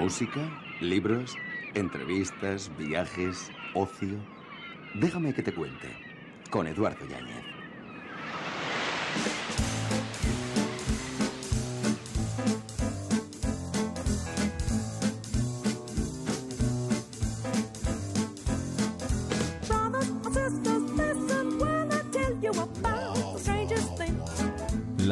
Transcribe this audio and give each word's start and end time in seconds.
Música, 0.00 0.40
libros, 0.80 1.36
entrevistas, 1.74 2.74
viajes, 2.78 3.52
ocio. 3.74 4.16
Déjame 4.94 5.34
que 5.34 5.42
te 5.42 5.52
cuente. 5.52 5.88
Con 6.50 6.66
Eduardo 6.66 7.06
Yáñez. 7.06 7.59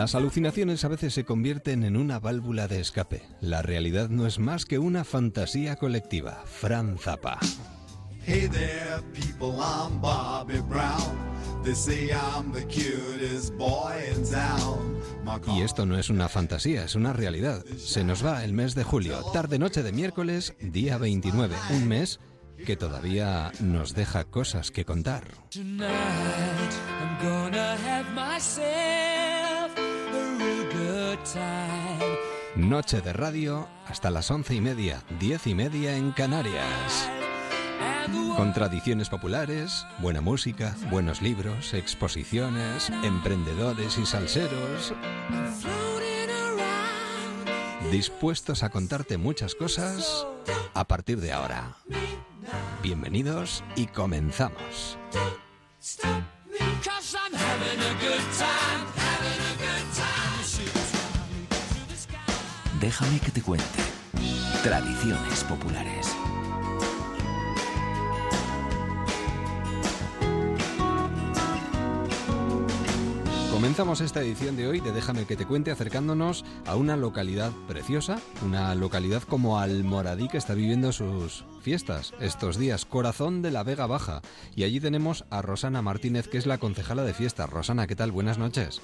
Las 0.09 0.15
alucinaciones 0.15 0.87
a 0.87 0.89
veces 0.89 1.13
se 1.13 1.27
convierten 1.27 1.85
en 1.85 1.95
una 1.95 2.19
válvula 2.19 2.67
de 2.67 2.81
escape. 2.81 3.21
La 3.43 3.61
realidad 3.61 4.09
no 4.09 4.27
es 4.27 4.39
más 4.39 4.65
que 4.65 4.79
una 4.79 5.05
fantasía 5.05 5.77
colectiva. 5.77 6.45
Fran 6.47 6.97
Zappa. 6.97 7.39
Hey 8.25 8.49
there, 8.51 9.03
people, 9.13 9.61
I'm 9.61 10.01
Bobby 10.01 10.61
Brown. 10.61 11.63
They 11.63 11.75
say 11.75 12.09
I'm 12.09 12.51
the 12.55 12.65
cutest 12.65 13.53
boy 13.59 13.93
in 14.17 14.25
town. 14.25 14.99
Y 15.55 15.61
esto 15.61 15.85
no 15.85 15.99
es 15.99 16.09
una 16.09 16.31
fantasía, 16.31 16.85
es 16.85 16.95
una 16.95 17.13
realidad. 17.13 17.63
Se 17.77 18.03
nos 18.03 18.25
va 18.25 18.45
el 18.45 18.55
mes 18.55 18.75
de 18.75 18.85
julio, 18.85 19.23
tarde-noche 19.35 19.83
de 19.83 19.93
miércoles, 19.93 20.55
día 20.59 20.97
29, 20.97 21.55
un 21.73 21.87
mes 21.87 22.19
que 22.65 22.79
todavía 22.79 23.53
nos 23.61 23.93
deja 23.95 24.25
cosas 24.25 24.71
que 24.71 24.87
contar. 24.87 25.25
Tonight, 25.51 25.91
I'm 26.99 27.19
gonna 27.23 27.75
have 27.75 28.11
myself 28.15 29.18
Noche 32.57 33.01
de 33.03 33.13
radio 33.13 33.69
hasta 33.87 34.11
las 34.11 34.31
once 34.31 34.55
y 34.55 34.61
media, 34.61 35.03
diez 35.21 35.47
y 35.47 35.55
media 35.55 35.97
en 35.97 36.13
Canarias. 36.13 37.11
Con 38.37 38.55
tradiciones 38.55 39.11
populares, 39.11 39.87
buena 39.99 40.21
música, 40.21 40.75
buenos 40.91 41.21
libros, 41.21 41.75
exposiciones, 41.75 42.89
emprendedores 43.03 43.99
y 43.99 44.07
salseros. 44.07 44.95
Dispuestos 47.91 48.63
a 48.63 48.71
contarte 48.71 49.19
muchas 49.19 49.55
cosas 49.55 50.27
a 50.73 50.85
partir 50.85 51.21
de 51.21 51.33
ahora. 51.33 51.77
Bienvenidos 52.83 53.63
y 53.77 53.87
comenzamos. 53.87 54.99
Déjame 62.81 63.19
que 63.19 63.33
te 63.33 63.43
cuente. 63.43 63.67
Tradiciones 64.63 65.43
populares. 65.45 66.17
Comenzamos 73.51 74.01
esta 74.01 74.21
edición 74.21 74.57
de 74.57 74.69
hoy 74.69 74.79
de 74.79 74.93
Déjame 74.93 75.25
que 75.25 75.35
te 75.35 75.45
cuente 75.45 75.73
acercándonos 75.73 76.45
a 76.67 76.77
una 76.77 76.97
localidad 76.97 77.51
preciosa, 77.67 78.21
una 78.45 78.73
localidad 78.77 79.25
como 79.25 79.59
Almoradí 79.59 80.29
que 80.29 80.39
está 80.39 80.55
viviendo 80.55 80.93
sus 80.93 81.45
fiestas 81.61 82.15
estos 82.21 82.59
días, 82.59 82.85
corazón 82.85 83.43
de 83.43 83.51
la 83.51 83.65
Vega 83.65 83.87
Baja. 83.89 84.23
Y 84.55 84.63
allí 84.63 84.79
tenemos 84.79 85.25
a 85.31 85.43
Rosana 85.43 85.83
Martínez, 85.83 86.29
que 86.29 86.39
es 86.39 86.47
la 86.47 86.59
concejala 86.59 87.03
de 87.03 87.15
fiestas. 87.15 87.51
Rosana, 87.51 87.89
¿qué 87.89 87.97
tal? 87.97 88.13
Buenas 88.13 88.39
noches. 88.39 88.81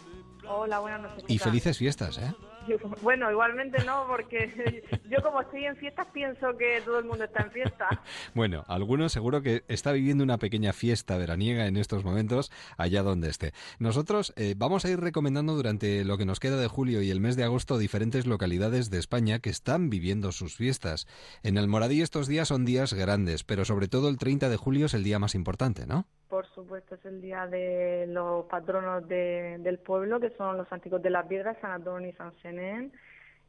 Hola, 0.48 0.80
buenas 0.80 1.02
noches. 1.02 1.24
Y 1.28 1.38
felices 1.38 1.78
fiestas, 1.78 2.18
¿eh? 2.18 2.34
Bueno, 3.02 3.30
igualmente 3.30 3.84
no, 3.84 4.06
porque 4.06 4.82
yo 5.10 5.22
como 5.22 5.40
estoy 5.40 5.64
en 5.66 5.76
fiestas 5.76 6.06
pienso 6.12 6.56
que 6.56 6.80
todo 6.84 6.98
el 6.98 7.04
mundo 7.04 7.24
está 7.24 7.42
en 7.42 7.50
fiesta. 7.50 7.88
Bueno, 8.34 8.64
algunos 8.68 9.12
seguro 9.12 9.42
que 9.42 9.64
está 9.68 9.92
viviendo 9.92 10.24
una 10.24 10.38
pequeña 10.38 10.72
fiesta 10.72 11.16
veraniega 11.16 11.66
en 11.66 11.76
estos 11.76 12.04
momentos, 12.04 12.50
allá 12.76 13.02
donde 13.02 13.28
esté. 13.28 13.52
Nosotros 13.78 14.32
eh, 14.36 14.54
vamos 14.56 14.84
a 14.84 14.90
ir 14.90 15.00
recomendando 15.00 15.54
durante 15.54 16.04
lo 16.04 16.18
que 16.18 16.24
nos 16.24 16.40
queda 16.40 16.56
de 16.56 16.66
julio 16.66 17.02
y 17.02 17.10
el 17.10 17.20
mes 17.20 17.36
de 17.36 17.44
agosto 17.44 17.78
diferentes 17.78 18.26
localidades 18.26 18.90
de 18.90 18.98
España 18.98 19.38
que 19.38 19.50
están 19.50 19.90
viviendo 19.90 20.32
sus 20.32 20.56
fiestas. 20.56 21.06
En 21.42 21.58
el 21.58 21.68
Moradí 21.68 22.02
estos 22.02 22.26
días 22.26 22.48
son 22.48 22.64
días 22.64 22.92
grandes, 22.94 23.44
pero 23.44 23.64
sobre 23.64 23.88
todo 23.88 24.08
el 24.08 24.18
30 24.18 24.48
de 24.48 24.56
julio 24.56 24.86
es 24.86 24.94
el 24.94 25.04
día 25.04 25.18
más 25.18 25.34
importante, 25.34 25.86
¿no? 25.86 26.06
Por 26.34 26.48
supuesto, 26.48 26.96
es 26.96 27.04
el 27.04 27.20
día 27.20 27.46
de 27.46 28.06
los 28.08 28.46
patronos 28.46 29.06
del 29.06 29.78
pueblo, 29.78 30.18
que 30.18 30.30
son 30.30 30.56
los 30.56 30.66
antiguos 30.72 31.00
de 31.00 31.08
las 31.08 31.28
piedras, 31.28 31.56
San 31.60 31.70
Antonio 31.70 32.08
y 32.08 32.12
San 32.14 32.32
Senén, 32.42 32.92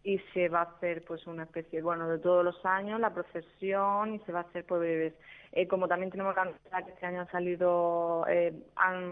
y 0.04 0.20
se 0.36 0.50
va 0.50 0.60
a 0.60 0.64
hacer 0.66 1.04
pues 1.04 1.26
una 1.26 1.46
especie, 1.46 1.82
bueno, 1.82 2.08
de 2.08 2.20
todos 2.20 2.46
los 2.46 2.64
años, 2.64 3.00
la 3.00 3.12
procesión, 3.12 4.14
y 4.14 4.20
se 4.20 4.32
va 4.32 4.42
a 4.42 4.44
hacer 4.44 4.66
pues 4.68 5.16
eh, 5.54 5.68
como 5.68 5.88
también 5.88 6.12
tenemos 6.12 6.36
la 6.36 6.84
que 6.84 6.92
este 6.92 7.08
año 7.08 7.22
han 7.22 7.32
salido, 7.32 8.24
eh, 8.28 8.54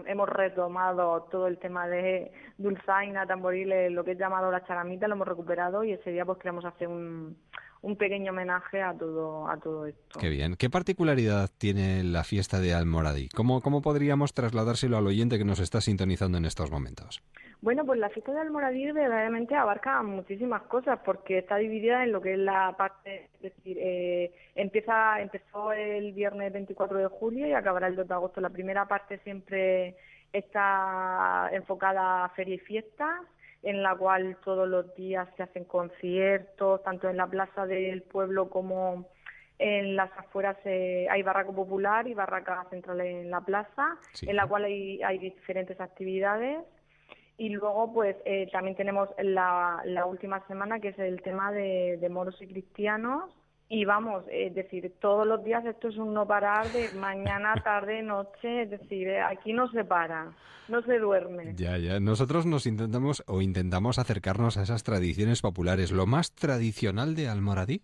hemos 0.06 0.28
retomado 0.28 1.22
todo 1.32 1.48
el 1.48 1.58
tema 1.58 1.88
de 1.88 2.30
dulzaina, 2.58 3.26
tamboriles, 3.26 3.90
lo 3.90 4.04
que 4.04 4.12
es 4.12 4.18
llamado 4.18 4.52
la 4.52 4.64
charamita, 4.64 5.08
lo 5.08 5.14
hemos 5.16 5.26
recuperado 5.26 5.82
y 5.82 5.90
ese 5.90 6.12
día 6.12 6.24
pues 6.24 6.38
queremos 6.38 6.64
hacer 6.64 6.86
un 6.86 7.36
un 7.84 7.96
pequeño 7.96 8.32
homenaje 8.32 8.80
a 8.80 8.94
todo, 8.94 9.46
a 9.46 9.58
todo 9.58 9.86
esto. 9.86 10.18
Qué 10.18 10.30
bien. 10.30 10.56
¿Qué 10.56 10.70
particularidad 10.70 11.50
tiene 11.58 12.02
la 12.02 12.24
fiesta 12.24 12.58
de 12.58 12.72
Almoradí? 12.72 13.28
¿Cómo, 13.28 13.60
¿Cómo 13.60 13.82
podríamos 13.82 14.32
trasladárselo 14.32 14.96
al 14.96 15.06
oyente 15.06 15.36
que 15.36 15.44
nos 15.44 15.60
está 15.60 15.82
sintonizando 15.82 16.38
en 16.38 16.46
estos 16.46 16.70
momentos? 16.70 17.22
Bueno, 17.60 17.84
pues 17.84 17.98
la 18.00 18.08
fiesta 18.08 18.32
de 18.32 18.40
Almoradí 18.40 18.90
verdaderamente 18.90 19.54
abarca 19.54 20.02
muchísimas 20.02 20.62
cosas 20.62 20.98
porque 21.04 21.38
está 21.38 21.56
dividida 21.56 22.04
en 22.04 22.12
lo 22.12 22.22
que 22.22 22.32
es 22.32 22.38
la 22.38 22.74
parte, 22.76 23.28
es 23.34 23.42
decir, 23.42 23.76
eh, 23.78 24.32
empieza, 24.54 25.20
empezó 25.20 25.72
el 25.72 26.12
viernes 26.12 26.52
24 26.52 26.98
de 26.98 27.06
julio 27.08 27.46
y 27.46 27.52
acabará 27.52 27.88
el 27.88 27.96
2 27.96 28.08
de 28.08 28.14
agosto. 28.14 28.40
La 28.40 28.50
primera 28.50 28.86
parte 28.86 29.18
siempre 29.18 29.96
está 30.32 31.50
enfocada 31.52 32.24
a 32.24 32.28
feria 32.30 32.54
y 32.54 32.58
fiestas 32.58 33.20
en 33.64 33.82
la 33.82 33.96
cual 33.96 34.36
todos 34.44 34.68
los 34.68 34.94
días 34.94 35.28
se 35.36 35.42
hacen 35.42 35.64
conciertos, 35.64 36.82
tanto 36.82 37.08
en 37.08 37.16
la 37.16 37.26
plaza 37.26 37.66
del 37.66 38.02
pueblo 38.02 38.50
como 38.50 39.06
en 39.58 39.96
las 39.96 40.10
afueras 40.18 40.56
eh, 40.64 41.06
hay 41.10 41.22
barraco 41.22 41.54
popular 41.54 42.06
y 42.08 42.14
barraca 42.14 42.66
central 42.70 43.00
en 43.00 43.30
la 43.30 43.40
plaza, 43.40 43.98
en 44.22 44.36
la 44.36 44.46
cual 44.46 44.64
hay, 44.64 45.02
hay, 45.02 45.18
diferentes 45.18 45.80
actividades. 45.80 46.58
Y 47.36 47.48
luego, 47.48 47.92
pues, 47.92 48.16
eh, 48.24 48.48
también 48.52 48.76
tenemos 48.76 49.08
la, 49.18 49.80
la, 49.84 50.06
última 50.06 50.46
semana, 50.46 50.80
que 50.80 50.88
es 50.88 50.98
el 50.98 51.22
tema 51.22 51.50
de, 51.50 51.98
de 52.00 52.08
moros 52.08 52.40
y 52.40 52.46
cristianos, 52.46 53.30
y 53.68 53.84
vamos, 53.84 54.24
es 54.30 54.54
decir, 54.54 54.92
todos 55.00 55.26
los 55.26 55.42
días 55.42 55.64
esto 55.64 55.88
es 55.88 55.96
un 55.96 56.12
no 56.12 56.26
parar 56.26 56.66
de 56.68 56.92
mañana, 56.98 57.54
tarde, 57.64 58.02
noche, 58.02 58.62
es 58.62 58.70
decir, 58.70 59.08
eh, 59.08 59.20
aquí 59.20 59.52
no 59.52 59.70
se 59.70 59.84
para, 59.84 60.32
no 60.68 60.82
se 60.82 60.98
duerme. 60.98 61.54
Ya, 61.56 61.78
ya, 61.78 61.98
nosotros 62.00 62.46
nos 62.46 62.66
intentamos 62.66 63.24
o 63.26 63.40
intentamos 63.40 63.98
acercarnos 63.98 64.56
a 64.56 64.62
esas 64.62 64.84
tradiciones 64.84 65.40
populares. 65.40 65.92
¿Lo 65.92 66.06
más 66.06 66.34
tradicional 66.34 67.14
de 67.14 67.28
Almoradí? 67.28 67.82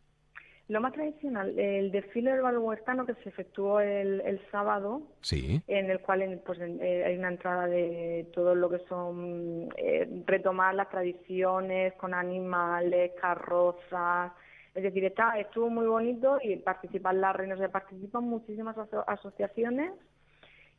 Lo 0.68 0.80
más 0.80 0.92
tradicional, 0.92 1.58
el 1.58 1.90
desfile 1.90 2.30
del 2.30 2.58
huertano 2.58 3.04
que 3.04 3.14
se 3.14 3.28
efectuó 3.28 3.80
el, 3.80 4.20
el 4.20 4.40
sábado, 4.52 5.02
sí. 5.20 5.60
en 5.66 5.90
el 5.90 5.98
cual 5.98 6.40
pues, 6.46 6.60
eh, 6.60 7.04
hay 7.04 7.18
una 7.18 7.30
entrada 7.30 7.66
de 7.66 8.28
todo 8.32 8.54
lo 8.54 8.70
que 8.70 8.78
son 8.88 9.68
eh, 9.76 10.22
retomar 10.26 10.76
las 10.76 10.88
tradiciones 10.88 11.94
con 11.94 12.14
animales, 12.14 13.10
carrozas, 13.20 14.30
es 14.74 14.82
decir, 14.82 15.04
está, 15.04 15.38
estuvo 15.38 15.68
muy 15.68 15.86
bonito 15.86 16.38
y 16.42 16.56
participan 16.56 17.20
las 17.20 17.34
reinas, 17.34 17.58
participan 17.70 18.24
muchísimas 18.24 18.76
asociaciones 19.06 19.92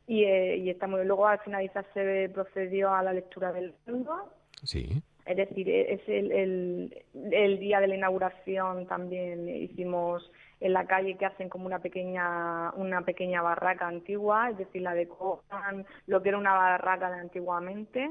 y, 0.06 0.24
eh, 0.24 0.56
y 0.56 0.70
está 0.70 0.86
muy 0.86 1.04
Luego 1.04 1.26
al 1.26 1.38
finalizar 1.40 1.86
se 1.92 2.30
procedió 2.32 2.94
a 2.94 3.02
la 3.02 3.12
lectura 3.12 3.52
del 3.52 3.74
libro. 3.86 4.30
Sí. 4.62 5.02
Es 5.26 5.36
decir, 5.36 5.68
e-, 5.68 5.94
es 5.94 6.08
el, 6.08 6.32
el, 6.32 7.04
el, 7.32 7.58
día 7.58 7.80
de 7.80 7.88
la 7.88 7.96
inauguración 7.96 8.86
también 8.86 9.48
hicimos 9.48 10.30
en 10.60 10.72
la 10.72 10.86
calle 10.86 11.16
que 11.16 11.26
hacen 11.26 11.48
como 11.48 11.66
una 11.66 11.80
pequeña 11.80 12.72
una 12.74 13.02
pequeña 13.02 13.42
barraca 13.42 13.86
antigua, 13.86 14.50
es 14.50 14.58
decir, 14.58 14.82
la 14.82 14.94
decoran 14.94 15.84
lo 16.06 16.22
que 16.22 16.30
era 16.30 16.38
una 16.38 16.54
barraca 16.54 17.10
de 17.10 17.20
antiguamente 17.20 18.10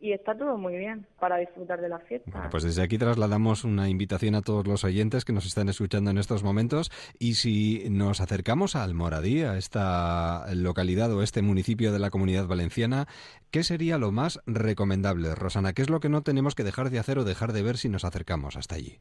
y 0.00 0.12
está 0.12 0.36
todo 0.36 0.56
muy 0.56 0.76
bien 0.76 1.06
para 1.18 1.38
disfrutar 1.38 1.80
de 1.80 1.88
la 1.88 1.98
fiesta. 1.98 2.30
Bueno, 2.30 2.48
pues 2.50 2.62
desde 2.62 2.82
aquí 2.82 2.98
trasladamos 2.98 3.64
una 3.64 3.88
invitación 3.88 4.34
a 4.34 4.42
todos 4.42 4.66
los 4.66 4.84
oyentes 4.84 5.24
que 5.24 5.32
nos 5.32 5.46
están 5.46 5.68
escuchando 5.68 6.10
en 6.10 6.18
estos 6.18 6.44
momentos 6.44 6.90
y 7.18 7.34
si 7.34 7.88
nos 7.90 8.20
acercamos 8.20 8.76
a 8.76 8.84
Almoradí, 8.84 9.42
a 9.42 9.56
esta 9.56 10.44
localidad 10.54 11.12
o 11.12 11.22
este 11.22 11.42
municipio 11.42 11.92
de 11.92 11.98
la 11.98 12.10
Comunidad 12.10 12.46
Valenciana, 12.46 13.06
¿qué 13.50 13.62
sería 13.62 13.98
lo 13.98 14.12
más 14.12 14.40
recomendable, 14.46 15.34
Rosana? 15.34 15.72
¿Qué 15.72 15.82
es 15.82 15.90
lo 15.90 16.00
que 16.00 16.08
no 16.08 16.22
tenemos 16.22 16.54
que 16.54 16.64
dejar 16.64 16.90
de 16.90 16.98
hacer 16.98 17.18
o 17.18 17.24
dejar 17.24 17.52
de 17.52 17.62
ver 17.62 17.76
si 17.76 17.88
nos 17.88 18.04
acercamos 18.04 18.56
hasta 18.56 18.76
allí? 18.76 19.00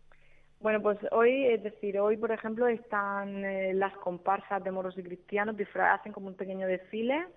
Bueno, 0.59 0.81
pues 0.81 0.97
hoy, 1.11 1.45
es 1.45 1.61
decir, 1.61 2.00
hoy, 2.00 2.17
por 2.17 2.31
ejemplo, 2.31 2.67
están 2.67 3.45
eh, 3.45 3.73
las 3.75 3.93
comparsas 3.97 4.63
de 4.63 4.71
moros 4.71 4.97
y 4.97 5.03
cristianos, 5.03 5.55
hacen 5.75 6.11
como 6.11 6.27
un 6.27 6.33
pequeño 6.33 6.65
desfile 6.65 7.27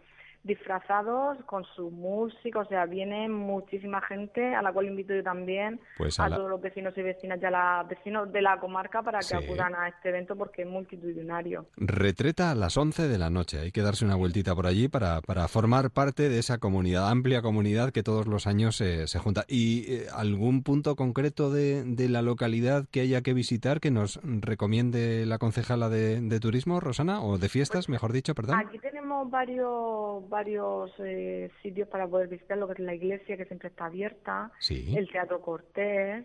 disfrazados 0.43 1.39
con 1.45 1.65
su 1.77 1.91
música, 1.91 2.61
o 2.61 2.65
sea, 2.65 2.87
viene 2.87 3.29
muchísima 3.29 4.01
gente, 4.01 4.55
a 4.55 4.63
la 4.63 4.73
cual 4.73 4.87
invito 4.87 5.15
yo 5.15 5.23
también, 5.23 5.81
pues 5.99 6.19
a, 6.19 6.29
todos 6.29 6.49
los 6.49 6.61
vecinos 6.61 6.97
y 6.97 7.03
vecinas 7.03 7.39
y 7.43 7.45
a 7.45 7.51
los 7.51 7.89
vecinos 7.89 8.33
de 8.33 8.41
la 8.41 8.59
comarca 8.59 9.03
para 9.03 9.21
que 9.21 9.35
acudan 9.35 9.75
a 9.75 9.89
este 9.89 10.09
evento 10.09 10.37
porque 10.37 10.63
es 10.63 10.69
multitudinario. 10.69 11.67
Retreta 11.77 12.51
a 12.51 12.55
las 12.55 12.77
11 12.77 13.09
de 13.09 13.19
la 13.19 13.29
noche, 13.29 13.59
hay 13.59 13.73
que 13.73 13.83
darse 13.83 14.05
una 14.05 14.17
vueltita 14.17 14.55
por 14.55 14.67
allí 14.67 14.89
para, 14.89 15.21
para 15.21 15.47
formar 15.49 15.91
parte 15.91 16.29
de 16.29 16.39
esa 16.39 16.59
comunidad, 16.59 17.11
amplia 17.11 17.43
comunidad 17.43 17.93
que 17.93 18.03
todos 18.03 18.27
los 18.27 18.47
años 18.47 18.77
se, 18.77 19.07
se 19.09 19.19
junta. 19.19 19.45
¿Y 19.47 19.93
eh, 19.93 20.07
algún 20.15 20.63
punto 20.63 20.97
concreto 20.97 21.51
de, 21.53 21.85
de, 21.85 22.09
la 22.09 22.23
localidad 22.23 22.87
que 22.91 23.01
haya 23.01 23.23
que 23.23 23.35
visitar 23.35 23.81
que 23.81 23.91
nos 23.91 24.21
recomiende 24.23 25.27
la 25.27 25.39
concejala 25.39 25.89
de, 25.89 26.21
de 26.21 26.41
turismo, 26.41 26.81
Rosana, 26.81 27.23
o 27.23 27.39
de 27.39 27.49
fiestas, 27.49 27.87
pues, 27.87 27.89
mejor 27.91 28.13
dicho, 28.13 28.35
perdón? 28.35 28.59
Aquí 28.59 28.79
tenemos 28.79 29.00
varios 29.27 30.29
varios 30.29 30.93
eh, 30.99 31.51
sitios 31.63 31.89
para 31.89 32.07
poder 32.07 32.29
visitar, 32.29 32.59
lo 32.59 32.67
que 32.67 32.75
es 32.75 32.79
la 32.79 32.95
iglesia, 32.95 33.37
que 33.37 33.45
siempre 33.45 33.69
está 33.69 33.87
abierta, 33.87 34.51
el 34.69 35.11
Teatro 35.11 35.41
Cortés. 35.41 36.25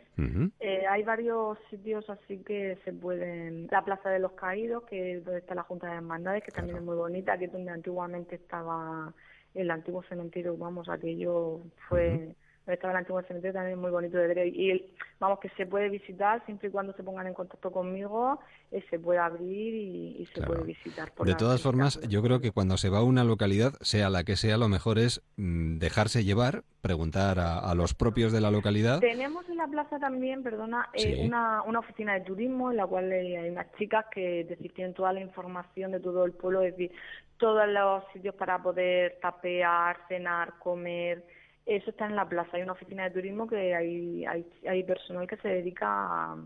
eh, 0.60 0.86
hay 0.90 1.04
varios 1.04 1.58
sitios 1.70 2.10
así 2.10 2.38
que 2.44 2.78
se 2.86 2.94
pueden... 2.94 3.68
La 3.72 3.84
Plaza 3.84 4.10
de 4.10 4.20
los 4.20 4.34
Caídos, 4.34 4.84
que 4.84 5.14
es 5.14 5.26
donde 5.26 5.40
está 5.40 5.56
la 5.56 5.64
Junta 5.64 5.88
de 5.88 5.96
Hermandades, 5.96 6.44
que 6.44 6.52
también 6.52 6.78
es 6.78 6.84
muy 6.84 6.96
bonita, 6.96 7.38
que 7.38 7.46
es 7.46 7.52
donde 7.52 7.72
antiguamente 7.72 8.36
estaba 8.36 9.14
el 9.54 9.72
antiguo 9.72 10.04
cementerio, 10.04 10.58
vamos, 10.58 10.90
aquello 10.90 11.62
fue 11.88 12.36
estaba 12.74 12.92
el 12.94 12.98
antiguo 12.98 13.22
cementerio 13.22 13.54
también 13.54 13.80
muy 13.80 13.92
bonito 13.92 14.18
de 14.18 14.28
ver. 14.28 14.48
Y 14.48 14.92
vamos 15.20 15.40
que 15.40 15.50
se 15.50 15.66
puede 15.66 15.90
visitar 15.90 16.44
siempre 16.46 16.70
y 16.70 16.72
cuando 16.72 16.94
se 16.94 17.04
pongan 17.04 17.28
en 17.28 17.34
contacto 17.34 17.72
conmigo 17.72 18.40
eh, 18.72 18.84
se 18.90 19.00
puede 19.00 19.20
abrir 19.20 19.74
y, 19.74 20.28
se 20.34 20.42
puede 20.42 20.64
visitar 20.64 21.14
de 21.24 21.36
todas 21.36 21.62
formas 21.62 22.00
yo 22.08 22.22
creo 22.22 22.42
que 22.42 22.52
cuando 22.52 22.78
se 22.78 22.90
va 22.90 23.00
a 23.00 23.04
una 23.04 23.24
localidad 23.24 23.74
sea 23.82 24.10
la 24.10 24.24
que 24.24 24.36
sea 24.36 24.58
lo 24.58 24.68
mejor 24.68 25.00
es 25.00 25.22
mm, 25.38 25.78
dejarse 25.78 26.24
llevar 26.24 26.64
preguntar 26.82 27.40
a, 27.40 27.74
los 27.74 27.96
propios 27.96 28.32
de 28.32 28.42
la 28.42 28.52
localidad. 28.52 29.00
Tenemos 29.00 29.50
en 29.50 29.58
la 29.58 29.68
plaza 29.68 29.98
también 29.98 30.44
perdona 30.44 30.90
eh, 30.94 31.26
una, 31.26 31.64
una 31.64 31.80
oficina 31.80 32.14
de 32.14 32.22
turismo 32.22 32.70
en 32.70 32.78
la 32.78 32.86
cual 32.86 33.12
hay 33.12 33.50
unas 33.50 33.72
chicas 33.78 34.06
que 34.12 34.44
decir, 34.44 34.72
tienen 34.74 34.94
toda 34.94 35.12
la 35.12 35.20
información 35.20 35.92
de 35.92 36.00
todo 36.00 36.26
el 36.26 36.34
pueblo 36.34 36.62
es 36.62 36.78
decir 36.78 36.92
todos 37.38 37.68
los 37.68 38.04
sitios 38.14 38.36
para 38.36 38.62
poder 38.62 39.18
tapear 39.22 39.98
cenar 40.08 40.54
comer 40.60 41.26
eso 41.66 41.90
está 41.90 42.06
en 42.06 42.16
la 42.16 42.28
plaza. 42.28 42.58
Hay 42.58 42.64
una 42.64 42.74
oficina 42.74 43.04
de 43.04 43.12
turismo 43.12 43.48
que 43.48 43.76
hay, 43.76 44.26
hay, 44.26 44.46
hay 44.68 44.84
personal 44.84 45.28
que 45.28 45.38
se 45.38 45.48
dedica 45.48 45.88
a, 45.88 46.38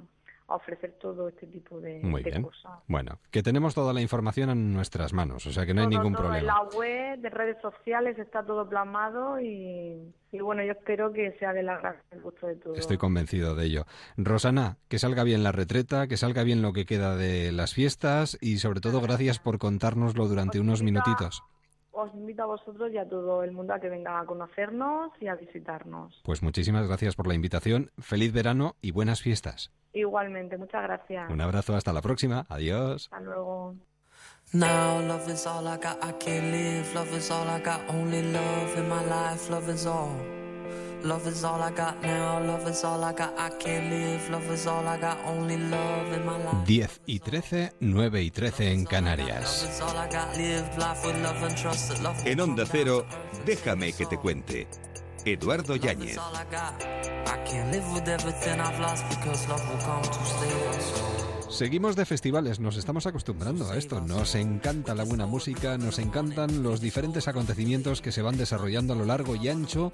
ofrecer 0.51 0.97
todo 0.99 1.29
este 1.29 1.45
tipo 1.45 1.79
de, 1.79 1.99
Muy 2.01 2.23
bien. 2.23 2.41
cosas. 2.41 2.79
Bueno, 2.87 3.19
que 3.29 3.43
tenemos 3.43 3.75
toda 3.75 3.93
la 3.93 4.01
información 4.01 4.49
en 4.49 4.73
nuestras 4.73 5.13
manos, 5.13 5.45
o 5.45 5.51
sea 5.51 5.63
que 5.63 5.75
no 5.75 5.81
hay 5.81 5.87
ningún 5.87 6.13
problema. 6.13 6.39
En 6.39 6.47
la 6.47 6.63
web, 6.75 7.19
de 7.19 7.29
redes 7.29 7.61
sociales, 7.61 8.17
está 8.17 8.43
todo 8.43 8.67
plasmado 8.67 9.39
y, 9.39 10.11
bueno, 10.41 10.63
yo 10.63 10.71
espero 10.71 11.13
que 11.13 11.37
sea 11.37 11.53
de 11.53 11.61
la 11.61 11.97
el 12.09 12.21
gusto 12.21 12.47
de 12.47 12.55
todos. 12.55 12.79
Estoy 12.79 12.97
convencido 12.97 13.53
de 13.53 13.65
ello. 13.65 13.85
Rosana, 14.17 14.77
que 14.87 14.97
salga 14.97 15.23
bien 15.23 15.43
la 15.43 15.51
retreta, 15.51 16.07
que 16.07 16.17
salga 16.17 16.41
bien 16.41 16.63
lo 16.63 16.73
que 16.73 16.87
queda 16.87 17.15
de 17.15 17.51
las 17.51 17.75
fiestas 17.75 18.35
y 18.41 18.57
sobre 18.57 18.81
todo 18.81 19.01
gracias 19.01 19.37
por 19.37 19.59
contárnoslo 19.59 20.27
durante 20.27 20.59
unos 20.59 20.81
minutitos 20.81 21.43
os 21.99 22.13
invito 22.13 22.43
a 22.43 22.47
vosotros 22.47 22.91
y 22.91 22.97
a 22.97 23.07
todo 23.07 23.43
el 23.43 23.51
mundo 23.51 23.73
a 23.73 23.79
que 23.79 23.89
venga 23.89 24.19
a 24.19 24.25
conocernos 24.25 25.11
y 25.19 25.27
a 25.27 25.35
visitarnos. 25.35 26.21
Pues 26.23 26.41
muchísimas 26.41 26.87
gracias 26.87 27.15
por 27.15 27.27
la 27.27 27.33
invitación. 27.33 27.91
Feliz 27.99 28.33
verano 28.33 28.75
y 28.81 28.91
buenas 28.91 29.21
fiestas. 29.21 29.71
Igualmente, 29.93 30.57
muchas 30.57 30.83
gracias. 30.83 31.31
Un 31.31 31.41
abrazo, 31.41 31.75
hasta 31.75 31.93
la 31.93 32.01
próxima. 32.01 32.45
Adiós. 32.49 33.09
Hasta 33.11 33.19
luego. 33.21 33.75
Love 34.51 35.29
is 35.29 35.45
all 35.45 35.67
I 35.67 35.77
got 35.77 35.99
now, 41.03 42.39
love 42.39 42.67
is 42.69 42.83
all 42.83 43.03
I 43.03 43.13
got, 43.13 43.33
I 43.37 43.49
can't 43.59 43.89
live, 43.89 44.29
love 44.29 44.51
is 44.51 44.67
all 44.67 44.87
I 44.87 44.97
got, 44.97 45.17
only 45.25 45.57
love 45.57 46.13
in 46.13 46.25
my 46.25 46.37
life. 46.37 46.65
10 46.65 47.01
y 47.05 47.19
13, 47.19 47.73
9 47.79 48.21
y 48.23 48.31
13 48.31 48.71
en 48.71 48.85
Canarias. 48.85 49.81
En 52.25 52.39
Onda 52.39 52.65
Cero, 52.65 53.05
déjame 53.45 53.93
que 53.93 54.05
te 54.05 54.17
cuente. 54.17 54.67
Eduardo 55.25 55.75
Yáñez. 55.75 56.17
I 56.17 57.37
can't 57.45 57.71
live 57.71 57.85
with 57.93 58.07
everything 58.07 58.59
I've 58.59 58.79
lost 58.79 59.03
because 59.09 59.47
love 59.47 59.61
will 59.69 59.77
come 59.85 60.01
to 60.01 60.25
stay. 60.25 61.28
Seguimos 61.49 61.95
de 61.95 62.05
festivales, 62.05 62.59
nos 62.59 62.77
estamos 62.77 63.07
acostumbrando 63.07 63.69
a 63.69 63.75
esto. 63.75 63.99
Nos 64.01 64.35
encanta 64.35 64.93
la 64.93 65.03
buena 65.03 65.25
música, 65.25 65.79
nos 65.79 65.97
encantan 65.97 66.61
los 66.61 66.79
diferentes 66.79 67.27
acontecimientos 67.27 68.01
que 68.01 68.11
se 68.11 68.21
van 68.21 68.37
desarrollando 68.37 68.93
a 68.93 68.95
lo 68.95 69.03
largo 69.03 69.35
y 69.35 69.49
ancho 69.49 69.91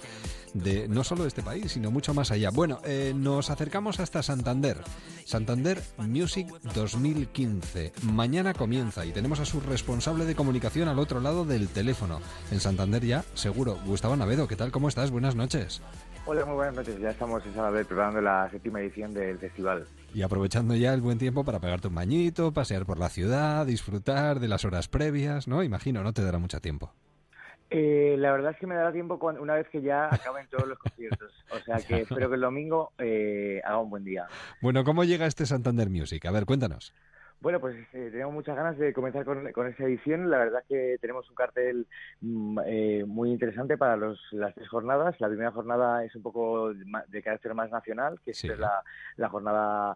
de 0.54 0.90
no 0.90 1.06
solo 1.06 1.26
este 1.26 1.44
país, 1.44 1.72
sino 1.72 1.92
mucho 1.92 2.14
más 2.14 2.30
allá. 2.32 2.50
Bueno, 2.52 2.82
eh, 2.84 3.14
nos 3.16 3.50
acercamos 3.50 4.02
hasta 4.02 4.22
Santander. 4.22 4.82
Santander 5.24 5.82
Music 5.98 6.48
2015. 6.74 7.94
Mañana 8.04 8.54
comienza 8.54 9.06
y 9.06 9.14
tenemos 9.14 9.40
a 9.40 9.46
su 9.46 9.62
responsable 9.62 10.26
de 10.26 10.36
comunicación 10.36 10.90
al 10.90 11.00
otro 11.00 11.22
lado 11.22 11.46
del 11.46 11.70
teléfono. 11.70 12.20
En 12.52 12.60
Santander 12.60 13.06
ya, 13.06 13.24
seguro. 13.34 13.80
Gustavo 13.86 14.18
Navedo, 14.18 14.48
¿qué 14.48 14.58
tal? 14.58 14.72
¿Cómo 14.72 14.90
estás? 14.90 15.10
Buenas 15.10 15.36
noches. 15.36 15.82
Hola, 16.28 16.44
muy 16.44 16.56
buenas 16.56 16.74
noches. 16.74 17.00
Ya 17.00 17.12
estamos 17.12 17.46
en 17.46 17.54
preparando 17.54 18.20
la 18.20 18.50
séptima 18.50 18.80
edición 18.82 19.14
del 19.14 19.38
festival. 19.38 19.86
Y 20.12 20.24
aprovechando 20.24 20.76
ya 20.76 20.92
el 20.92 21.02
buen 21.02 21.20
tiempo 21.20 21.46
para 21.46 21.60
pegarte 21.60 21.88
un 21.88 21.94
bañito, 21.94 22.52
pasear 22.52 22.84
por 22.84 22.98
la 22.98 23.10
ciudad, 23.10 23.64
disfrutar 23.68 24.40
de 24.40 24.48
las 24.48 24.66
horas 24.66 24.88
previas, 24.88 25.48
¿no? 25.48 25.62
Imagino, 25.62 26.02
no 26.02 26.14
te 26.14 26.24
dará 26.24 26.40
mucho 26.40 26.60
tiempo. 26.60 26.92
Eh, 27.70 28.16
la 28.18 28.32
verdad 28.32 28.54
es 28.54 28.58
que 28.58 28.66
me 28.66 28.74
dará 28.74 28.92
tiempo 28.92 29.20
una 29.40 29.54
vez 29.54 29.68
que 29.70 29.84
ya 29.84 30.08
acaben 30.08 30.48
todos 30.50 30.68
los 30.68 30.80
conciertos. 30.80 31.32
O 31.52 31.60
sea 31.60 31.78
que 31.78 32.02
espero 32.02 32.28
que 32.28 32.36
el 32.36 32.42
domingo 32.42 32.92
eh, 32.98 33.62
haga 33.64 33.80
un 33.80 33.92
buen 33.92 34.04
día. 34.04 34.26
Bueno, 34.62 34.84
¿cómo 34.84 35.04
llega 35.04 35.28
este 35.28 35.46
Santander 35.46 35.92
Music? 35.92 36.26
A 36.26 36.32
ver, 36.32 36.46
cuéntanos. 36.46 36.92
Bueno, 37.42 37.60
pues 37.60 37.76
eh, 37.94 38.10
tenemos 38.12 38.34
muchas 38.34 38.56
ganas 38.56 38.78
de 38.78 38.92
comenzar 38.92 39.24
con, 39.24 39.52
con, 39.52 39.68
esta 39.68 39.84
edición. 39.84 40.30
La 40.32 40.40
verdad 40.40 40.62
es 40.62 40.68
que 40.68 40.98
tenemos 41.00 41.30
un 41.30 41.36
cartel 41.36 41.88
mm, 42.22 42.60
eh, 42.66 43.04
muy 43.06 43.30
interesante 43.30 43.78
para 43.78 43.96
los, 43.98 44.20
las 44.32 44.56
tres 44.56 44.68
jornadas. 44.68 45.20
La 45.20 45.28
primera 45.28 45.52
jornada 45.52 46.04
es 46.04 46.16
un 46.16 46.24
poco 46.24 46.74
de 46.74 47.22
carácter 47.22 47.54
más 47.54 47.70
nacional, 47.70 48.20
que 48.24 48.32
es 48.32 48.44
la, 48.58 48.82
la 49.18 49.30
jornada 49.30 49.96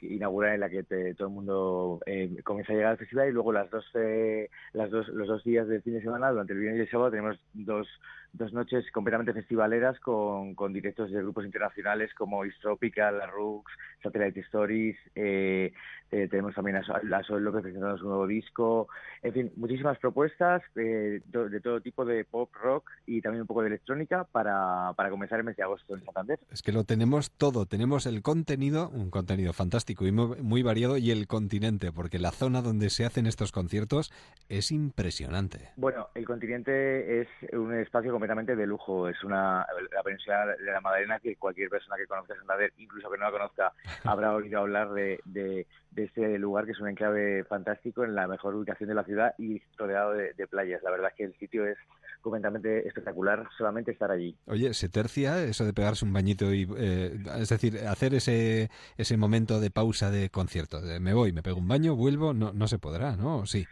inaugural 0.00 0.54
en 0.54 0.60
la 0.60 0.68
que 0.68 0.82
todo 1.14 1.28
el 1.28 1.34
mundo 1.34 2.00
eh, 2.06 2.40
comienza 2.42 2.72
a 2.72 2.76
llegar 2.76 2.92
al 2.92 2.98
festival 2.98 3.28
y 3.28 3.32
luego 3.32 3.52
las 3.52 3.70
dos, 3.70 3.84
eh, 3.94 4.50
las 4.72 4.90
dos, 4.90 5.08
los 5.08 5.28
dos 5.28 5.44
días 5.44 5.68
del 5.68 5.82
fin 5.82 5.94
de 5.94 6.02
semana, 6.02 6.30
durante 6.30 6.52
el 6.52 6.58
viernes 6.58 6.80
y 6.80 6.82
el 6.82 6.90
sábado, 6.90 7.10
tenemos 7.10 7.38
dos, 7.52 7.88
dos 8.34 8.52
noches 8.52 8.84
completamente 8.90 9.32
festivaleras 9.32 9.98
con, 10.00 10.54
con 10.54 10.72
directos 10.72 11.10
de 11.10 11.22
grupos 11.22 11.44
internacionales 11.44 12.12
como 12.14 12.44
East 12.44 12.60
Tropical, 12.60 13.18
La 13.18 13.26
Rux, 13.26 13.70
Satellite 14.02 14.40
Stories, 14.40 14.96
eh, 15.14 15.72
eh, 16.10 16.28
tenemos 16.28 16.54
también 16.54 16.76
a, 16.76 16.80
a 16.80 17.22
Sol 17.24 17.42
López 17.42 17.62
presentando 17.62 17.98
su 17.98 18.06
nuevo 18.06 18.26
disco, 18.26 18.88
en 19.22 19.32
fin, 19.32 19.52
muchísimas 19.56 19.98
propuestas 19.98 20.62
eh, 20.76 21.20
de, 21.24 21.60
todo 21.60 21.80
tipo 21.80 22.04
de 22.04 22.24
pop, 22.24 22.50
rock 22.54 22.90
y 23.06 23.20
también 23.20 23.42
un 23.42 23.46
poco 23.46 23.62
de 23.62 23.68
electrónica 23.68 24.24
para, 24.24 24.92
para 24.96 25.10
comenzar 25.10 25.38
el 25.40 25.44
mes 25.44 25.56
de 25.56 25.62
agosto 25.62 25.94
en 25.94 26.04
Santander. 26.04 26.38
Es 26.52 26.62
que 26.62 26.72
lo 26.72 26.84
tenemos 26.84 27.32
todo, 27.32 27.66
tenemos 27.66 28.06
el 28.06 28.22
contenido, 28.22 28.90
un 28.90 29.10
contenido 29.10 29.52
fantástico 29.52 30.06
y 30.06 30.12
muy, 30.12 30.40
muy 30.42 30.62
variado 30.62 30.98
y 30.98 31.10
el 31.10 31.26
continente, 31.26 31.90
porque 31.90 32.18
la 32.18 32.30
zona 32.30 32.62
donde 32.62 32.90
se 32.90 33.04
hacen 33.04 33.26
estos 33.26 33.50
conciertos 33.50 34.12
es 34.48 34.70
impresionante. 34.70 35.70
Bueno, 35.76 36.08
el 36.14 36.26
continente 36.26 37.22
es 37.22 37.28
un 37.52 37.74
espacio 37.74 38.12
completamente 38.24 38.56
de 38.56 38.66
lujo, 38.66 39.06
es 39.08 39.22
una 39.22 39.66
la 39.92 40.02
península 40.02 40.46
de 40.46 40.72
la 40.72 40.80
Madalena 40.80 41.20
que 41.20 41.36
cualquier 41.36 41.68
persona 41.68 41.96
que 41.96 42.06
conozca 42.06 42.34
Santander, 42.34 42.72
incluso 42.78 43.10
que 43.10 43.18
no 43.18 43.24
la 43.24 43.30
conozca, 43.30 43.72
habrá 44.04 44.34
oído 44.34 44.60
hablar 44.60 44.92
de, 44.92 45.20
de, 45.26 45.66
este 45.94 46.38
lugar 46.38 46.64
que 46.64 46.72
es 46.72 46.80
un 46.80 46.88
enclave 46.88 47.44
fantástico 47.44 48.02
en 48.02 48.14
la 48.14 48.26
mejor 48.26 48.54
ubicación 48.54 48.88
de 48.88 48.94
la 48.94 49.04
ciudad 49.04 49.34
y 49.38 49.60
rodeado 49.76 50.12
de, 50.12 50.46
playas. 50.48 50.82
La 50.82 50.90
verdad 50.90 51.10
es 51.10 51.16
que 51.16 51.24
el 51.24 51.38
sitio 51.38 51.66
es 51.66 51.76
completamente 52.22 52.88
espectacular 52.88 53.46
solamente 53.58 53.90
estar 53.92 54.10
allí. 54.10 54.34
Oye, 54.46 54.72
¿se 54.72 54.88
tercia 54.88 55.42
eso 55.44 55.66
de 55.66 55.74
pegarse 55.74 56.06
un 56.06 56.12
bañito 56.12 56.52
y, 56.54 56.66
eh, 56.78 57.18
es 57.36 57.50
decir, 57.50 57.78
hacer 57.86 58.14
ese, 58.14 58.70
ese 58.96 59.16
momento 59.18 59.60
de 59.60 59.70
pausa 59.70 60.10
de 60.10 60.30
concierto? 60.30 60.80
me 61.00 61.12
voy, 61.12 61.32
me 61.32 61.42
pego 61.42 61.58
un 61.58 61.68
baño, 61.68 61.94
vuelvo, 61.94 62.32
no, 62.32 62.52
no 62.52 62.66
se 62.66 62.78
podrá, 62.78 63.16
¿no? 63.16 63.44
Sí. 63.44 63.66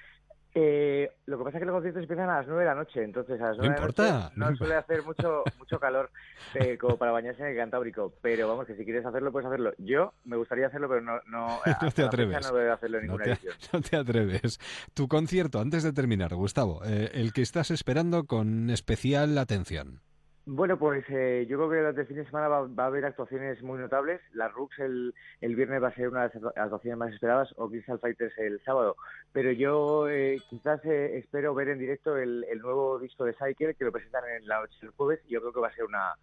Eh, 0.55 1.11
lo 1.25 1.39
que 1.39 1.45
pasa 1.45 1.57
es 1.57 1.63
que 1.63 1.67
los 1.67 1.75
conciertos 1.75 2.03
empiezan 2.03 2.29
a 2.29 2.39
las 2.39 2.47
9 2.47 2.61
de 2.63 2.69
la 2.69 2.75
noche, 2.75 3.03
entonces 3.03 3.41
a 3.41 3.49
las 3.49 3.57
9 3.57 3.69
no 3.69 3.75
importa, 3.75 4.31
no, 4.37 4.55
suele 4.55 4.75
hacer 4.75 5.03
mucho 5.03 5.45
mucho 5.59 5.81
calor 5.81 6.11
eh, 6.55 6.77
como 6.77 6.99
para 6.99 7.11
bañarse 7.11 7.41
en 7.43 7.49
el 7.49 7.57
Cantábrico, 7.57 8.13
pero 8.21 8.49
vamos, 8.49 8.67
que 8.67 8.77
si 8.77 8.85
quieres 8.85 9.07
hacerlo, 9.07 9.33
puedes 9.33 9.47
hacerlo. 9.47 9.73
Yo 9.79 10.13
me 10.25 10.37
gustaría 10.37 10.67
hacerlo, 10.67 10.91
pero 10.91 11.01
no, 11.01 11.21
no, 11.27 11.59
te 11.95 12.03
atreves. 12.03 12.53
no 12.53 12.73
hacerlo 12.73 12.99
en 12.99 13.07
ninguna 13.07 13.25
no 13.25 13.37
te, 13.37 13.49
No 13.73 13.81
te 13.81 13.97
atreves. 13.97 14.59
Tu 14.93 15.09
concierto, 15.09 15.59
antes 15.59 15.85
de 15.85 15.93
terminar, 15.95 16.35
Gustavo, 16.35 16.83
eh, 16.85 17.11
el 17.15 17.33
que 17.33 17.41
estás 17.41 17.71
esperando 17.71 18.27
con 18.27 18.69
especial 18.69 19.39
atención. 19.39 20.01
Bueno, 20.45 20.77
pues 20.77 21.05
eh, 21.09 21.47
yo 21.49 21.57
creo 21.57 21.71
que 21.71 21.77
durante 21.77 22.01
el 22.01 22.07
fin 22.09 22.17
de 22.17 22.25
semana 22.25 22.49
va, 22.49 22.85
a 22.85 22.87
haber 22.87 23.05
actuaciones 23.05 23.63
muy 23.63 23.79
notables. 23.79 24.21
La 24.33 24.49
Rux 24.49 24.77
el, 24.81 25.15
el, 25.41 25.55
viernes 25.55 25.81
va 25.81 25.89
a 25.89 25.95
ser 25.95 26.09
una 26.09 26.29
de 26.29 26.41
las 26.41 26.57
actuaciones 26.57 26.99
más 26.99 27.13
esperadas, 27.13 27.55
o 27.57 27.69
Crystal 27.69 28.01
Fighters 28.01 28.37
el 28.39 28.61
sábado. 28.65 28.97
Pero 29.33 29.53
yo 29.53 30.09
eh, 30.09 30.41
quizás 30.51 30.85
eh, 30.85 31.19
espero 31.19 31.55
ver 31.55 31.69
en 31.69 31.79
directo 31.79 32.17
el, 32.17 32.45
el, 32.51 32.59
nuevo 32.59 32.99
disco 32.99 33.25
de 33.25 33.35
Cycle, 33.35 33.75
que 33.75 33.85
lo 33.85 33.93
presentan 33.93 34.25
en 34.37 34.49
la 34.49 34.61
noche 34.61 34.75
del 34.81 34.91
jueves, 34.91 35.21
y 35.29 35.35
yo 35.35 35.41
creo 35.41 35.53
que 35.53 35.61
va 35.61 35.69
a 35.69 35.75
ser 35.75 35.85
una, 35.85 36.17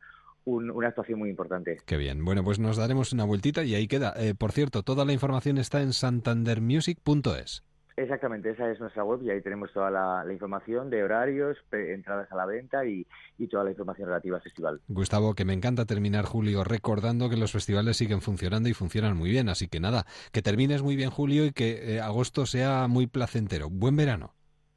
una 0.44 0.88
actuación 0.90 1.20
muy 1.20 1.30
importante. 1.30 1.78
Qué 1.86 1.96
bien. 1.96 2.26
Bueno, 2.26 2.44
pues 2.44 2.60
nos 2.60 2.76
daremos 2.76 3.14
una 3.14 3.24
vueltita 3.24 3.64
y 3.64 3.76
ahí 3.76 3.88
queda. 3.88 4.16
por 4.38 4.52
cierto, 4.52 4.84
toda 4.84 5.06
la 5.06 5.14
información 5.14 5.58
está 5.58 5.82
en 5.82 5.94
santandermusic.es. 5.94 7.69
Exactamente, 8.00 8.51
esa 8.51 8.72
es 8.72 8.79
nuestra 8.79 9.03
web 9.03 9.22
y 9.24 9.29
ahí 9.29 9.41
tenemos 9.41 9.74
toda 9.74 9.91
la, 9.91 10.24
información 10.32 10.89
de 10.89 11.03
horarios, 11.03 11.58
entradas 11.72 12.32
a 12.32 12.36
la 12.36 12.46
venta 12.46 12.86
y, 12.86 13.06
toda 13.51 13.65
la 13.65 13.72
información 13.72 14.08
relativa 14.08 14.38
al 14.38 14.41
festival. 14.41 14.82
Gustavo, 14.88 15.36
que 15.36 15.44
me 15.44 15.51
encanta 15.51 15.86
terminar 15.86 16.24
Julio 16.24 16.63
recordando 16.63 17.29
que 17.29 17.36
los 17.36 17.51
festivales 17.51 17.98
siguen 17.98 18.22
funcionando 18.22 18.70
y 18.70 18.74
funcionan 18.74 19.18
muy 19.18 19.29
bien, 19.29 19.50
así 19.50 19.68
que 19.68 19.82
nada, 19.82 20.06
que 20.32 20.41
termines 20.41 20.82
muy 20.82 20.96
bien 20.96 21.10
Julio 21.10 21.46
y 21.46 21.51
que 21.51 21.96
eh, 21.96 22.00
agosto 22.00 22.46
sea 22.46 22.88
muy 22.88 23.08
placentero. 23.08 23.70
Buen 23.70 23.98
verano. 23.98 24.34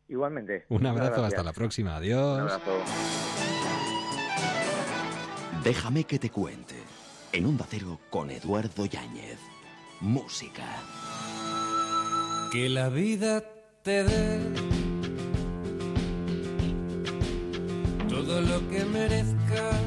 Igualmente. 0.08 0.64
Un 0.68 0.84
abrazo, 0.84 1.24
hasta 1.24 1.44
la 1.44 1.52
próxima. 1.52 1.96
Adiós. 1.96 2.34
Un 2.34 2.40
abrazo. 2.40 2.78
Déjame 5.62 6.04
que 6.04 6.18
te 6.18 6.30
cuente. 6.30 6.74
En 7.32 7.46
un 7.46 7.56
Cero 7.68 8.00
con 8.10 8.30
Eduardo 8.30 8.84
Yáñez. 8.84 9.38
Música. 10.00 10.64
Que 12.52 12.68
la 12.68 12.90
vida 12.90 13.42
te 13.82 14.04
dé 14.04 14.38
todo 18.10 18.42
lo 18.42 18.68
que 18.68 18.84
merezcas. 18.84 19.80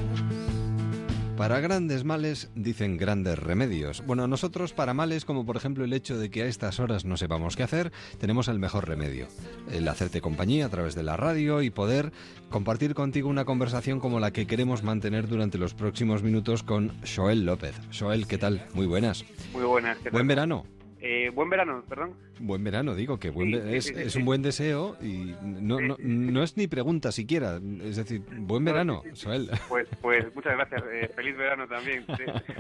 Para 1.38 1.60
grandes 1.60 2.04
males 2.06 2.50
dicen 2.56 2.98
grandes 2.98 3.38
remedios. 3.38 4.04
Bueno, 4.08 4.28
nosotros 4.28 4.74
para 4.74 4.96
males, 4.96 5.26
como 5.26 5.46
por 5.46 5.58
ejemplo 5.58 5.86
el 5.86 5.94
hecho 5.94 6.18
de 6.18 6.32
que 6.32 6.42
a 6.42 6.48
estas 6.48 6.80
horas 6.80 7.06
no 7.06 7.18
sepamos 7.18 7.56
qué 7.56 7.62
hacer, 7.62 7.92
tenemos 8.20 8.48
el 8.48 8.58
mejor 8.58 8.88
remedio. 8.88 9.28
El 9.72 9.88
hacerte 9.88 10.20
compañía 10.20 10.66
a 10.66 10.70
través 10.70 10.96
de 10.96 11.04
la 11.04 11.18
radio 11.18 11.62
y 11.62 11.70
poder 11.70 12.14
compartir 12.50 12.96
contigo 12.96 13.30
una 13.30 13.46
conversación 13.46 14.00
como 14.00 14.20
la 14.20 14.34
que 14.34 14.48
queremos 14.48 14.82
mantener 14.82 15.28
durante 15.28 15.60
los 15.60 15.76
próximos 15.76 16.24
minutos 16.24 16.64
con 16.64 16.94
Joel 17.16 17.46
López. 17.46 17.76
Joel, 17.96 18.26
¿qué 18.26 18.40
tal? 18.40 18.66
Muy 18.74 18.88
buenas. 18.88 19.24
Muy 19.54 19.66
buenas. 19.66 20.00
Buen 20.12 20.26
verano. 20.26 20.66
Eh, 21.08 21.30
buen 21.30 21.52
verano, 21.52 21.84
perdón. 21.88 22.16
Buen 22.40 22.64
verano, 22.64 22.96
digo, 22.96 23.20
que 23.20 23.28
es, 23.28 24.16
un 24.16 24.26
buen 24.26 24.42
deseo 24.42 24.98
y 25.00 25.36
no, 25.40 25.78
no, 25.80 26.44
es 26.44 26.58
ni 26.58 26.66
pregunta 26.66 27.12
siquiera. 27.12 27.60
Es 27.84 27.98
decir, 27.98 28.24
buen 28.40 28.66
verano, 28.66 29.04
Soel. 29.14 29.48
Pues, 29.70 29.88
pues 30.02 30.34
muchas 30.34 30.54
gracias. 30.54 30.82
Eh, 30.92 31.12
feliz 31.16 31.38
verano 31.38 31.68
también. 31.68 32.06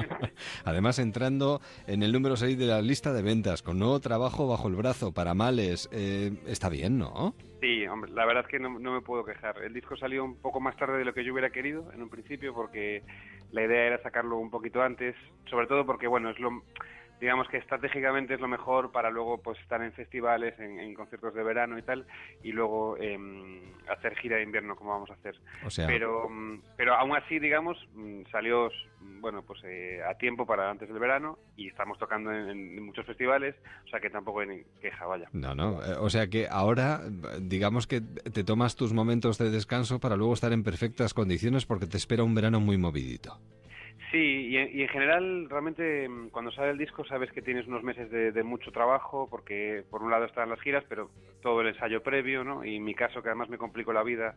Además, 0.64 1.00
entrando 1.00 1.60
en 1.88 2.04
el 2.04 2.12
número 2.12 2.36
6 2.36 2.56
de 2.56 2.68
la 2.68 2.84
lista 2.84 3.14
de 3.14 3.24
ventas, 3.24 3.64
con 3.64 3.80
nuevo 3.80 4.00
trabajo 4.00 4.48
bajo 4.48 4.68
el 4.68 4.75
brazo 4.75 5.12
para 5.12 5.34
males, 5.34 5.90
eh, 5.92 6.32
está 6.46 6.70
bien, 6.70 7.00
¿no? 7.00 7.34
Sí, 7.62 7.88
hombre, 7.88 8.12
la 8.12 8.28
verdad 8.28 8.44
es 8.46 8.52
que 8.52 8.60
no, 8.60 8.70
me 8.70 9.02
puedo 9.02 9.25
quejar. 9.25 9.58
El 9.64 9.74
disco 9.74 9.98
salió 9.98 10.24
un 10.24 10.36
poco 10.36 10.60
más 10.60 10.78
tarde 10.78 11.00
de 11.00 11.06
lo 11.06 11.16
que 11.16 11.24
yo 11.24 11.34
hubiera 11.34 11.50
querido 11.50 11.92
en 11.94 12.04
un 12.04 12.10
principio, 12.12 12.54
porque 12.54 13.02
la 13.52 13.64
idea 13.64 13.88
era 13.88 14.04
sacarlo 14.04 14.38
un 14.38 14.52
poquito 14.52 14.84
antes, 14.84 15.16
sobre 15.50 15.66
todo 15.66 15.84
porque, 15.84 16.06
bueno, 16.06 16.30
es 16.30 16.40
lo 16.40 16.62
digamos 17.19 17.48
que 17.48 17.57
estratégicamente 17.57 18.34
es 18.34 18.39
lo 18.39 18.48
mejor 18.48 18.91
para 18.91 19.10
luego 19.10 19.41
pues 19.41 19.60
estar 19.60 19.81
en 19.81 19.93
festivales, 19.93 20.57
en, 20.60 20.93
conciertos 20.93 21.34
de 21.34 21.43
verano 21.43 21.77
y 21.77 21.81
tal, 21.81 22.05
y 22.43 22.51
luego 22.51 22.98
em, 22.98 23.62
hacer 23.89 24.15
gira 24.15 24.38
de 24.38 24.43
invierno 24.43 24.75
como 24.75 24.91
vamos 24.91 25.10
a 25.10 25.13
hacer. 25.13 25.36
pero, 25.88 26.29
mm, 26.29 26.62
pero 26.77 26.95
aún 26.95 27.15
así, 27.15 27.39
digamos, 27.39 27.77
mm, 27.93 28.24
salió 28.31 28.69
bueno 29.19 29.43
pues 29.43 29.60
eh, 29.63 30.01
a 30.07 30.15
tiempo 30.15 30.45
para 30.45 30.69
antes 30.69 30.89
del 30.89 31.00
verano 31.00 31.38
y 31.55 31.67
estamos 31.67 31.98
tocando 31.98 32.31
en, 32.31 32.84
muchos 32.84 33.05
festivales, 33.05 33.55
o 33.86 33.89
sea 33.89 34.00
que 34.00 34.10
tampoco 34.10 34.41
hay 34.41 34.48
ni 34.48 34.63
queja, 34.81 35.05
vaya. 35.05 35.27
No, 35.34 35.55
no, 35.55 35.84
eh, 35.84 35.95
o 36.00 36.10
sea 36.10 36.27
que 36.27 36.48
ahora 36.50 37.01
digamos 37.39 37.88
que 37.88 38.01
te 38.01 38.43
tomas 38.43 38.75
tus 38.75 38.93
momentos 38.93 39.38
de 39.38 39.50
descanso 39.50 40.00
para 40.00 40.15
luego 40.15 40.34
estar 40.34 40.53
en 40.53 40.63
perfectas 40.63 41.13
condiciones 41.13 41.65
porque 41.65 41.88
te 41.88 41.98
espera 41.98 42.24
un 42.24 42.36
verano 42.36 42.60
muy 42.60 42.77
movidito. 42.77 43.39
Sí, 44.15 44.48
y 44.48 44.81
en, 44.81 44.88
general 44.88 45.50
realmente 45.50 46.07
mm, 46.07 46.29
cuando 46.29 46.50
sale 46.50 46.69
el 46.69 46.77
disco 46.77 47.03
sabes 47.03 47.29
que 47.34 47.41
tienes 47.41 47.67
unos 47.67 47.84
meses 47.84 48.10
de, 48.10 48.43
mucho 48.43 48.72
trabajo 48.72 49.27
porque 49.29 49.84
por 49.89 50.01
un 50.01 50.10
lado 50.10 50.24
están 50.24 50.50
las 50.50 50.62
giras, 50.62 50.86
pero 50.88 51.10
todo 51.41 51.60
el 51.60 51.67
ensayo 51.67 52.01
previo, 52.01 52.45
¿no? 52.45 52.63
Y 52.63 52.77
en 52.77 52.86
mi 52.86 52.95
caso 52.95 53.22
que 53.22 53.27
además 53.27 53.50
me 53.50 53.57
complicó 53.57 53.91
la 53.91 54.03
vida 54.03 54.36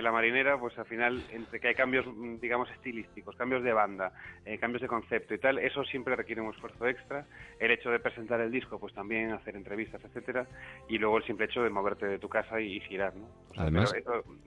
la 0.00 0.12
marinera, 0.12 0.58
pues 0.58 0.78
al 0.78 0.86
final, 0.86 1.22
entre 1.32 1.60
que 1.60 1.68
hay 1.68 1.74
cambios, 1.74 2.06
digamos, 2.40 2.70
estilísticos, 2.70 3.36
cambios 3.36 3.62
de 3.62 3.72
banda, 3.72 4.12
eh, 4.46 4.58
cambios 4.58 4.80
de 4.80 4.88
concepto 4.88 5.34
y 5.34 5.38
tal, 5.38 5.58
eso 5.58 5.84
siempre 5.84 6.16
requiere 6.16 6.40
un 6.40 6.54
esfuerzo 6.54 6.86
extra. 6.86 7.26
El 7.58 7.72
hecho 7.72 7.90
de 7.90 7.98
presentar 7.98 8.40
el 8.40 8.50
disco, 8.50 8.78
pues 8.78 8.94
también 8.94 9.32
hacer 9.32 9.56
entrevistas, 9.56 10.00
etcétera, 10.04 10.46
y 10.88 10.98
luego 10.98 11.18
el 11.18 11.24
simple 11.24 11.46
hecho 11.46 11.62
de 11.62 11.70
moverte 11.70 12.06
de 12.06 12.18
tu 12.18 12.28
casa 12.28 12.60
y, 12.60 12.80
girar, 12.80 13.14
¿no? 13.14 13.28
Además, 13.56 13.92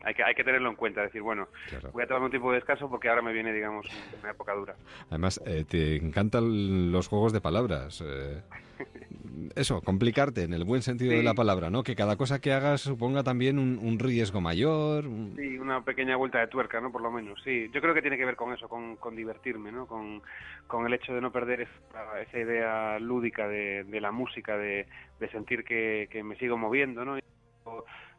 hay 0.03 0.13
que, 0.13 0.23
hay 0.23 0.33
que 0.33 0.43
tenerlo 0.43 0.69
en 0.69 0.75
cuenta, 0.75 1.01
decir, 1.01 1.21
bueno, 1.21 1.47
voy 1.91 2.03
a 2.03 2.07
tomar 2.07 2.23
un 2.23 2.31
tipo 2.31 2.49
de 2.49 2.55
descanso 2.55 2.89
porque 2.89 3.09
ahora 3.09 3.21
me 3.21 3.33
viene, 3.33 3.53
digamos, 3.53 3.85
una 4.21 4.31
época 4.31 4.53
dura. 4.53 4.75
Además, 5.09 5.41
eh, 5.45 5.65
te 5.67 5.97
encantan 5.97 6.91
los 6.91 7.07
juegos 7.07 7.33
de 7.33 7.41
palabras. 7.41 8.03
Eh. 8.05 8.41
eso, 9.55 9.81
complicarte 9.81 10.43
en 10.43 10.53
el 10.53 10.63
buen 10.63 10.81
sentido 10.81 11.11
de 11.11 11.23
la 11.23 11.33
palabra, 11.33 11.69
¿no? 11.69 11.83
Que 11.83 11.95
cada 11.95 12.15
cosa 12.15 12.39
que 12.39 12.53
hagas 12.53 12.81
suponga 12.81 13.23
también 13.23 13.59
un, 13.59 13.99
riesgo 13.99 14.41
mayor. 14.41 15.05
Sí, 15.35 15.57
una 15.57 15.83
pequeña 15.83 16.15
vuelta 16.15 16.39
de 16.39 16.47
tuerca, 16.47 16.81
¿no? 16.81 16.91
Por 16.91 17.01
lo 17.01 17.11
menos, 17.11 17.41
sí. 17.43 17.69
Yo 17.73 17.81
creo 17.81 17.93
que 17.93 18.01
tiene 18.01 18.17
que 18.17 18.25
ver 18.25 18.35
con 18.35 18.53
eso, 18.53 18.67
con, 18.67 19.15
divertirme, 19.15 19.71
¿no? 19.71 19.87
Con, 19.87 20.85
el 20.85 20.93
hecho 20.93 21.13
de 21.13 21.21
no 21.21 21.31
perder 21.31 21.61
esa, 21.61 22.39
idea 22.39 22.99
lúdica 22.99 23.47
de, 23.47 23.85
la 23.99 24.11
música, 24.11 24.57
de, 24.57 24.85
sentir 25.31 25.63
que, 25.63 26.21
me 26.23 26.35
sigo 26.37 26.57
moviendo, 26.57 27.05
¿no? 27.05 27.17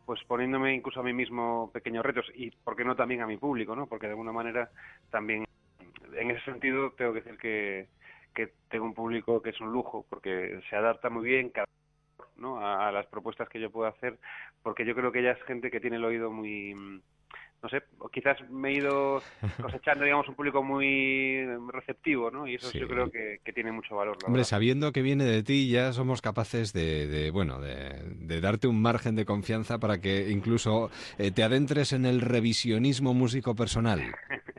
pues 0.07 0.23
poniéndome 0.29 0.73
incluso 0.73 1.01
a 1.01 1.03
mí 1.03 1.13
mismo 1.13 1.71
pequeños 1.73 2.07
retos 2.07 2.27
y, 2.35 2.53
¿por 2.53 2.77
qué 2.77 2.85
no 2.85 2.95
también 2.95 3.23
a 3.23 3.27
mi 3.27 3.37
público, 3.39 3.75
¿no? 3.75 3.87
Porque 3.87 4.07
de 4.07 4.13
alguna 4.13 4.31
manera 4.31 4.71
también, 5.11 5.45
en 6.17 6.31
ese 6.31 6.45
sentido, 6.45 6.93
tengo 6.93 7.13
que 7.13 7.21
decir 7.23 7.39
que, 7.39 7.89
que 8.37 8.53
tengo 8.69 8.85
un 8.85 8.95
público 8.95 9.41
que 9.41 9.51
es 9.51 9.61
un 9.61 9.73
lujo, 9.73 10.05
porque 10.09 10.61
se 10.69 10.77
adapta 10.77 11.09
muy 11.09 11.25
bien 11.25 11.51
¿no? 12.37 12.61
a, 12.61 12.93
las 12.93 13.07
propuestas 13.07 13.49
que 13.49 13.59
yo 13.59 13.71
puedo 13.71 13.89
hacer, 13.89 14.19
porque 14.63 14.85
yo 14.85 14.95
creo 14.95 15.11
que 15.11 15.21
ella 15.21 15.33
es 15.33 15.43
gente 15.45 15.71
que 15.71 15.81
tiene 15.81 15.97
el 15.97 16.05
oído 16.05 16.31
muy 16.31 16.75
no 17.63 17.71
sé, 17.71 17.83
quizás 18.13 18.37
me 18.51 18.69
he 18.69 18.75
ido 18.75 19.23
cosechando, 19.61 20.05
digamos, 20.05 20.29
un 20.29 20.35
público 20.35 20.63
muy 20.63 21.47
receptivo, 21.73 22.31
¿no? 22.31 22.47
Y 22.47 22.57
eso 22.57 22.71
yo 22.71 22.87
creo 22.87 23.11
que, 23.11 23.41
tiene 23.55 23.73
mucho 23.73 23.97
valor. 23.97 24.19
Hombre, 24.27 24.45
sabiendo 24.45 24.93
que 24.93 25.01
viene 25.01 25.25
de 25.25 25.43
ti, 25.43 25.71
ya 25.71 25.95
somos 25.95 26.21
capaces 26.21 26.75
de, 26.75 27.31
bueno, 27.33 27.59
de, 27.59 28.41
darte 28.43 28.69
un 28.69 28.83
margen 28.83 29.17
de 29.17 29.25
confianza 29.25 29.79
para 29.79 29.99
que 29.99 30.29
incluso 30.31 30.91
eh, 31.17 31.31
te 31.31 31.43
adentres 31.43 31.95
en 31.95 32.05
el 32.05 32.21
revisionismo 32.21 33.15
músico 33.15 33.55
personal. 33.55 34.15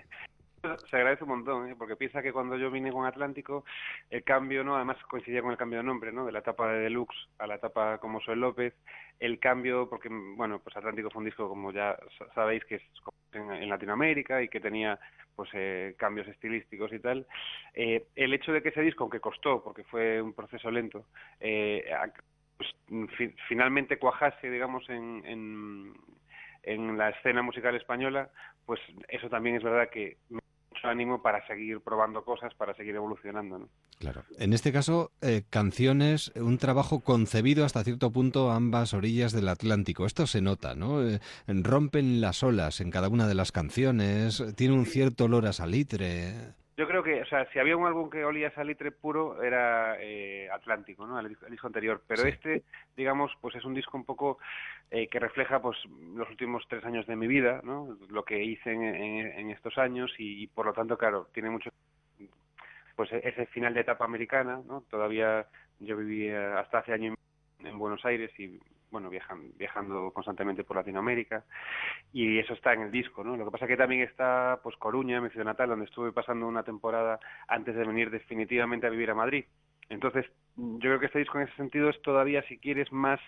se 0.89 0.95
agradece 0.95 1.23
un 1.23 1.29
montón, 1.29 1.69
¿eh? 1.69 1.75
porque 1.77 1.95
piensa 1.95 2.21
que 2.21 2.33
cuando 2.33 2.57
yo 2.57 2.71
vine 2.71 2.91
con 2.91 3.05
Atlántico, 3.05 3.65
el 4.09 4.23
cambio, 4.23 4.63
¿no? 4.63 4.75
Además 4.75 4.97
coincidía 5.09 5.41
con 5.41 5.51
el 5.51 5.57
cambio 5.57 5.79
de 5.79 5.85
nombre, 5.85 6.11
¿no? 6.11 6.25
De 6.25 6.31
la 6.31 6.39
etapa 6.39 6.71
de 6.71 6.79
Deluxe 6.79 7.17
a 7.39 7.47
la 7.47 7.55
etapa 7.55 7.97
como 7.99 8.21
Soy 8.21 8.35
López, 8.35 8.73
el 9.19 9.39
cambio, 9.39 9.89
porque, 9.89 10.09
bueno, 10.09 10.59
pues 10.59 10.75
Atlántico 10.77 11.09
fue 11.09 11.19
un 11.19 11.25
disco, 11.25 11.49
como 11.49 11.71
ya 11.71 11.97
sabéis, 12.35 12.63
que 12.65 12.75
es 12.75 12.83
en, 13.33 13.69
Latinoamérica 13.69 14.41
y 14.41 14.49
que 14.49 14.59
tenía, 14.59 14.99
pues, 15.35 15.49
eh, 15.53 15.95
cambios 15.97 16.27
estilísticos 16.27 16.91
y 16.93 16.99
tal. 16.99 17.27
Eh, 17.73 18.07
el 18.15 18.33
hecho 18.33 18.51
de 18.51 18.61
que 18.61 18.69
ese 18.69 18.81
disco, 18.81 19.03
aunque 19.03 19.19
costó, 19.19 19.63
porque 19.63 19.83
fue 19.83 20.21
un 20.21 20.33
proceso 20.33 20.69
lento, 20.71 21.05
pues, 21.39 22.75
finalmente 23.47 23.99
cuajase, 23.99 24.49
digamos, 24.49 24.89
en, 24.89 25.23
en 25.25 25.93
en 26.67 26.97
la 26.97 27.09
escena 27.09 27.41
musical 27.41 27.75
española, 27.75 28.29
pues 28.65 28.79
eso 29.07 29.29
también 29.29 29.55
es 29.55 29.63
verdad 29.63 29.89
que 29.89 30.17
ánimo 30.83 31.21
para 31.21 31.45
seguir 31.47 31.81
probando 31.81 32.23
cosas, 32.23 32.53
para 32.55 32.73
seguir 32.75 32.95
evolucionando. 32.95 33.59
¿no? 33.59 33.69
Claro. 33.99 34.23
En 34.37 34.53
este 34.53 34.71
caso, 34.71 35.11
eh, 35.21 35.43
canciones, 35.49 36.31
un 36.35 36.57
trabajo 36.57 36.99
concebido 36.99 37.65
hasta 37.65 37.83
cierto 37.83 38.11
punto 38.11 38.51
a 38.51 38.55
ambas 38.55 38.93
orillas 38.93 39.31
del 39.31 39.49
Atlántico. 39.49 40.05
Esto 40.05 40.27
se 40.27 40.41
nota, 40.41 40.75
¿no? 40.75 41.07
Eh, 41.07 41.19
rompen 41.47 42.21
las 42.21 42.43
olas 42.43 42.81
en 42.81 42.91
cada 42.91 43.09
una 43.09 43.27
de 43.27 43.35
las 43.35 43.51
canciones, 43.51 44.43
tiene 44.55 44.75
un 44.75 44.85
cierto 44.85 45.25
olor 45.25 45.45
a 45.47 45.53
salitre. 45.53 46.55
Yo 46.77 46.87
creo 46.87 47.01
que, 47.01 47.23
o 47.23 47.25
sea, 47.25 47.49
si 47.51 47.57
había 47.57 47.75
un 47.75 47.87
álbum 47.87 48.07
que 48.07 48.23
olía 48.23 48.49
a 48.49 48.53
salitre 48.53 48.91
puro 48.91 49.41
era 49.41 49.97
eh, 49.99 50.47
Atlántico, 50.51 51.07
¿no? 51.07 51.19
El, 51.19 51.35
disco 51.49 51.65
anterior. 51.65 52.03
Pero 52.05 52.27
este, 52.27 52.65
digamos, 52.95 53.31
pues 53.41 53.55
es 53.55 53.65
un 53.65 53.73
disco 53.73 53.97
un 53.97 54.05
poco 54.05 54.37
eh, 54.91 55.07
que 55.07 55.19
refleja, 55.19 55.59
pues, 55.59 55.75
los 56.15 56.29
últimos 56.29 56.63
tres 56.69 56.85
años 56.85 57.07
de 57.07 57.15
mi 57.15 57.25
vida, 57.25 57.61
¿no? 57.63 57.97
Lo 58.09 58.23
que 58.23 58.43
hice 58.43 58.71
en, 58.73 59.49
estos 59.49 59.79
años 59.79 60.13
y, 60.19 60.45
por 60.47 60.67
lo 60.67 60.73
tanto, 60.73 60.99
claro, 60.99 61.27
tiene 61.33 61.49
mucho, 61.49 61.71
pues, 62.95 63.11
ese 63.11 63.47
final 63.47 63.73
de 63.73 63.81
etapa 63.81 64.05
americana, 64.05 64.61
¿no? 64.67 64.81
Todavía 64.81 65.47
yo 65.79 65.97
viví 65.97 66.29
hasta 66.29 66.77
hace 66.77 66.93
año 66.93 67.15
en 67.59 67.79
Buenos 67.79 68.05
Aires 68.05 68.31
y 68.39 68.59
bueno, 68.91 69.09
viajan, 69.09 69.51
viajando 69.57 70.11
constantemente 70.11 70.63
por 70.63 70.77
Latinoamérica 70.77 71.43
y 72.13 72.39
eso 72.39 72.53
está 72.53 72.73
en 72.73 72.81
el 72.81 72.91
disco, 72.91 73.23
¿no? 73.23 73.35
Lo 73.35 73.45
que 73.45 73.51
pasa 73.51 73.67
que 73.67 73.77
también 73.77 74.01
está, 74.01 74.59
pues, 74.63 74.75
Coruña, 74.77 75.21
mi 75.21 75.29
ciudad 75.29 75.45
natal, 75.45 75.69
donde 75.69 75.85
estuve 75.85 76.11
pasando 76.11 76.47
una 76.47 76.63
temporada 76.63 77.19
antes 77.47 77.75
de 77.75 77.85
venir 77.85 78.09
definitivamente 78.09 78.87
a 78.87 78.91
vivir 78.91 79.11
a 79.11 79.15
Madrid. 79.15 79.45
Entonces, 79.89 80.25
yo 80.55 80.79
creo 80.79 80.99
que 80.99 81.05
este 81.07 81.19
disco 81.19 81.37
en 81.37 81.47
ese 81.47 81.55
sentido 81.55 81.89
es 81.89 82.01
todavía, 82.01 82.41
si 82.43 82.57
quieres, 82.57 82.91
más 82.91 83.19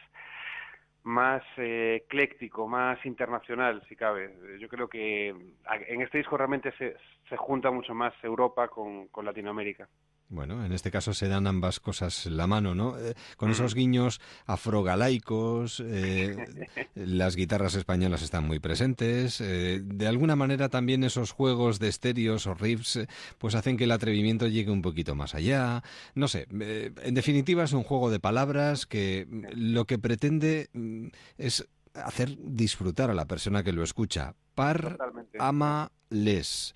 más 1.03 1.43
eh, 1.57 2.01
ecléctico, 2.03 2.67
más 2.67 3.03
internacional, 3.05 3.81
si 3.87 3.95
cabe. 3.95 4.35
Yo 4.59 4.67
creo 4.67 4.87
que 4.87 5.29
en 5.29 6.01
este 6.01 6.17
disco 6.17 6.37
realmente 6.37 6.71
se, 6.73 6.95
se 7.29 7.37
junta 7.37 7.71
mucho 7.71 7.93
más 7.95 8.13
Europa 8.23 8.67
con, 8.67 9.07
con 9.07 9.25
Latinoamérica. 9.25 9.87
Bueno, 10.31 10.63
en 10.63 10.73
este 10.73 10.91
caso 10.91 11.15
se 11.15 11.27
dan 11.27 11.47
ambas 11.47 11.79
cosas 11.79 12.27
la 12.27 12.45
mano, 12.45 12.75
¿no? 12.75 12.99
Eh, 12.99 13.15
con 13.35 13.49
esos 13.49 13.73
mm. 13.73 13.77
guiños 13.77 14.21
afrogalaicos, 14.45 15.81
eh, 15.83 16.37
las 16.93 17.35
guitarras 17.35 17.73
españolas 17.73 18.21
están 18.21 18.45
muy 18.45 18.59
presentes. 18.59 19.41
Eh, 19.41 19.81
de 19.83 20.07
alguna 20.07 20.35
manera 20.35 20.69
también 20.69 21.03
esos 21.03 21.31
juegos 21.31 21.79
de 21.79 21.87
estéreos 21.87 22.45
o 22.45 22.53
riffs, 22.53 22.99
pues 23.39 23.55
hacen 23.55 23.75
que 23.75 23.85
el 23.85 23.91
atrevimiento 23.91 24.45
llegue 24.47 24.69
un 24.69 24.83
poquito 24.83 25.15
más 25.15 25.33
allá. 25.33 25.81
No 26.13 26.27
sé, 26.27 26.45
en 26.51 27.15
definitiva 27.15 27.63
es 27.63 27.73
un 27.73 27.83
juego 27.83 28.11
de 28.11 28.19
palabras 28.19 28.85
que 28.85 29.25
lo 29.55 29.85
que 29.85 29.97
pretende 29.97 30.69
mm, 30.73 31.07
es 31.39 31.67
hacer 31.95 32.37
disfrutar 32.37 33.09
a 33.09 33.15
la 33.15 33.25
persona 33.25 33.63
que 33.63 33.73
lo 33.73 33.81
escucha. 33.81 34.35
Par, 34.53 34.99
ama, 35.39 35.91
les. 36.11 36.75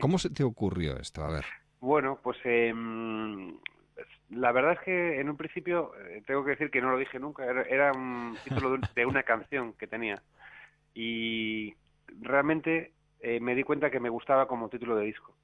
¿Cómo 0.00 0.18
se 0.18 0.30
te 0.30 0.44
ocurrió 0.44 0.96
esto? 0.98 1.24
A 1.24 1.30
ver. 1.30 1.59
Bueno, 1.80 2.18
pues 2.22 2.38
eh, 2.44 2.72
la 4.30 4.52
verdad 4.52 4.72
es 4.72 4.80
que 4.80 5.20
en 5.20 5.28
un 5.28 5.36
principio 5.36 5.92
eh, 5.96 6.22
tengo 6.26 6.44
que 6.44 6.50
decir 6.50 6.70
que 6.70 6.80
no 6.80 6.90
lo 6.90 6.98
dije 6.98 7.18
nunca. 7.18 7.44
Era, 7.44 7.92
un 7.92 8.36
título 8.44 8.78
de, 8.94 9.06
una 9.06 9.22
canción 9.22 9.72
que 9.74 9.86
tenía 9.86 10.22
y 10.94 11.74
realmente 12.20 12.92
eh, 13.20 13.40
me 13.40 13.54
di 13.54 13.62
cuenta 13.62 13.90
que 13.90 14.00
me 14.00 14.08
gustaba 14.08 14.46
como 14.46 14.68
título 14.68 14.96
de 14.96 15.06
disco. 15.06 15.34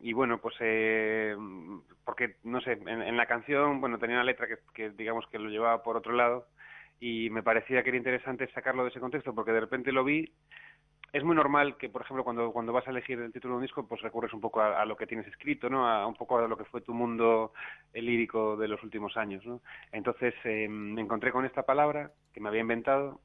Y 0.00 0.12
bueno, 0.12 0.38
pues 0.38 0.54
eh, 0.60 1.36
porque 2.04 2.36
no 2.44 2.60
sé, 2.60 2.72
en, 2.72 3.16
la 3.16 3.26
canción 3.26 3.80
bueno 3.80 3.98
tenía 3.98 4.16
una 4.16 4.24
letra 4.24 4.46
que, 4.46 4.58
que 4.74 4.90
digamos 4.90 5.26
que 5.28 5.38
lo 5.38 5.48
llevaba 5.48 5.82
por 5.82 5.96
otro 5.96 6.12
lado 6.12 6.46
y 7.00 7.30
me 7.30 7.42
parecía 7.42 7.82
que 7.82 7.88
era 7.88 7.98
interesante 7.98 8.50
sacarlo 8.52 8.82
de 8.84 8.90
ese 8.90 9.00
contexto 9.00 9.34
porque 9.34 9.52
de 9.52 9.60
repente 9.60 9.92
lo 9.92 10.04
vi 10.04 10.30
es 11.14 11.22
muy 11.22 11.36
normal 11.36 11.76
que, 11.76 11.88
por 11.88 12.02
ejemplo, 12.02 12.24
cuando, 12.24 12.52
cuando 12.52 12.72
vas 12.72 12.86
a 12.88 12.90
elegir 12.90 13.20
el 13.20 13.32
título 13.32 13.54
de 13.54 13.58
un 13.58 13.62
disco, 13.62 13.86
pues 13.86 14.02
recurres 14.02 14.32
un 14.32 14.40
poco 14.40 14.60
a, 14.60 14.84
lo 14.84 14.96
que 14.96 15.06
tienes 15.06 15.28
escrito, 15.28 15.70
¿no? 15.70 15.88
A 15.88 16.08
un 16.08 16.16
poco 16.16 16.38
a 16.38 16.48
lo 16.48 16.58
que 16.58 16.64
fue 16.64 16.80
tu 16.80 16.92
mundo 16.92 17.52
lírico 17.94 18.56
de 18.56 18.66
los 18.66 18.82
últimos 18.82 19.16
años, 19.16 19.46
¿no? 19.46 19.60
Entonces 19.92 20.34
eh, 20.42 20.66
me 20.68 21.00
encontré 21.00 21.30
con 21.30 21.44
esta 21.44 21.62
palabra 21.62 22.10
que 22.32 22.40
me 22.40 22.48
había 22.48 22.62
inventado 22.62 23.20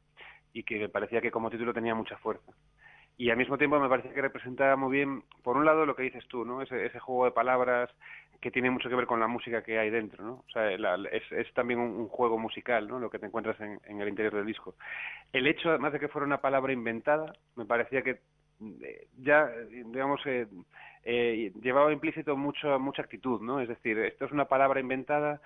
y 0.53 0.62
que 0.63 0.77
me 0.77 0.89
parecía 0.89 1.19
que 1.19 1.31
como 1.31 1.50
título 1.50 1.74
tenía 1.74 1.96
mucha 1.96 2.15
fuerza 2.17 2.53
y 3.19 3.31
al 3.31 3.38
mismo 3.38 3.58
tiempo 3.58 3.77
me 3.81 3.89
parece 3.89 4.13
que 4.13 4.22
representa 4.22 4.77
muy 4.77 4.91
bien, 4.91 5.24
por 5.43 5.58
un 5.58 5.65
lado, 5.65 5.86
lo 5.86 5.93
que 5.93 6.03
dices 6.03 6.25
tú, 6.29 6.46
¿no? 6.46 6.62
Ese 6.62 7.00
juego 7.00 7.25
de 7.25 7.31
palabras 7.31 7.89
que 8.41 8.51
tiene 8.51 8.72
mucho 8.72 8.89
que 8.89 8.96
ver 8.96 9.05
con 9.05 9.19
la 9.19 9.27
música 9.27 9.63
que 9.63 9.77
hay 9.79 9.89
dentro, 9.89 10.24
¿no? 10.24 10.34
O 10.48 10.51
sea, 10.53 10.72
es, 10.72 11.53
también 11.53 11.79
un, 11.79 12.08
juego 12.08 12.38
musical, 12.38 12.88
¿no? 12.88 13.00
Lo 13.00 13.10
que 13.10 13.19
te 13.19 13.25
encuentras 13.25 13.60
en, 13.60 13.79
en, 13.86 14.01
el 14.01 14.08
interior 14.08 14.34
del 14.34 14.46
disco. 14.46 14.75
El 15.34 15.48
hecho, 15.48 15.69
además 15.69 15.93
de 15.93 16.00
que 16.00 16.08
fuera 16.08 16.25
una 16.25 16.41
palabra 16.41 16.72
inventada, 16.72 17.34
me 17.55 17.65
parecía 17.65 18.01
que 18.01 18.19
eh, 18.81 19.08
ya, 19.17 19.50
digamos, 19.69 20.22
eh, 20.25 20.48
eh, 21.03 21.51
llevaba 21.62 21.93
implícito 21.93 22.36
mucho, 22.36 22.77
mucha 22.79 23.01
actitud, 23.01 23.41
¿no? 23.41 23.62
Es 23.62 23.69
decir, 23.69 23.98
esto 24.00 24.25
es 24.25 24.31
una 24.31 24.46
palabra 24.46 24.79
inventada 24.79 25.41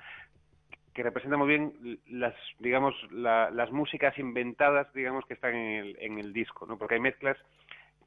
que 0.94 1.04
representa 1.04 1.38
muy 1.38 1.48
bien 1.48 2.00
las 2.08 2.36
digamos 2.60 2.94
las 3.12 3.72
músicas 3.72 4.16
inventadas 4.20 4.94
digamos 4.94 5.26
que 5.26 5.34
están 5.34 5.56
en 5.56 5.86
el, 5.86 5.98
en 6.00 6.20
el 6.20 6.34
disco 6.34 6.68
no 6.68 6.78
porque 6.78 6.94
hay 6.94 7.02
mezclas 7.02 7.36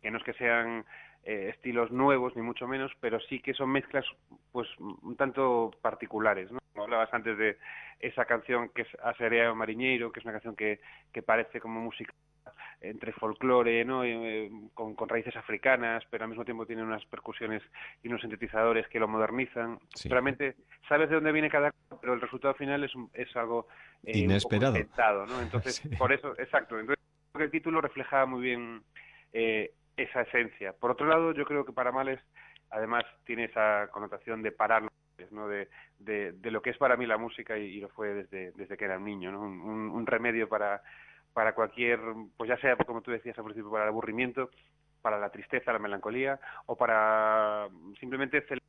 que 0.00 0.08
no 0.08 0.18
es 0.18 0.22
que 0.22 0.34
sean 0.34 0.84
eh, 1.26 1.50
estilos 1.54 1.90
nuevos 1.90 2.34
ni 2.36 2.42
mucho 2.42 2.66
menos 2.66 2.90
pero 3.00 3.20
sí 3.20 3.40
que 3.40 3.52
son 3.52 3.70
mezclas 3.70 4.06
pues 4.52 4.68
un 4.78 5.16
tanto 5.16 5.72
particulares 5.82 6.50
no 6.50 6.60
hablabas 6.82 7.12
antes 7.12 7.36
de 7.36 7.58
esa 8.00 8.24
canción 8.24 8.70
que 8.70 8.82
es 8.82 8.88
Aserea 9.02 9.52
Mariñeiro 9.52 10.10
que 10.10 10.20
es 10.20 10.24
una 10.24 10.32
canción 10.32 10.56
que, 10.56 10.80
que 11.12 11.22
parece 11.22 11.60
como 11.60 11.80
música 11.80 12.12
entre 12.80 13.12
folclore, 13.12 13.84
¿no? 13.84 14.04
Eh, 14.04 14.50
con, 14.74 14.96
raíces 15.08 15.36
africanas, 15.36 16.04
pero 16.10 16.24
al 16.24 16.30
mismo 16.30 16.44
tiempo 16.44 16.66
tiene 16.66 16.82
unas 16.82 17.04
percusiones 17.06 17.62
y 18.02 18.08
unos 18.08 18.20
sintetizadores 18.20 18.86
que 18.88 19.00
lo 19.00 19.08
modernizan. 19.08 19.78
Realmente 20.04 20.56
sabes 20.88 21.08
de 21.08 21.16
dónde 21.16 21.32
viene 21.32 21.50
cada 21.50 21.70
cosa, 21.70 22.00
pero 22.00 22.14
el 22.14 22.20
resultado 22.20 22.54
final 22.54 22.84
es, 22.84 22.92
es 23.14 23.34
algo 23.36 23.66
eh, 24.04 24.18
inesperado. 24.18 25.26
¿no? 25.26 25.40
Entonces, 25.40 25.80
por 25.98 26.12
eso, 26.12 26.32
exacto. 26.38 26.78
Entonces, 26.78 27.02
creo 27.32 27.38
que 27.38 27.44
el 27.44 27.50
título 27.50 27.80
reflejaba 27.80 28.26
muy 28.26 28.42
bien 28.42 28.82
eh, 29.32 29.72
esa 29.96 30.22
esencia. 30.22 30.72
Por 30.72 30.90
otro 30.90 31.06
lado, 31.06 31.32
yo 31.32 31.44
creo 31.44 31.64
que 31.64 31.72
para 31.72 31.92
males, 31.92 32.20
además, 32.70 33.04
tiene 33.24 33.44
esa 33.44 33.88
connotación 33.90 34.42
de 34.42 34.52
parar 34.52 34.82
¿no? 35.30 35.48
De, 35.48 35.68
de, 35.98 36.50
lo 36.50 36.60
que 36.60 36.70
es 36.70 36.76
para 36.76 36.96
mí 36.96 37.06
la 37.06 37.16
música 37.16 37.56
y, 37.56 37.80
lo 37.80 37.88
fue 37.88 38.12
desde, 38.12 38.52
desde 38.52 38.76
que 38.76 38.84
era 38.84 38.98
un 38.98 39.04
niño, 39.04 39.32
¿no? 39.32 39.40
un 39.40 40.06
remedio 40.06 40.46
para 40.46 40.82
para 41.36 41.54
cualquier, 41.54 42.00
pues 42.38 42.48
ya 42.48 42.56
sea, 42.56 42.76
como 42.76 43.02
tú 43.02 43.10
decías 43.10 43.36
al 43.36 43.44
principio, 43.44 43.70
para 43.70 43.84
el 43.84 43.90
aburrimiento, 43.90 44.48
para 45.02 45.18
la 45.18 45.28
tristeza, 45.28 45.70
la 45.70 45.78
melancolía, 45.78 46.40
o 46.64 46.76
para 46.78 47.68
simplemente 48.00 48.40
celebrar 48.40 48.65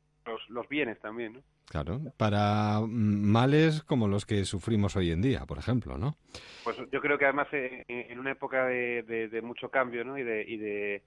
los, 0.48 0.68
bienes 0.68 0.98
también, 1.00 1.34
¿no? 1.34 1.40
Claro, 1.66 2.00
para 2.16 2.80
males 2.86 3.82
como 3.82 4.08
los 4.08 4.24
que 4.24 4.44
sufrimos 4.44 4.96
hoy 4.96 5.10
en 5.10 5.20
día, 5.20 5.44
por 5.46 5.58
ejemplo, 5.58 5.98
¿no? 5.98 6.16
Pues 6.64 6.78
yo 6.90 7.00
creo 7.00 7.18
que 7.18 7.26
además 7.26 7.48
eh, 7.52 7.84
en, 7.88 8.18
una 8.18 8.32
época 8.32 8.64
de, 8.66 9.40
mucho 9.42 9.70
cambio, 9.70 10.04
¿no? 10.04 10.16
Y 10.16 10.22
de, 10.22 10.44
y 10.48 10.56
de 10.56 11.02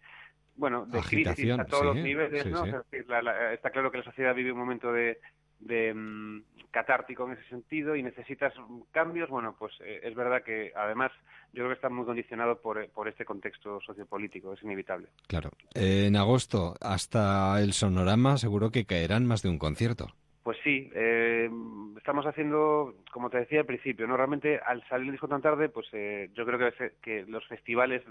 bueno, 0.55 0.85
de 0.85 0.99
crisis 1.01 1.51
a 1.57 1.65
todos 1.65 1.85
los 1.85 1.95
niveles, 1.95 2.45
¿no? 2.45 2.63
está 2.91 3.71
claro 3.71 3.91
que 3.91 3.99
la 3.99 4.03
sociedad 4.03 4.35
vive 4.35 4.51
un 4.51 4.59
momento 4.59 4.91
de, 4.91 5.19
de 5.61 5.93
mm, 5.93 6.43
catártico 6.71 7.25
en 7.25 7.33
ese 7.33 7.47
sentido 7.49 7.95
y 7.95 8.03
necesitas 8.03 8.53
cambios, 8.91 9.29
bueno, 9.29 9.55
pues 9.57 9.73
eh, 9.81 10.01
es 10.03 10.15
verdad 10.15 10.43
que 10.43 10.71
además 10.75 11.11
yo 11.53 11.63
creo 11.63 11.69
que 11.69 11.75
está 11.75 11.89
muy 11.89 12.05
condicionado 12.05 12.59
por, 12.59 12.87
por 12.89 13.07
este 13.07 13.25
contexto 13.25 13.79
sociopolítico, 13.81 14.53
es 14.53 14.63
inevitable. 14.63 15.09
Claro. 15.27 15.51
en 15.73 16.15
agosto, 16.15 16.75
hasta 16.79 17.59
el 17.61 17.73
sonorama, 17.73 18.37
seguro 18.37 18.71
que 18.71 18.85
caerán 18.85 19.25
más 19.25 19.41
de 19.41 19.49
un 19.49 19.57
concierto. 19.57 20.07
Pues 20.43 20.57
sí, 20.63 20.89
eh, 20.95 21.49
estamos 21.97 22.25
haciendo, 22.25 22.95
como 23.11 23.29
te 23.29 23.37
decía 23.37 23.59
al 23.59 23.67
principio, 23.67 24.07
no 24.07 24.17
realmente 24.17 24.59
al 24.59 24.83
salir 24.87 25.07
el 25.07 25.11
disco 25.11 25.27
tan 25.27 25.41
tarde, 25.41 25.69
pues 25.69 25.87
eh, 25.93 26.31
yo 26.33 26.45
creo 26.45 26.57
que, 26.57 26.93
que 27.01 27.25
los 27.27 27.47
festivales 27.47 28.01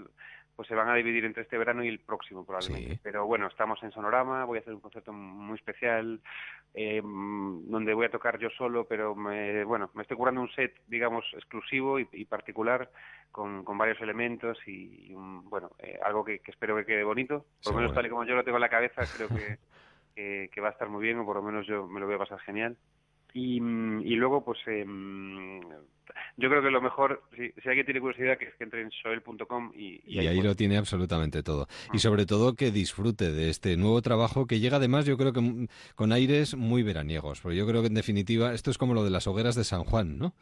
pues 0.55 0.67
se 0.67 0.75
van 0.75 0.89
a 0.89 0.95
dividir 0.95 1.25
entre 1.25 1.43
este 1.43 1.57
verano 1.57 1.83
y 1.83 1.87
el 1.87 1.99
próximo 1.99 2.45
probablemente. 2.45 2.99
Pero 3.01 3.25
bueno, 3.25 3.47
estamos 3.47 3.81
en 3.83 3.91
Sonorama, 3.91 4.45
voy 4.45 4.57
a 4.57 4.61
hacer 4.61 4.73
un 4.73 4.79
concierto 4.79 5.11
muy 5.11 5.55
especial 5.55 6.21
eh, 6.73 7.01
donde 7.03 7.93
voy 7.93 8.05
a 8.05 8.11
tocar 8.11 8.37
yo 8.39 8.49
solo, 8.51 8.85
pero 8.85 9.15
me, 9.15 9.63
bueno, 9.63 9.89
me 9.93 10.03
estoy 10.03 10.17
curando 10.17 10.41
un 10.41 10.51
set, 10.51 10.73
digamos, 10.87 11.25
exclusivo 11.33 11.99
y, 11.99 12.25
particular 12.25 12.89
con, 13.31 13.63
con, 13.63 13.77
varios 13.77 13.99
elementos 14.01 14.57
y, 14.67 15.13
bueno, 15.15 15.71
eh, 15.79 15.99
algo 16.05 16.23
que, 16.23 16.41
espero 16.45 16.75
que 16.77 16.85
quede 16.85 17.03
bonito. 17.03 17.45
Por 17.63 17.73
lo 17.73 17.79
menos 17.79 17.93
tal 17.93 18.05
y 18.05 18.09
como 18.09 18.23
yo 18.25 18.35
lo 18.35 18.43
tengo 18.43 18.57
en 18.57 18.61
la 18.61 18.69
cabeza, 18.69 19.01
creo 19.15 19.27
que, 19.29 19.57
que, 20.15 20.61
va 20.61 20.69
a 20.69 20.71
estar 20.71 20.89
muy 20.89 21.03
bien 21.03 21.19
o 21.19 21.25
por 21.25 21.37
lo 21.37 21.43
menos 21.43 21.65
yo 21.67 21.87
me 21.87 21.99
lo 21.99 22.05
voy 22.05 22.15
a 22.15 22.19
pasar 22.19 22.39
genial. 22.39 22.77
Y, 23.33 23.57
y 23.57 24.15
luego, 24.15 24.43
pues, 24.43 24.59
eh, 24.67 24.85
yo 26.37 26.49
creo 26.49 26.61
que 26.61 26.71
lo 26.71 26.81
mejor, 26.81 27.21
si, 27.35 27.51
alguien 27.67 27.85
tiene 27.85 27.99
curiosidad, 27.99 28.37
que, 28.37 28.45
es 28.45 28.55
que 28.55 28.63
entre 28.63 28.81
en 28.81 28.91
soel.com 28.91 29.71
y, 29.75 30.01
y, 30.05 30.19
ahí, 30.19 30.41
lo 30.41 30.55
tiene 30.55 30.77
absolutamente 30.77 31.43
todo. 31.43 31.67
Y 31.93 31.99
sobre 31.99 32.25
todo 32.25 32.55
que 32.55 32.71
disfrute 32.71 33.31
de 33.31 33.49
este 33.49 33.77
nuevo 33.77 34.01
trabajo 34.01 34.47
que 34.47 34.59
llega 34.59 34.77
además, 34.77 35.05
yo 35.05 35.17
creo 35.17 35.33
que 35.33 35.67
con 35.95 36.11
aires 36.11 36.55
muy 36.55 36.83
veraniegos. 36.83 37.41
Porque 37.41 37.57
yo 37.57 37.67
creo 37.67 37.81
que 37.81 37.87
en 37.87 37.93
definitiva 37.93 38.53
esto 38.53 38.71
es 38.71 38.77
como 38.77 38.93
lo 38.93 39.03
de 39.03 39.09
las 39.09 39.27
hogueras 39.27 39.55
de 39.55 39.63
San 39.63 39.83
Juan, 39.83 40.17
¿no? 40.17 40.33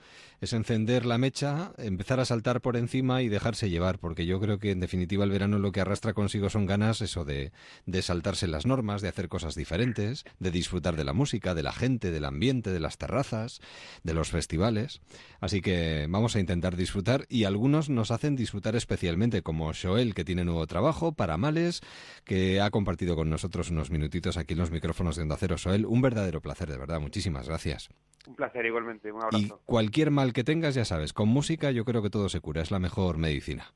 Es 0.41 0.53
encender 0.53 1.05
la 1.05 1.17
mecha, 1.17 1.73
empezar 1.77 2.19
a 2.19 2.25
saltar 2.25 2.61
por 2.61 2.77
encima 2.77 3.21
y 3.21 3.29
dejarse 3.29 3.69
llevar. 3.69 3.99
Porque 3.99 4.25
yo 4.25 4.39
creo 4.39 4.59
que 4.59 4.71
en 4.71 4.79
definitiva 4.79 5.23
el 5.25 5.31
verano 5.31 5.59
lo 5.59 5.71
que 5.71 5.81
arrastra 5.81 6.13
consigo 6.13 6.49
son 6.49 6.65
ganas, 6.65 7.01
eso 7.01 7.25
de, 7.25 7.51
de 7.85 8.01
saltarse 8.01 8.47
las 8.47 8.65
normas, 8.65 9.01
de 9.01 9.09
hacer 9.09 9.27
cosas 9.27 9.55
diferentes, 9.55 10.23
de 10.39 10.51
disfrutar 10.51 10.95
de 10.95 11.03
la 11.03 11.13
música, 11.13 11.55
de 11.55 11.63
la 11.63 11.73
gente, 11.73 12.11
del 12.11 12.25
ambiente, 12.25 12.71
de 12.71 12.79
las 12.79 12.97
terrazas, 12.97 13.59
de 14.03 14.13
los 14.13 14.29
festivales. 14.29 15.01
Así 15.41 15.48
que 15.61 16.05
vamos 16.07 16.35
a 16.35 16.39
intentar 16.39 16.75
disfrutar 16.75 17.25
y 17.27 17.43
algunos 17.43 17.89
nos 17.89 18.11
hacen 18.11 18.35
disfrutar 18.35 18.75
especialmente, 18.75 19.41
como 19.41 19.71
Joel, 19.73 20.13
que 20.13 20.23
tiene 20.23 20.45
nuevo 20.45 20.65
trabajo, 20.67 21.11
para 21.11 21.37
Males, 21.37 21.81
que 22.23 22.61
ha 22.61 22.69
compartido 22.69 23.15
con 23.15 23.29
nosotros 23.29 23.69
unos 23.69 23.89
minutitos 23.89 24.37
aquí 24.37 24.53
en 24.53 24.59
los 24.59 24.71
micrófonos 24.71 25.15
de 25.15 25.23
Onda 25.23 25.37
Cero. 25.37 25.55
Joel, 25.61 25.85
un 25.85 26.01
verdadero 26.01 26.41
placer, 26.41 26.69
de 26.69 26.77
verdad. 26.77 26.99
Muchísimas 26.99 27.47
gracias. 27.47 27.89
Un 28.27 28.35
placer 28.35 28.65
igualmente, 28.65 29.11
un 29.11 29.23
abrazo. 29.23 29.37
Y 29.37 29.51
cualquier 29.65 30.11
mal 30.11 30.31
que 30.33 30.43
tengas, 30.43 30.75
ya 30.75 30.85
sabes, 30.85 31.13
con 31.13 31.27
música 31.29 31.71
yo 31.71 31.83
creo 31.83 32.01
que 32.01 32.09
todo 32.09 32.29
se 32.29 32.39
cura, 32.39 32.61
es 32.61 32.71
la 32.71 32.79
mejor 32.79 33.17
medicina. 33.17 33.73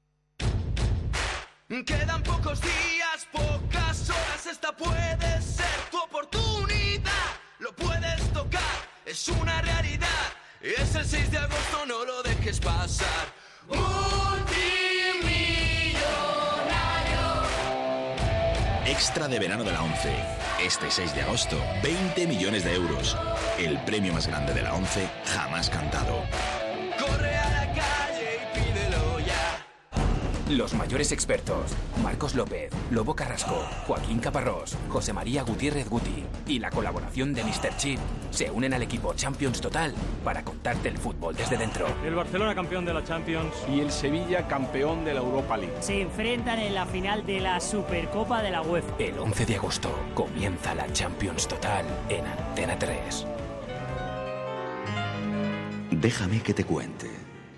Quedan 1.68 2.22
pocos 2.22 2.62
días, 2.62 3.28
pocas 3.32 4.10
horas, 4.10 4.46
esta 4.46 4.76
puede 4.78 5.42
ser 5.42 5.66
tu 5.90 5.98
oportunidad, 5.98 7.10
lo 7.60 7.76
puedes 7.76 8.32
tocar, 8.32 8.62
es 9.06 9.28
una 9.30 9.60
realidad 9.60 10.43
Es 10.64 10.96
el 10.96 11.06
6 11.06 11.30
de 11.30 11.38
agosto, 11.40 11.86
no 11.86 12.06
lo 12.06 12.24
dejes 12.24 12.58
pasar. 12.62 13.28
Multimillonario. 13.68 13.84
Extra 18.86 19.28
de 19.28 19.40
verano 19.40 19.66
de 19.66 19.74
la 19.74 19.84
11. 19.84 20.16
Este 20.64 20.90
6 20.90 21.16
de 21.16 21.24
agosto, 21.24 21.62
20 21.84 22.28
millones 22.28 22.64
de 22.64 22.76
euros. 22.76 23.18
El 23.60 23.78
premio 23.84 24.14
más 24.14 24.26
grande 24.28 24.54
de 24.54 24.62
la 24.62 24.74
11 24.74 25.10
jamás 25.26 25.70
cantado. 25.70 26.24
Corre 26.98 27.36
Los 30.50 30.74
mayores 30.74 31.14
expertos, 31.14 31.72
Marcos 32.04 32.36
López, 32.36 32.70
Lobo 32.92 33.16
Carrasco, 33.16 33.66
Joaquín 33.88 34.20
Caparrós, 34.20 34.76
José 34.90 35.14
María 35.14 35.42
Gutiérrez 35.44 35.88
Guti 35.88 36.26
y 36.48 36.60
la 36.60 36.70
colaboración 36.70 37.34
de 37.34 37.46
Mr. 37.46 37.78
Chip 37.78 38.00
se 38.30 38.52
unen 38.52 38.74
al 38.74 38.82
equipo 38.82 39.14
Champions 39.14 39.62
Total 39.62 39.94
para 40.22 40.44
contarte 40.44 40.90
el 40.90 40.98
fútbol 40.98 41.34
desde 41.34 41.56
dentro. 41.56 41.88
El 42.06 42.16
Barcelona 42.16 42.54
campeón 42.54 42.84
de 42.84 42.94
la 42.94 43.06
Champions 43.06 43.54
y 43.74 43.80
el 43.80 43.90
Sevilla 43.90 44.46
campeón 44.48 45.06
de 45.06 45.14
la 45.14 45.22
Europa 45.22 45.56
League. 45.56 45.78
Se 45.80 46.02
enfrentan 46.02 46.60
en 46.60 46.76
la 46.76 46.86
final 46.86 47.26
de 47.26 47.40
la 47.40 47.62
Supercopa 47.62 48.44
de 48.44 48.52
la 48.52 48.62
UEFA. 48.62 48.96
El 49.00 49.18
11 49.20 49.46
de 49.46 49.56
agosto 49.56 49.98
comienza 50.14 50.76
la 50.76 50.92
Champions 50.92 51.48
Total 51.48 51.86
en 52.10 52.26
Antena 52.26 52.78
3. 52.78 53.26
Déjame 55.92 56.42
que 56.42 56.54
te 56.54 56.66
cuente. 56.66 57.10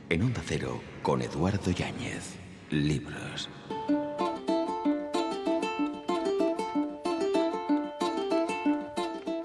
En 0.08 0.22
Onda 0.22 0.42
Cero, 0.46 0.80
con 1.02 1.24
Eduardo 1.24 1.72
Yáñez. 1.72 2.45
Libros. 2.76 3.50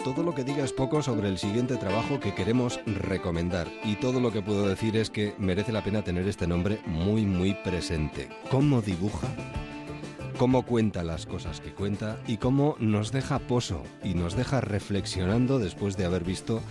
Todo 0.02 0.24
lo 0.24 0.34
que 0.34 0.42
diga 0.42 0.64
es 0.64 0.72
poco 0.72 1.00
sobre 1.00 1.28
el 1.28 1.38
siguiente 1.38 1.76
trabajo 1.76 2.18
que 2.18 2.34
queremos 2.34 2.80
recomendar. 2.86 3.68
Y 3.84 3.94
todo 3.96 4.20
lo 4.20 4.32
que 4.32 4.42
puedo 4.42 4.68
decir 4.68 4.96
es 4.96 5.10
que 5.10 5.34
merece 5.38 5.70
la 5.70 5.84
pena 5.84 6.02
tener 6.02 6.26
este 6.26 6.48
nombre 6.48 6.80
muy, 6.86 7.24
muy 7.24 7.54
presente. 7.54 8.28
¿Cómo 8.50 8.82
dibuja? 8.82 9.28
Cómo 10.40 10.62
cuenta 10.62 11.03
las 11.03 11.26
cosas 11.26 11.61
que 11.61 11.74
cuenta 11.74 12.18
y 12.26 12.38
cómo 12.38 12.74
nos 12.79 13.12
deja 13.12 13.40
poso 13.40 13.83
y 14.03 14.14
nos 14.14 14.37
deja 14.37 14.62
reflexionando 14.62 15.59
después 15.59 15.98
de 15.98 16.07
haber 16.07 16.24
visto 16.24 16.62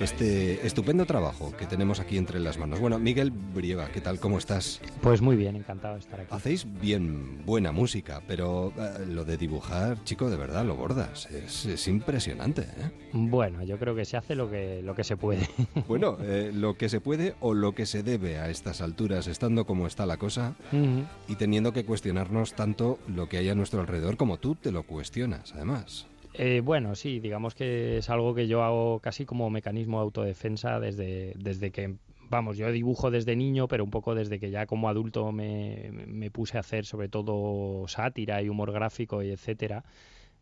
este 0.00 0.66
estupendo 0.66 1.06
trabajo 1.06 1.52
que 1.56 1.66
tenemos 1.66 2.00
aquí 2.00 2.18
entre 2.18 2.40
las 2.40 2.58
manos. 2.58 2.80
Bueno, 2.80 2.98
Miguel 2.98 3.30
Brieva, 3.30 3.88
¿qué 3.88 4.00
tal? 4.00 4.18
¿Cómo 4.18 4.38
estás? 4.38 4.80
Pues 5.00 5.20
muy 5.20 5.36
bien, 5.36 5.54
encantado 5.54 5.94
de 5.94 6.00
estar 6.00 6.20
aquí. 6.20 6.34
Hacéis 6.34 6.66
bien 6.80 7.44
buena 7.46 7.70
música, 7.70 8.20
pero 8.26 8.72
eh, 8.76 9.06
lo 9.06 9.24
de 9.24 9.36
dibujar, 9.36 10.02
chico, 10.02 10.28
de 10.28 10.36
verdad 10.36 10.64
lo 10.64 10.74
bordas. 10.74 11.30
Es, 11.30 11.66
es 11.66 11.86
impresionante. 11.86 12.62
¿eh? 12.62 12.90
Bueno, 13.12 13.62
yo 13.62 13.78
creo 13.78 13.94
que 13.94 14.04
se 14.04 14.16
hace 14.16 14.34
lo 14.34 14.50
que, 14.50 14.82
lo 14.82 14.96
que 14.96 15.04
se 15.04 15.16
puede. 15.16 15.48
bueno, 15.88 16.18
eh, 16.20 16.50
lo 16.52 16.76
que 16.76 16.88
se 16.88 17.00
puede 17.00 17.36
o 17.40 17.54
lo 17.54 17.74
que 17.74 17.86
se 17.86 18.02
debe 18.02 18.38
a 18.38 18.50
estas 18.50 18.80
alturas, 18.80 19.28
estando 19.28 19.66
como 19.66 19.86
está 19.86 20.06
la 20.06 20.16
cosa 20.16 20.56
uh 20.72 20.76
-huh. 20.76 21.06
y 21.28 21.36
teniendo 21.36 21.72
que 21.72 21.84
cuestionarnos 21.84 22.54
tanto 22.54 22.98
lo 23.14 23.28
que 23.28 23.38
hay 23.38 23.48
a 23.48 23.54
nuestro 23.54 23.80
alrededor 23.80 24.16
como 24.16 24.38
tú 24.38 24.54
te 24.54 24.72
lo 24.72 24.82
cuestionas, 24.84 25.52
además. 25.54 26.06
Eh, 26.34 26.60
bueno, 26.64 26.94
sí, 26.94 27.20
digamos 27.20 27.54
que 27.54 27.98
es 27.98 28.08
algo 28.08 28.34
que 28.34 28.46
yo 28.46 28.62
hago 28.62 29.00
casi 29.00 29.26
como 29.26 29.50
mecanismo 29.50 29.98
de 29.98 30.04
autodefensa 30.04 30.80
desde, 30.80 31.34
desde 31.36 31.70
que, 31.70 31.96
vamos, 32.30 32.56
yo 32.56 32.70
dibujo 32.72 33.10
desde 33.10 33.36
niño, 33.36 33.68
pero 33.68 33.84
un 33.84 33.90
poco 33.90 34.14
desde 34.14 34.40
que 34.40 34.50
ya 34.50 34.66
como 34.66 34.88
adulto 34.88 35.30
me, 35.30 35.90
me 36.06 36.30
puse 36.30 36.56
a 36.56 36.60
hacer 36.60 36.86
sobre 36.86 37.08
todo 37.08 37.86
sátira 37.86 38.42
y 38.42 38.48
humor 38.48 38.72
gráfico 38.72 39.22
y 39.22 39.30
etcétera. 39.30 39.84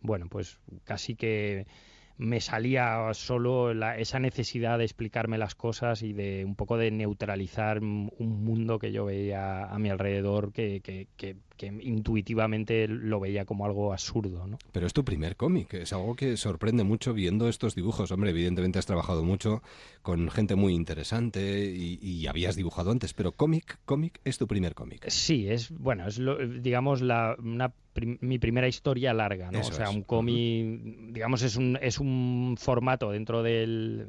Bueno, 0.01 0.29
pues 0.31 0.59
casi 0.85 1.17
que 1.17 1.67
me 2.21 2.41
salía 2.41 3.09
solo 3.15 3.73
esa 3.95 4.19
necesidad 4.19 4.77
de 4.77 4.85
explicarme 4.85 5.39
las 5.39 5.55
cosas 5.55 6.03
y 6.03 6.13
de 6.13 6.45
un 6.45 6.55
poco 6.55 6.77
de 6.77 6.91
neutralizar 6.91 7.79
un 7.83 8.45
mundo 8.45 8.79
que 8.79 8.93
yo 8.93 9.07
veía 9.07 9.65
a 9.65 9.79
mi 9.79 9.89
alrededor 9.89 10.53
que, 10.53 10.83
que 11.61 11.67
intuitivamente 11.67 12.89
lo 12.89 13.21
veía 13.21 13.45
como 13.45 13.67
algo 13.67 13.93
absurdo. 13.93 14.47
¿no? 14.47 14.59
Pero 14.73 14.87
es 14.87 14.95
tu 14.95 15.05
primer 15.05 15.37
cómic, 15.37 15.75
es 15.75 15.93
algo 15.93 16.17
que 16.17 16.39
sorprende 16.39 16.85
mucho 16.85 17.13
viendo 17.13 17.51
estos 17.51 17.75
dibujos. 17.75 18.11
Hombre, 18.13 18.31
evidentemente 18.31 18.79
has 18.79 18.87
trabajado 18.87 19.23
mucho 19.23 19.63
con 20.01 20.31
gente 20.31 20.55
muy 20.55 20.73
interesante 20.73 21.71
y, 21.71 21.99
y 22.01 22.27
habías 22.29 22.57
dibujado 22.57 22.93
antes, 22.93 23.13
pero 23.13 23.33
cómic, 23.33 23.79
cómic 23.85 24.23
es 24.25 24.39
tu 24.39 24.47
primer 24.47 24.75
cómic. 24.75 25.05
Sí, 25.11 25.51
es, 25.51 25.71
bueno, 25.71 26.09
es 26.09 26.17
lo, 26.17 26.39
digamos 26.39 27.03
la, 27.03 27.37
una 27.39 27.75
mi 28.21 28.39
primera 28.39 28.67
historia 28.67 29.13
larga, 29.13 29.51
¿no? 29.51 29.59
Eso 29.61 29.73
o 29.73 29.75
sea, 29.75 29.91
un 29.91 30.03
cómic, 30.05 31.13
digamos, 31.13 31.43
es 31.43 31.57
un, 31.57 31.79
es 31.83 31.99
un 31.99 32.57
formato 32.59 33.11
dentro 33.11 33.43
del 33.43 34.09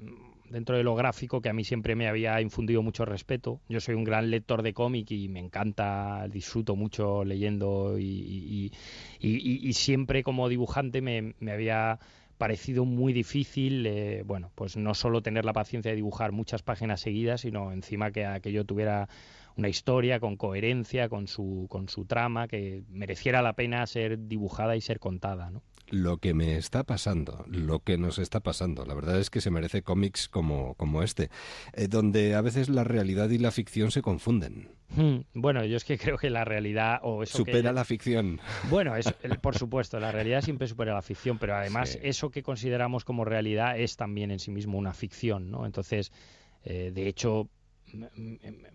dentro 0.52 0.78
de 0.78 0.84
lo 0.84 0.96
gráfico 0.96 1.42
que 1.42 1.50
a 1.50 1.54
mí 1.54 1.64
siempre 1.64 1.96
me 1.96 2.08
había 2.08 2.42
infundido 2.42 2.84
mucho 2.84 3.06
respeto. 3.06 3.62
Yo 3.70 3.80
soy 3.80 3.96
un 3.96 4.04
gran 4.04 4.30
lector 4.30 4.62
de 4.62 4.74
cómic 4.74 5.10
y 5.12 5.30
me 5.30 5.40
encanta, 5.40 6.28
disfruto 6.30 6.76
mucho 6.76 7.24
leyendo 7.24 7.98
y, 7.98 8.72
siempre 9.74 10.24
como 10.24 10.50
dibujante 10.50 11.02
me, 11.02 11.34
me 11.40 11.52
había 11.52 12.00
parecido 12.38 12.86
muy 12.86 13.14
difícil, 13.14 13.86
eh, 13.86 14.24
bueno, 14.26 14.52
pues 14.56 14.76
no 14.76 14.96
solo 14.96 15.22
tener 15.22 15.46
la 15.46 15.54
paciencia 15.54 15.92
de 15.92 15.96
dibujar 15.96 16.32
muchas 16.32 16.64
páginas 16.64 17.00
seguidas, 17.00 17.42
sino 17.42 17.72
encima 17.72 18.12
que, 18.12 18.28
que 18.42 18.52
yo 18.52 18.66
tuviera 18.66 19.08
una 19.56 19.70
historia 19.70 20.20
con 20.20 20.38
coherencia, 20.38 21.08
con 21.08 21.28
su, 21.28 21.68
con 21.70 21.88
su 21.88 22.06
trama, 22.06 22.48
que 22.48 22.84
mereciera 22.90 23.42
la 23.42 23.54
pena 23.54 23.86
ser 23.86 24.28
dibujada 24.28 24.76
y 24.76 24.82
ser 24.82 25.00
contada, 25.00 25.52
¿no? 25.52 25.62
Lo 25.92 26.18
que 26.18 26.34
me 26.34 26.58
está 26.58 26.84
pasando, 26.84 27.46
lo 27.48 27.80
que 27.80 27.98
nos 27.98 28.18
está 28.18 28.40
pasando, 28.40 28.86
la 28.86 28.94
verdad 28.94 29.20
es 29.20 29.30
que 29.30 29.42
se 29.42 29.52
merece 29.52 29.84
cómics 29.84 30.28
como, 30.28 30.74
como 30.76 31.04
este, 31.04 31.30
eh, 31.74 31.88
donde 31.88 32.34
a 32.34 32.42
veces 32.42 32.70
la 32.70 32.84
realidad 32.84 33.30
y 33.30 33.38
la 33.38 33.52
ficción 33.52 33.92
se 33.92 34.02
confunden. 34.02 34.70
Hmm, 34.96 35.20
bueno, 35.34 35.64
yo 35.64 35.78
es 35.78 35.86
que 35.86 35.98
creo 35.98 36.18
que 36.18 36.30
la 36.30 36.44
realidad 36.44 37.00
o 37.04 37.24
eso 37.24 37.38
supera 37.38 37.70
que... 37.70 37.76
la 37.76 37.86
ficción. 37.86 38.40
Bueno, 38.70 38.96
eso, 38.96 39.12
por 39.42 39.58
supuesto, 39.58 40.00
la 40.00 40.12
realidad 40.12 40.42
siempre 40.42 40.68
supera 40.68 40.94
la 40.94 41.02
ficción, 41.02 41.38
pero 41.38 41.56
además 41.56 41.92
sí. 41.92 42.00
eso 42.02 42.32
que 42.32 42.44
consideramos 42.44 43.06
como 43.06 43.24
realidad 43.24 43.80
es 43.80 43.96
también 43.96 44.32
en 44.32 44.40
sí 44.40 44.52
mismo 44.52 44.78
una 44.78 44.94
ficción, 44.94 45.52
¿no? 45.52 45.66
Entonces, 45.66 46.12
eh, 46.64 46.92
de 46.94 47.08
hecho, 47.08 47.50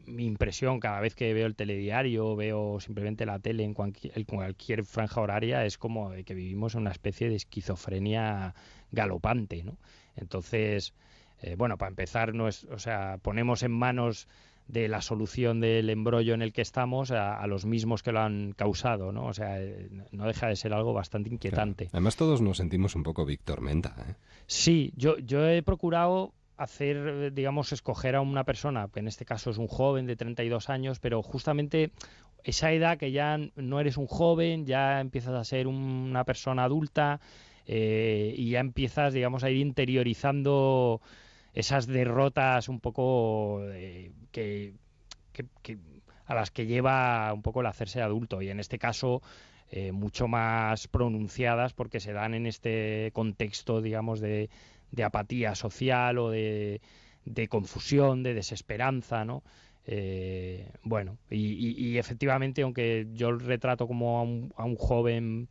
mi 0.07 0.27
impresión 0.27 0.81
cada 0.81 1.01
vez 1.01 1.15
que 1.15 1.33
veo 1.33 1.47
el 1.47 1.57
telediario, 1.57 2.37
veo 2.37 2.81
simplemente 2.81 3.27
la 3.27 3.39
tele 3.39 3.65
en 3.65 3.75
cualquier, 3.75 4.17
en 4.17 4.25
cualquier 4.25 4.85
franja 4.85 5.21
horaria, 5.21 5.65
es 5.65 5.79
como 5.79 6.11
de 6.11 6.25
que 6.25 6.35
vivimos 6.35 6.75
en 6.75 6.83
una 6.83 6.93
especie 6.93 7.29
de 7.29 7.37
esquizofrenia 7.37 8.55
galopante, 8.93 9.63
¿no? 9.65 9.79
Entonces, 10.17 10.95
eh, 11.41 11.55
bueno, 11.57 11.77
para 11.77 11.91
empezar, 11.91 12.35
no 12.35 12.49
es, 12.49 12.65
o 12.65 12.79
sea, 12.79 13.19
ponemos 13.23 13.63
en 13.63 13.73
manos 13.73 14.29
de 14.69 14.89
la 14.89 15.01
solución 15.01 15.61
del 15.61 15.91
embrollo 15.91 16.35
en 16.35 16.43
el 16.43 16.53
que 16.53 16.63
estamos 16.63 17.13
a, 17.13 17.39
a, 17.39 17.47
los 17.47 17.67
mismos 17.67 18.03
que 18.03 18.11
lo 18.11 18.21
han 18.21 18.53
causado, 18.53 19.13
¿no? 19.13 19.27
O 19.27 19.33
sea, 19.33 19.63
eh, 19.63 19.89
no 20.11 20.27
deja 20.27 20.49
de 20.49 20.57
ser 20.57 20.73
algo 20.73 20.93
bastante 20.93 21.31
inquietante. 21.31 21.85
Claro. 21.85 21.91
Además, 21.93 22.17
todos 22.17 22.41
nos 22.41 22.57
sentimos 22.57 22.97
un 22.97 23.05
poco 23.05 23.25
Víctor 23.25 23.61
Menta, 23.61 23.95
¿eh? 24.09 24.15
Sí, 24.47 24.93
yo, 24.97 25.19
yo 25.19 25.47
he 25.49 25.63
procurado 25.63 26.33
hacer, 26.57 27.33
digamos, 27.33 27.73
escoger 27.73 28.17
a 28.17 28.21
una 28.21 28.45
persona, 28.45 28.89
que 28.93 29.01
en 29.01 29.09
este 29.09 29.25
caso 29.25 29.51
es 29.51 29.59
un 29.59 29.69
joven 29.69 30.07
de 30.07 30.17
32 30.17 30.71
años, 30.71 30.99
pero 31.01 31.23
justamente 31.23 31.91
esa 32.45 32.73
edad 32.73 32.99
que 32.99 33.13
ya 33.13 33.39
no 33.57 33.81
eres 33.81 33.97
un 33.97 34.07
joven, 34.07 34.67
ya 34.67 35.01
empiezas 35.01 35.35
a 35.35 35.45
ser 35.45 35.67
una 35.67 36.25
persona 36.25 36.65
adulta 36.65 37.21
eh, 37.67 38.35
y 38.37 38.51
ya 38.51 38.61
empiezas, 38.61 39.13
digamos, 39.13 39.43
a 39.45 39.51
ir 39.51 39.57
interiorizando 39.59 41.01
esas 41.53 41.87
derrotas 41.87 42.69
un 42.69 42.81
poco 42.81 43.61
eh, 43.73 44.13
que, 44.31 44.75
que, 45.33 45.79
a 46.27 46.35
las 46.35 46.51
que 46.51 46.67
lleva 46.67 47.33
un 47.33 47.43
poco 47.43 47.61
el 47.61 47.67
hacerse 47.67 48.01
adulto. 48.01 48.43
Y 48.43 48.51
en 48.51 48.61
este 48.61 48.79
caso 48.79 49.23
eh, 49.71 49.91
mucho 49.91 50.29
más 50.29 50.87
pronunciadas 50.87 51.73
porque 51.73 51.99
se 51.99 52.13
dan 52.13 52.35
en 52.35 52.47
este 52.47 53.11
contexto, 53.13 53.83
digamos, 53.83 54.21
de 54.21 54.49
de 54.91 55.05
apatía 55.05 55.55
social 55.55 56.19
o 56.19 56.31
de, 56.31 56.81
de 57.25 57.49
confusión, 57.49 58.23
de 58.23 58.35
desesperanza, 58.35 59.25
¿no? 59.25 59.43
Eh, 59.87 60.73
bueno, 60.83 61.19
y, 61.31 61.53
y, 61.53 61.75
y, 61.79 61.99
efectivamente, 61.99 62.63
aunque 62.63 63.07
yo 63.13 63.33
retrato 63.33 63.87
como 63.87 64.19
a 64.19 64.23
un, 64.23 64.53
a 64.57 64.65
un 64.65 64.77
joven 64.77 65.49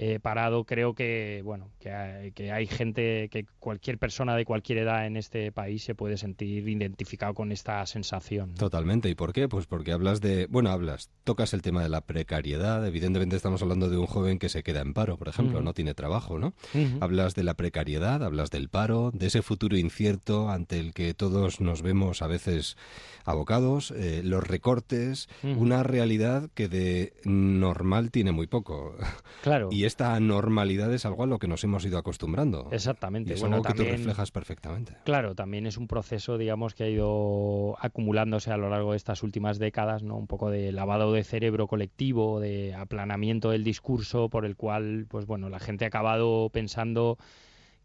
eh, 0.00 0.20
parado, 0.20 0.62
creo 0.62 0.94
que 0.94 1.42
bueno 1.44 1.72
que 1.80 1.90
hay, 1.90 2.30
que 2.30 2.52
hay, 2.52 2.68
gente, 2.68 3.28
que 3.32 3.46
cualquier 3.58 3.98
persona 3.98 4.36
de 4.36 4.44
cualquier 4.44 4.78
edad 4.78 5.04
en 5.06 5.16
este 5.16 5.50
país 5.50 5.82
se 5.82 5.96
puede 5.96 6.16
sentir 6.16 6.68
identificado 6.68 7.34
con 7.34 7.50
esta 7.50 7.84
sensación. 7.84 8.50
¿no? 8.50 8.56
Totalmente. 8.56 9.08
¿Y 9.08 9.16
por 9.16 9.32
qué? 9.32 9.48
Pues 9.48 9.66
porque 9.66 9.90
hablas 9.90 10.20
de, 10.20 10.46
bueno, 10.46 10.70
hablas, 10.70 11.10
tocas 11.24 11.52
el 11.52 11.62
tema 11.62 11.82
de 11.82 11.88
la 11.88 12.02
precariedad. 12.02 12.86
Evidentemente 12.86 13.34
estamos 13.34 13.60
hablando 13.60 13.90
de 13.90 13.98
un 13.98 14.06
joven 14.06 14.38
que 14.38 14.48
se 14.48 14.62
queda 14.62 14.82
en 14.82 14.94
paro, 14.94 15.16
por 15.16 15.26
ejemplo, 15.26 15.58
uh 15.58 15.62
-huh. 15.62 15.64
no 15.64 15.74
tiene 15.74 15.94
trabajo, 15.94 16.38
¿no? 16.38 16.54
Uh 16.74 16.78
-huh. 16.78 16.98
Hablas 17.00 17.34
de 17.34 17.42
la 17.42 17.54
precariedad, 17.54 18.22
hablas 18.22 18.52
del 18.52 18.68
paro, 18.68 19.10
de 19.12 19.26
ese 19.26 19.42
futuro 19.42 19.76
incierto 19.76 20.48
ante 20.48 20.78
el 20.78 20.94
que 20.94 21.12
todos 21.12 21.60
nos 21.60 21.82
vemos 21.82 22.22
a 22.22 22.28
veces 22.28 22.76
abocados, 23.24 23.90
eh, 23.90 24.22
los 24.22 24.46
recortes, 24.46 25.28
uh 25.42 25.48
-huh. 25.48 25.56
una 25.58 25.82
realidad 25.82 26.50
que 26.54 26.68
de 26.68 27.14
normal 27.24 28.12
tiene 28.12 28.30
muy 28.30 28.46
poco. 28.46 28.94
Claro. 29.42 29.70
Y 29.78 29.87
esta 29.88 30.14
anormalidad 30.14 30.92
es 30.94 31.04
algo 31.04 31.24
a 31.24 31.26
lo 31.26 31.38
que 31.40 31.48
nos 31.48 31.64
hemos 31.64 31.84
ido 31.84 31.98
acostumbrando. 31.98 32.68
Exactamente. 32.70 33.30
Y 33.30 33.34
es 33.34 33.40
bueno, 33.40 33.56
algo 33.56 33.66
que 33.68 33.74
tú 33.74 33.82
reflejas 33.82 34.30
perfectamente. 34.30 34.96
Claro, 35.04 35.34
también 35.34 35.66
es 35.66 35.76
un 35.76 35.88
proceso, 35.88 36.38
digamos, 36.38 36.74
que 36.74 36.84
ha 36.84 36.88
ido 36.88 37.76
acumulándose 37.80 38.52
a 38.52 38.56
lo 38.56 38.70
largo 38.70 38.92
de 38.92 38.98
estas 38.98 39.22
últimas 39.24 39.58
décadas, 39.58 40.02
¿no? 40.04 40.16
Un 40.16 40.28
poco 40.28 40.50
de 40.50 40.70
lavado 40.70 41.12
de 41.12 41.24
cerebro 41.24 41.66
colectivo, 41.66 42.38
de 42.38 42.74
aplanamiento 42.74 43.50
del 43.50 43.64
discurso, 43.64 44.28
por 44.28 44.44
el 44.44 44.54
cual, 44.54 45.06
pues 45.08 45.26
bueno, 45.26 45.48
la 45.48 45.58
gente 45.58 45.84
ha 45.84 45.88
acabado 45.88 46.50
pensando 46.50 47.18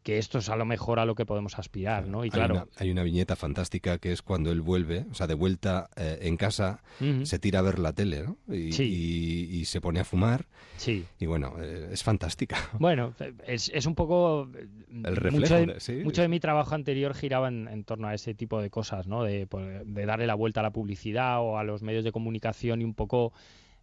que 0.04 0.18
esto 0.18 0.38
es 0.40 0.50
a 0.50 0.56
lo 0.56 0.66
mejor 0.66 1.00
a 1.00 1.06
lo 1.06 1.16
que 1.16 1.26
podemos 1.26 1.58
aspirar, 1.58 2.08
¿no? 2.08 2.24
Y 2.24 2.28
Hay 2.28 2.32
claro, 2.32 2.56
una, 2.56 2.68
hay 2.78 2.92
una 2.92 3.04
viñeta 3.04 3.36
fantástica 3.36 3.98
que 3.98 4.12
es 4.12 4.22
cuando 4.22 4.52
él 4.52 4.62
vuelve, 4.62 5.06
o 5.10 5.14
sea, 5.14 5.28
de 5.28 5.34
vuelta 5.34 5.90
eh, 5.96 6.20
en 6.24 6.38
casa, 6.38 6.84
se 7.24 7.40
tira 7.40 7.60
a 7.60 7.62
ver 7.62 7.80
la 7.80 7.94
tele, 7.94 8.24
¿no? 8.24 8.38
Y, 8.54 8.74
Sí. 8.74 8.84
y- 8.84 9.58
y 9.60 9.66
se 9.66 9.80
pone 9.82 10.00
a 10.00 10.04
fumar. 10.04 10.46
Sí. 10.78 11.06
Y 11.20 11.26
bueno, 11.26 11.56
eh, 11.62 11.90
es 11.92 12.04
fantástica. 12.04 12.58
Bueno, 12.80 13.14
es, 13.48 13.70
es 13.74 13.86
un 13.86 13.96
poco... 13.96 14.50
El 14.92 15.16
reflejo 15.16 15.38
mucho 15.40 15.56
de, 15.56 15.66
de- 15.74 15.80
sí, 15.80 15.94
mucho 16.04 16.22
de 16.22 16.28
mi 16.28 16.40
trabajo 16.40 16.76
anterior 16.76 17.14
giraba 17.14 17.48
en, 17.48 17.68
en 17.68 17.84
torno 17.84 18.08
a 18.08 18.14
ese 18.14 18.34
tipo 18.34 18.62
de 18.62 18.70
cosas, 18.70 19.08
¿no? 19.08 19.24
De, 19.24 19.48
pues, 19.48 19.82
de 19.86 20.06
darle 20.06 20.28
la 20.28 20.36
vuelta 20.36 20.60
a 20.60 20.64
la 20.64 20.72
publicidad 20.72 21.40
o 21.42 21.58
a 21.58 21.64
los 21.64 21.82
medios 21.82 22.04
de 22.04 22.12
comunicación 22.12 22.82
y 22.82 22.84
un 22.84 22.94
poco 22.94 23.32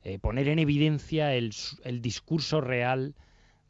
eh, 0.04 0.18
poner 0.18 0.48
en 0.48 0.58
evidencia 0.58 1.34
el, 1.34 1.52
el 1.84 2.00
discurso 2.02 2.60
real, 2.60 3.14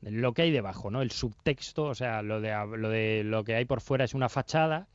lo 0.02 0.32
que 0.32 0.42
hay 0.42 0.50
debajo, 0.50 0.90
¿no? 0.90 1.02
El 1.02 1.10
subtexto, 1.10 1.84
o 1.84 1.94
sea, 1.94 2.22
lo 2.22 2.40
de, 2.40 2.52
lo 2.76 2.88
de 2.88 3.22
lo 3.24 3.44
que 3.44 3.54
hay 3.54 3.64
por 3.64 3.80
fuera 3.80 4.04
es 4.04 4.14
una 4.14 4.28
fachada, 4.28 4.88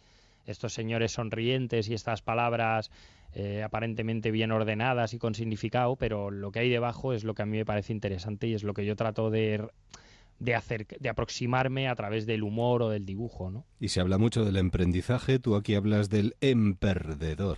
estos 0.46 0.74
señores 0.74 1.14
sonrientes 1.14 1.90
y 1.90 1.94
estas 1.94 2.22
palabras 2.22 2.92
eh, 3.34 3.64
aparentemente 3.64 4.32
bien 4.32 4.52
ordenadas 4.52 5.14
y 5.14 5.20
con 5.20 5.36
significado, 5.36 5.96
pero 5.96 6.32
lo 6.32 6.52
que 6.52 6.60
hay 6.60 6.70
debajo 6.70 7.14
es 7.14 7.24
lo 7.24 7.34
que 7.34 7.42
a 7.42 7.46
mí 7.46 7.58
me 7.58 7.66
parece 7.66 7.94
interesante 7.94 8.48
y 8.48 8.54
es 8.54 8.64
lo 8.64 8.74
que 8.74 8.86
yo 8.86 8.96
trato 8.96 9.30
de, 9.30 9.68
de 10.40 10.56
hacer, 10.56 10.88
de 11.00 11.10
aproximarme 11.10 11.88
a 11.88 11.96
través 11.96 12.26
del 12.26 12.44
humor 12.44 12.82
o 12.82 12.90
del 12.90 13.06
dibujo, 13.06 13.52
¿no? 13.52 13.66
Y 13.80 13.90
se 13.90 14.00
habla 14.00 14.18
mucho 14.18 14.46
del 14.46 14.58
emprendizaje, 14.58 15.40
tú 15.40 15.56
aquí 15.56 15.76
hablas 15.76 16.10
del 16.10 16.36
emperdedor. 16.42 17.58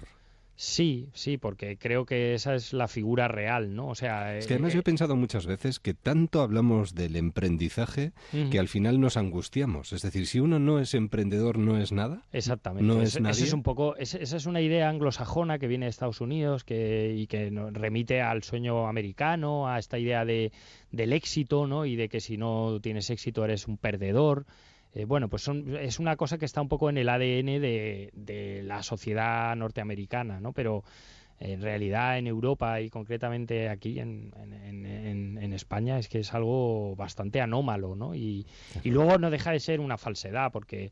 Sí, 0.60 1.10
sí, 1.14 1.38
porque 1.38 1.78
creo 1.78 2.08
que 2.08 2.34
esa 2.34 2.56
es 2.56 2.74
la 2.74 2.88
figura 2.88 3.28
real, 3.28 3.76
¿no? 3.76 3.90
O 3.90 3.96
sea, 3.96 4.36
Es 4.36 4.48
que 4.48 4.56
además 4.56 4.72
eh, 4.72 4.74
yo 4.74 4.80
he 4.80 4.84
pensado 4.84 5.16
muchas 5.16 5.46
veces 5.46 5.80
que 5.80 5.94
tanto 5.94 6.42
hablamos 6.42 6.96
del 6.96 7.16
emprendizaje 7.16 8.12
que 8.50 8.58
al 8.58 8.68
final 8.68 9.00
nos 9.00 9.18
angustiamos. 9.18 9.94
Es 9.94 10.02
decir, 10.02 10.26
si 10.26 10.40
uno 10.40 10.58
no 10.58 10.80
es 10.80 10.96
emprendedor, 10.96 11.60
no 11.60 11.78
es 11.80 11.92
nada. 11.92 12.24
Exactamente. 12.34 12.88
No 12.88 13.04
Ese- 13.04 13.20
es 13.20 13.22
nadie. 13.22 13.44
es 13.44 13.54
un 13.54 13.62
poco, 13.62 13.96
ese- 13.98 14.24
esa 14.24 14.36
es 14.36 14.48
una 14.48 14.60
idea 14.60 14.90
anglosajona 14.90 15.60
que 15.60 15.68
viene 15.68 15.86
de 15.86 15.92
Estados 15.92 16.22
Unidos 16.22 16.64
que, 16.64 17.14
y 17.16 17.28
que 17.28 17.52
remite 17.74 18.22
al 18.24 18.42
sueño 18.42 18.88
americano, 18.88 19.68
a 19.68 19.78
esta 19.78 20.00
idea 20.00 20.26
de, 20.26 20.52
del 20.92 21.14
éxito, 21.14 21.68
¿no? 21.68 21.86
Y 21.86 21.96
de 21.96 22.10
que 22.10 22.20
si 22.20 22.36
no 22.38 22.80
tienes 22.82 23.12
éxito 23.12 23.46
eres 23.46 23.68
un 23.68 23.78
perdedor. 23.78 24.48
Eh, 24.98 25.06
bueno, 25.06 25.30
pues 25.30 25.44
son- 25.44 25.76
es 25.78 26.00
una 26.00 26.16
cosa 26.16 26.40
que 26.40 26.46
está 26.46 26.60
un 26.60 26.70
poco 26.70 26.90
en 26.90 26.98
el 26.98 27.08
ADN 27.08 27.60
de, 27.60 28.10
de 28.14 28.64
la 28.64 28.82
sociedad 28.82 29.56
norteamericana, 29.56 30.40
¿no? 30.40 30.54
Pero 30.54 30.84
en 31.40 31.62
realidad 31.62 32.18
en 32.18 32.26
Europa 32.26 32.82
y 32.82 32.90
concretamente 32.90 33.70
aquí 33.70 34.00
en, 34.00 34.34
en- 34.42 34.54
en- 34.54 34.86
en- 34.88 35.38
en 35.38 35.54
España 35.54 36.00
es 36.00 36.10
que 36.10 36.18
es 36.22 36.34
algo 36.34 36.96
bastante 36.96 37.42
anómalo, 37.42 37.96
¿no? 37.96 38.16
Y, 38.16 38.48
y 38.84 38.90
luego 38.90 39.20
no 39.20 39.30
deja 39.30 39.52
de 39.52 39.60
ser 39.60 39.80
una 39.82 40.00
falsedad, 40.00 40.52
porque 40.52 40.90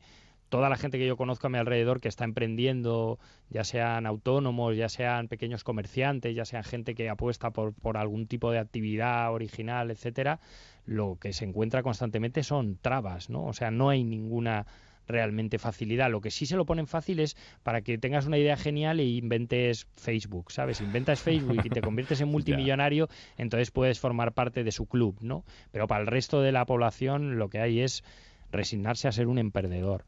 toda 0.48 0.68
la 0.68 0.76
gente 0.76 0.98
que 0.98 1.06
yo 1.06 1.16
conozco 1.16 1.46
a 1.46 1.50
mi 1.50 1.58
alrededor 1.58 2.00
que 2.00 2.08
está 2.08 2.24
emprendiendo, 2.24 3.18
ya 3.50 3.64
sean 3.64 4.06
autónomos, 4.06 4.76
ya 4.76 4.88
sean 4.88 5.28
pequeños 5.28 5.64
comerciantes, 5.64 6.34
ya 6.34 6.44
sean 6.44 6.64
gente 6.64 6.94
que 6.94 7.08
apuesta 7.08 7.50
por, 7.50 7.74
por 7.74 7.96
algún 7.96 8.26
tipo 8.26 8.50
de 8.50 8.58
actividad 8.58 9.32
original, 9.32 9.90
etcétera, 9.90 10.40
lo 10.84 11.18
que 11.20 11.32
se 11.32 11.44
encuentra 11.44 11.82
constantemente 11.82 12.42
son 12.42 12.78
trabas, 12.80 13.28
¿no? 13.30 13.44
O 13.44 13.52
sea, 13.52 13.70
no 13.70 13.88
hay 13.88 14.04
ninguna 14.04 14.66
realmente 15.08 15.58
facilidad. 15.58 16.10
Lo 16.10 16.20
que 16.20 16.30
sí 16.30 16.46
se 16.46 16.56
lo 16.56 16.66
ponen 16.66 16.86
fácil 16.86 17.20
es 17.20 17.36
para 17.62 17.82
que 17.82 17.98
tengas 17.98 18.26
una 18.26 18.38
idea 18.38 18.56
genial 18.56 19.00
e 19.00 19.04
inventes 19.04 19.86
Facebook, 19.94 20.50
¿sabes? 20.50 20.80
Inventas 20.80 21.20
Facebook 21.20 21.60
y 21.64 21.70
te 21.70 21.80
conviertes 21.80 22.20
en 22.20 22.28
multimillonario, 22.36 23.08
entonces 23.36 23.70
puedes 23.70 24.00
formar 24.00 24.32
parte 24.32 24.64
de 24.64 24.72
su 24.72 24.86
club, 24.86 25.16
¿no? 25.20 25.44
Pero 25.72 25.86
para 25.86 26.00
el 26.00 26.06
resto 26.06 26.40
de 26.40 26.52
la 26.52 26.66
población 26.66 27.38
lo 27.38 27.48
que 27.48 27.60
hay 27.60 27.80
es 27.80 28.02
resignarse 28.50 29.08
a 29.08 29.12
ser 29.12 29.28
un 29.28 29.38
emperdedor. 29.38 30.04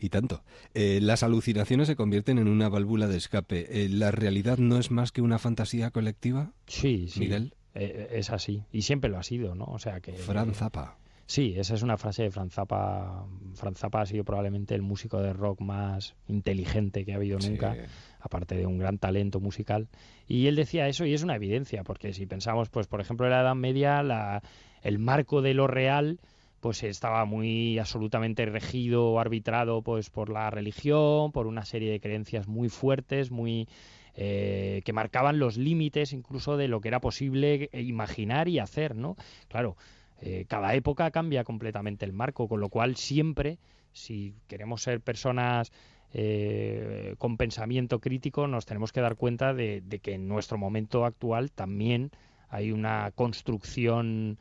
Y 0.00 0.08
tanto. 0.08 0.42
Eh, 0.74 0.98
las 1.02 1.22
alucinaciones 1.22 1.86
se 1.86 1.94
convierten 1.94 2.38
en 2.38 2.48
una 2.48 2.68
válvula 2.68 3.06
de 3.06 3.18
escape. 3.18 3.84
Eh, 3.84 3.88
¿La 3.90 4.10
realidad 4.10 4.56
no 4.58 4.78
es 4.78 4.90
más 4.90 5.12
que 5.12 5.20
una 5.20 5.38
fantasía 5.38 5.90
colectiva? 5.90 6.52
Sí, 6.66 7.06
sí. 7.08 7.20
Miguel. 7.20 7.54
Eh, 7.74 8.08
es 8.14 8.30
así. 8.30 8.64
Y 8.72 8.82
siempre 8.82 9.10
lo 9.10 9.18
ha 9.18 9.22
sido, 9.22 9.54
¿no? 9.54 9.64
O 9.66 9.78
sea 9.78 10.00
que... 10.00 10.12
Fran 10.14 10.54
Zappa. 10.54 10.96
Sí, 11.26 11.54
esa 11.56 11.74
es 11.74 11.82
una 11.82 11.96
frase 11.96 12.24
de 12.24 12.32
Franz 12.32 12.54
Zappa. 12.54 13.24
Franz 13.54 13.78
Zappa 13.78 14.00
ha 14.00 14.06
sido 14.06 14.24
probablemente 14.24 14.74
el 14.74 14.82
músico 14.82 15.20
de 15.22 15.32
rock 15.32 15.60
más 15.60 16.16
inteligente 16.26 17.04
que 17.04 17.12
ha 17.12 17.16
habido 17.16 17.40
Sí. 17.40 17.50
nunca, 17.50 17.76
aparte 18.18 18.56
de 18.56 18.66
un 18.66 18.78
gran 18.78 18.98
talento 18.98 19.38
musical. 19.38 19.86
Y 20.26 20.48
él 20.48 20.56
decía 20.56 20.88
eso 20.88 21.04
y 21.06 21.14
es 21.14 21.22
una 21.22 21.36
evidencia, 21.36 21.84
porque 21.84 22.14
si 22.14 22.26
pensamos, 22.26 22.68
pues 22.68 22.88
por 22.88 23.00
ejemplo, 23.00 23.26
en 23.26 23.30
la 23.32 23.42
Edad 23.42 23.54
Media, 23.54 24.02
la, 24.02 24.42
el 24.82 24.98
marco 24.98 25.40
de 25.40 25.54
lo 25.54 25.68
real 25.68 26.18
pues 26.60 26.82
estaba 26.82 27.24
muy 27.24 27.78
absolutamente 27.78 28.44
regido 28.46 29.06
o 29.06 29.18
arbitrado 29.18 29.82
pues 29.82 30.10
por 30.10 30.28
la 30.28 30.50
religión, 30.50 31.32
por 31.32 31.46
una 31.46 31.64
serie 31.64 31.90
de 31.90 32.00
creencias 32.00 32.46
muy 32.46 32.68
fuertes, 32.68 33.30
muy 33.30 33.66
eh, 34.14 34.82
que 34.84 34.92
marcaban 34.92 35.38
los 35.38 35.56
límites 35.56 36.12
incluso 36.12 36.56
de 36.56 36.68
lo 36.68 36.80
que 36.80 36.88
era 36.88 37.00
posible 37.00 37.70
imaginar 37.72 38.48
y 38.48 38.58
hacer, 38.58 38.94
¿no? 38.94 39.16
Claro, 39.48 39.76
eh, 40.20 40.44
cada 40.48 40.74
época 40.74 41.10
cambia 41.10 41.44
completamente 41.44 42.04
el 42.04 42.12
marco, 42.12 42.46
con 42.46 42.60
lo 42.60 42.68
cual 42.68 42.96
siempre, 42.96 43.58
si 43.92 44.34
queremos 44.46 44.82
ser 44.82 45.00
personas 45.00 45.72
eh, 46.12 47.14
con 47.18 47.38
pensamiento 47.38 48.00
crítico, 48.00 48.46
nos 48.46 48.66
tenemos 48.66 48.92
que 48.92 49.00
dar 49.00 49.16
cuenta 49.16 49.54
de, 49.54 49.80
de 49.80 50.00
que 50.00 50.14
en 50.14 50.28
nuestro 50.28 50.58
momento 50.58 51.06
actual 51.06 51.50
también 51.50 52.10
hay 52.50 52.72
una 52.72 53.12
construcción 53.12 54.38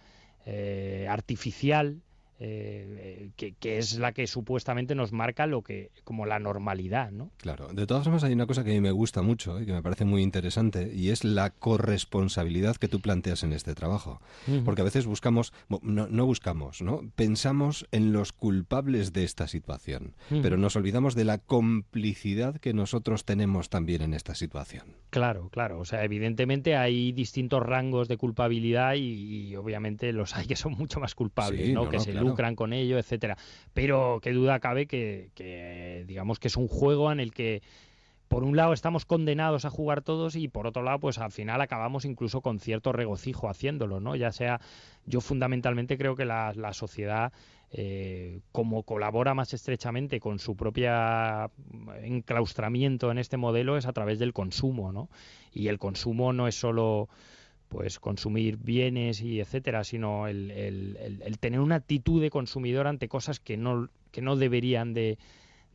artificial 1.08 2.01
eh, 2.41 3.32
que, 3.36 3.54
que 3.54 3.78
es 3.78 3.99
la 3.99 4.13
que 4.13 4.25
supuestamente 4.25 4.95
nos 4.95 5.12
marca 5.12 5.45
lo 5.45 5.62
que 5.62 5.91
como 6.04 6.25
la 6.25 6.39
normalidad, 6.39 7.12
¿no? 7.12 7.32
Claro. 7.38 7.67
De 7.73 7.86
todas 7.86 8.06
formas, 8.06 8.23
hay 8.23 8.34
una 8.34 8.45
cosa 8.47 8.63
que 8.63 8.71
a 8.71 8.73
mí 8.73 8.80
me 8.82 8.91
gusta 8.91 9.21
mucho 9.21 9.60
y 9.62 9.65
que 9.65 9.73
me 9.73 9.82
parece 9.84 10.06
muy 10.06 10.21
interesante 10.23 10.91
y 10.93 11.10
es 11.10 11.23
la 11.23 11.49
corresponsabilidad 11.49 12.78
que 12.78 12.88
tú 12.88 13.02
planteas 13.02 13.43
en 13.43 13.54
este 13.54 13.75
trabajo. 13.75 14.21
Porque 14.63 14.82
a 14.82 14.86
veces 14.86 15.06
buscamos, 15.06 15.54
no, 15.82 16.08
no 16.08 16.25
buscamos, 16.25 16.82
¿no? 16.82 17.02
Pensamos 17.15 17.88
en 17.91 18.13
los 18.13 18.32
culpables 18.32 19.13
de 19.13 19.23
esta 19.23 19.47
situación, 19.47 20.15
pero 20.41 20.58
nos 20.58 20.75
olvidamos 20.75 21.15
de 21.15 21.25
la 21.25 21.38
complicidad 21.39 22.58
que 22.58 22.73
nosotros 22.73 23.25
tenemos 23.25 23.69
también 23.69 24.02
en 24.02 24.13
esta 24.13 24.36
situación. 24.36 24.95
Claro, 25.10 25.49
claro. 25.49 25.80
O 25.80 25.86
sea, 25.86 26.04
evidentemente 26.04 26.75
hay 26.75 27.12
distintos 27.12 27.63
rangos 27.63 28.08
de 28.08 28.17
culpabilidad 28.17 28.93
y, 28.95 29.47
y 29.49 29.56
obviamente 29.56 30.13
los 30.13 30.36
hay 30.36 30.47
que 30.47 30.56
son 30.56 30.73
mucho 30.73 30.99
más 30.99 31.15
culpables, 31.15 31.65
Sí, 31.67 31.73
¿no? 31.73 31.86
no, 31.86 31.89
que 31.89 31.97
no, 31.97 32.04
se 32.04 32.12
claro. 32.12 32.28
Lucran 32.29 32.55
con 32.55 32.73
ello, 32.73 32.97
etcétera. 32.97 33.37
Pero 33.73 34.19
qué 34.21 34.31
duda 34.31 34.59
cabe 34.59 34.87
que, 34.87 36.03
digamos 36.07 36.39
que 36.39 36.47
es 36.47 36.57
un 36.57 36.67
juego 36.67 37.11
en 37.11 37.19
el 37.19 37.33
que 37.33 37.61
por 38.27 38.43
un 38.43 38.55
lado 38.55 38.73
estamos 38.73 39.05
condenados 39.05 39.65
a 39.65 39.71
jugar 39.71 40.03
todos 40.03 40.35
y 40.35 40.47
por 40.47 40.67
otro 40.67 40.83
lado 40.83 40.99
pues 40.99 41.17
al 41.17 41.31
final 41.31 41.61
acabamos 41.61 42.05
incluso 42.05 42.41
con 42.41 42.59
cierto 42.59 42.91
regocijo 42.91 43.49
haciéndolo, 43.49 43.99
¿no? 43.99 44.15
Ya 44.15 44.31
sea 44.31 44.61
yo 45.05 45.19
fundamentalmente 45.19 45.97
creo 45.97 46.15
que 46.15 46.25
la, 46.25 46.53
la 46.53 46.73
sociedad 46.73 47.33
eh, 47.71 48.41
como 48.51 48.81
colabora 48.81 49.35
más 49.35 49.53
estrechamente 49.53 50.19
con 50.19 50.39
su 50.39 50.55
propia 50.55 51.51
enclaustramiento 52.01 53.11
en 53.11 53.19
este 53.19 53.37
modelo 53.37 53.77
es 53.77 53.85
a 53.85 53.93
través 53.93 54.17
del 54.17 54.33
consumo, 54.33 54.91
¿no? 54.91 55.09
Y 55.51 55.67
el 55.67 55.77
consumo 55.77 56.33
no 56.33 56.47
es 56.47 56.55
solo 56.55 57.09
pues 57.69 57.99
consumir 57.99 58.58
bienes 58.58 59.21
y 59.21 59.39
etcétera, 59.39 59.84
sino 59.84 60.27
el, 60.27 60.51
el- 60.51 60.97
el- 61.01 61.21
el 61.21 61.38
tener 61.39 61.60
una 61.62 61.75
actitud 61.75 62.19
de 62.21 62.29
consumidor 62.29 62.88
ante 62.88 63.08
cosas 63.08 63.39
que 63.39 63.55
no, 63.58 63.89
que 64.12 64.21
no 64.21 64.36
deberían 64.36 64.93
de, 64.93 65.17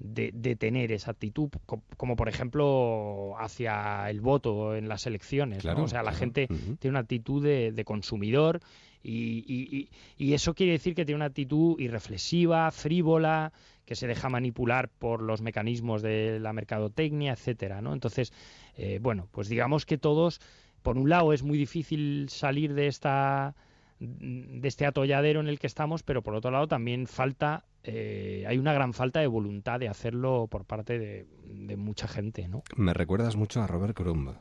de, 0.01 0.33
de 0.35 0.57
tener 0.57 0.91
esa 0.93 1.13
actitud, 1.13 1.51
co- 1.67 1.83
como 1.97 2.17
por 2.17 2.29
ejemplo 2.29 3.35
hacia 3.39 4.11
el 4.11 4.21
voto 4.21 4.75
en 4.77 4.89
las 4.89 5.07
elecciones. 5.07 5.59
O 5.85 5.89
sea, 5.89 6.03
la 6.03 6.11
claro. 6.11 6.17
gente 6.19 6.49
tiene 6.81 6.91
una 6.91 7.01
actitud 7.01 7.43
de, 7.43 7.71
de 7.73 7.85
consumidor 7.85 8.61
y, 9.03 9.45
y- 9.47 9.69
y- 9.77 9.89
y 10.27 10.33
eso 10.35 10.55
quiere 10.55 10.73
decir 10.73 10.95
que 10.95 11.05
tiene 11.05 11.17
una 11.17 11.27
actitud 11.27 11.79
irreflexiva, 11.79 12.71
frívola, 12.73 13.53
que 13.85 13.95
se 13.95 14.07
deja 14.07 14.29
manipular 14.31 14.89
por 14.89 15.23
los 15.23 15.43
mecanismos 15.43 16.01
de 16.03 16.41
la 16.41 16.53
mercadotecnia, 16.55 17.35
etcétera, 17.35 17.83
¿no? 17.83 17.93
Entonces, 17.93 18.33
eh, 18.79 18.99
bueno, 19.03 19.29
pues 19.31 19.49
digamos 19.49 19.85
que 19.85 19.99
todos, 19.99 20.41
por 20.85 20.99
un 20.99 21.09
lado, 21.09 21.33
es 21.33 21.43
muy 21.43 21.57
difícil 21.57 22.29
salir 22.29 22.75
de 22.75 22.87
esta 22.87 23.57
de 23.99 24.69
este 24.69 24.85
atolladero 24.85 25.41
en 25.41 25.49
el 25.49 25.59
que 25.59 25.67
estamos, 25.67 26.03
pero 26.03 26.23
por 26.23 26.35
otro 26.35 26.51
lado 26.51 26.69
también 26.69 27.07
falta, 27.07 27.65
eh, 27.85 28.45
hay 28.47 28.59
una 28.59 28.75
gran 28.75 28.93
falta 28.93 29.21
de 29.21 29.27
voluntad 29.27 29.81
de 29.81 29.89
hacerlo 29.89 30.47
por 30.51 30.67
parte 30.67 30.99
de, 30.99 31.27
de 31.47 31.77
mucha 31.77 32.07
gente, 32.07 32.47
¿no? 32.49 32.63
Me 32.77 32.93
recuerdas 32.93 33.35
mucho 33.35 33.63
a 33.63 33.67
Robert 33.67 33.97
Crumb. 33.97 34.35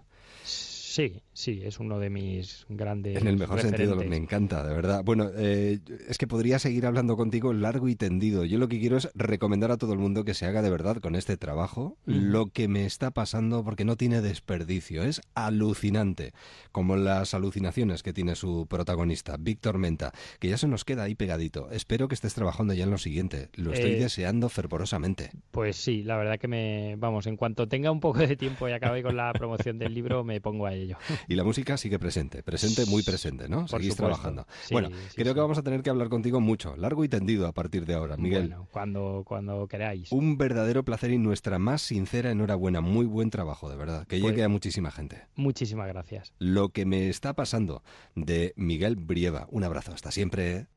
Sí, 0.94 1.24
sí, 1.34 1.60
es 1.64 1.80
uno 1.80 1.98
de 1.98 2.12
mis 2.12 2.68
grandes. 2.70 3.20
En 3.20 3.26
el 3.26 3.36
mejor 3.36 3.60
sentido, 3.60 3.96
me 3.96 4.16
encanta, 4.16 4.64
de 4.64 4.76
verdad. 4.76 5.04
Bueno, 5.04 5.32
eh, 5.36 5.80
es 6.08 6.20
que 6.20 6.28
podría 6.28 6.60
seguir 6.60 6.86
hablando 6.86 7.18
contigo 7.18 7.52
largo 7.52 7.90
y 7.90 7.96
tendido. 7.96 8.46
Yo 8.46 8.60
lo 8.60 8.68
que 8.68 8.80
quiero 8.80 8.98
es 8.98 9.10
recomendar 9.16 9.72
a 9.72 9.78
todo 9.78 9.94
el 9.94 9.98
mundo 9.98 10.24
que 10.24 10.36
se 10.36 10.46
haga 10.46 10.62
de 10.62 10.70
verdad 10.70 10.98
con 10.98 11.16
este 11.16 11.36
trabajo 11.36 11.98
lo 12.06 12.46
que 12.46 12.68
me 12.68 12.86
está 12.86 13.10
pasando 13.10 13.64
porque 13.64 13.86
no 13.86 13.96
tiene 13.96 14.22
desperdicio. 14.22 15.02
Es 15.02 15.22
alucinante, 15.34 16.34
como 16.72 16.96
las 16.96 17.34
alucinaciones 17.34 18.04
que 18.04 18.14
tiene 18.14 18.36
su 18.36 18.68
protagonista, 18.68 19.38
Víctor 19.40 19.80
Menta, 19.80 20.12
que 20.40 20.50
ya 20.50 20.60
se 20.60 20.68
nos 20.68 20.86
queda 20.86 21.06
ahí 21.06 21.16
pegadito. 21.16 21.72
Espero 21.72 22.08
que 22.08 22.14
estés 22.14 22.36
trabajando 22.36 22.76
ya 22.76 22.84
en 22.84 22.92
lo 22.92 23.00
siguiente. 23.00 23.50
Lo 23.56 23.74
estoy 23.74 23.94
eh, 23.94 24.00
deseando 24.00 24.48
fervorosamente. 24.48 25.32
Pues 25.50 25.76
sí, 25.76 26.04
la 26.04 26.18
verdad 26.18 26.38
que 26.38 26.48
me. 26.48 26.98
Vamos, 27.00 27.26
en 27.26 27.36
cuanto 27.36 27.68
tenga 27.68 27.90
un 27.90 28.00
poco 28.00 28.20
de 28.20 28.38
tiempo 28.38 28.70
y 28.70 28.74
acabe 28.74 29.02
con 29.02 29.18
la 29.18 29.34
promoción 29.34 29.80
del 29.80 29.96
libro, 29.96 30.24
me 30.24 30.40
pongo 30.40 30.68
a 30.68 30.83
ello. 30.84 30.98
Y 31.28 31.36
la 31.36 31.44
música 31.44 31.78
sigue 31.78 32.00
presente, 32.00 32.44
presente, 32.44 32.86
muy 32.86 33.02
presente, 33.02 33.48
¿no? 33.48 33.68
Seguís 33.68 33.96
trabajando. 33.96 34.46
bueno, 34.72 34.90
creo 35.16 35.34
que 35.34 35.40
vamos 35.40 35.58
a 35.58 35.64
tener 35.64 35.82
que 35.82 35.90
hablar 35.90 36.10
contigo 36.10 36.40
mucho, 36.40 36.76
largo 36.76 37.04
y 37.04 37.10
tendido 37.10 37.48
a 37.48 37.54
partir 37.54 37.86
de 37.86 37.96
ahora, 37.96 38.18
Miguel. 38.18 38.50
Bueno, 38.50 38.68
cuando, 38.72 39.24
cuando 39.26 39.68
queráis. 39.68 40.12
Un 40.12 40.38
verdadero 40.38 40.84
placer 40.84 41.12
y 41.12 41.18
nuestra 41.18 41.60
más 41.60 41.82
sincera 41.82 42.32
enhorabuena. 42.32 42.82
Muy 42.82 43.06
buen 43.06 43.30
trabajo, 43.30 43.70
de 43.70 43.78
verdad. 43.78 44.06
Que 44.08 44.18
llegue 44.20 44.34
pues 44.34 44.46
a 44.46 44.50
muchísima 44.50 44.92
gente. 44.92 45.28
Muchísimas 45.36 45.88
gracias. 45.88 46.34
Lo 46.40 46.70
que 46.70 46.86
me 46.86 47.10
está 47.10 47.34
pasando 47.34 47.84
de 48.16 48.54
Miguel 48.56 48.96
Brieva. 48.96 49.48
Un 49.50 49.64
abrazo, 49.64 49.94
hasta 49.94 50.12
siempre. 50.12 50.68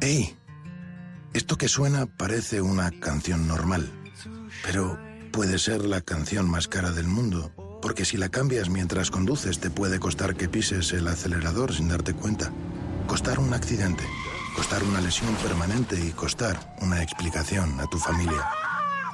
Hey, 0.00 0.36
esto 1.32 1.56
que 1.56 1.68
suena 1.68 2.06
parece 2.06 2.60
una 2.60 2.90
canción 2.90 3.48
normal, 3.48 3.90
pero 4.62 4.98
puede 5.30 5.58
ser 5.58 5.84
la 5.84 6.00
canción 6.00 6.48
más 6.48 6.68
cara 6.68 6.90
del 6.90 7.06
mundo, 7.06 7.52
porque 7.80 8.04
si 8.04 8.16
la 8.16 8.28
cambias 8.28 8.68
mientras 8.68 9.10
conduces 9.10 9.60
te 9.60 9.70
puede 9.70 9.98
costar 9.98 10.36
que 10.36 10.48
pises 10.48 10.92
el 10.92 11.08
acelerador 11.08 11.72
sin 11.72 11.88
darte 11.88 12.14
cuenta, 12.14 12.52
costar 13.06 13.38
un 13.38 13.54
accidente, 13.54 14.04
costar 14.56 14.82
una 14.82 15.00
lesión 15.00 15.34
permanente 15.36 15.98
y 15.98 16.10
costar 16.10 16.76
una 16.80 17.02
explicación 17.02 17.80
a 17.80 17.86
tu 17.86 17.98
familia. 17.98 18.48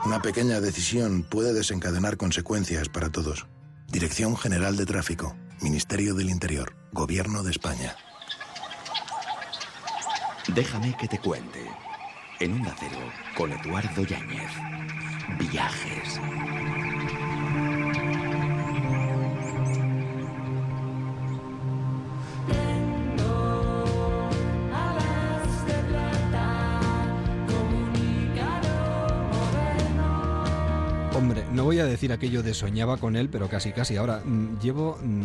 Una 0.05 0.21
pequeña 0.21 0.61
decisión 0.61 1.23
puede 1.23 1.53
desencadenar 1.53 2.17
consecuencias 2.17 2.89
para 2.89 3.11
todos. 3.11 3.47
Dirección 3.89 4.37
General 4.37 4.77
de 4.77 4.87
Tráfico, 4.87 5.37
Ministerio 5.61 6.15
del 6.15 6.31
Interior, 6.31 6.77
Gobierno 6.93 7.43
de 7.43 7.51
España. 7.51 7.97
Déjame 10.55 10.97
que 10.97 11.09
te 11.09 11.19
cuente. 11.19 11.67
En 12.39 12.53
un 12.53 12.67
acero 12.67 12.99
con 13.35 13.51
Eduardo 13.53 14.05
Yáñez. 14.05 14.51
Viajes. 15.39 16.21
Hombre, 31.17 31.45
no 31.51 31.65
voy 31.65 31.79
a 31.79 31.87
decir 31.87 32.13
aquello 32.13 32.43
de 32.43 32.55
soñaba 32.55 32.99
con 32.99 33.17
él, 33.17 33.29
pero 33.29 33.49
casi 33.49 33.73
casi. 33.73 33.97
Ahora, 33.97 34.21
mm, 34.25 34.59
llevo 34.61 34.99
mm, 35.03 35.25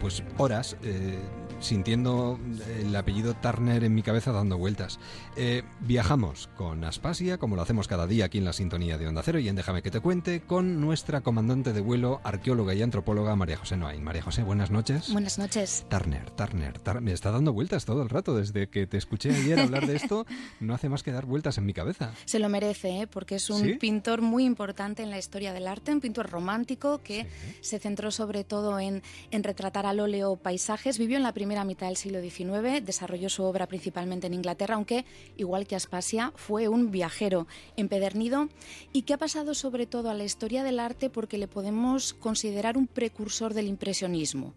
pues 0.00 0.22
horas 0.38 0.76
eh, 0.82 1.18
sintiendo 1.60 2.38
el 2.78 2.94
apellido 2.94 3.34
Turner 3.34 3.84
en 3.84 3.94
mi 3.94 4.02
cabeza 4.02 4.32
dando 4.32 4.58
vueltas. 4.58 4.98
Eh, 5.36 5.62
viajamos 5.80 6.48
con 6.56 6.84
Aspasia, 6.84 7.38
como 7.38 7.56
lo 7.56 7.62
hacemos 7.62 7.88
cada 7.88 8.06
día 8.06 8.26
aquí 8.26 8.38
en 8.38 8.44
la 8.44 8.52
sintonía 8.52 8.98
de 8.98 9.08
Onda 9.08 9.22
Cero 9.24 9.38
y 9.38 9.48
en 9.48 9.56
Déjame 9.56 9.82
que 9.82 9.90
te 9.90 10.00
cuente, 10.00 10.40
con 10.40 10.80
nuestra 10.80 11.20
comandante 11.22 11.72
de 11.72 11.80
vuelo, 11.80 12.20
arqueóloga 12.24 12.74
y 12.74 12.82
antropóloga 12.82 13.36
María 13.36 13.56
José 13.56 13.76
Noain. 13.76 14.02
María 14.02 14.22
José, 14.22 14.42
buenas 14.42 14.70
noches. 14.70 15.12
Buenas 15.12 15.38
noches. 15.38 15.86
Turner, 15.88 16.30
Turner, 16.30 16.80
me 17.00 17.12
está 17.12 17.30
dando 17.30 17.52
vueltas 17.52 17.84
todo 17.84 18.02
el 18.02 18.08
rato. 18.08 18.36
Desde 18.36 18.68
que 18.68 18.86
te 18.86 18.96
escuché 18.96 19.34
ayer 19.34 19.58
hablar 19.60 19.86
de 19.86 19.96
esto, 19.96 20.26
no 20.60 20.74
hace 20.74 20.88
más 20.88 21.02
que 21.02 21.12
dar 21.12 21.26
vueltas 21.26 21.58
en 21.58 21.66
mi 21.66 21.72
cabeza. 21.72 22.12
Se 22.24 22.38
lo 22.38 22.48
merece, 22.48 23.02
¿eh? 23.02 23.06
porque 23.06 23.36
es 23.36 23.48
un 23.50 23.78
pintor 23.78 24.22
muy 24.22 24.44
importante 24.44 25.02
en 25.02 25.10
la 25.10 25.18
historia 25.18 25.52
del 25.52 25.66
arte, 25.66 25.92
un 25.92 26.00
pintor 26.00 26.28
romántico 26.30 27.00
que 27.02 27.26
se 27.60 27.78
centró 27.78 28.10
sobre 28.10 28.44
todo 28.44 28.80
en, 28.80 29.02
en 29.30 29.44
retratar 29.44 29.86
al 29.86 30.00
óleo 30.00 30.36
paisajes. 30.36 30.98
Vivió 30.98 31.16
en 31.16 31.22
la 31.22 31.32
primera 31.32 31.53
mitad 31.62 31.86
del 31.86 31.96
siglo 31.96 32.20
XIX, 32.20 32.84
desarrolló 32.84 33.28
su 33.28 33.44
obra 33.44 33.68
principalmente 33.68 34.26
en 34.26 34.34
Inglaterra, 34.34 34.74
aunque, 34.74 35.04
igual 35.36 35.68
que 35.68 35.76
Aspasia, 35.76 36.32
fue 36.34 36.66
un 36.66 36.90
viajero 36.90 37.46
empedernido. 37.76 38.48
Y 38.92 39.02
que 39.02 39.14
ha 39.14 39.18
pasado 39.18 39.54
sobre 39.54 39.86
todo 39.86 40.10
a 40.10 40.14
la 40.14 40.24
historia 40.24 40.64
del 40.64 40.80
arte 40.80 41.10
porque 41.10 41.38
le 41.38 41.46
podemos 41.46 42.14
considerar 42.14 42.76
un 42.76 42.88
precursor 42.88 43.54
del 43.54 43.68
impresionismo 43.68 44.54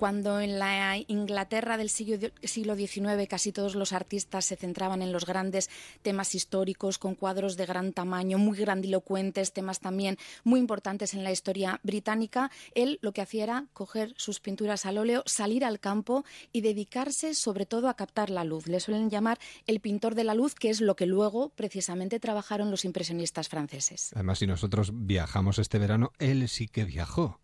cuando 0.00 0.40
en 0.40 0.58
la 0.58 0.96
Inglaterra 1.08 1.76
del 1.76 1.90
siglo, 1.90 2.74
XIX 2.74 3.28
casi 3.28 3.52
todos 3.52 3.74
los 3.74 3.92
artistas 3.92 4.46
se 4.46 4.56
centraban 4.56 5.02
en 5.02 5.12
los 5.12 5.26
grandes 5.26 5.68
temas 6.00 6.34
históricos, 6.34 6.96
con 6.96 7.14
cuadros 7.14 7.58
de 7.58 7.66
gran 7.66 7.92
tamaño, 7.92 8.38
muy 8.38 8.56
grandilocuentes, 8.56 9.52
temas 9.52 9.78
también 9.78 10.16
muy 10.42 10.58
importantes 10.58 11.12
en 11.12 11.22
la 11.22 11.32
historia 11.32 11.80
británica, 11.82 12.50
él 12.74 12.98
lo 13.02 13.12
que 13.12 13.20
hacía 13.20 13.44
era 13.44 13.66
coger 13.74 14.14
sus 14.16 14.40
pinturas 14.40 14.86
al 14.86 14.96
óleo, 14.96 15.22
salir 15.26 15.66
al 15.66 15.80
campo 15.80 16.24
y 16.50 16.62
dedicarse 16.62 17.34
sobre 17.34 17.66
todo 17.66 17.90
a 17.90 17.94
captar 17.94 18.30
la 18.30 18.44
luz. 18.44 18.68
Le 18.68 18.80
suelen 18.80 19.10
llamar 19.10 19.38
el 19.66 19.80
pintor 19.80 20.14
de 20.14 20.24
la 20.24 20.32
luz, 20.32 20.54
que 20.54 20.70
es 20.70 20.80
lo 20.80 20.96
que 20.96 21.04
luego 21.04 21.50
precisamente 21.50 22.18
trabajaron 22.20 22.70
los 22.70 22.86
impresionistas 22.86 23.50
franceses. 23.50 24.12
Además, 24.14 24.38
si 24.38 24.46
nosotros 24.46 24.92
viajamos 24.94 25.58
este 25.58 25.78
verano, 25.78 26.10
él 26.18 26.48
sí 26.48 26.68
que 26.68 26.86
viajó 26.86 27.38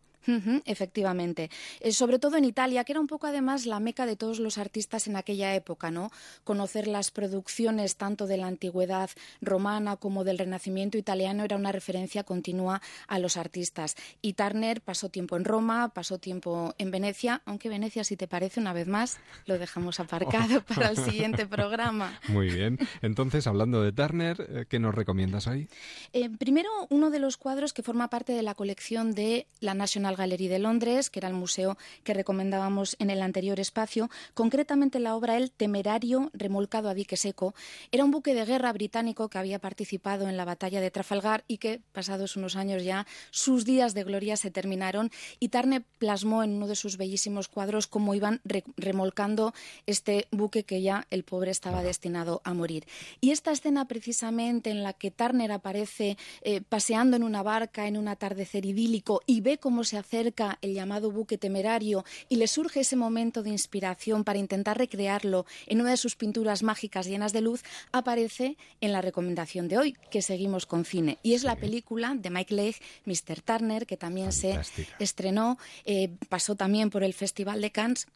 efectivamente. 0.65 1.51
Eh, 1.81 1.93
sobre 1.93 2.19
todo 2.19 2.37
en 2.37 2.45
Italia, 2.45 2.85
que 2.85 2.93
era 2.93 3.01
un 3.01 3.07
poco 3.07 3.27
además 3.27 3.67
la 3.67 3.81
meca 3.81 4.07
de 4.07 4.17
todos 4.17 4.39
los 4.39 4.59
artistas 4.59 5.07
en 5.07 5.17
aquella 5.17 5.55
época, 5.55 5.91
¿no? 5.91 6.11
Conocer 6.45 6.87
las 6.87 7.11
producciones 7.11 7.97
tanto 7.97 8.27
de 8.27 8.37
la 8.37 8.47
antigüedad 8.47 9.11
romana 9.41 9.97
como 9.97 10.25
del 10.25 10.39
Renacimiento 10.39 10.99
italiano 10.99 11.45
era 11.45 11.57
una 11.57 11.73
referencia 11.73 12.25
continua 12.25 12.83
a 13.09 13.19
los 13.19 13.37
artistas. 13.37 13.97
Y 14.23 14.35
Turner 14.35 14.81
pasó 14.81 15.09
tiempo 15.09 15.37
en 15.37 15.45
Roma, 15.45 15.91
pasó 15.91 16.19
tiempo 16.19 16.75
en 16.79 16.91
Venecia, 16.91 17.43
aunque 17.45 17.69
Venecia, 17.69 18.05
si 18.05 18.17
te 18.17 18.29
parece, 18.29 18.61
una 18.61 18.73
vez 18.73 18.89
más, 18.89 19.19
lo 19.47 19.59
dejamos 19.59 20.01
aparcado 20.01 20.63
para 20.75 20.91
el 20.91 20.97
siguiente 20.97 21.47
programa. 21.47 22.21
Muy 22.29 22.51
bien. 22.51 22.79
Entonces, 23.03 23.47
hablando 23.47 23.83
de 23.83 23.93
Turner, 23.93 24.47
eh, 24.49 24.67
¿qué 24.69 24.79
nos 24.79 24.95
recomiendas 24.95 25.47
ahí? 25.47 25.69
Eh, 26.13 26.31
primero, 26.31 26.71
uno 26.91 27.11
de 27.11 27.19
los 27.19 27.37
cuadros 27.37 27.73
que 27.73 27.83
forma 27.83 28.09
parte 28.09 28.33
de 28.33 28.43
la 28.43 28.55
colección 28.55 29.15
de 29.15 29.47
la 29.61 29.75
National 29.75 30.16
Gallery 30.17 30.49
de 30.49 30.59
Londres, 30.59 31.11
que 31.11 31.21
era 31.21 31.29
el 31.29 31.35
museo 31.35 31.77
que 32.05 32.15
recomendábamos 32.15 32.97
en 32.99 33.11
el 33.11 33.23
anterior 33.23 33.61
espacio. 33.61 34.11
Concretamente 34.35 34.99
la 34.99 35.15
obra 35.15 35.37
El 35.37 35.51
Temerario 35.51 36.31
remolcado 36.33 36.89
a 36.89 36.95
dique 36.95 37.17
seco 37.17 37.55
era 37.93 38.05
un 38.05 38.11
buque 38.11 38.35
de 38.35 38.45
guerra 38.45 38.73
británico 38.73 39.29
que 39.29 39.39
había 39.39 39.59
participado 39.59 40.29
en 40.29 40.37
la 40.37 40.45
batalla 40.45 40.81
de 40.81 40.91
Trafalgar 40.91 41.45
y 41.47 41.59
que, 41.59 41.81
pasados 41.93 42.37
unos 42.37 42.57
años 42.57 42.83
ya, 42.83 43.07
sus 43.31 43.65
días 43.65 43.95
de 43.95 44.05
gloria 44.05 44.37
se 44.37 44.51
terminaron 44.51 45.11
y 45.39 45.49
Tarne 45.49 45.83
plasmó 45.99 46.43
en 46.43 46.55
uno 46.55 46.67
de 46.67 46.77
sus 46.77 46.97
bellísimos 46.97 47.49
cuadros 47.49 47.87
cómo 47.87 48.15
iban 48.15 48.41
remolcando 48.77 49.55
este 49.87 50.27
buque 50.31 50.65
que 50.65 50.83
ya 50.83 51.07
el 51.11 51.25
pobre 51.25 51.51
estaba 51.51 51.83
destinado 51.83 52.41
a 52.45 52.55
morir. 52.55 52.87
Y 53.21 53.31
esta 53.31 53.53
escena 53.53 53.87
precisamente 53.87 54.71
en 54.71 54.83
la 54.83 54.93
que 54.93 55.11
Turner 55.11 55.53
aparece 55.53 56.17
eh, 56.43 56.61
paseando 56.61 57.17
en 57.17 57.23
una 57.23 57.43
barca 57.43 57.87
en 57.87 57.97
un 57.97 58.09
atardecer 58.09 58.67
idílico 58.67 59.21
y 59.27 59.41
ve 59.41 59.59
cómo 59.59 59.85
se 59.85 59.99
acerca 60.07 60.59
el 60.63 60.73
llamado 60.73 61.11
buque 61.11 61.37
temerario 61.37 62.05
y 62.29 62.37
le 62.37 62.47
surge 62.47 62.81
ese 62.81 62.95
momento 62.95 63.43
de 63.43 63.51
inspiración 63.51 64.23
para 64.23 64.39
intentar 64.39 64.79
recrearlo 64.79 65.47
en 65.67 65.81
una 65.81 65.91
de 65.91 65.97
sus 65.97 66.15
pinturas 66.15 66.63
mágicas 66.63 67.07
llenas 67.07 67.33
de 67.33 67.41
luz, 67.41 67.63
aparece 67.91 68.57
en 68.81 68.93
la 68.93 69.03
recomendación 69.03 69.67
de 69.67 69.79
hoy, 69.79 69.97
que 70.11 70.23
seguimos 70.23 70.65
con 70.65 70.85
cine. 70.85 71.19
Y 71.25 71.35
es 71.35 71.43
la 71.43 71.57
película 71.57 72.15
de 72.15 72.31
Mike 72.31 72.55
Leigh, 72.55 72.77
Mr. 73.05 73.43
Turner, 73.43 73.87
que 73.87 73.97
también 73.97 74.31
se 74.31 74.61
estrenó, 75.01 75.59
eh, 75.85 76.11
pasó 76.29 76.55
también 76.55 76.91
por 76.91 77.03
el 77.03 77.13
Festival 77.13 77.61
de 77.61 77.73
Cannes, 77.73 78.07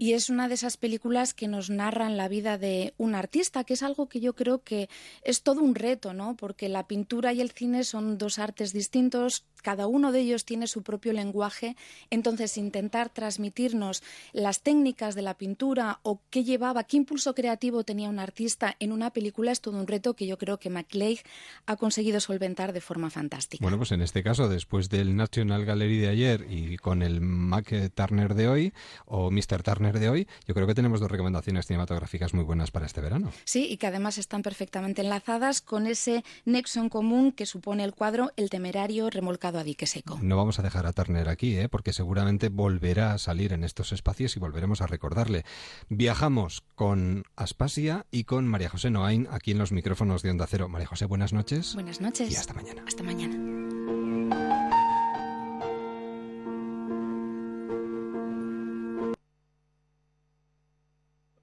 y 0.00 0.14
es 0.14 0.28
una 0.28 0.48
de 0.48 0.54
esas 0.54 0.76
películas 0.76 1.32
que 1.32 1.46
nos 1.46 1.70
narran 1.70 2.16
la 2.16 2.28
vida 2.28 2.58
de 2.58 2.92
un 2.98 3.14
artista, 3.14 3.62
que 3.62 3.74
es 3.74 3.84
algo 3.84 4.08
que 4.08 4.18
yo 4.20 4.34
creo 4.34 4.64
que 4.64 4.88
es 5.22 5.42
todo 5.42 5.60
un 5.60 5.76
reto, 5.76 6.12
¿no? 6.12 6.36
Porque 6.36 6.68
la 6.68 6.88
pintura 6.88 7.32
y 7.32 7.40
el 7.40 7.52
cine 7.52 7.84
son 7.84 8.18
dos 8.18 8.40
artes 8.40 8.72
distintos, 8.72 9.44
cada 9.62 9.86
uno 9.86 10.12
de 10.12 10.20
ellos 10.20 10.44
tiene 10.44 10.66
su 10.66 10.82
propio 10.82 11.12
lenguaje 11.12 11.35
lenguaje, 11.36 11.76
entonces 12.08 12.56
intentar 12.56 13.10
transmitirnos 13.10 14.02
las 14.32 14.62
técnicas 14.62 15.14
de 15.14 15.20
la 15.20 15.34
pintura 15.34 16.00
o 16.02 16.22
qué 16.30 16.44
llevaba, 16.44 16.84
qué 16.84 16.96
impulso 16.96 17.34
creativo 17.34 17.84
tenía 17.84 18.08
un 18.08 18.18
artista 18.18 18.74
en 18.80 18.90
una 18.90 19.10
película 19.10 19.52
es 19.52 19.60
todo 19.60 19.78
un 19.78 19.86
reto 19.86 20.14
que 20.14 20.26
yo 20.26 20.38
creo 20.38 20.58
que 20.58 20.70
McLeod 20.70 21.18
ha 21.66 21.76
conseguido 21.76 22.20
solventar 22.20 22.72
de 22.72 22.80
forma 22.80 23.10
fantástica. 23.10 23.62
Bueno, 23.62 23.76
pues 23.76 23.92
en 23.92 24.00
este 24.00 24.22
caso, 24.22 24.48
después 24.48 24.88
del 24.88 25.14
National 25.14 25.66
Gallery 25.66 25.98
de 25.98 26.08
ayer 26.08 26.46
y 26.48 26.78
con 26.78 27.02
el 27.02 27.20
Mac 27.20 27.70
Turner 27.94 28.34
de 28.34 28.48
hoy 28.48 28.72
o 29.04 29.30
Mr. 29.30 29.62
Turner 29.62 29.98
de 29.98 30.08
hoy, 30.08 30.28
yo 30.46 30.54
creo 30.54 30.66
que 30.66 30.74
tenemos 30.74 31.00
dos 31.00 31.10
recomendaciones 31.10 31.66
cinematográficas 31.66 32.32
muy 32.32 32.44
buenas 32.44 32.70
para 32.70 32.86
este 32.86 33.02
verano. 33.02 33.30
Sí, 33.44 33.66
y 33.68 33.76
que 33.76 33.88
además 33.88 34.16
están 34.16 34.42
perfectamente 34.42 35.02
enlazadas 35.02 35.60
con 35.60 35.86
ese 35.86 36.24
nexo 36.46 36.80
en 36.80 36.88
común 36.88 37.32
que 37.32 37.44
supone 37.44 37.84
el 37.84 37.92
cuadro 37.92 38.32
El 38.36 38.48
temerario 38.48 39.10
remolcado 39.10 39.58
a 39.58 39.64
dique 39.64 39.86
seco. 39.86 40.18
No 40.22 40.36
vamos 40.36 40.58
a 40.58 40.62
dejar 40.62 40.86
a 40.86 40.92
Turner 40.92 41.25
aquí, 41.28 41.56
¿eh? 41.56 41.68
porque 41.68 41.92
seguramente 41.92 42.48
volverá 42.48 43.12
a 43.12 43.18
salir 43.18 43.52
en 43.52 43.64
estos 43.64 43.92
espacios 43.92 44.36
y 44.36 44.40
volveremos 44.40 44.80
a 44.80 44.86
recordarle. 44.86 45.44
Viajamos 45.88 46.62
con 46.74 47.24
Aspasia 47.36 48.06
y 48.10 48.24
con 48.24 48.46
María 48.46 48.68
José 48.68 48.90
Noain 48.90 49.28
aquí 49.30 49.52
en 49.52 49.58
los 49.58 49.72
micrófonos 49.72 50.22
de 50.22 50.30
Onda 50.30 50.46
Cero. 50.48 50.68
María 50.68 50.86
José, 50.86 51.06
buenas 51.06 51.32
noches. 51.32 51.74
Buenas 51.74 52.00
noches. 52.00 52.30
Y 52.30 52.36
hasta 52.36 52.54
mañana. 52.54 52.84
Hasta 52.86 53.02
mañana. 53.02 53.65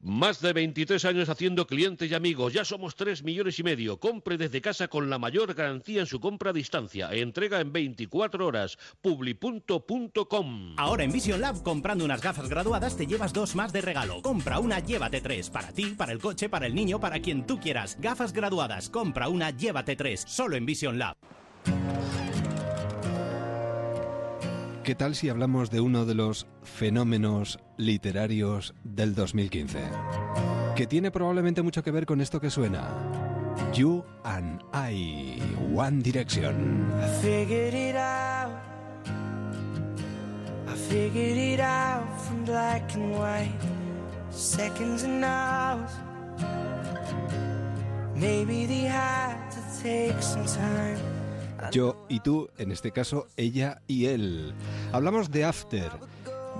Más 0.05 0.41
de 0.41 0.51
23 0.51 1.05
años 1.05 1.29
haciendo 1.29 1.65
clientes 1.65 2.11
y 2.11 2.13
amigos. 2.13 2.51
Ya 2.51 2.65
somos 2.65 2.93
3 2.95 3.23
millones 3.23 3.57
y 3.59 3.63
medio. 3.63 4.01
Compre 4.01 4.37
desde 4.37 4.59
casa 4.59 4.89
con 4.89 5.09
la 5.09 5.17
mayor 5.17 5.53
garantía 5.53 6.01
en 6.01 6.07
su 6.07 6.19
compra 6.19 6.49
a 6.49 6.53
distancia. 6.53 7.09
Entrega 7.13 7.61
en 7.61 7.71
24 7.71 8.45
horas. 8.45 8.77
Publi.com. 9.01 10.75
Ahora 10.75 11.05
en 11.05 11.11
Vision 11.13 11.39
Lab, 11.39 11.63
comprando 11.63 12.03
unas 12.03 12.21
gafas 12.21 12.49
graduadas, 12.49 12.97
te 12.97 13.07
llevas 13.07 13.31
dos 13.31 13.55
más 13.55 13.71
de 13.71 13.79
regalo. 13.79 14.21
Compra 14.21 14.59
una, 14.59 14.79
llévate 14.79 15.21
tres. 15.21 15.49
Para 15.49 15.71
ti, 15.71 15.95
para 15.97 16.11
el 16.11 16.19
coche, 16.19 16.49
para 16.49 16.65
el 16.67 16.75
niño, 16.75 16.99
para 16.99 17.21
quien 17.21 17.47
tú 17.47 17.57
quieras. 17.57 17.97
Gafas 18.01 18.33
graduadas. 18.33 18.89
Compra 18.89 19.29
una, 19.29 19.51
llévate 19.51 19.95
tres. 19.95 20.25
Solo 20.27 20.57
en 20.57 20.65
Vision 20.65 20.99
Lab. 20.99 21.15
¿Qué 24.83 24.95
tal 24.95 25.15
si 25.15 25.29
hablamos 25.29 25.71
de 25.71 25.79
uno 25.79 26.05
de 26.05 26.13
los 26.13 26.45
fenómenos 26.61 27.57
literarios 27.77 28.75
del 28.83 29.15
2015? 29.15 29.79
Que 30.75 30.87
tiene 30.87 31.09
probablemente 31.09 31.61
mucho 31.61 31.81
que 31.81 31.91
ver 31.91 32.05
con 32.05 32.19
esto 32.19 32.41
que 32.41 32.49
suena. 32.49 32.89
You 33.73 34.03
and 34.25 34.61
I, 34.73 35.41
One 35.73 36.01
Direction. 36.01 36.91
I 37.01 37.07
figured 37.21 37.73
it 37.73 37.95
out. 37.95 38.51
I 40.67 40.75
figured 40.75 41.37
it 41.37 41.61
out 41.61 42.19
from 42.27 42.43
black 42.43 42.93
and 42.93 43.15
white. 43.15 43.57
Seconds 44.31 45.05
and 45.05 45.23
hours. 45.23 45.91
Maybe 48.15 48.65
they 48.65 48.85
had 48.85 49.49
to 49.51 49.81
take 49.81 50.21
some 50.21 50.43
time. 50.45 51.12
Yo 51.71 52.05
y 52.09 52.19
tú, 52.19 52.49
en 52.57 52.71
este 52.71 52.91
caso, 52.91 53.27
ella 53.37 53.81
y 53.87 54.05
él. 54.05 54.53
Hablamos 54.91 55.31
de 55.31 55.45
After. 55.45 55.91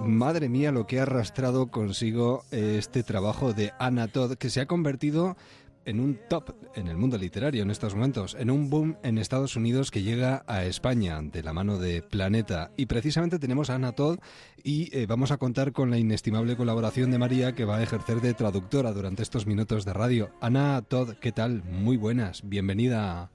Madre 0.04 0.50
mía, 0.50 0.72
lo 0.72 0.88
que 0.88 1.00
ha 1.00 1.04
arrastrado 1.04 1.68
consigo 1.68 2.44
este 2.52 3.04
trabajo 3.04 3.54
de 3.54 3.72
Anna 3.80 4.08
Todd, 4.08 4.36
que 4.36 4.50
se 4.50 4.60
ha 4.62 4.66
convertido 4.66 5.38
en 5.86 6.00
un 6.00 6.20
top 6.30 6.56
en 6.76 6.88
el 6.88 6.98
mundo 6.98 7.18
literario 7.18 7.64
en 7.64 7.72
estos 7.72 7.96
momentos, 7.96 8.36
en 8.40 8.50
un 8.50 8.70
boom 8.70 8.98
en 9.04 9.18
Estados 9.18 9.56
Unidos 9.56 9.92
que 9.92 10.02
llega 10.02 10.44
a 10.48 10.66
España 10.66 11.20
de 11.22 11.44
la 11.44 11.54
mano 11.54 11.78
de 11.78 12.02
Planeta. 12.02 12.72
Y 12.78 12.86
precisamente 12.86 13.40
tenemos 13.40 13.70
a 13.70 13.76
Anna 13.76 13.92
Todd 13.92 14.20
y 14.64 14.96
eh, 14.98 15.06
vamos 15.06 15.32
a 15.32 15.38
contar 15.38 15.72
con 15.72 15.90
la 15.90 15.98
inestimable 15.98 16.56
colaboración 16.56 17.12
de 17.12 17.20
María 17.20 17.54
que 17.54 17.66
va 17.66 17.78
a 17.78 17.84
ejercer 17.84 18.22
de 18.22 18.34
traductora 18.34 18.92
durante 18.92 19.24
estos 19.24 19.46
minutos 19.46 19.86
de 19.86 19.94
radio. 19.94 20.30
Ana 20.42 20.82
Todd, 20.82 21.14
¿qué 21.20 21.32
tal? 21.32 21.64
Muy 21.64 21.98
buenas, 21.98 22.48
bienvenida 22.48 23.30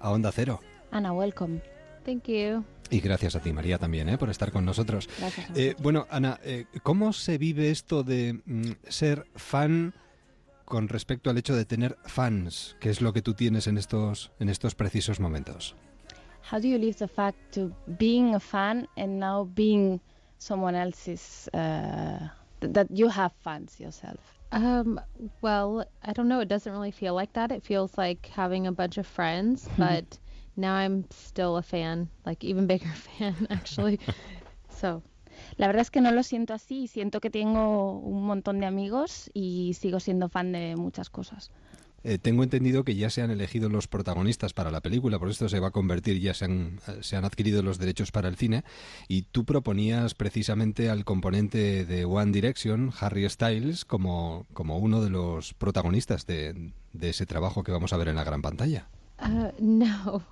a 0.00 0.10
Onda 0.10 0.32
Cero. 0.32 0.60
Ana, 0.92 1.12
welcome. 1.12 1.60
Thank 2.04 2.28
you. 2.28 2.64
Y 2.90 3.00
gracias 3.00 3.34
a 3.36 3.40
ti, 3.40 3.52
María, 3.52 3.78
también, 3.78 4.08
¿eh? 4.10 4.18
por 4.18 4.28
estar 4.28 4.52
con 4.52 4.64
nosotros. 4.64 5.08
Gracias. 5.18 5.50
Eh, 5.56 5.74
bueno, 5.80 6.06
Ana, 6.10 6.38
eh, 6.44 6.66
¿cómo 6.82 7.12
se 7.14 7.38
vive 7.38 7.70
esto 7.70 8.02
de 8.02 8.40
mm, 8.44 8.72
ser 8.88 9.26
fan 9.34 9.94
con 10.66 10.88
respecto 10.88 11.30
al 11.30 11.38
hecho 11.38 11.56
de 11.56 11.64
tener 11.64 11.96
fans? 12.04 12.76
¿Qué 12.80 12.90
es 12.90 13.00
lo 13.00 13.12
que 13.14 13.22
tú 13.22 13.32
tienes 13.34 13.66
en 13.66 13.78
estos, 13.78 14.30
en 14.38 14.50
estos 14.50 14.74
precisos 14.74 15.20
momentos? 15.20 15.74
How 16.50 16.60
do 16.60 16.68
you 16.68 16.76
live 16.76 16.96
the 16.98 17.08
fact 17.08 17.38
to 17.54 17.72
being 17.98 18.34
a 18.34 18.40
fan 18.40 18.86
and 18.96 19.18
now 19.18 19.44
being 19.54 20.00
someone 20.38 20.74
else's, 20.74 21.48
uh, 21.54 22.28
th- 22.60 22.74
that 22.74 22.88
you 22.90 23.08
have 23.08 23.32
fans 23.42 23.80
yourself? 23.80 24.20
Um, 24.50 25.00
well, 25.40 25.86
I 26.02 26.12
don't 26.12 26.28
know. 26.28 26.40
It 26.40 26.48
doesn't 26.48 26.70
really 26.72 26.90
feel 26.90 27.14
like 27.14 27.32
that. 27.32 27.50
It 27.50 27.62
feels 27.64 27.96
like 27.96 28.26
having 28.26 28.66
a 28.66 28.72
bunch 28.72 28.98
of 28.98 29.06
friends, 29.06 29.66
but 29.78 30.18
now 30.56 30.74
I'm 30.76 31.04
still 31.10 31.56
a 31.56 31.62
fan, 31.62 32.08
like 32.24 32.44
even 32.44 32.66
bigger 32.66 32.88
fan 33.18 33.46
actually. 33.50 33.98
so, 34.68 35.02
La 35.56 35.66
verdad 35.66 35.82
es 35.82 35.90
que 35.90 36.00
no 36.00 36.12
lo 36.12 36.22
siento 36.22 36.54
así. 36.54 36.86
Siento 36.86 37.20
que 37.20 37.30
tengo 37.30 37.98
un 37.98 38.24
montón 38.24 38.60
de 38.60 38.66
amigos 38.66 39.30
y 39.34 39.74
sigo 39.74 40.00
siendo 40.00 40.28
fan 40.28 40.52
de 40.52 40.76
muchas 40.76 41.10
cosas. 41.10 41.50
Eh, 42.04 42.18
tengo 42.18 42.42
entendido 42.42 42.82
que 42.82 42.96
ya 42.96 43.10
se 43.10 43.22
han 43.22 43.30
elegido 43.30 43.68
los 43.68 43.86
protagonistas 43.86 44.52
para 44.52 44.72
la 44.72 44.80
película, 44.80 45.20
por 45.20 45.30
esto 45.30 45.48
se 45.48 45.60
va 45.60 45.68
a 45.68 45.70
convertir, 45.70 46.18
ya 46.18 46.34
se 46.34 46.46
han, 46.46 46.80
eh, 46.88 46.98
se 47.00 47.14
han 47.14 47.24
adquirido 47.24 47.62
los 47.62 47.78
derechos 47.78 48.10
para 48.10 48.28
el 48.28 48.34
cine, 48.34 48.64
y 49.06 49.22
tú 49.22 49.44
proponías 49.44 50.14
precisamente 50.14 50.90
al 50.90 51.04
componente 51.04 51.84
de 51.84 52.04
One 52.04 52.32
Direction, 52.32 52.92
Harry 52.98 53.28
Styles, 53.30 53.84
como, 53.84 54.46
como 54.52 54.78
uno 54.78 55.00
de 55.00 55.10
los 55.10 55.54
protagonistas 55.54 56.26
de, 56.26 56.72
de 56.92 57.10
ese 57.10 57.24
trabajo 57.24 57.62
que 57.62 57.70
vamos 57.70 57.92
a 57.92 57.96
ver 57.98 58.08
en 58.08 58.16
la 58.16 58.24
gran 58.24 58.42
pantalla. 58.42 58.88
Uh, 59.22 59.50
no. 59.58 60.22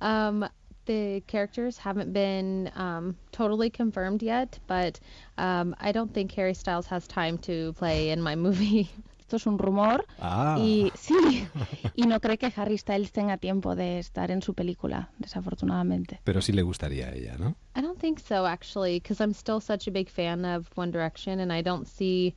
Um, 0.00 0.48
the 0.84 1.22
characters 1.28 1.78
haven't 1.78 2.12
been 2.12 2.70
um, 2.74 3.16
totally 3.30 3.70
confirmed 3.70 4.22
yet, 4.22 4.58
but 4.66 4.98
um, 5.38 5.76
I 5.80 5.92
don't 5.92 6.12
think 6.12 6.32
Harry 6.32 6.54
Styles 6.54 6.86
has 6.86 7.06
time 7.06 7.38
to 7.38 7.72
play 7.74 8.10
in 8.10 8.20
my 8.20 8.34
movie. 8.34 8.90
Esto 9.20 9.36
es 9.36 9.46
un 9.46 9.56
rumor 9.58 10.04
Ah. 10.20 10.56
y 10.58 10.90
sí, 10.94 11.46
y 11.96 12.02
no 12.06 12.20
cree 12.20 12.36
que 12.36 12.52
Harry 12.56 12.76
Styles 12.76 13.12
tenga 13.12 13.38
tiempo 13.38 13.74
de 13.74 14.00
estar 14.00 14.30
en 14.30 14.42
su 14.42 14.52
película, 14.54 15.08
desafortunadamente. 15.18 16.18
Pero 16.24 16.40
sí 16.42 16.52
le 16.52 16.60
gustaría 16.62 17.06
a 17.08 17.14
ella, 17.14 17.36
¿no? 17.38 17.54
I 17.74 17.80
don't 17.80 17.98
think 17.98 18.18
so, 18.18 18.44
actually, 18.44 18.98
because 19.00 19.22
I'm 19.22 19.32
still 19.32 19.60
such 19.60 19.86
a 19.86 19.90
big 19.90 20.10
fan 20.10 20.44
of 20.44 20.68
One 20.76 20.90
Direction, 20.90 21.40
and 21.40 21.50
I 21.52 21.62
don't 21.62 21.86
see, 21.86 22.34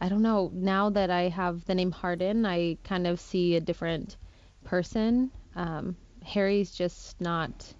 I 0.00 0.08
don't 0.08 0.22
know, 0.22 0.50
now 0.54 0.88
that 0.90 1.10
I 1.10 1.28
have 1.28 1.64
the 1.66 1.74
name 1.74 1.90
Harden, 1.92 2.46
I 2.46 2.78
kind 2.84 3.06
of 3.06 3.20
see 3.20 3.56
a 3.56 3.60
different 3.60 4.16
person. 4.64 5.30
Um, 5.54 5.96
Harry's 6.24 6.72
just 6.72 7.20
not 7.20 7.74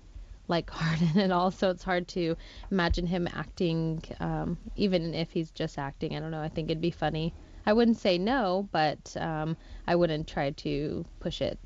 like 0.48 0.70
Harden 0.72 1.18
at 1.20 1.30
all, 1.30 1.50
so 1.50 1.70
it's 1.70 1.82
hard 1.84 2.08
to 2.08 2.36
imagine 2.70 3.06
him 3.06 3.28
acting, 3.32 4.02
um, 4.20 4.58
even 4.76 5.14
if 5.14 5.32
he's 5.32 5.50
just 5.50 5.78
acting. 5.78 6.16
I 6.16 6.20
don't 6.20 6.30
know, 6.30 6.42
I 6.42 6.48
think 6.48 6.70
it'd 6.70 6.80
be 6.80 6.90
funny. 6.90 7.34
I 7.66 7.72
wouldn't 7.72 7.98
say 7.98 8.18
no, 8.18 8.68
but 8.72 9.16
um, 9.18 9.56
I 9.86 9.96
wouldn't 9.96 10.28
try 10.28 10.50
to 10.50 11.04
push 11.20 11.40
it. 11.40 11.58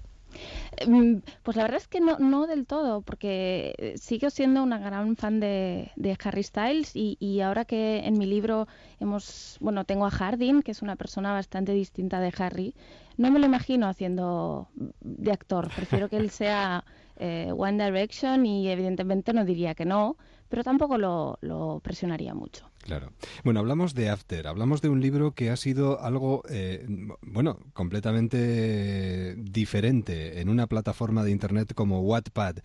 Mm, 0.87 1.19
Pues 1.43 1.57
la 1.57 1.65
verdad 1.65 1.79
es 1.81 1.89
que 1.89 2.01
no, 2.01 2.19
no 2.19 2.47
del 2.47 2.67
todo, 2.67 3.03
porque 3.03 3.75
eh, 3.79 3.95
sigo 3.99 4.31
siendo 4.31 4.63
una 4.63 4.79
gran 4.79 5.17
fan 5.17 5.41
de, 5.41 5.91
de 5.97 6.17
Harry 6.25 6.43
Styles 6.43 6.95
y, 6.95 7.17
y 7.21 7.41
ahora 7.41 7.65
que 7.65 7.99
en 8.07 8.19
mi 8.19 8.27
libro 8.27 8.69
hemos, 9.01 9.57
bueno, 9.61 9.85
tengo 9.85 10.07
a 10.07 10.11
Hardin, 10.11 10.63
que 10.63 10.71
es 10.73 10.83
una 10.83 10.97
persona 10.97 11.33
bastante 11.33 11.73
distinta 11.73 12.21
de 12.21 12.33
Harry, 12.39 12.75
no 13.17 13.31
me 13.31 13.39
lo 13.41 13.47
imagino 13.47 13.89
haciendo 13.89 14.69
de 15.01 15.33
actor. 15.33 15.73
Prefiero 15.75 16.09
que 16.09 16.17
él 16.17 16.31
sea 16.31 16.85
eh, 17.17 17.53
One 17.57 17.85
Direction 17.85 18.47
y 18.47 18.69
evidentemente 18.69 19.33
no 19.33 19.45
diría 19.45 19.75
que 19.75 19.85
no, 19.85 20.17
pero 20.49 20.65
tampoco 20.65 20.99
lo, 20.99 21.81
presionaría 21.83 22.35
mucho. 22.35 22.71
Claro. 22.81 23.13
Bueno, 23.45 23.61
hablamos 23.61 23.95
de 23.95 24.09
After, 24.09 24.47
hablamos 24.47 24.81
de 24.81 24.89
un 24.89 25.01
libro 25.01 25.33
que 25.33 25.51
ha 25.51 25.57
sido 25.57 26.01
algo, 26.01 26.43
eh, 26.49 26.87
bueno, 27.21 27.59
completamente 27.75 29.35
diferente 29.37 30.41
en 30.41 30.49
una 30.49 30.67
plataforma 30.67 31.23
de 31.23 31.31
Internet 31.31 31.75
como 31.75 32.01
Wattpad. 32.01 32.57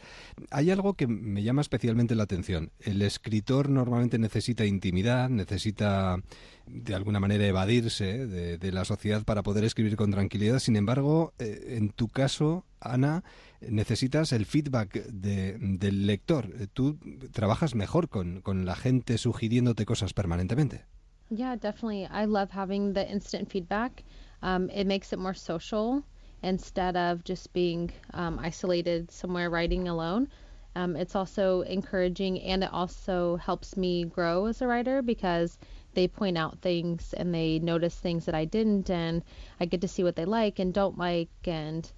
Hay 0.49 0.71
algo 0.71 0.93
que 0.93 1.07
me 1.07 1.43
llama 1.43 1.61
especialmente 1.61 2.15
la 2.15 2.23
atención. 2.23 2.71
El 2.79 3.01
escritor 3.01 3.69
normalmente 3.69 4.17
necesita 4.17 4.65
intimidad, 4.65 5.29
necesita 5.29 6.17
de 6.65 6.95
alguna 6.95 7.19
manera 7.19 7.45
evadirse 7.45 8.25
de, 8.25 8.57
de 8.57 8.71
la 8.71 8.85
sociedad 8.85 9.23
para 9.25 9.43
poder 9.43 9.65
escribir 9.65 9.97
con 9.97 10.11
tranquilidad. 10.11 10.59
Sin 10.59 10.77
embargo, 10.77 11.33
eh, 11.39 11.75
en 11.77 11.89
tu 11.89 12.07
caso, 12.07 12.65
Ana, 12.79 13.23
necesitas 13.69 14.31
el 14.33 14.45
feedback 14.45 14.93
de- 15.07 15.57
del 15.59 16.05
lector. 16.07 16.47
Tú 16.73 16.97
trabajas 17.31 17.75
mejor 17.75 18.09
con, 18.09 18.41
con 18.41 18.65
la 18.65 18.75
gente 18.75 19.17
sugiriéndote 19.17 19.85
cosas 19.85 20.13
permanentemente. 20.13 20.85
Yeah, 21.29 21.55
definitely. 21.55 22.05
I 22.11 22.25
love 22.25 22.51
having 22.51 22.93
the 22.93 23.09
instant 23.09 23.49
feedback. 23.49 24.03
Um, 24.41 24.69
it 24.69 24.85
makes 24.85 25.13
it 25.13 25.19
more 25.19 25.33
social 25.33 26.03
instead 26.43 26.95
of 26.97 27.23
just 27.23 27.53
being 27.53 27.91
um, 28.13 28.37
isolated 28.39 29.09
somewhere 29.09 29.49
writing 29.49 29.87
alone. 29.87 30.27
um, 30.75 30.95
it's 30.95 31.15
also 31.15 31.61
encouraging 31.61 32.41
and 32.41 32.63
it 32.63 32.69
also 32.73 33.35
helps 33.37 33.77
me 33.77 34.05
grow 34.05 34.47
as 34.47 34.61
a 34.61 34.67
writer 34.67 35.01
because 35.01 35.57
they 35.93 36.07
point 36.07 36.37
out 36.37 36.57
things 36.61 37.13
and 37.13 37.33
they 37.33 37.59
notice 37.59 37.95
things 37.95 38.25
that 38.25 38.33
I 38.33 38.45
didn't, 38.45 38.89
and 38.89 39.21
I 39.59 39.65
get 39.65 39.81
to 39.81 39.87
see 39.87 40.03
what 40.03 40.15
they 40.15 40.25
like 40.25 40.57
and 40.57 40.73
don't 40.73 40.97
like. 40.97 41.29
And 41.45 41.89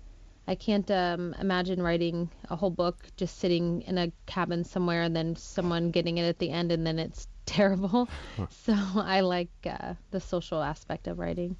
I 0.47 0.55
can't 0.55 0.89
um, 0.91 1.35
imagine 1.39 1.81
writing 1.81 2.29
a 2.49 2.55
whole 2.55 2.69
book 2.69 2.97
just 3.17 3.39
sitting 3.39 3.81
in 3.81 3.97
a 3.97 4.11
cabin 4.27 4.63
somewhere 4.63 5.01
and 5.01 5.15
then 5.15 5.35
someone 5.35 5.91
getting 5.91 6.17
it 6.17 6.27
at 6.27 6.39
the 6.39 6.51
end 6.51 6.71
and 6.71 6.85
then 6.85 6.99
it's 6.99 7.27
terrible. 7.45 8.09
So 8.49 8.73
I 8.95 9.21
like 9.21 9.49
uh, 9.65 9.95
the 10.11 10.19
social 10.19 10.61
aspect 10.61 11.07
of 11.07 11.19
writing. 11.19 11.55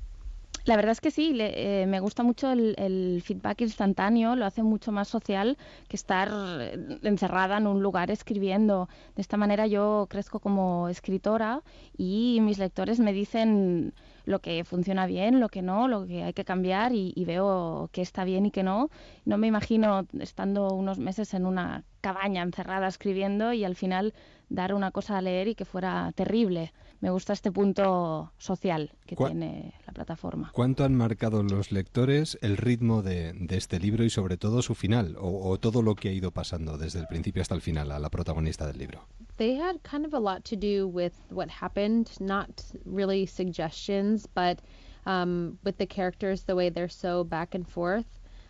La 0.65 0.75
verdad 0.75 0.93
es 0.93 1.01
que 1.01 1.11
sí, 1.11 1.31
le, 1.33 1.83
eh, 1.83 1.85
me 1.85 1.99
gusta 1.99 2.23
mucho 2.23 2.51
el, 2.51 3.21
feedback 3.23 3.61
instantáneo, 3.61 4.35
lo 4.35 4.45
hace 4.45 4.63
mucho 4.63 4.91
más 4.91 5.07
social 5.07 5.59
que 5.87 5.95
estar 5.95 6.29
eh, 6.59 6.97
encerrada 7.03 7.57
en 7.57 7.67
un 7.67 7.83
lugar 7.83 8.09
escribiendo. 8.09 8.89
De 9.15 9.21
esta 9.21 9.37
manera 9.37 9.67
yo 9.67 10.07
crezco 10.09 10.39
como 10.39 10.89
escritora 10.89 11.61
y 11.95 12.39
mis 12.41 12.57
lectores 12.57 12.99
me 12.99 13.13
dicen 13.13 13.93
lo 14.25 14.39
que 14.39 14.63
funciona 14.63 15.05
bien, 15.05 15.39
lo 15.39 15.49
que 15.49 15.61
no, 15.61 15.87
lo 15.87 16.07
que 16.07 16.23
hay 16.23 16.33
que 16.33 16.45
cambiar 16.45 16.93
y, 16.93 17.13
y 17.15 17.25
veo 17.25 17.89
que 17.91 18.01
está 18.01 18.23
bien 18.23 18.47
y 18.47 18.51
que 18.51 18.63
no. 18.63 18.89
No 19.23 19.37
me 19.37 19.45
imagino 19.45 20.07
estando 20.19 20.73
unos 20.73 20.97
meses 20.97 21.35
en 21.35 21.45
una 21.45 21.83
cabaña 22.01 22.41
encerrada 22.41 22.87
escribiendo 22.87 23.53
y 23.53 23.65
al 23.65 23.75
final 23.75 24.15
dar 24.49 24.73
una 24.73 24.89
cosa 24.89 25.19
a 25.19 25.21
leer 25.21 25.47
y 25.47 25.53
que 25.53 25.65
fuera 25.65 26.11
terrible. 26.15 26.73
Me 27.01 27.09
gusta 27.09 27.33
este 27.33 27.51
punto 27.51 28.31
social 28.37 28.91
que 29.05 29.15
tiene 29.15 29.73
la 29.85 29.93
plataforma. 29.93 30.51
¿Cuánto 30.53 30.83
han 30.83 30.95
marcado 30.95 31.43
los 31.43 31.71
lectores 31.71 32.37
el 32.41 32.57
ritmo 32.57 33.01
de, 33.01 33.33
de 33.33 33.57
este 33.57 33.79
libro 33.79 34.03
y 34.03 34.09
sobre 34.09 34.37
todo 34.37 34.61
su 34.61 34.75
final 34.75 35.15
o, 35.19 35.49
o, 35.49 35.57
todo 35.59 35.81
lo 35.81 35.95
que 35.95 36.09
ha 36.09 36.11
ido 36.11 36.31
pasando 36.31 36.77
desde 36.77 36.99
el 36.99 37.07
principio 37.07 37.41
hasta 37.41 37.55
el 37.55 37.61
final 37.61 37.91
a 37.91 37.99
la 37.99 38.09
protagonista 38.09 38.65
del 38.65 38.77
libro? 38.77 39.07
They 39.37 39.59
had 39.59 39.81
kind 39.83 40.05
of 40.05 40.13
a 40.13 40.19
lot 40.19 40.45
to 40.45 40.55
do 40.55 40.87
with 40.87 41.13
what 41.29 41.49
happened, 41.49 42.09
not 42.19 42.49
really 42.85 43.25
suggestions, 43.25 44.27
but 44.33 44.61
um, 45.05 45.57
with 45.63 45.77
the 45.77 45.85
characters, 45.85 46.43
the 46.43 46.55
way 46.55 46.69
they're 46.69 46.89
so 46.89 47.23
back 47.23 47.53
and 47.53 47.67
forth. 47.67 48.05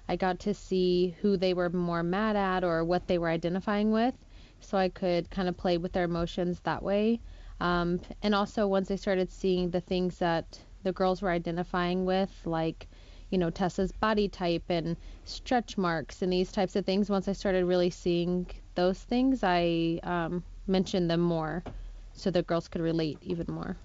I 0.07 0.15
got 0.15 0.39
to 0.41 0.53
see 0.53 1.15
who 1.21 1.37
they 1.37 1.53
were 1.53 1.69
more 1.69 2.03
mad 2.03 2.35
at 2.35 2.63
or 2.63 2.83
what 2.83 3.07
they 3.07 3.17
were 3.17 3.29
identifying 3.29 3.91
with, 3.91 4.13
so 4.59 4.77
I 4.77 4.89
could 4.89 5.29
kind 5.31 5.49
of 5.49 5.57
play 5.57 5.77
with 5.77 5.93
their 5.93 6.03
emotions 6.03 6.59
that 6.61 6.83
way. 6.83 7.19
Um, 7.59 8.01
and 8.21 8.35
also, 8.35 8.67
once 8.67 8.91
I 8.91 8.95
started 8.95 9.31
seeing 9.31 9.69
the 9.69 9.81
things 9.81 10.17
that 10.19 10.59
the 10.83 10.91
girls 10.91 11.21
were 11.21 11.29
identifying 11.29 12.05
with, 12.05 12.31
like, 12.45 12.87
you 13.29 13.37
know, 13.37 13.49
Tessa's 13.49 13.91
body 13.91 14.27
type 14.27 14.63
and 14.69 14.97
stretch 15.23 15.77
marks 15.77 16.21
and 16.21 16.31
these 16.31 16.51
types 16.51 16.75
of 16.75 16.85
things, 16.85 17.09
once 17.09 17.27
I 17.27 17.33
started 17.33 17.65
really 17.65 17.89
seeing 17.89 18.47
those 18.75 18.99
things, 18.99 19.43
I 19.43 19.99
um, 20.03 20.43
mentioned 20.67 21.09
them 21.09 21.21
more 21.21 21.63
so 22.13 22.31
the 22.31 22.43
girls 22.43 22.67
could 22.67 22.81
relate 22.81 23.17
even 23.21 23.47
more. 23.49 23.75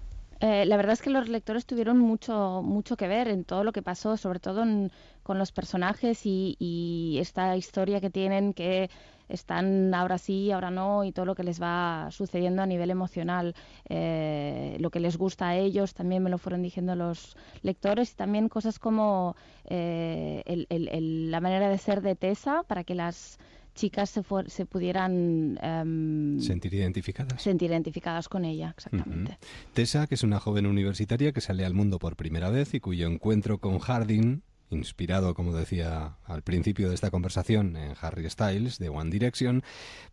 Eh, 0.41 0.65
la 0.65 0.75
verdad 0.75 0.93
es 0.93 1.01
que 1.01 1.11
los 1.11 1.29
lectores 1.29 1.65
tuvieron 1.65 1.99
mucho, 1.99 2.63
mucho 2.63 2.97
que 2.97 3.07
ver 3.07 3.27
en 3.27 3.43
todo 3.43 3.63
lo 3.63 3.71
que 3.71 3.83
pasó, 3.83 4.17
sobre 4.17 4.39
todo 4.39 4.63
en, 4.63 4.91
con 5.21 5.37
los 5.37 5.51
personajes 5.51 6.25
y, 6.25 6.55
y, 6.57 7.19
esta 7.19 7.55
historia 7.55 8.01
que 8.01 8.09
tienen 8.09 8.53
que 8.53 8.89
están 9.31 9.93
ahora 9.93 10.17
sí, 10.17 10.51
ahora 10.51 10.69
no, 10.71 11.03
y 11.03 11.11
todo 11.11 11.25
lo 11.25 11.35
que 11.35 11.43
les 11.43 11.61
va 11.61 12.07
sucediendo 12.11 12.61
a 12.61 12.65
nivel 12.65 12.89
emocional. 12.89 13.55
Eh, 13.89 14.77
lo 14.79 14.89
que 14.89 14.99
les 14.99 15.17
gusta 15.17 15.49
a 15.49 15.55
ellos 15.55 15.93
también 15.93 16.23
me 16.23 16.29
lo 16.29 16.37
fueron 16.37 16.61
diciendo 16.61 16.95
los 16.95 17.35
lectores 17.61 18.11
y 18.11 18.15
también 18.15 18.49
cosas 18.49 18.79
como 18.79 19.35
eh, 19.65 20.43
el, 20.45 20.67
el, 20.69 20.87
el, 20.89 21.31
la 21.31 21.39
manera 21.39 21.69
de 21.69 21.77
ser 21.77 22.01
de 22.01 22.15
Tessa 22.15 22.63
para 22.67 22.83
que 22.83 22.95
las 22.95 23.39
chicas 23.73 24.09
se, 24.09 24.21
se 24.47 24.65
pudieran 24.65 25.57
um, 25.63 26.39
sentir 26.39 26.73
identificadas. 26.73 27.41
Sentir 27.41 27.71
identificadas 27.71 28.27
con 28.27 28.43
ella, 28.43 28.73
exactamente. 28.75 29.31
Uh 29.31 29.35
-huh. 29.35 29.73
Tessa, 29.73 30.07
que 30.07 30.15
es 30.15 30.23
una 30.23 30.39
joven 30.39 30.65
universitaria 30.65 31.31
que 31.31 31.41
sale 31.41 31.65
al 31.65 31.73
mundo 31.73 31.97
por 31.97 32.15
primera 32.15 32.49
vez 32.49 32.73
y 32.73 32.79
cuyo 32.79 33.07
encuentro 33.07 33.59
con 33.59 33.79
Harding, 33.79 34.41
inspirado, 34.71 35.33
como 35.33 35.53
decía 35.53 36.17
al 36.25 36.41
principio 36.41 36.89
de 36.89 36.95
esta 36.95 37.11
conversación, 37.11 37.75
en 37.75 37.93
Harry 38.01 38.29
Styles 38.29 38.79
de 38.79 38.89
One 38.89 39.11
Direction, 39.11 39.63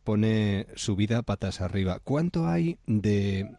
pone 0.04 0.66
su 0.74 0.96
vida 0.96 1.22
patas 1.22 1.60
arriba. 1.60 2.00
¿Cuánto 2.02 2.46
hay 2.48 2.78
de 2.86 3.50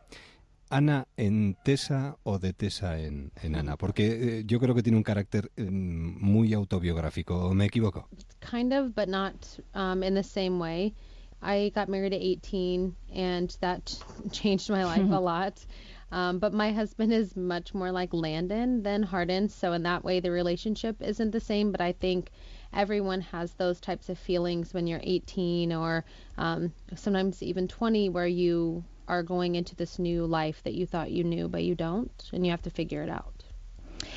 Ana 0.69 1.07
en 1.17 1.57
Tessa 1.63 2.17
o 2.23 2.37
de 2.37 2.53
Tessa 2.53 2.99
en, 2.99 3.31
en 3.41 3.55
Ana? 3.55 3.77
Porque 3.77 4.39
eh, 4.39 4.43
yo 4.45 4.59
creo 4.59 4.75
que 4.75 4.83
tiene 4.83 4.97
un 4.97 5.03
carácter 5.03 5.51
eh, 5.55 5.63
muy 5.63 6.53
autobiográfico. 6.53 7.53
¿Me 7.53 7.65
equivoco? 7.65 8.07
Kind 8.39 8.73
of, 8.73 8.93
but 8.95 9.07
not 9.07 9.33
um, 9.73 10.03
in 10.03 10.13
the 10.13 10.23
same 10.23 10.59
way. 10.59 10.93
I 11.41 11.71
got 11.73 11.87
married 11.87 12.13
at 12.13 12.21
18, 12.21 12.95
and 13.15 13.49
that 13.61 13.95
changed 14.31 14.69
my 14.69 14.83
life 14.83 15.09
a 15.11 15.19
lot. 15.21 15.65
Um, 16.11 16.39
but 16.39 16.53
my 16.53 16.71
husband 16.71 17.13
is 17.21 17.35
much 17.35 17.73
more 17.73 17.91
like 17.91 18.13
Landon 18.13 18.83
than 18.83 19.03
Harden, 19.03 19.49
so 19.49 19.73
in 19.73 19.83
that 19.83 20.03
way 20.03 20.19
the 20.19 20.31
relationship 20.31 21.01
isn't 21.01 21.31
the 21.31 21.39
same. 21.39 21.71
But 21.71 21.81
I 21.81 21.91
think 21.93 22.31
everyone 22.73 23.21
has 23.21 23.53
those 23.53 23.79
types 23.79 24.09
of 24.09 24.17
feelings 24.17 24.73
when 24.73 24.87
you're 24.87 25.01
18 25.03 25.73
or 25.73 26.05
um, 26.37 26.73
sometimes 26.95 27.43
even 27.43 27.67
20, 27.67 28.09
where 28.09 28.27
you 28.27 28.83
are 29.07 29.23
going 29.23 29.55
into 29.55 29.75
this 29.75 29.99
new 29.99 30.25
life 30.25 30.61
that 30.63 30.73
you 30.73 30.85
thought 30.85 31.11
you 31.11 31.23
knew, 31.23 31.47
but 31.47 31.63
you 31.63 31.75
don't, 31.75 32.29
and 32.31 32.45
you 32.45 32.51
have 32.51 32.61
to 32.61 32.69
figure 32.69 33.03
it 33.03 33.09
out. 33.09 33.43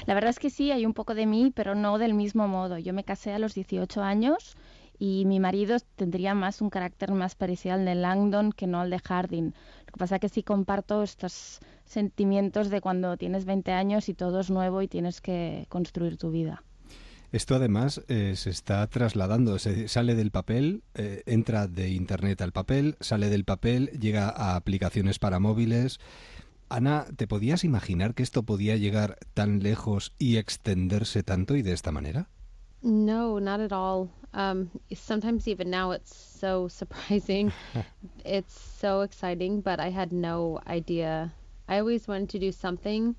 La 0.07 0.14
verdad 0.14 0.30
es 0.30 0.38
que 0.38 0.51
sí, 0.51 0.70
hay 0.70 0.86
un 0.86 0.95
poco 0.95 1.14
de 1.14 1.26
mí, 1.26 1.53
pero 1.55 1.74
no 1.74 1.99
del 1.99 2.14
mismo 2.14 2.47
modo. 2.47 2.78
Yo 2.78 2.93
me 2.93 3.05
casé 3.05 3.32
a 3.32 3.38
los 3.38 3.55
18 3.55 4.03
años 4.03 4.57
y 4.99 5.24
mi 5.24 5.40
marido 5.40 5.78
tendría 5.97 6.34
más 6.34 6.61
un 6.61 6.70
carácter 6.70 7.11
más 7.11 7.34
parecido 7.34 7.74
al 7.74 7.84
de 7.84 7.95
Langdon 7.95 8.53
que 8.53 8.66
no 8.66 8.80
al 8.80 8.90
de 8.90 9.01
Harding. 9.01 9.47
Lo 9.47 9.93
que 9.93 9.99
pasa 9.99 10.16
es 10.16 10.20
que 10.20 10.28
sí 10.28 10.43
comparto 10.43 11.03
estos 11.03 11.61
sentimientos 11.85 12.70
de 12.70 12.80
cuando 12.80 13.16
tienes 13.16 13.45
20 13.45 13.72
años 13.72 14.09
y 14.09 14.14
todo 14.14 14.41
es 14.41 14.51
nuevo 14.51 14.83
y 14.83 14.89
tienes 14.89 15.20
que 15.20 15.66
construir 15.68 16.16
tu 16.16 16.30
vida. 16.30 16.62
Esto 17.33 17.55
además 17.55 18.03
eh, 18.09 18.35
se 18.37 18.51
está 18.51 18.87
trasladando, 18.89 19.59
se 19.59 19.89
sale 19.89 20.14
del 20.14 20.30
papel, 20.30 20.83
eh, 20.95 21.22
entra 21.24 21.66
de 21.66 21.89
Internet 21.89 22.43
al 22.43 22.53
papel, 22.53 22.97
sale 23.01 23.30
del 23.30 23.45
papel, 23.45 23.87
llega 23.99 24.28
a 24.28 24.55
aplicaciones 24.55 25.18
para 25.18 25.41
móviles. 25.41 25.99
Ana, 26.68 27.07
¿te 27.16 27.26
podías 27.26 27.64
imaginar 27.64 28.14
que 28.14 28.22
esto 28.22 28.43
podía 28.43 28.76
llegar 28.76 29.18
tan 29.33 29.61
lejos 29.61 30.12
y 30.18 30.37
extenderse 30.37 31.22
tanto 31.22 31.57
y 31.57 31.62
de 31.62 31.72
esta 31.72 31.91
manera? 31.91 32.28
No, 32.83 33.41
not 33.41 33.61
at 33.61 33.72
all. 33.72 34.11
Um, 34.35 34.68
sometimes 34.95 35.47
even 35.47 35.70
now 35.70 35.93
it's 35.93 36.14
so 36.14 36.68
surprising. 36.70 37.53
it's 38.24 38.53
so 38.53 39.03
exciting, 39.03 39.62
but 39.62 39.80
I 39.80 39.91
had 39.91 40.12
no 40.12 40.61
idea. 40.66 41.33
I 41.68 41.78
always 41.78 42.06
wanted 42.08 42.28
to 42.30 42.38
do 42.38 42.52
something 42.52 43.14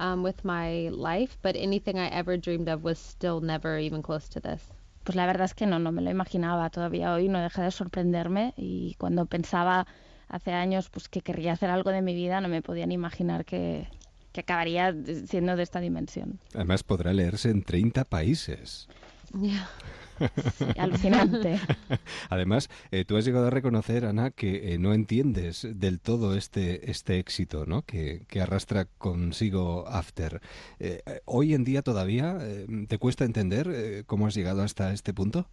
um, 0.00 0.22
with 0.22 0.44
my 0.44 0.88
life, 0.90 1.38
but 1.42 1.56
anything 1.56 1.98
I 1.98 2.08
ever 2.08 2.36
dreamed 2.36 2.68
of 2.68 2.84
was 2.84 2.98
still 2.98 3.40
never 3.40 3.78
even 3.78 4.02
close 4.02 4.28
to 4.30 4.40
this. 4.40 4.62
Pues 5.04 5.16
la 5.16 5.26
verdad 5.26 5.44
es 5.44 5.54
que 5.54 5.66
no, 5.66 5.78
no 5.78 5.90
me 5.90 6.02
lo 6.02 6.10
imaginaba 6.10 6.70
todavía 6.70 7.12
hoy, 7.14 7.28
no 7.28 7.40
deja 7.40 7.62
de 7.62 7.70
sorprenderme 7.70 8.52
y 8.56 8.94
cuando 8.98 9.24
pensaba 9.26 9.86
hace 10.28 10.52
años 10.52 10.90
pues 10.90 11.08
que 11.08 11.22
querría 11.22 11.52
hacer 11.52 11.70
algo 11.70 11.90
de 11.90 12.02
mi 12.02 12.14
vida 12.14 12.42
no 12.42 12.48
me 12.48 12.60
podía 12.60 12.86
ni 12.86 12.94
imaginar 12.94 13.46
que, 13.46 13.88
que 14.32 14.40
acabaría 14.40 14.94
siendo 15.26 15.56
de 15.56 15.62
esta 15.62 15.80
dimensión. 15.80 16.38
Además 16.54 16.82
podrá 16.82 17.14
leerse 17.14 17.50
en 17.50 17.62
30 17.62 18.04
países. 18.04 18.88
Yeah. 19.38 19.68
Alucinante. 20.78 21.60
Además, 22.30 22.68
eh, 22.90 23.04
tú 23.04 23.16
has 23.16 23.24
llegado 23.24 23.46
a 23.46 23.50
reconocer, 23.50 24.04
Ana, 24.04 24.30
que 24.30 24.74
eh, 24.74 24.78
no 24.78 24.94
entiendes 24.94 25.66
del 25.74 26.00
todo 26.00 26.34
este, 26.34 26.90
este 26.90 27.18
éxito 27.18 27.66
¿no? 27.66 27.82
que, 27.82 28.24
que 28.28 28.40
arrastra 28.40 28.86
consigo 28.86 29.86
After. 29.88 30.40
Eh, 30.78 31.02
¿Hoy 31.24 31.54
en 31.54 31.64
día 31.64 31.82
todavía 31.82 32.38
te 32.88 32.98
cuesta 32.98 33.24
entender 33.24 34.04
cómo 34.06 34.26
has 34.26 34.34
llegado 34.34 34.62
hasta 34.62 34.92
este 34.92 35.12
punto? 35.12 35.48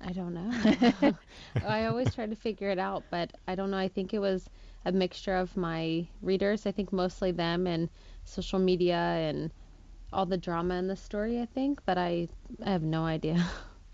I 0.00 0.12
don't 0.12 0.32
know. 0.32 0.50
I 1.66 1.86
always 1.86 2.14
try 2.14 2.26
to 2.26 2.36
figure 2.36 2.70
it 2.70 2.78
out, 2.78 3.02
but 3.10 3.32
I 3.48 3.56
don't 3.56 3.70
know. 3.70 3.78
I 3.78 3.88
think 3.88 4.14
it 4.14 4.20
was 4.20 4.48
a 4.84 4.92
mixture 4.92 5.34
of 5.34 5.56
my 5.56 6.06
readers. 6.22 6.66
I 6.66 6.72
think 6.72 6.92
mostly 6.92 7.32
them 7.32 7.66
and 7.66 7.88
social 8.24 8.60
media 8.60 8.96
and 8.96 9.50
all 10.12 10.26
the 10.26 10.36
drama 10.36 10.74
in 10.74 10.86
the 10.86 10.96
story, 10.96 11.40
I 11.40 11.46
think, 11.46 11.80
but 11.84 11.98
I, 11.98 12.28
I 12.64 12.70
have 12.70 12.82
no 12.82 13.04
idea. 13.04 13.44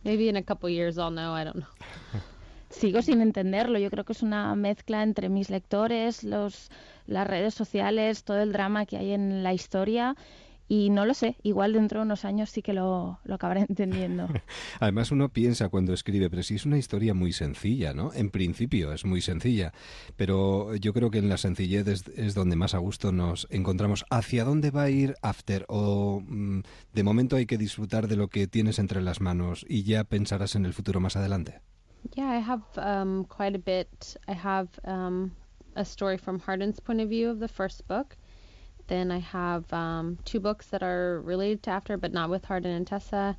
Maybe 0.05 0.29
in 0.29 0.37
a 0.37 0.43
couple 0.43 0.69
years 0.69 0.99
I'll 0.99 1.11
know, 1.11 1.33
I 1.33 1.45
don't 1.45 1.57
know. 1.57 1.67
Sigo 2.71 3.03
sin 3.03 3.21
entenderlo. 3.21 3.79
Yo 3.79 3.91
creo 3.91 4.05
que 4.05 4.13
es 4.13 4.23
una 4.23 4.55
mezcla 4.57 5.03
entre 5.03 5.29
mis 5.29 5.49
lectores, 5.49 6.25
los, 6.25 6.71
las 7.07 7.27
redes 7.27 7.55
sociales, 7.55 8.25
todo 8.25 8.43
el 8.43 8.53
drama 8.53 8.85
que 8.85 8.97
hay 8.97 9.13
en 9.13 9.43
la 9.43 9.53
historia. 9.55 10.17
Y 10.67 10.91
no 10.91 11.05
lo 11.05 11.13
sé, 11.13 11.37
igual 11.43 11.75
dentro 11.75 12.01
de 12.01 12.07
unos 12.07 12.25
años 12.25 12.49
sí 12.51 12.63
que 12.63 12.73
lo, 12.73 13.21
lo 13.25 13.35
acabaré 13.35 13.61
entendiendo. 13.69 14.29
Además 14.81 15.11
uno 15.11 15.29
piensa 15.29 15.69
cuando 15.69 15.93
escribe, 15.93 16.31
pero 16.31 16.43
sí 16.43 16.55
es 16.55 16.67
una 16.67 16.79
historia 16.79 17.15
muy 17.15 17.33
sencilla, 17.33 17.93
¿no? 17.93 18.13
En 18.15 18.31
principio 18.31 18.93
es 18.93 19.05
muy 19.05 19.21
sencilla, 19.21 19.73
pero 20.17 20.75
yo 20.77 20.93
creo 20.93 21.11
que 21.11 21.19
en 21.19 21.29
la 21.29 21.37
sencillez 21.37 21.87
es, 21.87 22.09
es 22.17 22.35
donde 22.35 22.57
más 22.57 22.75
a 22.75 22.79
gusto 22.79 23.13
nos 23.13 23.47
encontramos. 23.51 24.05
¿Hacia 24.11 24.45
dónde 24.45 24.71
va 24.71 24.85
a 24.85 24.91
ir 24.91 25.17
After? 25.23 25.67
¿O 25.69 26.23
mm, 26.27 26.61
de 26.93 27.03
momento 27.03 27.37
hay 27.37 27.47
que 27.47 27.59
disfrutar 27.59 28.09
de 28.09 28.17
lo 28.17 28.29
que 28.29 28.47
tienes 28.47 28.79
entre 28.79 29.03
las 29.03 29.21
manos 29.21 29.67
y 29.69 29.83
ya 29.83 30.05
pensarás 30.05 30.55
en 30.55 30.65
el 30.65 30.73
futuro 30.73 31.01
más 31.01 31.17
adelante? 31.17 31.61
Yeah, 32.17 32.39
I 32.39 32.41
have 32.41 32.63
um, 32.77 33.25
quite 33.25 33.55
a 33.55 33.59
bit. 33.59 34.17
I 34.29 34.35
have 34.35 34.69
um, 34.85 35.33
a 35.75 35.85
story 35.85 36.19
from 36.19 36.39
Hardin's 36.39 36.81
point 36.81 37.01
of 37.01 37.09
view 37.09 37.31
of 37.31 37.41
the 37.41 37.49
first 37.49 37.87
book. 37.89 38.17
Then 38.87 39.11
I 39.11 39.19
have 39.19 39.73
um, 39.73 40.19
two 40.25 40.41
books 40.41 40.67
that 40.69 40.83
are 40.83 41.21
related 41.23 41.63
to 41.65 41.71
After, 41.71 41.97
but 41.97 42.13
not 42.13 42.31
with 42.31 42.45
Hardin 42.45 42.73
and 42.73 42.87
Tessa. 42.87 43.39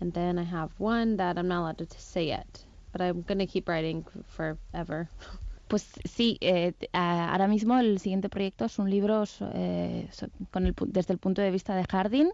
And 0.00 0.12
then 0.12 0.38
I 0.38 0.42
have 0.42 0.78
one 0.78 1.16
that 1.16 1.38
I'm 1.38 1.48
not 1.48 1.60
allowed 1.60 1.78
to 1.78 2.00
say 2.00 2.26
yet, 2.26 2.64
but 2.90 3.00
I'm 3.00 3.22
going 3.22 3.38
to 3.38 3.46
keep 3.46 3.68
writing 3.68 4.04
forever. 4.26 5.08
Pues 5.72 5.88
sí, 6.04 6.36
eh, 6.42 6.74
ahora 6.92 7.48
mismo 7.48 7.78
el 7.78 7.98
siguiente 7.98 8.28
proyecto 8.28 8.66
es 8.66 8.78
un 8.78 8.90
libro 8.90 9.24
eh, 9.54 10.06
con 10.50 10.66
el, 10.66 10.74
desde 10.88 11.14
el 11.14 11.18
punto 11.18 11.40
de 11.40 11.50
vista 11.50 11.74
de 11.74 11.84
Hardin. 11.84 12.28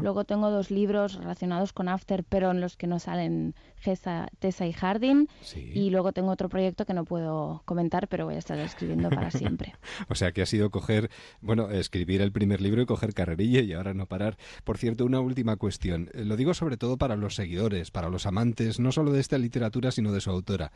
Luego 0.00 0.24
tengo 0.24 0.48
dos 0.48 0.70
libros 0.70 1.14
relacionados 1.14 1.72
con 1.72 1.88
After, 1.88 2.22
pero 2.22 2.52
en 2.52 2.60
los 2.60 2.76
que 2.76 2.86
no 2.86 3.00
salen 3.00 3.56
Gesa, 3.78 4.28
Tessa 4.38 4.68
y 4.68 4.72
Hardin. 4.72 5.28
Y 5.56 5.90
luego 5.90 6.12
tengo 6.12 6.30
otro 6.30 6.48
proyecto 6.48 6.86
que 6.86 6.94
no 6.94 7.04
puedo 7.04 7.62
comentar, 7.64 8.06
pero 8.06 8.26
voy 8.26 8.36
a 8.36 8.38
estar 8.38 8.60
escribiendo 8.60 9.10
para 9.10 9.28
siempre. 9.32 9.74
o 10.08 10.14
sea 10.14 10.30
que 10.30 10.42
ha 10.42 10.46
sido 10.46 10.70
coger, 10.70 11.10
bueno, 11.40 11.70
escribir 11.70 12.22
el 12.22 12.30
primer 12.30 12.60
libro 12.60 12.80
y 12.80 12.86
coger 12.86 13.12
carrerilla 13.12 13.60
y 13.60 13.72
ahora 13.72 13.92
no 13.92 14.06
parar. 14.06 14.36
Por 14.62 14.78
cierto, 14.78 15.04
una 15.04 15.18
última 15.18 15.56
cuestión. 15.56 16.10
Lo 16.14 16.36
digo 16.36 16.54
sobre 16.54 16.76
todo 16.76 16.96
para 16.96 17.16
los 17.16 17.34
seguidores, 17.34 17.90
para 17.90 18.08
los 18.08 18.24
amantes, 18.24 18.78
no 18.78 18.92
solo 18.92 19.10
de 19.10 19.18
esta 19.18 19.36
literatura, 19.36 19.90
sino 19.90 20.12
de 20.12 20.20
su 20.20 20.30
autora. 20.30 20.70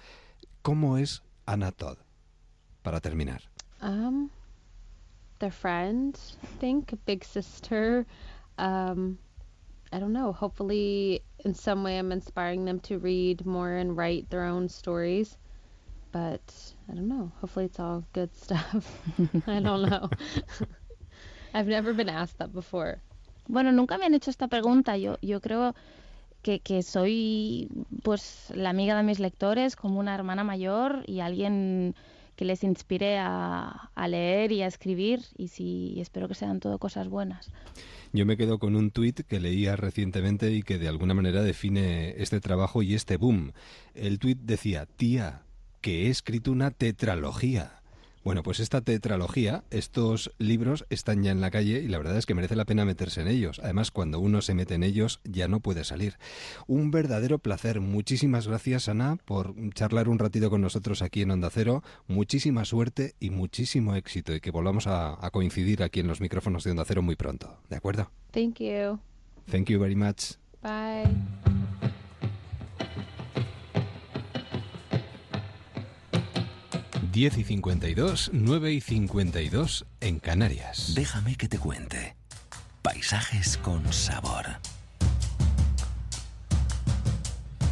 ¿Cómo 0.63 0.99
es 0.99 1.23
Anna 1.47 1.71
Todd? 1.71 2.08
Para 2.89 3.01
terminar? 3.01 3.43
Um, 3.83 4.31
their 5.41 5.51
friend, 5.51 6.19
I 6.43 6.47
think, 6.59 6.93
a 6.95 6.97
big 6.97 7.23
sister. 7.23 8.07
Um, 8.57 9.19
I 9.93 9.99
don't 9.99 10.15
know. 10.15 10.33
Hopefully, 10.33 11.21
in 11.45 11.53
some 11.53 11.85
way, 11.85 11.99
I'm 11.99 12.13
inspiring 12.13 12.65
them 12.65 12.81
to 12.89 12.99
read 12.99 13.45
more 13.45 13.75
and 13.75 13.95
write 13.95 14.31
their 14.31 14.45
own 14.45 14.71
stories. 14.71 15.37
But 16.13 16.41
I 16.91 16.95
don't 16.95 17.09
know. 17.09 17.31
Hopefully, 17.43 17.67
it's 17.67 17.79
all 17.79 18.05
good 18.15 18.35
stuff. 18.35 18.89
I 19.47 19.61
don't 19.61 19.83
know. 19.83 20.09
I've 21.55 21.69
never 21.69 21.93
been 21.93 22.09
asked 22.09 22.39
that 22.39 22.55
before. 22.55 23.03
Bueno, 23.51 23.71
nunca 23.71 23.99
me 23.99 24.07
han 24.07 24.15
hecho 24.15 24.31
esta 24.31 24.49
pregunta. 24.49 24.97
Yo, 24.97 25.19
yo 25.21 25.41
creo 25.41 25.75
que, 26.43 26.61
que 26.61 26.83
soy, 26.83 27.69
pues, 28.03 28.51
la 28.55 28.71
amiga 28.71 28.97
de 28.97 29.03
mis 29.03 29.21
lectores, 29.21 29.77
como 29.77 30.01
una 30.01 30.15
hermana 30.15 30.43
mayor 30.43 31.03
y 31.07 31.21
alguien 31.21 31.95
que 32.39 32.45
les 32.45 32.63
inspire 32.63 33.19
a, 33.19 33.91
a, 33.97 34.07
leer 34.07 34.53
y 34.53 34.63
a 34.63 34.69
escribir 34.69 35.23
y, 35.37 35.49
si, 35.49 36.01
espero 36.01 36.29
que 36.29 36.37
sean 36.37 36.61
todo 36.61 36.79
cosas 36.79 37.09
buenas. 37.09 37.51
Yo 38.13 38.27
me 38.27 38.37
quedo 38.37 38.61
con 38.61 38.77
un 38.77 38.93
tuit 38.93 39.23
que 39.23 39.41
leía 39.41 39.75
recientemente 39.75 40.53
y 40.53 40.63
que 40.63 40.79
de 40.79 40.87
alguna 40.87 41.15
manera 41.15 41.43
define 41.43 42.15
este 42.23 42.39
trabajo 42.41 42.81
y 42.85 42.95
este 42.95 43.17
boom. 43.17 43.55
El 43.93 44.21
tuit 44.21 44.39
decía, 44.39 44.87
tía, 44.87 45.43
que 45.81 46.07
he 46.07 46.11
escrito 46.11 46.53
una 46.53 46.71
tetralogía. 46.71 47.83
Bueno, 48.25 48.43
pues 48.43 48.61
esta 48.61 48.81
tetralogía, 48.81 49.65
estos 49.71 50.33
libros 50.39 50.87
están 50.91 51.23
ya 51.23 51.31
en 51.31 51.41
la 51.41 51.51
calle 51.51 51.81
y 51.81 51.89
la 51.89 51.99
verdad 51.99 52.17
es 52.17 52.27
que 52.27 52.35
merece 52.35 52.57
la 52.57 52.65
pena 52.65 52.85
meterse 52.85 53.23
en 53.23 53.29
ellos. 53.29 53.61
Además, 53.63 53.91
cuando 53.91 54.21
uno 54.21 54.43
se 54.43 54.55
mete 54.55 54.75
en 54.75 54.83
ellos 54.83 55.21
ya 55.25 55.49
no 55.49 55.61
puede 55.61 55.85
salir. 55.85 56.19
Un 56.67 56.91
verdadero 56.91 57.39
placer. 57.39 57.81
Muchísimas 57.81 58.47
gracias, 58.49 58.89
Ana, 58.89 59.17
por 59.25 59.55
charlar 59.75 60.09
un 60.09 60.19
ratito 60.19 60.51
con 60.51 60.61
nosotros 60.61 61.03
aquí 61.03 61.23
en 61.23 61.31
Onda 61.31 61.51
Cero. 61.51 61.83
Muchísima 62.07 62.65
suerte 62.65 63.15
y 63.21 63.31
muchísimo 63.31 63.95
éxito 63.95 64.35
y 64.35 64.41
que 64.41 64.51
volvamos 64.51 64.87
a, 64.87 65.25
a 65.25 65.31
coincidir 65.31 65.83
aquí 65.83 66.01
en 66.01 66.09
los 66.09 66.21
micrófonos 66.21 66.65
de 66.65 66.73
Onda 66.73 66.85
Cero 66.87 67.03
muy 67.03 67.17
pronto. 67.17 67.59
¿De 67.71 67.77
acuerdo? 67.77 68.11
Thank 68.33 68.59
you. 68.61 69.01
Thank 69.51 69.69
you 69.69 69.79
very 69.81 69.97
much. 69.97 70.35
Bye. 70.63 71.09
10 77.19 77.39
y 77.39 77.43
52, 77.43 78.31
9 78.33 78.73
y 78.75 78.81
52 78.81 79.87
en 80.01 80.21
Canarias. 80.21 80.93
Déjame 80.95 81.35
que 81.35 81.49
te 81.49 81.59
cuente. 81.59 82.15
Paisajes 82.81 83.57
con 83.57 83.93
sabor. 83.93 84.47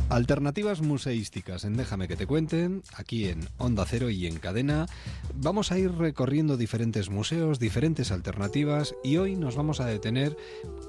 Alternativas 0.08 0.82
museísticas 0.82 1.64
en 1.64 1.76
Déjame 1.76 2.06
que 2.06 2.14
te 2.14 2.28
cuenten, 2.28 2.84
aquí 2.94 3.26
en 3.26 3.40
Onda 3.58 3.84
Cero 3.84 4.08
y 4.08 4.26
en 4.26 4.38
Cadena. 4.38 4.86
Vamos 5.34 5.72
a 5.72 5.78
ir 5.78 5.90
recorriendo 5.92 6.56
diferentes 6.56 7.10
museos, 7.10 7.58
diferentes 7.58 8.12
alternativas 8.12 8.94
y 9.02 9.16
hoy 9.16 9.34
nos 9.34 9.56
vamos 9.56 9.80
a 9.80 9.86
detener 9.86 10.36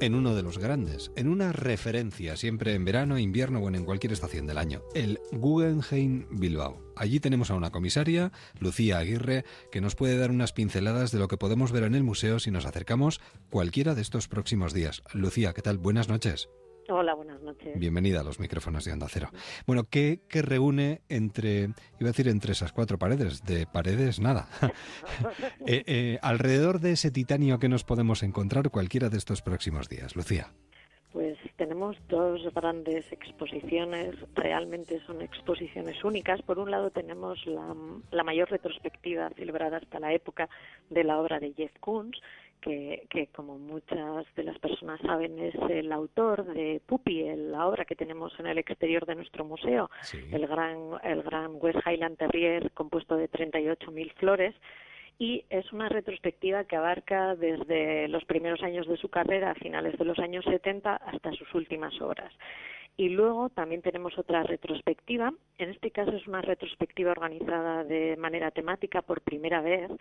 en 0.02 0.14
uno 0.14 0.36
de 0.36 0.44
los 0.44 0.60
grandes, 0.60 1.12
en 1.16 1.30
una 1.30 1.52
referencia, 1.52 2.38
siempre 2.38 2.76
en 2.76 2.86
verano, 2.86 3.18
invierno 3.18 3.60
o 3.60 3.68
en 3.68 3.86
cualquier 3.86 4.14
estación 4.14 4.46
del 4.46 4.60
año, 4.60 4.84
el 4.94 5.20
Guggenheim 5.32 6.28
Bilbao. 6.30 6.80
Allí 6.96 7.20
tenemos 7.20 7.50
a 7.50 7.56
una 7.56 7.72
comisaria, 7.72 8.32
Lucía 8.60 9.00
Aguirre, 9.00 9.46
que 9.72 9.82
nos 9.82 9.96
puede 9.96 10.18
dar 10.18 10.30
unas 10.30 10.54
pinceladas 10.54 11.12
de 11.12 11.18
lo 11.18 11.28
que 11.28 11.38
podemos 11.38 11.72
ver 11.72 11.84
en 11.84 11.96
el 11.96 12.04
museo 12.04 12.40
si 12.40 12.52
nos 12.52 12.68
acercamos 12.68 13.20
cualquiera 13.50 13.96
de 13.96 14.02
estos 14.04 14.28
próximos 14.28 14.74
días. 14.74 15.02
Lucía, 15.14 15.54
¿qué 15.54 15.64
tal? 15.64 15.80
Buenas 15.80 16.08
noches. 16.08 16.50
Hola, 16.90 17.14
buenas 17.16 17.42
noches. 17.42 17.78
Bienvenida 17.78 18.22
a 18.22 18.24
los 18.24 18.40
micrófonos 18.40 18.86
de 18.86 18.94
Onda 18.94 19.08
Cero. 19.10 19.30
Bueno, 19.66 19.84
¿qué, 19.90 20.22
¿qué, 20.30 20.42
reúne 20.42 21.02
entre, 21.10 21.64
iba 21.64 21.74
a 22.02 22.06
decir 22.06 22.30
entre 22.30 22.54
esas 22.54 22.72
cuatro 22.72 22.98
paredes? 22.98 23.44
De 23.44 23.68
paredes, 23.68 24.20
nada. 24.20 24.48
Eh, 25.66 25.84
eh, 25.86 26.20
alrededor 26.22 26.80
de 26.80 26.92
ese 26.92 27.12
titanio 27.12 27.60
que 27.60 27.68
nos 27.68 27.84
podemos 27.84 28.24
encontrar 28.24 28.70
cualquiera 28.70 29.10
de 29.10 29.18
estos 29.18 29.42
próximos 29.42 29.90
días, 29.90 30.16
Lucía. 30.16 30.54
Pues 31.12 31.38
tenemos 31.58 31.98
dos 32.08 32.42
grandes 32.54 33.12
exposiciones, 33.12 34.16
realmente 34.36 35.02
son 35.06 35.22
exposiciones 35.22 36.04
únicas. 36.04 36.42
Por 36.42 36.60
un 36.60 36.72
lado 36.72 36.92
tenemos 36.92 37.46
la, 37.46 37.76
la 38.12 38.24
mayor 38.24 38.50
retrospectiva 38.50 39.30
celebrada 39.32 39.78
hasta 39.78 40.00
la 40.00 40.14
época 40.14 40.48
de 40.90 41.04
la 41.04 41.20
obra 41.20 41.40
de 41.40 41.54
Jeff 41.54 41.72
Koons, 41.80 42.22
que, 42.62 43.08
que, 43.10 43.28
como 43.28 43.58
muchas 43.58 44.26
de 44.36 44.44
las 44.44 44.58
personas 44.60 45.00
saben 45.02 45.40
es 45.40 45.56
el 45.70 45.92
autor 45.92 46.46
de 46.46 46.82
Puppy, 46.86 47.24
la 47.36 47.68
obra 47.68 47.86
que 47.86 47.96
tenemos 47.96 48.38
en 48.40 48.48
el 48.48 48.58
exterior 48.58 49.06
de 49.06 49.16
nuestro 49.16 49.46
museo, 49.46 49.90
el 50.32 50.48
gran 50.48 50.78
el 51.04 51.24
gran 51.24 51.52
West 51.56 51.80
Highland 51.86 52.18
Terrier 52.18 52.72
compuesto 52.72 53.16
de 53.16 53.30
38.000 53.30 54.14
flores 54.14 54.56
y 55.20 55.46
es 55.50 55.72
una 55.74 55.90
retrospectiva 55.90 56.66
que 56.66 56.76
abarca 56.76 57.36
desde 57.36 58.08
los 58.08 58.24
primeros 58.26 58.62
años 58.62 58.88
de 58.88 58.98
su 58.98 59.10
carrera 59.10 59.52
a 59.52 59.56
finales 59.56 59.98
de 59.98 60.06
los 60.06 60.20
años 60.20 60.46
70 60.46 60.96
hasta 60.96 61.32
sus 61.32 61.54
últimas 61.56 62.00
obras. 62.02 62.32
Y 62.98 63.10
luego 63.10 63.50
también 63.50 63.82
tenemos 63.82 64.18
otra 64.18 64.44
retrospectiva. 64.44 65.32
En 65.58 65.70
este 65.70 65.92
caso 65.92 66.12
es 66.12 66.28
una 66.28 66.42
retrospectiva 66.42 67.12
organizada 67.12 67.84
de 67.84 68.16
manera 68.18 68.52
temática 68.52 69.02
por 69.02 69.22
primera 69.22 69.62
vez 69.62 69.92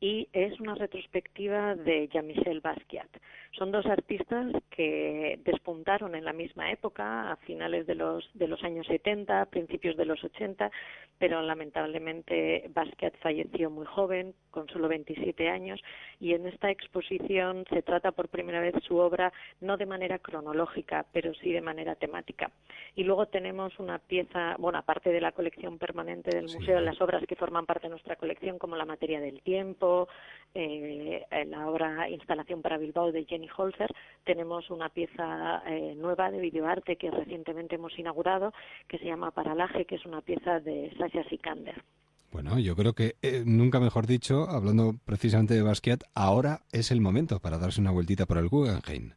y 0.00 0.28
es 0.32 0.58
una 0.60 0.74
retrospectiva 0.74 1.74
de 1.74 2.08
Jean-Michel 2.08 2.60
Basquiat. 2.60 3.08
Son 3.52 3.72
dos 3.72 3.86
artistas 3.86 4.52
que 4.70 5.40
despuntaron 5.44 6.14
en 6.14 6.24
la 6.24 6.32
misma 6.32 6.70
época, 6.70 7.32
a 7.32 7.36
finales 7.36 7.86
de 7.86 7.94
los, 7.94 8.28
de 8.34 8.46
los 8.46 8.62
años 8.62 8.86
70, 8.86 9.46
principios 9.46 9.96
de 9.96 10.04
los 10.04 10.22
80, 10.22 10.70
pero 11.18 11.42
lamentablemente 11.42 12.70
Basquiat 12.72 13.16
falleció 13.18 13.70
muy 13.70 13.86
joven, 13.86 14.34
con 14.50 14.68
solo 14.68 14.88
27 14.88 15.48
años, 15.48 15.80
y 16.20 16.34
en 16.34 16.46
esta 16.46 16.70
exposición 16.70 17.64
se 17.70 17.82
trata 17.82 18.12
por 18.12 18.28
primera 18.28 18.60
vez 18.60 18.74
su 18.86 18.96
obra 18.96 19.32
no 19.60 19.76
de 19.76 19.86
manera 19.86 20.18
cronológica, 20.18 21.06
pero 21.12 21.34
sí 21.34 21.52
de 21.52 21.60
manera 21.60 21.96
temática. 21.96 22.50
Y 22.94 23.04
luego 23.04 23.26
tenemos 23.26 23.78
una 23.78 23.98
pieza, 23.98 24.56
bueno, 24.58 24.78
aparte 24.78 25.10
de 25.10 25.20
la 25.20 25.32
colección 25.32 25.78
permanente 25.78 26.30
del 26.34 26.44
museo, 26.44 26.80
las 26.80 27.00
obras 27.00 27.24
que 27.26 27.36
forman 27.36 27.66
parte 27.66 27.86
de 27.86 27.90
nuestra 27.90 28.16
colección, 28.16 28.58
como 28.58 28.76
la 28.76 28.84
materia 28.84 29.20
del 29.20 29.40
tiempo, 29.42 30.08
eh, 30.54 31.24
la 31.46 31.68
obra 31.68 32.08
Instalación 32.08 32.62
para 32.62 32.78
Bilbao 32.78 33.12
de 33.12 33.24
Jenny 33.24 33.37
Holzer, 33.56 33.94
tenemos 34.24 34.70
una 34.70 34.88
pieza 34.88 35.62
eh, 35.66 35.94
nueva 35.96 36.30
de 36.30 36.40
videoarte 36.40 36.96
que 36.96 37.10
recientemente 37.10 37.76
hemos 37.76 37.98
inaugurado, 37.98 38.52
que 38.88 38.98
se 38.98 39.04
llama 39.04 39.30
Paralaje, 39.30 39.84
que 39.84 39.96
es 39.96 40.06
una 40.06 40.20
pieza 40.20 40.60
de 40.60 40.92
Sasha 40.98 41.24
Sikander. 41.28 41.82
Bueno, 42.30 42.58
yo 42.58 42.76
creo 42.76 42.92
que 42.92 43.14
eh, 43.22 43.42
nunca 43.46 43.80
mejor 43.80 44.06
dicho, 44.06 44.48
hablando 44.48 44.94
precisamente 45.04 45.54
de 45.54 45.62
Basquiat, 45.62 46.02
ahora 46.14 46.60
es 46.72 46.90
el 46.90 47.00
momento 47.00 47.40
para 47.40 47.58
darse 47.58 47.80
una 47.80 47.90
vueltita 47.90 48.26
por 48.26 48.38
el 48.38 48.48
Guggenheim. 48.48 49.12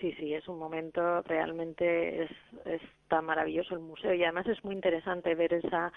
Sí, 0.00 0.12
sí, 0.18 0.34
es 0.34 0.48
un 0.48 0.58
momento 0.58 1.22
realmente 1.22 2.24
es, 2.24 2.30
está 2.64 3.22
maravilloso 3.22 3.74
el 3.74 3.80
museo 3.80 4.14
y 4.14 4.24
además 4.24 4.46
es 4.48 4.62
muy 4.64 4.74
interesante 4.74 5.34
ver 5.34 5.54
esa 5.54 5.92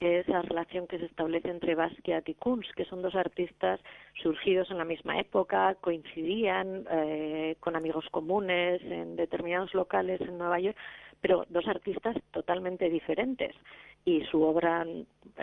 esa 0.00 0.40
relación 0.42 0.86
que 0.86 0.98
se 0.98 1.04
establece 1.04 1.50
entre 1.50 1.74
Basquiat 1.74 2.26
y 2.28 2.34
Kunz, 2.34 2.66
que 2.74 2.86
son 2.86 3.02
dos 3.02 3.14
artistas 3.14 3.80
surgidos 4.22 4.70
en 4.70 4.78
la 4.78 4.86
misma 4.86 5.18
época, 5.20 5.76
coincidían 5.80 6.86
eh, 6.90 7.56
con 7.60 7.76
amigos 7.76 8.06
comunes 8.10 8.80
en 8.82 9.16
determinados 9.16 9.74
locales 9.74 10.20
en 10.22 10.38
Nueva 10.38 10.58
York, 10.58 10.76
pero 11.20 11.44
dos 11.50 11.68
artistas 11.68 12.16
totalmente 12.30 12.88
diferentes 12.88 13.54
y 14.04 14.22
su 14.30 14.42
obra 14.42 14.86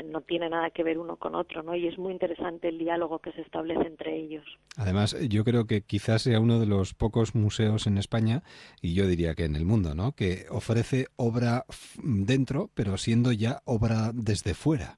no 0.05 0.21
tiene 0.21 0.49
nada 0.49 0.69
que 0.71 0.83
ver 0.83 0.97
uno 0.97 1.17
con 1.17 1.35
otro, 1.35 1.63
¿no? 1.63 1.75
Y 1.75 1.87
es 1.87 1.97
muy 1.97 2.11
interesante 2.11 2.69
el 2.69 2.77
diálogo 2.77 3.19
que 3.19 3.31
se 3.31 3.41
establece 3.41 3.85
entre 3.85 4.15
ellos. 4.15 4.45
Además, 4.75 5.15
yo 5.29 5.43
creo 5.43 5.65
que 5.65 5.81
quizás 5.81 6.23
sea 6.23 6.39
uno 6.39 6.59
de 6.59 6.65
los 6.65 6.93
pocos 6.93 7.35
museos 7.35 7.87
en 7.87 7.97
España, 7.97 8.43
y 8.81 8.93
yo 8.93 9.07
diría 9.07 9.35
que 9.35 9.45
en 9.45 9.55
el 9.55 9.65
mundo, 9.65 9.95
¿no? 9.95 10.13
Que 10.13 10.45
ofrece 10.49 11.07
obra 11.15 11.65
dentro, 12.03 12.69
pero 12.73 12.97
siendo 12.97 13.31
ya 13.31 13.61
obra 13.65 14.11
desde 14.13 14.53
fuera. 14.53 14.97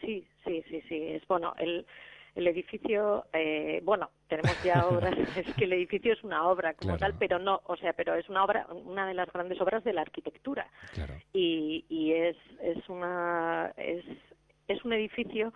Sí, 0.00 0.26
sí, 0.44 0.62
sí, 0.68 0.82
sí. 0.88 0.96
Es 0.96 1.26
bueno, 1.28 1.54
el, 1.58 1.86
el 2.34 2.46
edificio, 2.46 3.26
eh, 3.32 3.80
bueno, 3.84 4.10
tenemos 4.28 4.62
ya 4.62 4.86
obras, 4.88 5.16
es 5.36 5.54
que 5.54 5.64
el 5.64 5.72
edificio 5.72 6.12
es 6.12 6.22
una 6.22 6.48
obra 6.48 6.74
como 6.74 6.96
tal, 6.96 7.14
pero 7.18 7.38
no, 7.38 7.60
o 7.64 7.76
sea, 7.76 7.92
pero 7.92 8.14
es 8.14 8.28
una 8.28 8.44
obra, 8.44 8.66
una 8.70 9.06
de 9.06 9.14
las 9.14 9.30
grandes 9.32 9.60
obras 9.60 9.84
de 9.84 9.92
la 9.92 10.02
arquitectura. 10.02 10.68
Y, 11.32 11.84
y 11.88 12.12
es, 12.12 12.36
es 12.62 12.88
una, 12.88 13.72
es, 13.76 14.04
es 14.68 14.84
un 14.84 14.92
edificio 14.92 15.52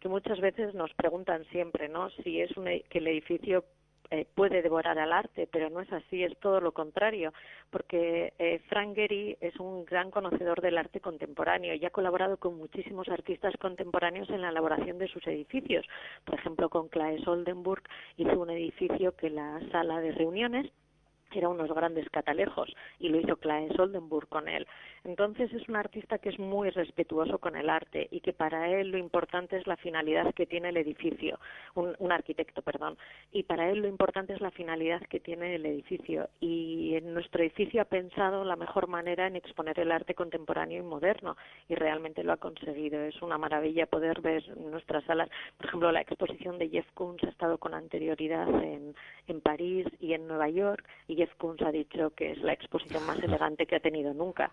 que 0.00 0.08
muchas 0.08 0.40
veces 0.40 0.74
nos 0.74 0.92
preguntan 0.94 1.44
siempre, 1.46 1.88
¿no? 1.88 2.10
Si 2.10 2.40
es 2.40 2.56
un, 2.56 2.68
e, 2.68 2.82
que 2.88 2.98
el 2.98 3.08
edificio 3.08 3.64
eh, 4.10 4.26
puede 4.34 4.62
devorar 4.62 4.98
al 4.98 5.12
arte, 5.12 5.46
pero 5.50 5.68
no 5.68 5.80
es 5.80 5.92
así, 5.92 6.24
es 6.24 6.36
todo 6.38 6.60
lo 6.60 6.72
contrario, 6.72 7.32
porque 7.70 8.32
eh, 8.38 8.60
Frank 8.68 8.94
Gehry 8.94 9.36
es 9.40 9.56
un 9.60 9.84
gran 9.84 10.10
conocedor 10.10 10.62
del 10.62 10.78
arte 10.78 11.00
contemporáneo 11.00 11.74
y 11.74 11.84
ha 11.84 11.90
colaborado 11.90 12.38
con 12.38 12.56
muchísimos 12.56 13.08
artistas 13.08 13.54
contemporáneos 13.60 14.30
en 14.30 14.40
la 14.40 14.48
elaboración 14.48 14.98
de 14.98 15.08
sus 15.08 15.26
edificios. 15.26 15.86
Por 16.24 16.36
ejemplo, 16.36 16.70
con 16.70 16.88
Claes 16.88 17.26
Oldenburg 17.28 17.82
hizo 18.16 18.40
un 18.40 18.50
edificio 18.50 19.14
que 19.14 19.30
la 19.30 19.60
sala 19.70 20.00
de 20.00 20.12
reuniones 20.12 20.70
era 21.32 21.48
unos 21.48 21.70
grandes 21.72 22.08
catalejos 22.10 22.74
y 22.98 23.08
lo 23.08 23.20
hizo 23.20 23.36
Claes 23.36 23.78
Oldenburg 23.78 24.28
con 24.28 24.48
él. 24.48 24.66
Entonces 25.08 25.50
es 25.54 25.66
un 25.70 25.76
artista 25.76 26.18
que 26.18 26.28
es 26.28 26.38
muy 26.38 26.68
respetuoso 26.68 27.38
con 27.38 27.56
el 27.56 27.70
arte 27.70 28.08
y 28.10 28.20
que 28.20 28.34
para 28.34 28.68
él 28.68 28.90
lo 28.90 28.98
importante 28.98 29.56
es 29.56 29.66
la 29.66 29.78
finalidad 29.78 30.34
que 30.34 30.44
tiene 30.44 30.68
el 30.68 30.76
edificio, 30.76 31.40
un, 31.74 32.12
arquitecto, 32.12 32.60
perdón, 32.60 32.98
y 33.32 33.44
para 33.44 33.70
él 33.70 33.78
lo 33.78 33.88
importante 33.88 34.34
es 34.34 34.42
la 34.42 34.50
finalidad 34.50 35.00
que 35.08 35.18
tiene 35.18 35.54
el 35.54 35.64
edificio. 35.64 36.28
Y 36.40 36.94
en 36.94 37.14
nuestro 37.14 37.42
edificio 37.42 37.80
ha 37.80 37.86
pensado 37.86 38.44
la 38.44 38.56
mejor 38.56 38.86
manera 38.86 39.26
en 39.26 39.36
exponer 39.36 39.80
el 39.80 39.92
arte 39.92 40.14
contemporáneo 40.14 40.80
y 40.82 40.86
moderno 40.86 41.38
y 41.70 41.74
realmente 41.74 42.22
lo 42.22 42.34
ha 42.34 42.36
conseguido. 42.36 43.00
Es 43.00 43.22
una 43.22 43.38
maravilla 43.38 43.86
poder 43.86 44.20
ver 44.20 44.58
nuestras 44.58 45.04
salas, 45.04 45.30
por 45.56 45.68
ejemplo, 45.68 45.90
la 45.90 46.02
exposición 46.02 46.58
de 46.58 46.68
Jeff 46.68 46.86
Koons 46.92 47.24
ha 47.24 47.30
estado 47.30 47.56
con 47.56 47.72
anterioridad 47.72 48.46
en, 48.62 48.94
en 49.26 49.40
París 49.40 49.86
y 50.00 50.12
en 50.12 50.28
Nueva 50.28 50.50
York 50.50 50.86
y 51.06 51.16
Jeff 51.16 51.34
Koons 51.38 51.62
ha 51.62 51.72
dicho 51.72 52.10
que 52.10 52.32
es 52.32 52.38
la 52.42 52.52
exposición 52.52 53.06
más 53.06 53.18
elegante 53.22 53.64
que 53.64 53.76
ha 53.76 53.80
tenido 53.80 54.12
nunca 54.12 54.52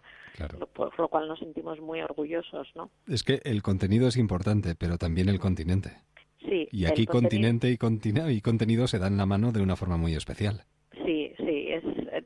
por 0.74 0.98
lo 1.00 1.08
cual 1.08 1.28
nos 1.28 1.40
sentimos 1.40 1.80
muy 1.80 2.02
orgullosos, 2.02 2.68
¿no? 2.76 2.92
Es 3.08 3.24
que 3.24 3.42
el 3.44 3.62
contenido 3.62 4.08
es 4.08 4.18
importante, 4.18 4.76
pero 4.76 4.98
también 4.98 5.30
el 5.30 5.40
continente. 5.40 6.02
Sí. 6.40 6.68
Y 6.72 6.86
aquí 6.86 7.06
continente 7.06 7.70
y, 7.70 7.74
y 7.74 8.42
contenido 8.42 8.88
se 8.88 9.00
dan 9.00 9.18
la 9.18 9.26
mano 9.26 9.52
de 9.52 9.62
una 9.62 9.76
forma 9.76 9.98
muy 9.98 10.14
especial. 10.14 10.66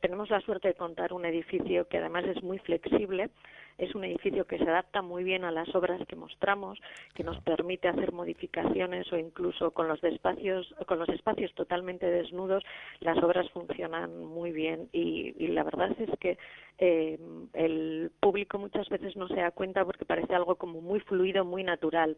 Tenemos 0.09 0.31
la 0.31 0.41
suerte 0.41 0.69
de 0.69 0.73
contar 0.73 1.13
un 1.13 1.23
edificio 1.23 1.87
que 1.87 1.99
además 1.99 2.25
es 2.25 2.41
muy 2.41 2.57
flexible 2.57 3.29
es 3.79 3.95
un 3.95 4.03
edificio 4.03 4.45
que 4.45 4.57
se 4.57 4.69
adapta 4.69 5.01
muy 5.01 5.23
bien 5.23 5.45
a 5.45 5.51
las 5.51 5.73
obras 5.73 6.05
que 6.05 6.17
mostramos, 6.17 6.77
que 7.15 7.23
nos 7.23 7.41
permite 7.41 7.87
hacer 7.87 8.11
modificaciones 8.11 9.11
o 9.13 9.17
incluso 9.17 9.71
con 9.71 9.87
los 9.87 10.03
espacios, 10.03 10.75
con 10.85 10.99
los 10.99 11.07
espacios 11.09 11.53
totalmente 11.53 12.05
desnudos, 12.05 12.63
las 12.99 13.17
obras 13.23 13.49
funcionan 13.51 14.25
muy 14.25 14.51
bien. 14.51 14.89
Y, 14.91 15.47
la 15.47 15.63
verdad 15.63 15.91
es 15.97 16.09
que 16.19 16.37
eh, 16.77 17.17
el 17.53 18.11
público 18.19 18.59
muchas 18.59 18.87
veces 18.89 19.15
no 19.15 19.27
se 19.29 19.35
da 19.35 19.51
cuenta 19.51 19.85
porque 19.85 20.05
parece 20.05 20.35
algo 20.35 20.55
como 20.55 20.81
muy 20.81 20.99
fluido, 20.99 21.45
muy 21.45 21.63
natural 21.63 22.17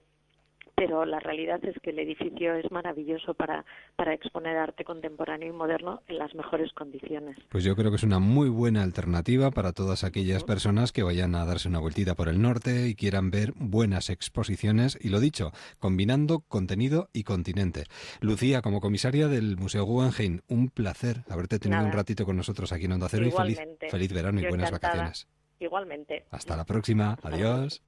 pero 0.76 1.06
la 1.06 1.20
realidad 1.20 1.64
es 1.64 1.76
que 1.82 1.92
el 1.92 2.00
edificio 2.00 2.56
es 2.56 2.72
maravilloso 2.72 3.34
para, 3.34 3.66
para 3.96 4.14
exponer 4.14 4.58
arte 4.58 4.84
contemporáneo 4.84 5.50
y 5.50 5.52
moderno 5.52 6.02
en 6.08 6.18
las 6.18 6.34
mejores 6.36 6.72
condiciones. 6.74 7.38
Pues 7.50 7.64
yo 7.64 7.76
creo 7.76 7.92
que 7.92 7.98
es 7.98 8.04
una 8.04 8.20
muy 8.20 8.50
buena 8.50 8.84
alternativa 8.84 9.52
para 9.52 9.74
todas 9.74 10.04
aquellas 10.04 10.44
personas 10.44 10.92
que 10.92 11.04
vayan 11.04 11.36
a 11.36 11.46
darse 11.46 11.68
una 11.68 11.80
vueltita 11.80 12.16
por 12.16 12.30
el 12.30 12.42
norte 12.42 12.88
y 12.88 12.96
quieran 12.96 13.32
ver 13.32 13.54
buenas 13.56 14.10
exposiciones 14.10 14.98
y 15.02 15.10
lo 15.10 15.20
dicho, 15.20 15.52
combinando 15.80 16.42
contenido 16.48 17.10
y 17.14 17.24
continente. 17.24 17.84
Lucía, 18.20 18.62
como 18.62 18.82
comisaria 18.82 19.28
del 19.28 19.58
Museo 19.58 19.86
Guggenheim, 19.86 20.42
un 20.48 20.70
placer 20.70 21.24
haberte 21.30 21.60
tenido 21.60 21.84
un 21.84 21.92
ratito 21.92 22.26
con 22.26 22.38
nosotros 22.38 22.72
aquí 22.72 22.86
en 22.86 22.94
Onda 22.94 23.10
Cero 23.10 23.26
y 23.26 23.32
feliz, 23.32 23.60
feliz 23.90 24.14
verano 24.14 24.42
y 24.42 24.48
buenas 24.48 24.72
vacaciones. 24.72 25.28
Igualmente. 25.60 26.26
Hasta 26.32 26.58
la 26.58 26.66
próxima. 26.66 27.18
Adiós. 27.22 27.84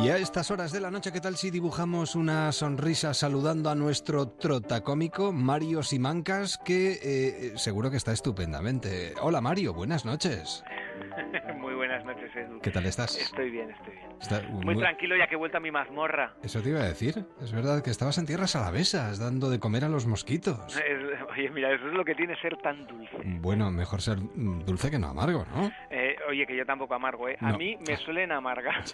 Y 0.00 0.08
a 0.08 0.16
estas 0.16 0.50
horas 0.50 0.72
de 0.72 0.80
la 0.80 0.90
noche, 0.90 1.12
¿qué 1.12 1.20
tal 1.20 1.36
si 1.36 1.50
dibujamos 1.50 2.14
una 2.14 2.50
sonrisa 2.52 3.12
saludando 3.12 3.68
a 3.68 3.74
nuestro 3.74 4.28
trotacómico 4.28 5.32
Mario 5.32 5.82
Simancas, 5.82 6.58
que 6.58 6.98
eh, 7.02 7.52
seguro 7.56 7.90
que 7.90 7.98
está 7.98 8.12
estupendamente? 8.12 9.14
Hola 9.20 9.40
Mario, 9.40 9.74
buenas 9.74 10.04
noches. 10.04 10.64
Muy 11.58 11.74
buenas 11.74 12.04
noches, 12.04 12.34
Edu. 12.34 12.60
¿Qué 12.60 12.70
tal 12.70 12.86
estás? 12.86 13.16
Estoy 13.16 13.50
bien, 13.50 13.70
estoy 13.70 13.94
bien. 13.94 14.64
muy, 14.64 14.76
tranquilo 14.76 15.16
ya 15.16 15.26
que 15.26 15.34
he 15.34 15.38
vuelto 15.38 15.58
a 15.58 15.60
mi 15.60 15.70
mazmorra. 15.70 16.34
Eso 16.42 16.62
te 16.62 16.70
iba 16.70 16.80
a 16.80 16.84
decir. 16.84 17.24
Es 17.40 17.52
verdad 17.52 17.82
que 17.82 17.90
estabas 17.90 18.18
en 18.18 18.26
tierras 18.26 18.56
alavesas, 18.56 19.18
dando 19.18 19.50
de 19.50 19.58
comer 19.58 19.84
a 19.84 19.88
los 19.88 20.06
mosquitos. 20.06 20.80
oye, 21.30 21.50
mira, 21.50 21.72
eso 21.72 21.88
es 21.88 21.94
lo 21.94 22.04
que 22.04 22.14
tiene 22.14 22.36
ser 22.40 22.56
tan 22.58 22.86
dulce. 22.86 23.16
Bueno, 23.24 23.70
mejor 23.70 24.00
ser 24.00 24.18
dulce 24.20 24.90
que 24.90 24.98
no 24.98 25.08
amargo, 25.08 25.44
¿no? 25.54 25.70
Eh, 25.90 26.16
oye, 26.28 26.46
que 26.46 26.56
yo 26.56 26.64
tampoco 26.66 26.94
amargo, 26.94 27.28
¿eh? 27.28 27.36
A 27.40 27.52
mí 27.52 27.76
me 27.86 27.96
suelen 28.04 28.32
amargar. 28.32 28.84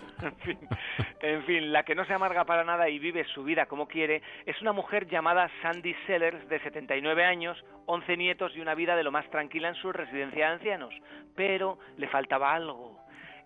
en, 1.20 1.42
fin, 1.44 1.72
la 1.72 1.82
que 1.84 1.94
no 1.94 2.04
se 2.04 2.14
amarga 2.14 2.44
para 2.44 2.64
nada 2.64 2.88
y 2.88 2.98
vive 2.98 3.24
su 3.34 3.44
vida 3.44 3.66
como 3.66 3.86
quiere 3.86 4.22
es 4.46 4.60
una 4.62 4.72
mujer 4.72 5.08
llamada 5.08 5.50
Sandy 5.62 5.94
Sellers, 6.06 6.48
de 6.48 6.60
79 6.60 7.24
años, 7.24 7.62
11 7.86 8.16
nietos 8.16 8.52
y 8.54 8.60
una 8.60 8.74
vida 8.74 8.96
de 8.96 9.02
lo 9.02 9.10
más 9.10 9.28
tranquila 9.30 9.68
en 9.68 9.74
su 9.76 9.92
residencia 9.92 10.46
de 10.46 10.52
ancianos. 10.52 10.94
Pero 11.34 11.78
le 11.98 12.08
faltaba 12.08 12.54
algo. 12.54 12.96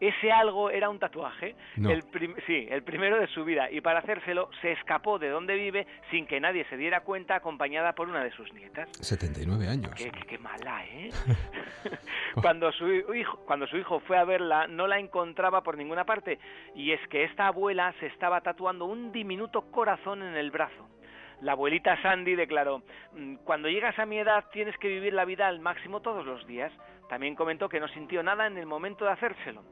Ese 0.03 0.32
algo 0.32 0.68
era 0.68 0.90
un 0.90 0.98
tatuaje, 0.98 1.55
el 1.76 2.03
sí, 2.44 2.66
el 2.68 2.82
primero 2.82 3.20
de 3.20 3.28
su 3.28 3.44
vida, 3.44 3.70
y 3.70 3.80
para 3.80 4.00
hacérselo 4.00 4.50
se 4.61 4.72
escapó 4.72 5.20
de 5.20 5.28
donde 5.28 5.55
vive 5.55 5.86
sin 6.11 6.26
que 6.26 6.40
nadie 6.40 6.64
se 6.64 6.76
diera 6.76 7.03
cuenta, 7.03 7.36
acompañada 7.36 7.92
por 7.92 8.09
una 8.09 8.24
de 8.24 8.32
sus 8.32 8.53
nietas. 8.53 8.88
79 9.00 9.68
años. 9.68 9.92
Qué, 9.94 10.38
mala, 10.38 10.84
¿eh? 10.86 11.11
cuando, 12.42 12.72
su 12.72 13.14
hijo, 13.14 13.44
cuando 13.46 13.68
su 13.68 13.76
hijo 13.76 14.00
fue 14.00 14.18
a 14.18 14.24
verla, 14.24 14.66
no 14.66 14.88
la 14.88 14.98
encontraba 14.98 15.62
por 15.62 15.76
ninguna 15.76 16.05
parte, 16.05 16.40
y 16.74 16.90
es 16.90 17.00
que 17.07 17.22
esta 17.22 17.46
abuela 17.46 17.94
se 18.00 18.07
estaba 18.07 18.40
tatuando 18.40 18.86
un 18.86 19.12
diminuto 19.12 19.70
corazón 19.70 20.24
en 20.24 20.34
el 20.34 20.50
brazo. 20.50 20.88
La 21.42 21.53
abuelita 21.53 22.00
Sandy 22.03 22.36
declaró, 22.36 22.82
mm, 23.14 23.36
cuando 23.44 23.68
llegas 23.68 23.98
a 23.98 24.07
mi 24.07 24.18
edad 24.18 24.44
tienes 24.53 24.76
que 24.78 24.88
vivir 24.88 25.12
la 25.12 25.24
vida 25.24 25.48
al 25.48 25.59
máximo 25.59 26.00
todos 26.00 26.24
los 26.24 26.46
días. 26.46 26.72
También 27.12 27.34
comentó 27.34 27.68
que 27.68 27.78
no 27.78 27.88
sintió 27.88 28.22
nada 28.22 28.46
en 28.46 28.56
el 28.56 28.64
momento 28.64 29.04
de 29.04 29.10
hacérselo. 29.10 29.62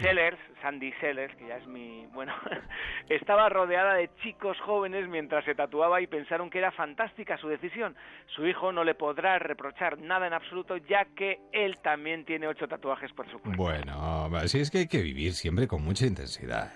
Sellers, 0.00 0.38
Sandy 0.62 0.92
Sellers, 0.92 1.36
que 1.36 1.46
ya 1.46 1.58
es 1.58 1.66
mi... 1.66 2.06
bueno, 2.14 2.32
estaba 3.10 3.50
rodeada 3.50 3.92
de 3.96 4.08
chicos 4.22 4.58
jóvenes 4.60 5.06
mientras 5.06 5.44
se 5.44 5.54
tatuaba 5.54 6.00
y 6.00 6.06
pensaron 6.06 6.48
que 6.48 6.56
era 6.56 6.72
fantástica 6.72 7.36
su 7.36 7.48
decisión. 7.48 7.94
Su 8.34 8.46
hijo 8.46 8.72
no 8.72 8.82
le 8.82 8.94
podrá 8.94 9.38
reprochar 9.38 9.98
nada 9.98 10.26
en 10.26 10.32
absoluto 10.32 10.78
ya 10.78 11.04
que 11.14 11.38
él 11.52 11.76
también 11.82 12.24
tiene 12.24 12.48
ocho 12.48 12.66
tatuajes 12.66 13.12
por 13.12 13.30
su 13.30 13.38
cuerpo. 13.40 13.62
Bueno, 13.62 14.30
sí 14.46 14.60
es 14.60 14.70
que 14.70 14.78
hay 14.78 14.88
que 14.88 15.02
vivir 15.02 15.34
siempre 15.34 15.68
con 15.68 15.84
mucha 15.84 16.06
intensidad 16.06 16.72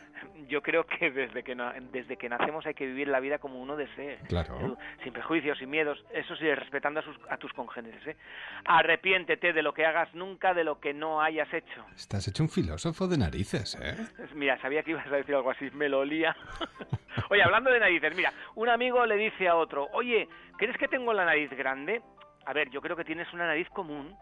yo 0.48 0.62
creo 0.62 0.84
que 0.84 1.10
desde 1.10 1.42
que 1.42 1.54
desde 1.92 2.16
que 2.16 2.28
nacemos 2.28 2.66
hay 2.66 2.74
que 2.74 2.86
vivir 2.86 3.08
la 3.08 3.20
vida 3.20 3.38
como 3.38 3.60
uno 3.60 3.76
desee. 3.76 4.18
Claro. 4.28 4.76
Sin 5.02 5.12
prejuicios, 5.12 5.58
sin 5.58 5.70
miedos, 5.70 6.04
eso 6.12 6.36
sí, 6.36 6.52
respetando 6.54 7.00
a, 7.00 7.02
sus, 7.02 7.16
a 7.28 7.36
tus 7.36 7.52
congéneres. 7.52 8.06
¿eh? 8.06 8.16
Arrepiéntete 8.64 9.52
de 9.52 9.62
lo 9.62 9.72
que 9.72 9.86
hagas, 9.86 10.14
nunca 10.14 10.54
de 10.54 10.64
lo 10.64 10.80
que 10.80 10.94
no 10.94 11.20
hayas 11.20 11.52
hecho. 11.52 11.84
Estás 11.94 12.28
hecho 12.28 12.42
un 12.42 12.48
filósofo 12.48 13.06
de 13.08 13.18
narices, 13.18 13.76
¿eh? 13.80 13.96
Mira, 14.34 14.60
sabía 14.60 14.82
que 14.82 14.92
ibas 14.92 15.06
a 15.06 15.16
decir 15.16 15.34
algo 15.34 15.50
así, 15.50 15.70
me 15.72 15.88
lo 15.88 16.00
olía. 16.00 16.36
oye, 17.30 17.42
hablando 17.42 17.70
de 17.70 17.80
narices, 17.80 18.14
mira, 18.16 18.32
un 18.54 18.68
amigo 18.68 19.04
le 19.06 19.16
dice 19.16 19.48
a 19.48 19.56
otro, 19.56 19.88
oye, 19.92 20.28
¿crees 20.56 20.76
que 20.76 20.88
tengo 20.88 21.12
la 21.12 21.24
nariz 21.24 21.50
grande? 21.50 22.02
A 22.46 22.52
ver, 22.52 22.70
yo 22.70 22.80
creo 22.80 22.96
que 22.96 23.04
tienes 23.04 23.32
una 23.32 23.46
nariz 23.46 23.68
común. 23.70 24.14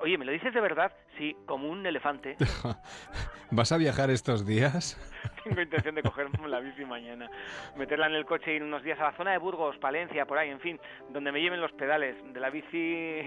Oye, 0.00 0.18
¿me 0.18 0.24
lo 0.24 0.32
dices 0.32 0.52
de 0.52 0.60
verdad? 0.60 0.92
Sí, 1.18 1.36
como 1.46 1.68
un 1.68 1.84
elefante. 1.86 2.36
¿Vas 3.50 3.70
a 3.70 3.76
viajar 3.76 4.10
estos 4.10 4.46
días? 4.46 4.98
Tengo 5.44 5.60
intención 5.60 5.94
de 5.94 6.02
cogerme 6.02 6.48
la 6.48 6.60
bici 6.60 6.84
mañana, 6.84 7.30
meterla 7.76 8.06
en 8.06 8.14
el 8.14 8.24
coche 8.24 8.52
y 8.52 8.56
ir 8.56 8.62
unos 8.62 8.82
días 8.82 8.98
a 9.00 9.04
la 9.04 9.12
zona 9.16 9.32
de 9.32 9.38
Burgos, 9.38 9.76
Palencia, 9.78 10.24
por 10.24 10.38
ahí, 10.38 10.50
en 10.50 10.60
fin, 10.60 10.80
donde 11.10 11.32
me 11.32 11.40
lleven 11.40 11.60
los 11.60 11.72
pedales. 11.72 12.16
De 12.32 12.40
la 12.40 12.50
bici, 12.50 13.22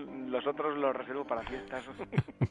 los 0.28 0.46
otros 0.46 0.76
los 0.78 0.96
reservo 0.96 1.26
para 1.26 1.42
fiestas. 1.42 1.84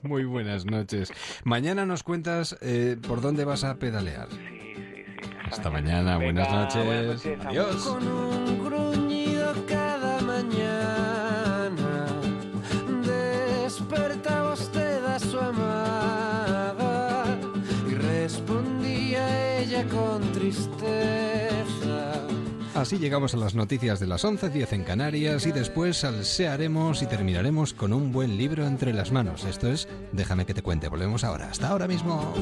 Muy 0.04 0.26
buenas 0.26 0.66
noches. 0.66 1.12
Mañana 1.44 1.86
nos 1.86 2.04
cuentas 2.04 2.58
eh, 2.62 2.96
por 3.08 3.22
dónde 3.22 3.44
vas 3.44 3.64
a 3.64 3.76
pedalear. 3.80 4.30
Sí, 4.30 4.38
sí, 4.38 4.76
sí. 4.76 5.32
Hasta, 5.52 5.70
mañana, 5.70 6.18
buenas, 6.18 6.50
noches. 6.52 7.26
Adiós. 7.46 7.86
Con 7.88 8.74
un 8.74 8.85
despertaba 13.88 14.54
usted 14.54 15.04
a 15.06 15.20
su 15.20 15.40
amada 15.40 17.26
y 17.90 17.94
respondía 17.94 19.60
ella 19.60 19.86
con 19.88 20.22
tristeza. 20.32 22.22
Así 22.74 22.98
llegamos 22.98 23.34
a 23.34 23.38
las 23.38 23.56
noticias 23.56 24.00
de 24.00 24.08
las 24.08 24.26
11.10 24.26 24.74
en 24.74 24.84
Canarias 24.84 25.46
y 25.46 25.52
después 25.52 26.04
alsearemos 26.04 27.02
y 27.02 27.08
terminaremos 27.08 27.74
con 27.74 27.94
un 27.94 28.12
buen 28.12 28.38
libro 28.38 28.68
entre 28.68 28.94
las 28.94 29.12
manos. 29.12 29.46
Esto 29.46 29.70
es 29.70 29.88
Déjame 30.12 30.46
que 30.46 30.54
te 30.54 30.62
cuente. 30.62 30.90
Volvemos 30.90 31.24
ahora. 31.24 31.50
Hasta 31.50 31.70
ahora 31.70 31.88
mismo. 31.88 32.34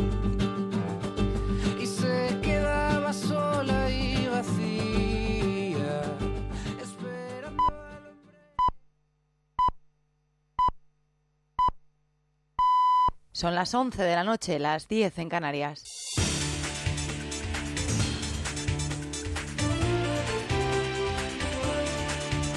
Son 13.34 13.56
las 13.56 13.74
11 13.74 14.04
de 14.04 14.14
la 14.14 14.24
noche, 14.24 14.60
las 14.60 14.88
10 14.88 15.18
en 15.18 15.28
Canarias. 15.28 16.14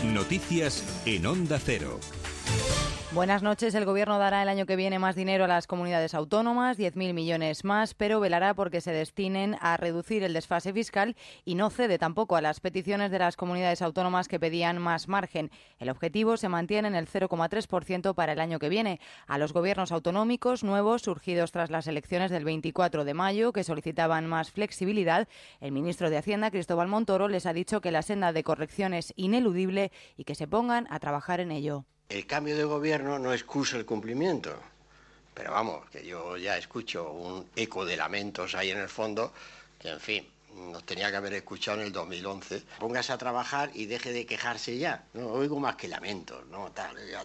Noticias 0.05 1.03
en 1.07 1.25
Onda 1.25 1.59
Cero. 1.59 1.99
Buenas 3.17 3.43
noches. 3.43 3.75
El 3.75 3.87
Gobierno 3.87 4.19
dará 4.19 4.43
el 4.43 4.49
año 4.51 4.67
que 4.67 4.77
viene 4.77 4.99
más 4.99 5.17
dinero 5.17 5.47
a 5.47 5.49
las 5.49 5.67
comunidades 5.67 6.13
autónomas, 6.13 6.79
10.000 6.79 7.15
millones 7.15 7.65
más, 7.65 7.95
pero 7.95 8.21
velará 8.21 8.53
porque 8.53 8.83
se 8.83 8.93
destinen 8.93 9.57
a 9.63 9.79
reducir 9.79 10.23
el 10.23 10.35
desfase 10.35 10.71
fiscal 10.75 11.17
y 11.43 11.55
no 11.55 11.71
cede 11.71 11.99
tampoco 11.99 12.37
a 12.37 12.43
las 12.43 12.61
peticiones 12.61 13.11
de 13.11 13.19
las 13.19 13.39
comunidades 13.39 13.81
autónomas 13.81 14.29
que 14.29 14.39
pedían 14.39 14.83
más 14.83 15.09
margen. 15.09 15.51
El 15.79 15.89
objetivo 15.89 16.37
se 16.37 16.51
mantiene 16.51 16.89
en 16.89 16.95
el 16.95 17.09
0,3% 17.09 18.15
para 18.15 18.35
el 18.35 18.39
año 18.39 18.59
que 18.59 18.69
viene. 18.69 19.01
A 19.27 19.39
los 19.39 19.55
gobiernos 19.55 19.93
autonómicos 19.93 20.63
nuevos, 20.63 21.01
surgidos 21.01 21.53
tras 21.53 21.71
las 21.71 21.87
elecciones 21.87 22.31
del 22.31 22.45
24 22.45 23.07
de 23.07 23.15
mayo, 23.15 23.55
que 23.55 23.65
solicitaban 23.65 24.27
más 24.27 24.51
flexibilidad, 24.51 25.27
el 25.61 25.73
ministro 25.73 26.11
de 26.11 26.19
Hacienda, 26.19 26.51
Cristóbal 26.51 26.89
Montoro, 26.89 27.29
les 27.29 27.47
ha 27.47 27.55
dicho 27.55 27.81
que 27.81 27.93
la 27.93 28.03
senda 28.03 28.35
de 28.35 28.45
corrección 28.45 28.93
es 28.93 29.15
ineludible 29.17 29.91
y 30.19 30.25
que 30.25 30.35
se 30.35 30.47
pongan 30.47 30.87
a 30.91 30.99
trabajar 30.99 31.41
en 31.41 31.51
ello. 31.51 31.87
El 32.09 32.25
cambio 32.27 32.57
de 32.57 32.65
gobierno 32.65 33.19
no 33.19 33.33
excusa 33.33 33.77
el 33.77 33.85
cumplimiento, 33.85 34.57
pero 35.35 35.51
vamos, 35.51 35.91
que 35.91 36.07
yo 36.07 36.37
ya 36.37 36.57
escucho 36.57 37.11
un 37.11 37.49
eco 37.57 37.85
de 37.85 37.97
lamentos 37.97 38.55
ahí 38.55 38.71
en 38.71 38.79
el 38.79 38.89
fondo, 38.89 39.33
que 39.79 39.89
en 39.89 40.01
fin, 40.01 40.29
nos 40.55 40.85
tenía 40.85 41.11
que 41.11 41.17
haber 41.17 41.35
escuchado 41.35 41.81
en 41.81 41.87
el 41.87 41.93
2011. 41.93 42.63
Póngase 42.79 43.13
a 43.13 43.19
trabajar 43.19 43.71
y 43.75 43.87
deje 43.87 44.13
de 44.13 44.25
quejarse 44.25 44.79
ya. 44.79 45.05
No 45.15 45.27
oigo 45.33 45.59
más 45.59 45.75
que 45.75 45.89
lamentos, 45.89 46.47
no 46.47 46.71
tal, 46.73 46.97
ya 47.11 47.25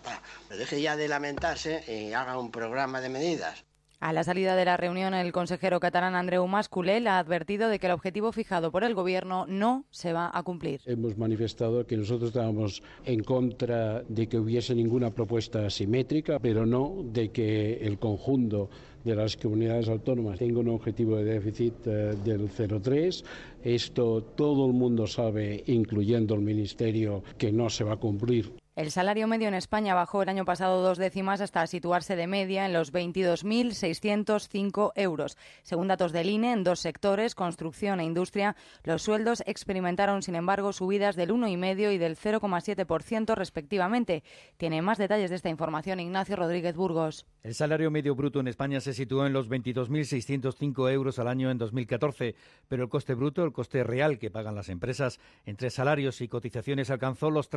deje 0.49 0.81
ya 0.81 0.95
de 0.95 1.07
lamentarse 1.07 1.83
y 1.87 2.13
haga 2.13 2.37
un 2.39 2.51
programa 2.51 3.01
de 3.01 3.09
medidas. 3.09 3.63
A 4.01 4.13
la 4.13 4.23
salida 4.23 4.55
de 4.55 4.65
la 4.65 4.77
reunión, 4.77 5.13
el 5.13 5.31
consejero 5.31 5.79
catalán 5.79 6.15
Andreu 6.15 6.47
Masculel 6.47 7.05
ha 7.05 7.19
advertido 7.19 7.69
de 7.69 7.77
que 7.77 7.85
el 7.85 7.93
objetivo 7.93 8.31
fijado 8.31 8.71
por 8.71 8.83
el 8.83 8.95
Gobierno 8.95 9.45
no 9.45 9.85
se 9.91 10.11
va 10.11 10.31
a 10.33 10.41
cumplir. 10.41 10.81
Hemos 10.87 11.19
manifestado 11.19 11.85
que 11.85 11.97
nosotros 11.97 12.29
estábamos 12.29 12.81
en 13.05 13.23
contra 13.23 14.01
de 14.01 14.25
que 14.25 14.39
hubiese 14.39 14.73
ninguna 14.73 15.11
propuesta 15.11 15.67
asimétrica, 15.67 16.39
pero 16.39 16.65
no 16.65 17.03
de 17.13 17.29
que 17.29 17.73
el 17.73 17.99
conjunto 17.99 18.71
de 19.03 19.15
las 19.15 19.37
comunidades 19.37 19.87
autónomas 19.87 20.39
tenga 20.39 20.61
un 20.61 20.69
objetivo 20.69 21.17
de 21.17 21.23
déficit 21.25 21.75
eh, 21.85 22.15
del 22.23 22.49
0,3. 22.49 23.23
Esto 23.63 24.23
todo 24.35 24.65
el 24.65 24.73
mundo 24.73 25.05
sabe, 25.05 25.63
incluyendo 25.67 26.33
el 26.33 26.41
Ministerio, 26.41 27.23
que 27.37 27.51
no 27.51 27.69
se 27.69 27.83
va 27.83 27.93
a 27.93 27.97
cumplir. 27.97 28.60
El 28.73 28.89
salario 28.89 29.27
medio 29.27 29.49
en 29.49 29.53
España 29.53 29.93
bajó 29.95 30.23
el 30.23 30.29
año 30.29 30.45
pasado 30.45 30.81
dos 30.81 30.97
décimas 30.97 31.41
hasta 31.41 31.67
situarse 31.67 32.15
de 32.15 32.25
media 32.25 32.65
en 32.65 32.71
los 32.71 32.93
22.605 32.93 34.93
euros. 34.95 35.37
Según 35.63 35.89
datos 35.89 36.13
del 36.13 36.29
INE, 36.29 36.53
en 36.53 36.63
dos 36.63 36.79
sectores, 36.79 37.35
construcción 37.35 37.99
e 37.99 38.05
industria, 38.05 38.55
los 38.85 39.01
sueldos 39.01 39.43
experimentaron, 39.45 40.21
sin 40.21 40.35
embargo, 40.35 40.71
subidas 40.71 41.17
del 41.17 41.31
1,5 41.31 41.93
y 41.93 41.97
del 41.97 42.15
0,7% 42.15 43.35
respectivamente. 43.35 44.23
Tiene 44.55 44.81
más 44.81 44.97
detalles 44.97 45.31
de 45.31 45.35
esta 45.35 45.49
información 45.49 45.99
Ignacio 45.99 46.37
Rodríguez 46.37 46.77
Burgos. 46.77 47.25
El 47.43 47.55
salario 47.55 47.91
medio 47.91 48.15
bruto 48.15 48.39
en 48.39 48.47
España 48.47 48.79
se 48.79 48.93
situó 48.93 49.25
en 49.25 49.33
los 49.33 49.49
22.605 49.49 50.89
euros 50.93 51.19
al 51.19 51.27
año 51.27 51.51
en 51.51 51.57
2014, 51.57 52.35
pero 52.69 52.83
el 52.83 52.89
coste 52.89 53.15
bruto, 53.15 53.43
el 53.43 53.51
coste 53.51 53.83
real 53.83 54.17
que 54.17 54.31
pagan 54.31 54.55
las 54.55 54.69
empresas, 54.69 55.19
entre 55.45 55.71
salarios 55.71 56.21
y 56.21 56.29
cotizaciones 56.29 56.89
alcanzó 56.89 57.31
los 57.31 57.49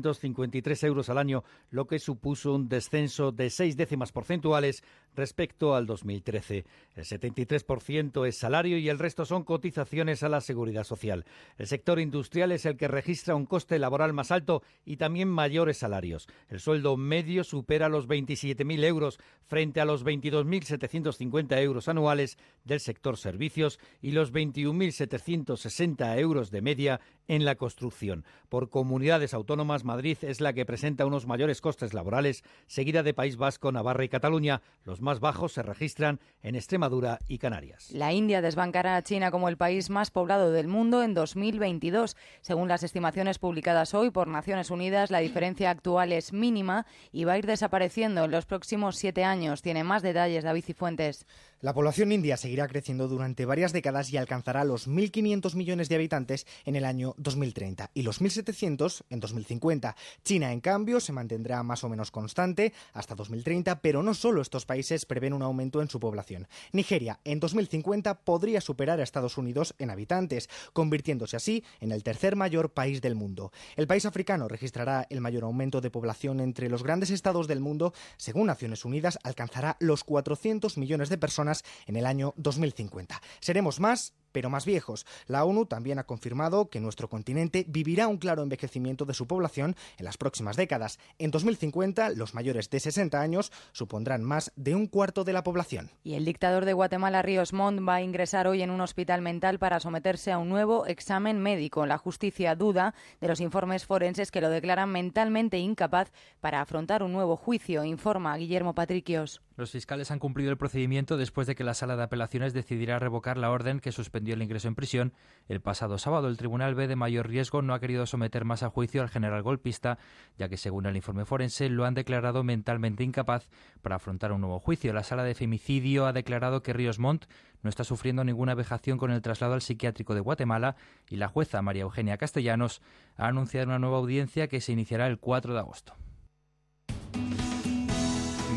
30.653 0.00 0.86
euros 0.86 1.08
al 1.08 1.18
año, 1.18 1.44
lo 1.70 1.86
que 1.86 1.98
supuso 1.98 2.54
un 2.54 2.68
descenso 2.68 3.32
de 3.32 3.50
seis 3.50 3.76
décimas 3.76 4.12
porcentuales 4.12 4.82
respecto 5.14 5.74
al 5.74 5.86
2013. 5.86 6.64
El 6.94 7.04
73% 7.04 8.26
es 8.26 8.38
salario 8.38 8.78
y 8.78 8.88
el 8.88 8.98
resto 8.98 9.24
son 9.24 9.44
cotizaciones 9.44 10.22
a 10.22 10.28
la 10.28 10.40
seguridad 10.40 10.84
social. 10.84 11.24
El 11.58 11.66
sector 11.66 12.00
industrial 12.00 12.52
es 12.52 12.64
el 12.64 12.76
que 12.76 12.88
registra 12.88 13.34
un 13.34 13.46
coste 13.46 13.78
laboral 13.78 14.12
más 14.12 14.30
alto 14.30 14.62
y 14.84 14.96
también 14.96 15.28
mayores 15.28 15.78
salarios. 15.78 16.28
El 16.48 16.60
sueldo 16.60 16.96
medio 16.96 17.44
supera 17.44 17.88
los 17.88 18.08
27.000 18.08 18.84
euros 18.84 19.18
frente 19.44 19.80
a 19.80 19.84
los 19.84 20.04
22.750 20.04 21.60
euros 21.60 21.88
anuales 21.88 22.38
del 22.64 22.80
sector 22.80 23.16
servicios 23.16 23.78
y 24.00 24.12
los 24.12 24.32
21.760 24.32 26.18
euros 26.18 26.50
de 26.50 26.62
media 26.62 27.00
en 27.28 27.44
la 27.44 27.54
construcción. 27.54 28.24
Por 28.48 28.70
comunidades 28.70 29.34
autónomas, 29.34 29.84
Madrid 29.84 30.18
es 30.22 30.40
la 30.40 30.52
que 30.52 30.66
presenta 30.66 31.06
unos 31.06 31.26
mayores 31.26 31.60
costes 31.60 31.94
laborales, 31.94 32.44
seguida 32.66 33.02
de 33.02 33.14
País 33.14 33.36
Vasco, 33.36 33.72
Navarra 33.72 34.04
y 34.04 34.08
Cataluña. 34.08 34.62
Los 34.84 35.00
más 35.00 35.20
bajos 35.20 35.52
se 35.52 35.62
registran 35.62 36.20
en 36.42 36.54
Extremadura 36.54 37.18
y 37.28 37.38
Canarias. 37.38 37.90
La 37.92 38.12
India 38.12 38.42
desbancará 38.42 38.96
a 38.96 39.02
China 39.02 39.30
como 39.30 39.48
el 39.48 39.56
país 39.56 39.90
más 39.90 40.10
poblado 40.10 40.52
del 40.52 40.68
mundo 40.68 41.02
en 41.02 41.14
2022. 41.14 42.16
Según 42.40 42.68
las 42.68 42.82
estimaciones 42.82 43.38
publicadas 43.38 43.94
hoy 43.94 44.10
por 44.10 44.28
Naciones 44.28 44.70
Unidas, 44.70 45.10
la 45.10 45.18
diferencia 45.18 45.70
actual 45.70 46.12
es 46.12 46.32
mínima 46.32 46.86
y 47.10 47.24
va 47.24 47.34
a 47.34 47.38
ir 47.38 47.46
desapareciendo 47.46 48.24
en 48.24 48.30
los 48.30 48.46
próximos 48.46 48.96
siete 48.96 49.24
años. 49.24 49.62
Tiene 49.62 49.84
más 49.84 50.02
detalles 50.02 50.44
David 50.44 50.64
Cifuentes. 50.64 51.26
La 51.62 51.74
población 51.74 52.10
india 52.10 52.36
seguirá 52.36 52.66
creciendo 52.66 53.06
durante 53.06 53.46
varias 53.46 53.72
décadas 53.72 54.12
y 54.12 54.16
alcanzará 54.16 54.64
los 54.64 54.88
1.500 54.88 55.54
millones 55.54 55.88
de 55.88 55.94
habitantes 55.94 56.44
en 56.64 56.74
el 56.74 56.84
año 56.84 57.14
2030 57.18 57.92
y 57.94 58.02
los 58.02 58.20
1.700 58.20 59.04
en 59.10 59.20
2050. 59.20 59.94
China, 60.24 60.52
en 60.52 60.60
cambio, 60.60 60.98
se 60.98 61.12
mantendrá 61.12 61.62
más 61.62 61.84
o 61.84 61.88
menos 61.88 62.10
constante 62.10 62.72
hasta 62.92 63.14
2030, 63.14 63.80
pero 63.80 64.02
no 64.02 64.12
solo 64.14 64.42
estos 64.42 64.66
países 64.66 65.06
prevén 65.06 65.34
un 65.34 65.42
aumento 65.42 65.80
en 65.80 65.88
su 65.88 66.00
población. 66.00 66.48
Nigeria, 66.72 67.20
en 67.22 67.38
2050, 67.38 68.24
podría 68.24 68.60
superar 68.60 68.98
a 68.98 69.04
Estados 69.04 69.38
Unidos 69.38 69.76
en 69.78 69.90
habitantes, 69.90 70.50
convirtiéndose 70.72 71.36
así 71.36 71.62
en 71.78 71.92
el 71.92 72.02
tercer 72.02 72.34
mayor 72.34 72.70
país 72.70 73.00
del 73.00 73.14
mundo. 73.14 73.52
El 73.76 73.86
país 73.86 74.04
africano 74.04 74.48
registrará 74.48 75.06
el 75.10 75.20
mayor 75.20 75.44
aumento 75.44 75.80
de 75.80 75.92
población 75.92 76.40
entre 76.40 76.68
los 76.68 76.82
grandes 76.82 77.10
estados 77.10 77.46
del 77.46 77.60
mundo. 77.60 77.94
Según 78.16 78.48
Naciones 78.48 78.84
Unidas, 78.84 79.16
alcanzará 79.22 79.76
los 79.78 80.02
400 80.02 80.76
millones 80.76 81.08
de 81.08 81.18
personas 81.18 81.51
en 81.86 81.96
el 81.96 82.06
año 82.06 82.34
2050. 82.36 83.20
Seremos 83.40 83.80
más 83.80 84.14
pero 84.32 84.50
más 84.50 84.64
viejos. 84.64 85.06
La 85.26 85.44
ONU 85.44 85.66
también 85.66 85.98
ha 85.98 86.04
confirmado 86.04 86.68
que 86.68 86.80
nuestro 86.80 87.08
continente 87.08 87.64
vivirá 87.68 88.08
un 88.08 88.18
claro 88.18 88.42
envejecimiento 88.42 89.04
de 89.04 89.14
su 89.14 89.26
población 89.26 89.76
en 89.98 90.04
las 90.04 90.16
próximas 90.16 90.56
décadas. 90.56 90.98
En 91.18 91.30
2050, 91.30 92.10
los 92.10 92.34
mayores 92.34 92.70
de 92.70 92.80
60 92.80 93.20
años 93.20 93.52
supondrán 93.72 94.22
más 94.22 94.52
de 94.56 94.74
un 94.74 94.86
cuarto 94.86 95.24
de 95.24 95.32
la 95.32 95.42
población. 95.42 95.90
Y 96.04 96.14
el 96.14 96.24
dictador 96.24 96.64
de 96.64 96.72
Guatemala, 96.72 97.22
Ríos 97.22 97.52
Montt, 97.52 97.86
va 97.86 97.96
a 97.96 98.02
ingresar 98.02 98.46
hoy 98.46 98.62
en 98.62 98.70
un 98.70 98.80
hospital 98.80 99.22
mental 99.22 99.58
para 99.58 99.80
someterse 99.80 100.32
a 100.32 100.38
un 100.38 100.48
nuevo 100.48 100.86
examen 100.86 101.40
médico. 101.40 101.86
La 101.86 101.98
justicia 101.98 102.54
duda 102.54 102.94
de 103.20 103.28
los 103.28 103.40
informes 103.40 103.86
forenses 103.86 104.30
que 104.30 104.40
lo 104.40 104.48
declaran 104.48 104.90
mentalmente 104.90 105.58
incapaz 105.58 106.12
para 106.40 106.60
afrontar 106.60 107.02
un 107.02 107.12
nuevo 107.12 107.36
juicio, 107.36 107.84
informa 107.84 108.36
Guillermo 108.36 108.74
Patricios. 108.74 109.42
Los 109.56 109.70
fiscales 109.70 110.10
han 110.10 110.18
cumplido 110.18 110.50
el 110.50 110.56
procedimiento 110.56 111.16
después 111.16 111.46
de 111.46 111.54
que 111.54 111.64
la 111.64 111.74
sala 111.74 111.96
de 111.96 112.02
apelaciones 112.02 112.54
decidiera 112.54 112.98
revocar 112.98 113.36
la 113.36 113.50
orden 113.50 113.80
que 113.80 113.92
suspendió 113.92 114.21
el 114.30 114.42
ingreso 114.42 114.68
en 114.68 114.76
prisión. 114.76 115.12
El 115.48 115.60
pasado 115.60 115.98
sábado, 115.98 116.28
el 116.28 116.36
Tribunal 116.36 116.76
B 116.76 116.86
de 116.86 116.94
mayor 116.94 117.28
riesgo 117.28 117.62
no 117.62 117.74
ha 117.74 117.80
querido 117.80 118.06
someter 118.06 118.44
más 118.44 118.62
a 118.62 118.70
juicio 118.70 119.02
al 119.02 119.08
general 119.08 119.42
golpista, 119.42 119.98
ya 120.38 120.48
que, 120.48 120.56
según 120.56 120.86
el 120.86 120.94
informe 120.94 121.24
forense, 121.24 121.68
lo 121.68 121.84
han 121.84 121.94
declarado 121.94 122.44
mentalmente 122.44 123.02
incapaz 123.02 123.48
para 123.80 123.96
afrontar 123.96 124.32
un 124.32 124.42
nuevo 124.42 124.60
juicio. 124.60 124.92
La 124.92 125.02
sala 125.02 125.24
de 125.24 125.34
femicidio 125.34 126.06
ha 126.06 126.12
declarado 126.12 126.62
que 126.62 126.72
Ríos 126.72 127.00
Montt 127.00 127.24
no 127.62 127.68
está 127.68 127.82
sufriendo 127.82 128.22
ninguna 128.22 128.54
vejación 128.54 128.98
con 128.98 129.10
el 129.10 129.22
traslado 129.22 129.54
al 129.54 129.62
psiquiátrico 129.62 130.14
de 130.14 130.20
Guatemala 130.20 130.76
y 131.08 131.16
la 131.16 131.28
jueza 131.28 131.62
María 131.62 131.82
Eugenia 131.82 132.18
Castellanos 132.18 132.82
ha 133.16 133.26
anunciado 133.26 133.66
una 133.66 133.78
nueva 133.78 133.98
audiencia 133.98 134.48
que 134.48 134.60
se 134.60 134.72
iniciará 134.72 135.06
el 135.06 135.18
4 135.18 135.54
de 135.54 135.58
agosto. 135.58 135.94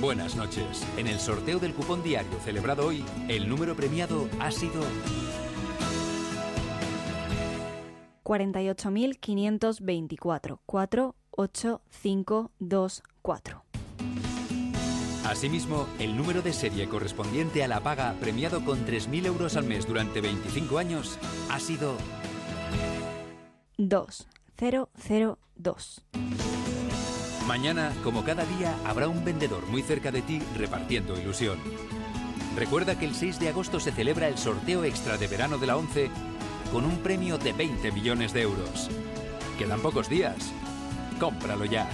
Buenas 0.02 0.36
noches. 0.36 0.86
En 0.98 1.08
el 1.08 1.20
sorteo 1.20 1.58
del 1.58 1.74
cupón 1.74 2.04
diario 2.04 2.38
celebrado 2.44 2.86
hoy, 2.86 3.04
el 3.28 3.48
número 3.48 3.76
premiado 3.76 4.30
ha 4.40 4.52
sido 4.52 4.84
48.524 8.26 10.60
48524. 10.66 13.64
Asimismo, 15.26 15.88
el 16.00 16.18
número 16.18 16.42
de 16.42 16.54
serie 16.54 16.88
correspondiente 16.88 17.64
a 17.64 17.68
la 17.68 17.82
paga 17.82 18.16
premiado 18.20 18.66
con 18.66 18.86
3.000 18.86 19.26
euros 19.26 19.56
al 19.56 19.66
mes 19.66 19.88
durante 19.88 20.22
25 20.22 20.78
años 20.78 21.18
ha 21.50 21.60
sido 21.60 21.96
2002. 23.78 26.02
Mañana, 27.48 27.92
como 28.04 28.24
cada 28.24 28.46
día, 28.46 28.76
habrá 28.86 29.08
un 29.08 29.24
vendedor 29.24 29.66
muy 29.68 29.82
cerca 29.82 30.12
de 30.12 30.22
ti 30.22 30.42
repartiendo 30.58 31.20
ilusión. 31.20 31.58
Recuerda 32.56 32.98
que 32.98 33.06
el 33.06 33.14
6 33.14 33.40
de 33.40 33.50
agosto 33.50 33.80
se 33.80 33.92
celebra 33.92 34.28
el 34.28 34.38
sorteo 34.38 34.84
extra 34.84 35.18
de 35.18 35.28
verano 35.28 35.58
de 35.58 35.68
la 35.68 35.78
11 35.78 36.10
con 36.72 36.86
un 36.86 36.98
premio 36.98 37.38
de 37.38 37.54
20 37.54 37.92
millones 37.92 38.34
de 38.34 38.42
euros. 38.42 38.90
Quedan 39.58 39.82
pocos 39.82 40.10
días. 40.10 40.54
Cómpralo 41.20 41.66
ya. 41.66 41.88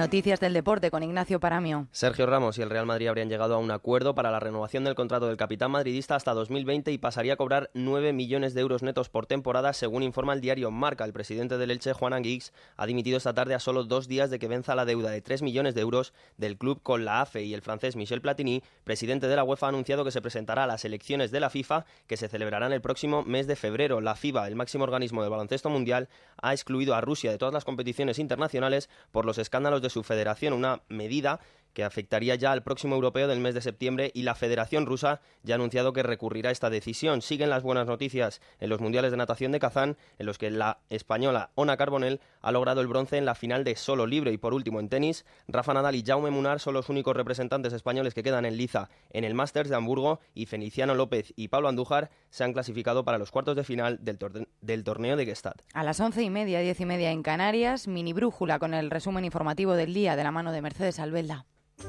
Noticias 0.00 0.40
del 0.40 0.54
deporte 0.54 0.90
con 0.90 1.02
Ignacio 1.02 1.40
Paramio. 1.40 1.86
Sergio 1.92 2.24
Ramos 2.24 2.56
y 2.56 2.62
el 2.62 2.70
Real 2.70 2.86
Madrid 2.86 3.08
habrían 3.08 3.28
llegado 3.28 3.54
a 3.54 3.58
un 3.58 3.70
acuerdo 3.70 4.14
para 4.14 4.30
la 4.30 4.40
renovación 4.40 4.82
del 4.82 4.94
contrato 4.94 5.26
del 5.26 5.36
capitán 5.36 5.72
madridista 5.72 6.14
hasta 6.14 6.32
2020 6.32 6.90
y 6.90 6.96
pasaría 6.96 7.34
a 7.34 7.36
cobrar 7.36 7.68
9 7.74 8.14
millones 8.14 8.54
de 8.54 8.62
euros 8.62 8.82
netos 8.82 9.10
por 9.10 9.26
temporada, 9.26 9.74
según 9.74 10.02
informa 10.02 10.32
el 10.32 10.40
diario 10.40 10.70
Marca. 10.70 11.04
El 11.04 11.12
presidente 11.12 11.58
del 11.58 11.70
Elche, 11.70 11.92
Juan 11.92 12.14
Anguix, 12.14 12.54
ha 12.78 12.86
dimitido 12.86 13.18
esta 13.18 13.34
tarde 13.34 13.52
a 13.52 13.60
solo 13.60 13.84
dos 13.84 14.08
días 14.08 14.30
de 14.30 14.38
que 14.38 14.48
venza 14.48 14.74
la 14.74 14.86
deuda 14.86 15.10
de 15.10 15.20
3 15.20 15.42
millones 15.42 15.74
de 15.74 15.82
euros 15.82 16.14
del 16.38 16.56
club 16.56 16.80
con 16.82 17.04
la 17.04 17.20
AFE 17.20 17.42
y 17.42 17.52
el 17.52 17.60
francés 17.60 17.94
Michel 17.94 18.22
Platini, 18.22 18.62
presidente 18.84 19.28
de 19.28 19.36
la 19.36 19.44
UEFA, 19.44 19.66
ha 19.66 19.68
anunciado 19.68 20.02
que 20.02 20.12
se 20.12 20.22
presentará 20.22 20.64
a 20.64 20.66
las 20.66 20.86
elecciones 20.86 21.30
de 21.30 21.40
la 21.40 21.50
FIFA 21.50 21.84
que 22.06 22.16
se 22.16 22.28
celebrarán 22.28 22.72
el 22.72 22.80
próximo 22.80 23.22
mes 23.24 23.46
de 23.46 23.54
febrero. 23.54 24.00
La 24.00 24.14
FIBA, 24.14 24.48
el 24.48 24.56
máximo 24.56 24.84
organismo 24.84 25.20
del 25.20 25.30
baloncesto 25.30 25.68
mundial, 25.68 26.08
ha 26.40 26.54
excluido 26.54 26.94
a 26.94 27.02
Rusia 27.02 27.30
de 27.30 27.36
todas 27.36 27.52
las 27.52 27.66
competiciones 27.66 28.18
internacionales 28.18 28.88
por 29.12 29.26
los 29.26 29.36
escándalos 29.36 29.82
de 29.82 29.89
su 29.90 30.02
federación, 30.02 30.52
una 30.52 30.82
medida 30.88 31.40
que 31.74 31.84
afectaría 31.84 32.34
ya 32.34 32.52
al 32.52 32.62
próximo 32.62 32.94
europeo 32.94 33.28
del 33.28 33.40
mes 33.40 33.54
de 33.54 33.60
septiembre 33.60 34.10
y 34.14 34.22
la 34.22 34.34
Federación 34.34 34.86
Rusa 34.86 35.20
ya 35.42 35.54
ha 35.54 35.56
anunciado 35.56 35.92
que 35.92 36.02
recurrirá 36.02 36.48
a 36.48 36.52
esta 36.52 36.70
decisión. 36.70 37.22
Siguen 37.22 37.50
las 37.50 37.62
buenas 37.62 37.86
noticias 37.86 38.40
en 38.58 38.70
los 38.70 38.80
Mundiales 38.80 39.10
de 39.10 39.16
Natación 39.16 39.52
de 39.52 39.60
Kazán, 39.60 39.96
en 40.18 40.26
los 40.26 40.38
que 40.38 40.50
la 40.50 40.78
española 40.88 41.50
Ona 41.54 41.76
Carbonell 41.76 42.20
ha 42.40 42.52
logrado 42.52 42.80
el 42.80 42.86
bronce 42.86 43.16
en 43.16 43.24
la 43.24 43.34
final 43.34 43.64
de 43.64 43.76
solo 43.76 44.06
libre. 44.06 44.32
Y 44.32 44.38
por 44.38 44.54
último, 44.54 44.80
en 44.80 44.88
tenis, 44.88 45.24
Rafa 45.48 45.74
Nadal 45.74 45.94
y 45.94 46.04
Jaume 46.04 46.30
Munar 46.30 46.60
son 46.60 46.74
los 46.74 46.88
únicos 46.88 47.16
representantes 47.16 47.72
españoles 47.72 48.14
que 48.14 48.22
quedan 48.22 48.44
en 48.44 48.56
liza 48.56 48.88
en 49.10 49.24
el 49.24 49.34
Masters 49.34 49.68
de 49.68 49.76
Hamburgo 49.76 50.20
y 50.34 50.46
Feliciano 50.46 50.94
López 50.94 51.32
y 51.36 51.48
Pablo 51.48 51.68
Andújar 51.68 52.10
se 52.30 52.44
han 52.44 52.52
clasificado 52.52 53.04
para 53.04 53.18
los 53.18 53.30
cuartos 53.30 53.56
de 53.56 53.64
final 53.64 53.98
del, 54.02 54.18
del 54.60 54.84
torneo 54.84 55.16
de 55.16 55.26
Gestad. 55.26 55.54
A 55.74 55.84
las 55.84 56.00
once 56.00 56.22
y 56.22 56.30
media, 56.30 56.60
diez 56.60 56.80
y 56.80 56.86
media 56.86 57.10
en 57.10 57.22
Canarias, 57.22 57.88
mini 57.88 58.12
brújula 58.12 58.58
con 58.58 58.74
el 58.74 58.90
resumen 58.90 59.24
informativo 59.24 59.74
del 59.74 59.94
día 59.94 60.16
de 60.16 60.24
la 60.24 60.30
mano 60.30 60.52
de 60.52 60.62
Mercedes 60.62 60.98
Albelda. 60.98 61.46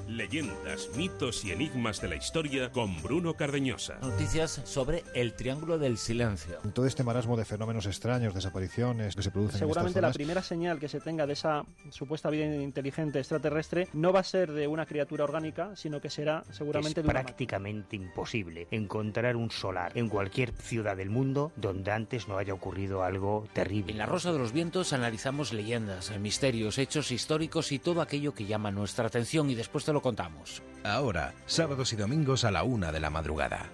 Leyendas, 0.08 0.90
mitos 0.96 1.46
y 1.46 1.52
enigmas 1.52 2.02
de 2.02 2.10
la 2.10 2.16
historia 2.16 2.72
con 2.72 3.02
Bruno 3.02 3.36
Cardeñosa. 3.36 3.98
Noticias 4.02 4.62
sobre 4.66 5.04
el 5.14 5.34
Triángulo 5.34 5.78
del 5.78 5.98
Silencio. 5.98 6.58
Todo 6.74 6.86
este 6.86 7.04
marasmo 7.04 7.38
de 7.38 7.46
fenómenos 7.46 7.86
extraños, 7.86 8.34
desapariciones 8.34 9.16
que 9.16 9.24
se 9.24 9.32
producen 9.32 9.60
Seguramente 9.60 10.00
en 10.00 10.04
la 10.04 10.10
estas 10.10 10.14
zonas, 10.14 10.28
primera 10.28 10.42
señal 10.42 10.80
que 10.80 10.88
se 10.88 11.00
tenga 11.00 11.26
de 11.26 11.34
esa 11.34 11.66
supuesta 11.90 12.30
vida 12.30 12.46
inteligente 12.46 13.20
extraterrestre 13.20 13.88
no 13.94 14.12
va 14.14 14.22
a 14.22 14.24
ser 14.24 14.52
de 14.52 14.68
una 14.68 14.86
criatura 14.86 15.24
orgánica, 15.24 15.76
sino 15.76 16.02
que 16.02 16.10
será 16.10 16.44
seguramente 16.52 17.02
es 17.02 17.06
de 17.06 17.10
una 17.10 17.14
máquina. 17.14 17.28
prácticamente 17.28 17.96
imposible 17.96 18.68
encontrar 18.72 19.36
un 19.36 19.52
solar 19.52 19.92
en 19.96 20.10
cualquier 20.10 20.52
ciudad 20.52 20.98
del 20.98 21.10
mundo 21.10 21.52
donde 21.56 21.92
antes 21.92 22.28
no 22.28 22.38
haya 22.38 22.54
ocurrido 22.54 23.04
algo 23.04 23.48
terrible. 23.54 23.92
En 23.92 23.98
La 23.98 24.06
Rosa 24.06 24.32
de 24.32 24.40
los 24.40 24.52
Vientos 24.52 24.94
analizamos 24.94 25.54
leyendas, 25.54 26.18
misterios, 26.20 26.78
hechos 26.78 27.12
históricos 27.12 27.72
y 27.72 27.80
todo 27.80 28.02
aquello 28.02 28.34
que 28.34 28.46
llama 28.46 28.72
nuestra 28.72 29.08
atención 29.08 29.50
y 29.50 29.56
después 29.56 29.81
te 29.86 29.94
lo 29.94 30.02
contamos. 30.02 30.62
Ahora, 30.84 31.34
sábados 31.46 31.94
y 31.94 31.96
domingos 31.96 32.44
a 32.44 32.52
la 32.52 32.64
una 32.64 32.92
de 32.92 33.00
la 33.00 33.10
madrugada. 33.10 33.70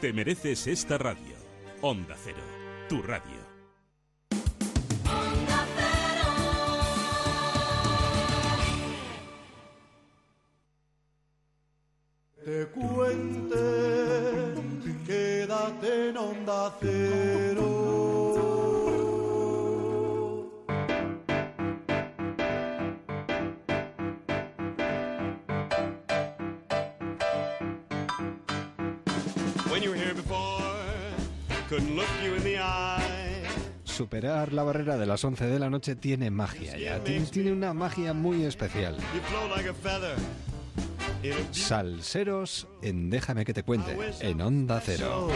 Te 0.00 0.12
mereces 0.12 0.66
esta 0.66 0.98
radio. 0.98 1.36
Onda 1.82 2.16
Cero, 2.22 2.42
tu 2.88 3.02
radio. 3.02 3.40
Te 12.44 12.66
cuente, 12.68 13.54
quédate 15.06 16.08
en 16.08 16.16
onda 16.16 16.74
cero. 16.80 17.49
Couldn't 31.80 31.96
look 31.96 32.08
you 32.24 32.34
in 32.34 32.42
the 32.42 32.58
eye. 32.58 33.42
Superar 33.84 34.52
la 34.52 34.62
barrera 34.62 34.96
de 34.96 35.06
las 35.06 35.24
11 35.24 35.46
de 35.46 35.58
la 35.58 35.70
noche 35.70 35.96
tiene 35.96 36.30
magia 36.30 36.76
ya. 36.76 37.02
Tiene, 37.02 37.26
tiene 37.26 37.52
una 37.52 37.74
magia 37.74 38.12
muy 38.12 38.44
especial. 38.44 38.96
You 38.96 39.20
flow 39.28 39.48
like 39.48 39.68
a 39.68 39.74
feather. 39.74 40.16
in 41.22 41.32
a 41.32 41.54
Salseros 41.54 42.66
en 42.82 43.10
Déjame 43.10 43.44
que 43.44 43.52
te 43.52 43.62
cuente, 43.62 43.96
en 44.20 44.40
Onda 44.40 44.80
Cero. 44.84 45.28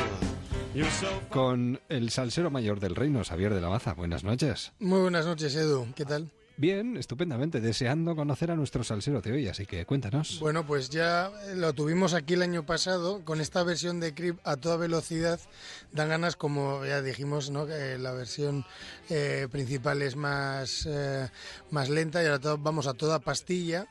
Con 1.30 1.80
el 1.88 2.11
salsero 2.11 2.51
mayor 2.51 2.80
del 2.80 2.95
reino, 2.95 3.22
Xavier 3.22 3.53
de 3.55 3.61
la 3.61 3.68
Baza. 3.68 3.95
Buenas 3.95 4.24
noches. 4.24 4.72
Muy 4.78 5.01
buenas 5.01 5.26
noches, 5.26 5.55
Edu. 5.55 5.86
¿Qué 5.95 6.05
tal? 6.05 6.30
Bien, 6.57 6.96
estupendamente. 6.96 7.61
Deseando 7.61 8.14
conocer 8.14 8.50
a 8.52 8.55
nuestro 8.57 8.84
salsero 8.84 9.20
de 9.20 9.32
hoy, 9.32 9.48
así 9.48 9.66
que 9.66 9.84
cuéntanos. 9.84 10.38
Bueno, 10.38 10.64
pues 10.64 10.88
ya 10.88 11.32
lo 11.57 11.72
tuvimos 11.72 12.14
aquí 12.14 12.34
el 12.34 12.42
año 12.42 12.64
pasado 12.64 13.24
con 13.24 13.40
esta 13.40 13.64
versión 13.64 13.98
de 13.98 14.14
Creep 14.14 14.38
a 14.44 14.57
toda 14.57 14.76
velocidad. 14.76 15.40
Dan 15.92 16.09
ganas, 16.11 16.36
como 16.36 16.84
ya 16.84 17.02
dijimos, 17.02 17.50
¿no? 17.50 17.66
que 17.66 17.98
la 17.98 18.12
versión 18.12 18.64
eh, 19.11 19.48
principal 19.50 20.00
es 20.02 20.14
más, 20.14 20.86
eh, 20.88 21.28
más 21.72 21.88
lenta 21.90 22.22
y 22.22 22.26
ahora 22.26 22.38
to- 22.38 22.59
vamos 22.59 22.86
a 22.86 22.94
toda 22.94 23.18
pastilla. 23.18 23.88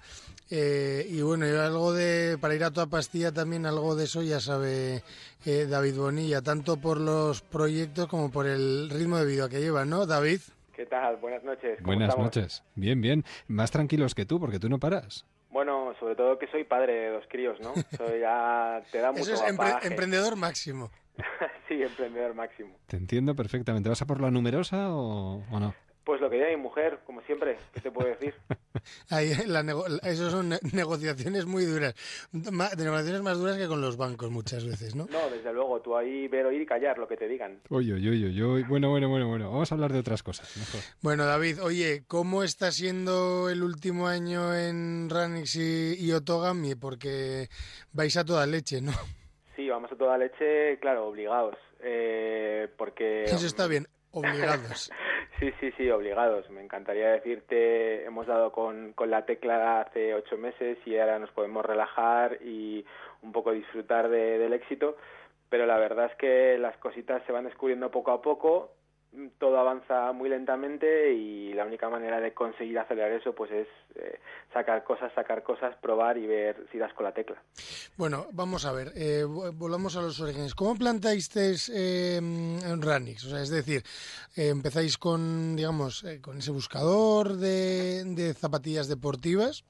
Eh, 0.49 1.05
y 1.09 1.21
bueno, 1.21 1.45
y 1.47 1.51
algo 1.51 1.91
de 1.93 2.37
para 2.39 2.53
ir 2.55 2.63
a 2.63 2.71
toda 2.71 2.85
pastilla 2.85 3.31
también 3.31 3.65
algo 3.65 3.95
de 3.95 4.03
eso 4.05 4.21
ya 4.21 4.39
sabe 4.39 5.03
eh, 5.45 5.67
David 5.69 5.95
Bonilla, 5.95 6.41
tanto 6.41 6.77
por 6.77 6.99
los 6.99 7.41
proyectos 7.41 8.07
como 8.07 8.31
por 8.31 8.45
el 8.47 8.89
ritmo 8.89 9.17
de 9.17 9.25
vida 9.25 9.49
que 9.49 9.59
lleva, 9.59 9.83
¿no, 9.83 10.05
David? 10.05 10.39
¿Qué 10.75 10.85
tal? 10.85 11.17
Buenas 11.17 11.43
noches. 11.43 11.75
¿cómo 11.77 11.87
Buenas 11.87 12.09
estamos? 12.09 12.25
noches. 12.35 12.63
Bien, 12.75 12.99
bien. 13.01 13.23
Más 13.47 13.71
tranquilos 13.71 14.15
que 14.15 14.25
tú, 14.25 14.39
porque 14.39 14.59
tú 14.59 14.69
no 14.69 14.79
paras. 14.79 15.25
Bueno, 15.51 15.93
sobre 15.99 16.15
todo 16.15 16.39
que 16.39 16.47
soy 16.47 16.63
padre 16.63 16.93
de 16.93 17.09
dos 17.09 17.25
críos, 17.29 17.59
¿no? 17.61 17.73
Eso 17.91 18.15
ya 18.17 18.81
te 18.91 18.97
da 18.99 19.11
mucho 19.11 19.23
Eso 19.23 19.33
es 19.45 19.53
empre- 19.53 19.85
emprendedor 19.85 20.35
máximo. 20.35 20.89
sí, 21.67 21.81
emprendedor 21.83 22.33
máximo. 22.33 22.75
Te 22.87 22.97
entiendo 22.97 23.35
perfectamente. 23.35 23.87
¿Vas 23.89 24.01
a 24.01 24.07
por 24.07 24.19
la 24.19 24.31
numerosa 24.31 24.89
o, 24.95 25.43
o 25.51 25.59
no? 25.59 25.75
Pues 26.03 26.19
lo 26.19 26.29
que 26.29 26.35
diga 26.35 26.49
mi 26.49 26.57
mujer, 26.57 26.99
como 27.05 27.21
siempre, 27.21 27.57
¿qué 27.73 27.79
te 27.79 27.89
puedo 27.89 28.09
decir? 28.09 28.33
Ahí, 29.09 29.31
la 29.47 29.63
nego- 29.63 29.85
son 30.15 30.49
ne- 30.49 30.59
negociaciones 30.73 31.45
muy 31.45 31.63
duras. 31.63 31.93
Ma- 32.51 32.69
de 32.71 32.83
negociaciones 32.83 33.21
más 33.21 33.37
duras 33.37 33.57
que 33.57 33.67
con 33.69 33.79
los 33.79 33.95
bancos 33.95 34.29
muchas 34.29 34.65
veces, 34.65 34.95
¿no? 34.95 35.05
No, 35.09 35.29
desde 35.29 35.53
luego, 35.53 35.79
tú 35.79 35.95
ahí 35.95 36.27
ver, 36.27 36.45
oír 36.45 36.61
y 36.61 36.65
callar 36.65 36.97
lo 36.97 37.07
que 37.07 37.15
te 37.15 37.29
digan. 37.29 37.61
Oye, 37.69 37.93
oye, 37.93 38.09
oye, 38.09 38.43
oye. 38.43 38.65
Bueno, 38.67 38.89
bueno, 38.89 39.07
bueno, 39.07 39.29
bueno. 39.29 39.49
Vamos 39.49 39.71
a 39.71 39.75
hablar 39.75 39.93
de 39.93 39.99
otras 39.99 40.23
cosas. 40.23 40.57
Mejor. 40.57 40.81
Bueno, 41.01 41.25
David, 41.25 41.63
oye, 41.63 42.03
¿cómo 42.07 42.43
está 42.43 42.71
siendo 42.73 43.49
el 43.49 43.63
último 43.63 44.07
año 44.07 44.53
en 44.53 45.09
Ranix 45.09 45.55
y, 45.55 45.95
y 45.97 46.11
Otogami? 46.11 46.75
Porque 46.75 47.47
vais 47.93 48.17
a 48.17 48.25
toda 48.25 48.45
leche, 48.45 48.81
¿no? 48.81 48.91
Sí, 49.55 49.69
vamos 49.69 49.89
a 49.91 49.95
toda 49.95 50.17
leche, 50.17 50.77
claro, 50.81 51.07
obligados. 51.07 51.55
Eh, 51.79 52.67
porque... 52.77 53.23
Eso 53.25 53.45
está 53.45 53.67
bien, 53.67 53.87
obligados. 54.13 54.91
Sí, 55.39 55.51
sí, 55.59 55.71
sí, 55.77 55.89
obligados. 55.89 56.49
Me 56.51 56.61
encantaría 56.61 57.09
decirte, 57.09 58.05
hemos 58.05 58.27
dado 58.27 58.51
con, 58.51 58.93
con 58.93 59.09
la 59.09 59.25
tecla 59.25 59.81
hace 59.81 60.13
ocho 60.13 60.37
meses 60.37 60.77
y 60.85 60.97
ahora 60.97 61.17
nos 61.19 61.31
podemos 61.31 61.65
relajar 61.65 62.37
y 62.43 62.85
un 63.23 63.31
poco 63.33 63.51
disfrutar 63.51 64.07
de- 64.09 64.37
del 64.37 64.53
éxito, 64.53 64.95
pero 65.49 65.65
la 65.65 65.77
verdad 65.79 66.05
es 66.11 66.15
que 66.17 66.57
las 66.59 66.77
cositas 66.77 67.23
se 67.25 67.31
van 67.31 67.45
descubriendo 67.45 67.89
poco 67.91 68.11
a 68.11 68.21
poco, 68.21 68.71
todo 69.39 69.59
avanza 69.59 70.11
muy 70.11 70.29
lentamente 70.29 71.13
y 71.13 71.53
la 71.53 71.65
única 71.65 71.89
manera 71.89 72.19
de 72.19 72.33
conseguir 72.33 72.79
acelerar 72.79 73.11
eso 73.11 73.33
pues 73.33 73.51
es 73.51 73.67
eh, 73.95 74.19
sacar 74.51 74.83
cosas, 74.83 75.11
sacar 75.13 75.43
cosas, 75.43 75.75
probar 75.77 76.17
y 76.17 76.25
ver 76.25 76.65
si 76.71 76.77
das 76.77 76.93
con 76.93 77.03
la 77.05 77.13
tecla. 77.13 77.41
Bueno, 77.95 78.27
vamos 78.31 78.65
a 78.65 78.71
ver, 78.71 78.91
eh, 78.95 79.23
vo- 79.25 79.51
volvamos 79.55 79.95
a 79.97 80.01
los 80.01 80.19
orígenes. 80.19 80.55
¿Cómo 80.55 80.75
planteasteis 80.75 81.69
eh, 81.69 82.17
en 82.17 82.81
Ranix? 82.81 83.25
O 83.25 83.29
sea, 83.29 83.41
es 83.41 83.49
decir, 83.49 83.83
eh, 84.35 84.49
empezáis 84.49 84.97
con, 84.97 85.55
digamos, 85.55 86.03
eh, 86.03 86.19
con 86.21 86.37
ese 86.39 86.51
buscador 86.51 87.33
de, 87.37 88.03
de 88.05 88.33
zapatillas 88.33 88.87
deportivas. 88.87 89.63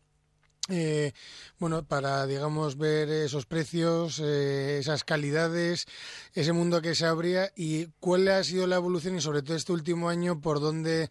Eh, 0.69 1.11
bueno, 1.59 1.83
para, 1.83 2.25
digamos, 2.25 2.77
ver 2.77 3.09
esos 3.09 3.45
precios, 3.45 4.19
eh, 4.19 4.77
esas 4.79 5.03
calidades, 5.03 5.85
ese 6.33 6.53
mundo 6.53 6.81
que 6.81 6.95
se 6.95 7.05
abría 7.05 7.49
y 7.55 7.87
cuál 7.99 8.27
ha 8.29 8.43
sido 8.43 8.65
la 8.67 8.77
evolución 8.77 9.15
y 9.15 9.21
sobre 9.21 9.41
todo 9.41 9.57
este 9.57 9.73
último 9.73 10.09
año 10.09 10.39
por 10.41 10.61
dónde, 10.61 11.09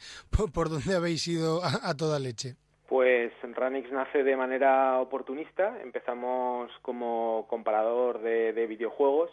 por, 0.55 0.71
dónde 0.71 0.95
habéis 0.97 1.27
ido 1.29 1.63
a, 1.63 1.91
a 1.91 1.97
toda 1.97 2.19
leche. 2.19 2.57
Pues 2.89 3.33
Ranix 3.43 3.91
nace 3.91 4.23
de 4.23 4.37
manera 4.37 4.99
oportunista. 5.01 5.81
Empezamos 5.83 6.71
como 6.83 7.47
comparador 7.49 8.21
de 8.21 8.67
videojuegos 8.67 9.31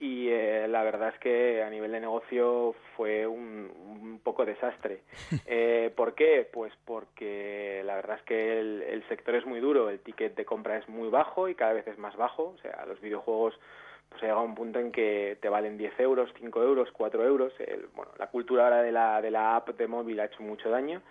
y 0.00 0.30
eh, 0.30 0.66
la 0.66 0.82
verdad 0.82 1.10
es 1.10 1.20
que 1.20 1.62
a 1.62 1.68
nivel 1.68 1.92
de 1.92 2.00
negocio 2.00 2.74
fue 2.96 3.26
un, 3.26 3.70
un 4.00 4.20
poco 4.24 4.44
desastre. 4.44 5.02
Eh, 5.52 5.92
¿Por 5.96 6.14
qué? 6.14 6.48
Pues 6.50 6.72
porque 6.84 7.82
la 7.84 7.96
verdad 7.96 8.18
es 8.18 8.22
que 8.22 8.60
el, 8.60 8.82
el, 8.82 9.08
sector 9.08 9.34
es 9.34 9.44
muy 9.44 9.58
duro, 9.58 9.90
el 9.90 9.98
ticket 9.98 10.36
de 10.36 10.44
compra 10.44 10.76
es 10.76 10.88
muy 10.88 11.08
bajo 11.08 11.48
y 11.48 11.54
cada 11.54 11.72
vez 11.72 11.86
es 11.88 11.98
más 11.98 12.16
bajo, 12.16 12.54
o 12.56 12.58
sea, 12.58 12.84
los 12.86 13.00
videojuegos 13.00 13.58
pues 14.08 14.22
ha 14.22 14.26
llegado 14.26 14.42
a 14.42 14.44
un 14.44 14.54
punto 14.54 14.78
en 14.78 14.92
que 14.92 15.38
te 15.40 15.48
valen 15.48 15.76
10 15.76 15.98
euros, 16.00 16.30
5 16.38 16.62
euros, 16.62 16.88
4 16.92 17.24
euros. 17.24 17.52
El, 17.58 17.86
bueno, 17.94 18.12
la 18.18 18.28
cultura 18.28 18.64
ahora 18.64 18.82
de 18.82 18.92
la, 18.92 19.20
de 19.20 19.30
la 19.30 19.56
app 19.56 19.70
de 19.70 19.86
móvil 19.86 20.20
ha 20.20 20.26
hecho 20.26 20.42
mucho 20.42 20.70
daño. 20.70 21.02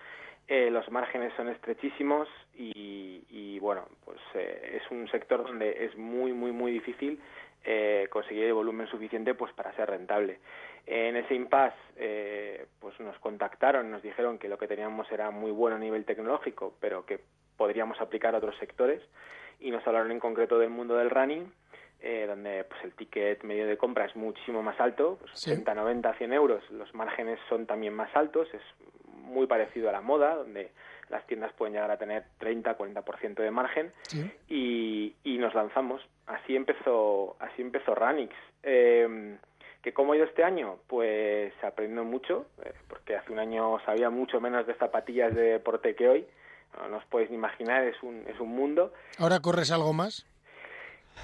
Eh, 0.47 0.69
los 0.71 0.89
márgenes 0.89 1.33
son 1.35 1.49
estrechísimos 1.49 2.27
y, 2.55 3.23
y 3.29 3.59
bueno, 3.59 3.87
pues 4.03 4.19
eh, 4.33 4.81
es 4.81 4.91
un 4.91 5.07
sector 5.09 5.43
donde 5.43 5.85
es 5.85 5.95
muy, 5.97 6.33
muy, 6.33 6.51
muy 6.51 6.71
difícil 6.71 7.19
eh, 7.63 8.07
conseguir 8.09 8.45
el 8.45 8.53
volumen 8.53 8.87
suficiente 8.87 9.33
pues 9.33 9.53
para 9.53 9.73
ser 9.75 9.89
rentable. 9.89 10.39
En 10.85 11.15
ese 11.15 11.35
impasse 11.35 11.77
eh, 11.97 12.65
pues 12.79 12.99
nos 12.99 13.17
contactaron, 13.19 13.91
nos 13.91 14.01
dijeron 14.01 14.37
que 14.39 14.47
lo 14.49 14.57
que 14.57 14.67
teníamos 14.67 15.11
era 15.11 15.29
muy 15.29 15.51
bueno 15.51 15.75
a 15.75 15.79
nivel 15.79 16.05
tecnológico, 16.05 16.75
pero 16.79 17.05
que 17.05 17.19
podríamos 17.57 17.99
aplicar 18.01 18.33
a 18.33 18.37
otros 18.37 18.57
sectores 18.57 19.01
y 19.59 19.71
nos 19.71 19.85
hablaron 19.85 20.11
en 20.11 20.19
concreto 20.19 20.57
del 20.57 20.69
mundo 20.69 20.95
del 20.95 21.09
running, 21.09 21.51
eh, 22.01 22.25
donde 22.27 22.63
pues 22.63 22.81
el 22.85 22.93
ticket 22.93 23.43
medio 23.43 23.67
de 23.67 23.77
compra 23.77 24.05
es 24.05 24.15
muchísimo 24.15 24.63
más 24.63 24.79
alto, 24.79 25.17
pues 25.19 25.31
Sí. 25.35 25.51
80, 25.51 25.75
90, 25.75 26.13
100 26.13 26.33
euros, 26.33 26.71
los 26.71 26.93
márgenes 26.95 27.39
son 27.49 27.65
también 27.65 27.93
más 27.93 28.09
altos, 28.15 28.47
es 28.53 28.61
muy 29.05 29.47
parecido 29.47 29.89
a 29.89 29.91
la 29.91 30.01
moda, 30.01 30.35
donde 30.35 30.71
las 31.09 31.25
tiendas 31.27 31.51
pueden 31.53 31.73
llegar 31.73 31.91
a 31.91 31.97
tener 31.97 32.23
30, 32.37 32.77
40% 32.77 33.35
de 33.35 33.51
margen 33.51 33.91
y, 34.47 35.15
y 35.23 35.37
nos 35.37 35.53
lanzamos. 35.53 36.01
Así 36.27 36.55
empezó, 36.55 37.35
así 37.39 37.61
empezó 37.61 37.95
Ranix. 37.95 38.33
Eh, 38.63 39.37
¿Que 39.81 39.93
cómo 39.93 40.11
ha 40.11 40.17
ido 40.17 40.25
este 40.25 40.43
año? 40.43 40.77
Pues 40.87 41.53
aprendiendo 41.63 42.03
mucho, 42.03 42.47
eh, 42.63 42.73
porque 42.89 43.15
hace 43.15 43.31
un 43.31 43.39
año 43.39 43.79
sabía 43.85 44.09
mucho 44.09 44.41
menos 44.41 44.67
de 44.67 44.73
zapatillas 44.75 45.33
de 45.33 45.53
deporte 45.53 45.95
que 45.95 46.09
hoy. 46.09 46.27
No, 46.77 46.89
no 46.89 46.97
os 46.97 47.05
podéis 47.05 47.29
ni 47.29 47.37
imaginar, 47.37 47.83
es 47.85 47.95
un, 48.03 48.23
es 48.27 48.39
un 48.39 48.49
mundo. 48.49 48.93
¿Ahora 49.17 49.39
corres 49.39 49.71
algo 49.71 49.93
más? 49.93 50.27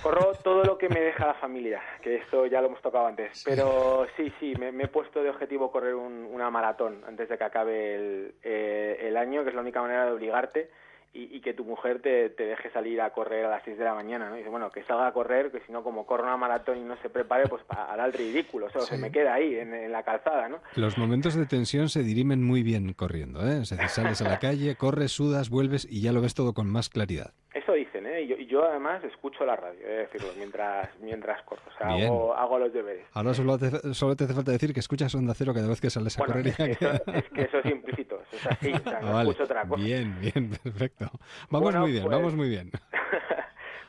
Corro 0.01 0.33
todo 0.43 0.63
lo 0.63 0.77
que 0.77 0.87
me 0.87 0.99
deja 1.01 1.25
la 1.25 1.33
familia, 1.35 1.81
que 2.03 2.15
esto 2.17 2.45
ya 2.45 2.61
lo 2.61 2.67
hemos 2.67 2.81
tocado 2.81 3.07
antes. 3.07 3.41
Pero 3.43 4.05
sí, 4.15 4.31
sí, 4.39 4.53
me, 4.59 4.71
me 4.71 4.83
he 4.83 4.87
puesto 4.87 5.23
de 5.23 5.29
objetivo 5.31 5.71
correr 5.71 5.95
un- 5.95 6.27
una 6.31 6.49
maratón 6.51 7.01
antes 7.07 7.27
de 7.27 7.37
que 7.37 7.43
acabe 7.43 7.95
el, 7.95 8.35
eh, 8.43 8.97
el 9.01 9.17
año, 9.17 9.43
que 9.43 9.49
es 9.49 9.55
la 9.55 9.61
única 9.61 9.81
manera 9.81 10.05
de 10.05 10.11
obligarte 10.11 10.69
y, 11.11 11.35
y 11.35 11.41
que 11.41 11.53
tu 11.55 11.63
mujer 11.63 12.01
te, 12.03 12.29
te 12.29 12.45
deje 12.45 12.69
salir 12.71 13.01
a 13.01 13.11
correr 13.13 13.45
a 13.45 13.49
las 13.49 13.63
6 13.63 13.77
de 13.79 13.83
la 13.85 13.95
mañana. 13.95 14.29
¿no? 14.29 14.35
Y 14.35 14.39
dice, 14.39 14.49
bueno, 14.49 14.69
que 14.69 14.83
salga 14.83 15.07
a 15.07 15.13
correr, 15.13 15.49
que 15.51 15.61
si 15.61 15.71
no, 15.71 15.81
como 15.81 16.05
corre 16.05 16.23
una 16.23 16.37
maratón 16.37 16.77
y 16.77 16.81
no 16.83 16.97
se 16.97 17.09
prepare, 17.09 17.47
pues 17.47 17.63
hará 17.69 18.05
el 18.05 18.13
ridículo. 18.13 18.67
O 18.67 18.69
sea, 18.69 18.81
se 18.81 18.97
me 18.99 19.11
queda 19.11 19.33
ahí, 19.33 19.55
en, 19.55 19.73
en 19.73 19.91
la 19.91 20.03
calzada, 20.03 20.49
¿no? 20.49 20.59
Los 20.75 20.97
momentos 20.99 21.33
de 21.35 21.45
tensión 21.47 21.89
se 21.89 22.03
dirimen 22.03 22.43
muy 22.43 22.61
bien 22.63 22.93
corriendo, 22.93 23.39
¿eh? 23.47 23.61
Es 23.63 23.69
decir, 23.71 23.87
sales 23.89 24.21
a 24.21 24.29
la 24.29 24.39
calle, 24.39 24.75
corres, 24.75 25.13
sudas, 25.13 25.49
vuelves 25.49 25.87
y 25.89 26.01
ya 26.01 26.11
lo 26.11 26.21
ves 26.21 26.35
todo 26.35 26.53
con 26.53 26.69
más 26.69 26.89
claridad. 26.89 27.33
Eso 27.53 27.71
dicen, 27.71 27.94
¿eh? 28.15 28.21
Y 28.23 28.27
yo, 28.27 28.35
y 28.37 28.45
yo 28.47 28.63
además 28.65 29.03
escucho 29.03 29.45
la 29.45 29.55
radio, 29.55 29.85
de 29.87 29.97
decirlo, 29.97 30.29
mientras, 30.37 30.89
mientras 30.99 31.41
corro. 31.43 31.61
O 31.73 31.77
sea, 31.77 31.87
hago, 31.87 32.33
hago 32.33 32.59
los 32.59 32.73
deberes. 32.73 33.05
Ahora 33.13 33.33
solo 33.33 33.57
te, 33.57 33.93
solo 33.93 34.15
te 34.15 34.23
hace 34.25 34.33
falta 34.33 34.51
decir 34.51 34.73
que 34.73 34.79
escuchas 34.79 35.13
Onda 35.15 35.33
Cero 35.35 35.53
cada 35.53 35.67
vez 35.67 35.79
que 35.81 35.89
sales 35.89 36.17
a 36.17 36.25
Bueno, 36.25 36.33
correr. 36.33 36.47
y 36.47 36.49
es 36.71 36.77
que, 36.77 36.85
eso, 36.85 37.03
es 37.13 37.29
que 37.29 37.41
eso 37.43 37.57
es 37.59 37.65
implícito, 37.65 38.21
eso 38.31 38.35
es 38.37 38.47
así, 38.47 38.73
o 38.73 38.79
sea, 38.89 38.99
no 39.01 39.13
vale. 39.13 39.29
escucho 39.29 39.43
otra 39.45 39.67
cosa. 39.67 39.83
Bien, 39.83 40.19
bien, 40.19 40.49
perfecto. 40.63 41.05
Vamos 41.49 41.63
Bueno, 41.71 41.81
muy 41.81 41.91
bien, 41.91 42.03
pues- 42.03 42.15
vamos 42.17 42.35
muy 42.35 42.49
bien. 42.49 42.71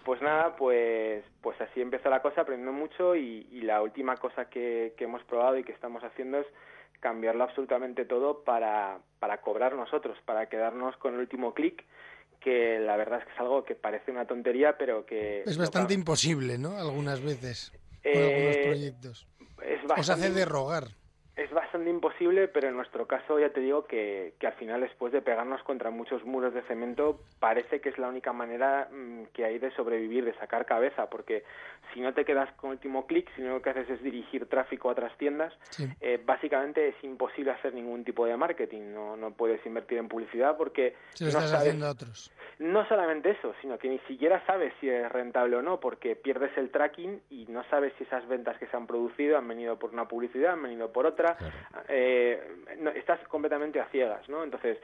Pues 0.04 0.22
nada, 0.22 0.54
pues, 0.54 1.24
pues 1.42 1.60
así 1.60 1.80
empezó 1.80 2.08
la 2.10 2.22
cosa, 2.22 2.42
aprendiendo 2.42 2.72
mucho 2.72 3.16
y, 3.16 3.48
y 3.50 3.62
la 3.62 3.82
última 3.82 4.14
cosa 4.16 4.48
que, 4.48 4.94
que 4.96 5.02
hemos 5.02 5.24
probado 5.24 5.58
y 5.58 5.64
que 5.64 5.72
estamos 5.72 6.04
haciendo 6.04 6.38
es 6.38 6.46
cambiarlo 7.00 7.42
absolutamente 7.42 8.04
todo 8.04 8.44
para, 8.44 8.98
para 9.18 9.38
cobrar 9.40 9.74
nosotros, 9.74 10.16
para 10.24 10.46
quedarnos 10.48 10.96
con 10.98 11.14
el 11.14 11.20
último 11.20 11.54
clic, 11.54 11.84
que 12.46 12.78
la 12.78 12.96
verdad 12.96 13.18
es 13.18 13.24
que 13.26 13.32
es 13.32 13.40
algo 13.40 13.64
que 13.64 13.74
parece 13.74 14.12
una 14.12 14.24
tontería, 14.24 14.76
pero 14.78 15.04
que... 15.04 15.42
Es 15.44 15.58
bastante 15.58 15.94
imposible, 15.94 16.58
¿no? 16.58 16.78
Algunas 16.78 17.20
veces. 17.20 17.72
Con 18.04 18.12
Eh, 18.12 18.34
algunos 18.36 18.56
proyectos. 18.68 19.26
es 19.64 19.84
Os 19.84 19.90
hace 19.90 19.96
bastante- 20.12 20.30
de 20.30 20.44
rogar. 20.44 20.84
Es 21.36 21.50
bastante 21.50 21.90
imposible, 21.90 22.48
pero 22.48 22.68
en 22.68 22.76
nuestro 22.76 23.06
caso 23.06 23.38
ya 23.38 23.50
te 23.50 23.60
digo 23.60 23.84
que, 23.86 24.32
que 24.40 24.46
al 24.46 24.54
final 24.54 24.80
después 24.80 25.12
de 25.12 25.20
pegarnos 25.20 25.62
contra 25.64 25.90
muchos 25.90 26.24
muros 26.24 26.54
de 26.54 26.62
cemento 26.62 27.20
parece 27.38 27.82
que 27.82 27.90
es 27.90 27.98
la 27.98 28.08
única 28.08 28.32
manera 28.32 28.88
mm, 28.90 29.24
que 29.34 29.44
hay 29.44 29.58
de 29.58 29.70
sobrevivir, 29.72 30.24
de 30.24 30.32
sacar 30.38 30.64
cabeza, 30.64 31.10
porque 31.10 31.44
si 31.92 32.00
no 32.00 32.14
te 32.14 32.24
quedas 32.24 32.50
con 32.54 32.70
el 32.70 32.76
último 32.76 33.06
clic, 33.06 33.28
si 33.36 33.42
no 33.42 33.50
lo 33.50 33.60
que 33.62 33.68
haces 33.68 33.90
es 33.90 34.02
dirigir 34.02 34.46
tráfico 34.46 34.88
a 34.88 34.92
otras 34.92 35.14
tiendas, 35.18 35.52
eh, 36.00 36.18
básicamente 36.24 36.88
es 36.88 36.94
imposible 37.04 37.50
hacer 37.50 37.74
ningún 37.74 38.02
tipo 38.02 38.24
de 38.24 38.34
marketing, 38.34 38.94
no, 38.94 39.18
no 39.18 39.32
puedes 39.32 39.64
invertir 39.66 39.98
en 39.98 40.08
publicidad 40.08 40.56
porque 40.56 40.96
Se 41.12 41.26
lo 41.26 41.32
no 41.32 41.38
estás 41.38 41.50
sabes- 41.50 41.66
haciendo 41.68 41.90
otros. 41.90 42.32
no 42.60 42.88
solamente 42.88 43.32
eso, 43.32 43.54
sino 43.60 43.76
que 43.78 43.90
ni 43.90 43.98
siquiera 44.08 44.42
sabes 44.46 44.72
si 44.80 44.88
es 44.88 45.12
rentable 45.12 45.56
o 45.56 45.62
no, 45.62 45.80
porque 45.80 46.16
pierdes 46.16 46.56
el 46.56 46.70
tracking 46.70 47.20
y 47.28 47.44
no 47.50 47.62
sabes 47.64 47.92
si 47.98 48.04
esas 48.04 48.26
ventas 48.26 48.56
que 48.56 48.66
se 48.68 48.76
han 48.78 48.86
producido 48.86 49.36
han 49.36 49.46
venido 49.46 49.78
por 49.78 49.90
una 49.92 50.08
publicidad, 50.08 50.54
han 50.54 50.62
venido 50.62 50.90
por 50.92 51.04
otra. 51.04 51.25
Eh, 51.88 52.64
no, 52.78 52.90
estás 52.90 53.20
completamente 53.28 53.80
a 53.80 53.86
ciegas, 53.86 54.28
¿no? 54.28 54.44
Entonces, 54.44 54.78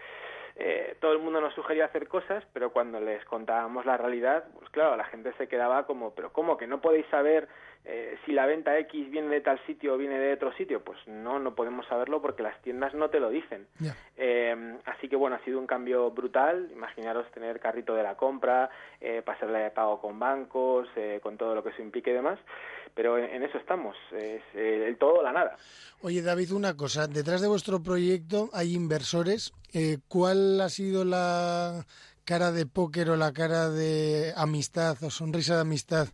eh, 0.56 0.96
todo 1.00 1.12
el 1.12 1.18
mundo 1.18 1.40
nos 1.40 1.54
sugería 1.54 1.86
hacer 1.86 2.08
cosas, 2.08 2.44
pero 2.52 2.72
cuando 2.72 3.00
les 3.00 3.24
contábamos 3.24 3.86
la 3.86 3.96
realidad, 3.96 4.44
pues 4.58 4.68
claro, 4.70 4.96
la 4.96 5.04
gente 5.04 5.32
se 5.38 5.48
quedaba 5.48 5.86
como, 5.86 6.14
pero 6.14 6.32
¿cómo 6.32 6.56
que 6.56 6.66
no 6.66 6.80
podéis 6.80 7.06
saber 7.06 7.48
eh, 7.84 8.16
si 8.24 8.32
la 8.32 8.46
venta 8.46 8.78
X 8.78 9.10
viene 9.10 9.28
de 9.28 9.40
tal 9.40 9.58
sitio 9.66 9.94
o 9.94 9.96
viene 9.96 10.18
de 10.18 10.34
otro 10.34 10.52
sitio? 10.52 10.84
Pues 10.84 10.98
no, 11.06 11.38
no 11.38 11.54
podemos 11.54 11.86
saberlo 11.86 12.20
porque 12.20 12.42
las 12.42 12.60
tiendas 12.62 12.94
no 12.94 13.08
te 13.08 13.18
lo 13.18 13.30
dicen. 13.30 13.66
Eh, 14.16 14.78
así 14.84 15.08
que 15.08 15.16
bueno, 15.16 15.36
ha 15.36 15.44
sido 15.44 15.58
un 15.58 15.66
cambio 15.66 16.10
brutal. 16.10 16.68
Imaginaros 16.72 17.30
tener 17.32 17.58
carrito 17.58 17.94
de 17.94 18.02
la 18.02 18.16
compra, 18.16 18.70
eh, 19.00 19.22
pasarle 19.24 19.58
de 19.58 19.70
pago 19.70 20.00
con 20.00 20.18
bancos, 20.18 20.88
eh, 20.96 21.18
con 21.22 21.36
todo 21.36 21.54
lo 21.54 21.62
que 21.62 21.70
eso 21.70 21.82
implique 21.82 22.10
y 22.10 22.14
demás. 22.14 22.38
Pero 22.94 23.16
en, 23.16 23.42
eso 23.42 23.56
estamos, 23.56 23.96
es 24.12 24.42
eh, 24.54 24.84
el 24.86 24.98
todo 24.98 25.20
o 25.20 25.22
la 25.22 25.32
nada. 25.32 25.56
Oye, 26.02 26.20
David, 26.20 26.52
una 26.52 26.76
cosa. 26.76 27.06
Detrás 27.06 27.40
de 27.40 27.48
vuestro 27.48 27.82
proyecto 27.82 28.50
hay 28.52 28.74
inversores. 28.74 29.52
Eh, 29.72 29.98
¿Cuál 30.08 30.60
ha 30.60 30.68
sido 30.68 31.04
la 31.04 31.86
cara 32.24 32.52
de 32.52 32.66
póker 32.66 33.10
o 33.10 33.16
la 33.16 33.32
cara 33.32 33.70
de 33.70 34.32
amistad 34.36 35.02
o 35.02 35.10
sonrisa 35.10 35.54
de 35.54 35.62
amistad 35.62 36.08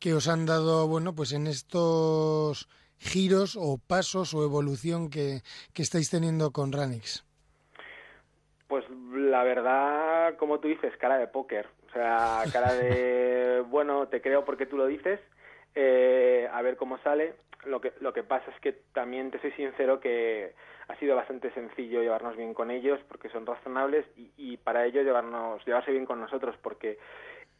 que 0.00 0.14
os 0.14 0.28
han 0.28 0.46
dado, 0.46 0.86
bueno, 0.86 1.14
pues 1.14 1.32
en 1.32 1.46
estos 1.46 2.68
giros 2.98 3.56
o 3.56 3.78
pasos 3.78 4.34
o 4.34 4.44
evolución 4.44 5.10
que, 5.10 5.42
que 5.74 5.82
estáis 5.82 6.10
teniendo 6.10 6.52
con 6.52 6.72
Ranix? 6.72 7.24
Pues 8.68 8.84
la 9.12 9.42
verdad, 9.44 10.36
como 10.36 10.60
tú 10.60 10.68
dices, 10.68 10.96
cara 10.98 11.18
de 11.18 11.26
póker. 11.26 11.68
O 11.88 11.92
sea, 11.92 12.44
cara 12.52 12.74
de, 12.74 13.64
bueno, 13.68 14.08
te 14.08 14.20
creo 14.20 14.44
porque 14.44 14.66
tú 14.66 14.76
lo 14.76 14.86
dices, 14.86 15.20
eh, 15.80 16.48
a 16.52 16.60
ver 16.60 16.76
cómo 16.76 16.98
sale. 16.98 17.34
Lo 17.64 17.80
que, 17.80 17.92
lo 18.00 18.12
que 18.12 18.24
pasa 18.24 18.50
es 18.50 18.60
que 18.60 18.72
también 18.92 19.30
te 19.30 19.38
soy 19.38 19.52
sincero 19.52 20.00
que 20.00 20.54
ha 20.88 20.96
sido 20.96 21.14
bastante 21.14 21.52
sencillo 21.52 22.02
llevarnos 22.02 22.36
bien 22.36 22.52
con 22.52 22.72
ellos 22.72 22.98
porque 23.08 23.28
son 23.28 23.46
razonables 23.46 24.04
y, 24.16 24.32
y 24.36 24.56
para 24.56 24.86
ellos 24.86 25.04
llevarnos, 25.04 25.64
llevarse 25.66 25.92
bien 25.92 26.04
con 26.04 26.20
nosotros 26.20 26.56
porque, 26.62 26.98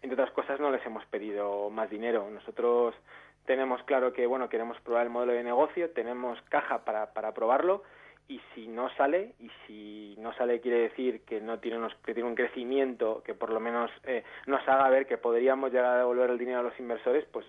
entre 0.02 0.14
otras 0.14 0.32
cosas, 0.32 0.58
no 0.58 0.72
les 0.72 0.84
hemos 0.84 1.04
pedido 1.06 1.70
más 1.70 1.90
dinero. 1.90 2.28
Nosotros 2.28 2.96
tenemos 3.44 3.82
claro 3.84 4.12
que, 4.12 4.26
bueno, 4.26 4.48
queremos 4.48 4.80
probar 4.80 5.04
el 5.04 5.10
modelo 5.10 5.32
de 5.32 5.44
negocio, 5.44 5.90
tenemos 5.90 6.40
caja 6.48 6.84
para, 6.84 7.12
para 7.12 7.34
probarlo 7.34 7.84
y 8.28 8.40
si 8.54 8.68
no 8.68 8.90
sale 8.90 9.34
y 9.40 9.50
si 9.66 10.14
no 10.18 10.34
sale 10.34 10.60
quiere 10.60 10.80
decir 10.80 11.22
que 11.22 11.40
no 11.40 11.58
tiene 11.58 11.78
unos, 11.78 11.94
que 12.04 12.14
tiene 12.14 12.28
un 12.28 12.34
crecimiento 12.34 13.22
que 13.24 13.34
por 13.34 13.50
lo 13.50 13.58
menos 13.58 13.90
eh, 14.04 14.22
nos 14.46 14.66
haga 14.68 14.90
ver 14.90 15.06
que 15.06 15.16
podríamos 15.16 15.72
llegar 15.72 15.94
a 15.94 15.98
devolver 15.98 16.30
el 16.30 16.38
dinero 16.38 16.60
a 16.60 16.62
los 16.62 16.78
inversores 16.78 17.24
pues 17.32 17.46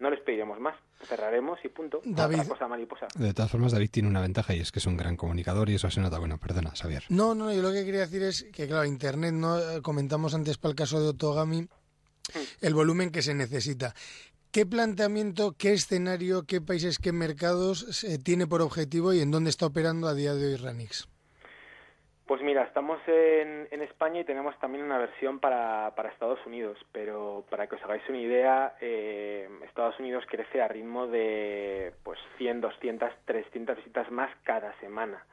no 0.00 0.10
les 0.10 0.20
pediremos 0.20 0.58
más 0.58 0.74
cerraremos 1.06 1.58
y 1.64 1.68
punto 1.68 2.00
David. 2.04 2.46
Cosa 2.46 2.68
mariposa 2.68 3.06
De 3.14 3.32
todas 3.32 3.50
formas, 3.50 3.72
David 3.72 3.90
tiene 3.90 4.08
una 4.08 4.20
ventaja 4.20 4.54
y 4.54 4.60
es 4.60 4.70
que 4.72 4.78
es 4.78 4.86
un 4.86 4.96
gran 4.96 5.16
comunicador 5.16 5.70
y 5.70 5.74
eso 5.74 5.90
se 5.90 6.00
nota. 6.00 6.18
Bueno, 6.18 6.38
perdona, 6.38 6.70
Xavier. 6.70 7.04
No, 7.08 7.34
no, 7.34 7.52
yo 7.52 7.62
lo 7.62 7.72
que 7.72 7.84
quería 7.84 8.00
decir 8.00 8.22
es 8.22 8.46
que, 8.52 8.66
claro, 8.66 8.84
Internet, 8.84 9.34
no 9.34 9.58
Eh, 9.58 9.82
comentamos 9.82 10.34
antes 10.34 10.58
para 10.58 10.70
el 10.70 10.76
caso 10.76 11.00
de 11.00 11.08
Otogami, 11.08 11.68
el 12.60 12.74
volumen 12.74 13.10
que 13.10 13.22
se 13.22 13.34
necesita. 13.34 13.94
¿Qué 14.50 14.66
planteamiento, 14.66 15.52
qué 15.56 15.72
escenario, 15.72 16.44
qué 16.44 16.60
países, 16.60 16.98
qué 16.98 17.12
mercados 17.12 17.86
se 17.90 18.18
tiene 18.18 18.46
por 18.46 18.62
objetivo 18.62 19.12
y 19.12 19.20
en 19.20 19.30
dónde 19.30 19.50
está 19.50 19.66
operando 19.66 20.08
a 20.08 20.14
día 20.14 20.34
de 20.34 20.46
hoy 20.46 20.56
Ranix? 20.56 21.08
Pues 22.30 22.42
mira, 22.42 22.62
estamos 22.62 23.00
en, 23.08 23.66
en 23.72 23.82
España 23.82 24.20
y 24.20 24.24
tenemos 24.24 24.56
también 24.60 24.84
una 24.84 24.98
versión 24.98 25.40
para, 25.40 25.92
para 25.96 26.10
Estados 26.10 26.38
Unidos, 26.46 26.78
pero 26.92 27.44
para 27.50 27.66
que 27.66 27.74
os 27.74 27.82
hagáis 27.82 28.08
una 28.08 28.18
idea, 28.18 28.76
eh, 28.80 29.48
Estados 29.64 29.98
Unidos 29.98 30.22
crece 30.30 30.62
a 30.62 30.68
ritmo 30.68 31.08
de 31.08 31.92
pues 32.04 32.20
100, 32.38 32.60
200, 32.60 33.10
300 33.24 33.76
visitas 33.78 34.12
más 34.12 34.30
cada 34.44 34.72
semana. 34.78 35.24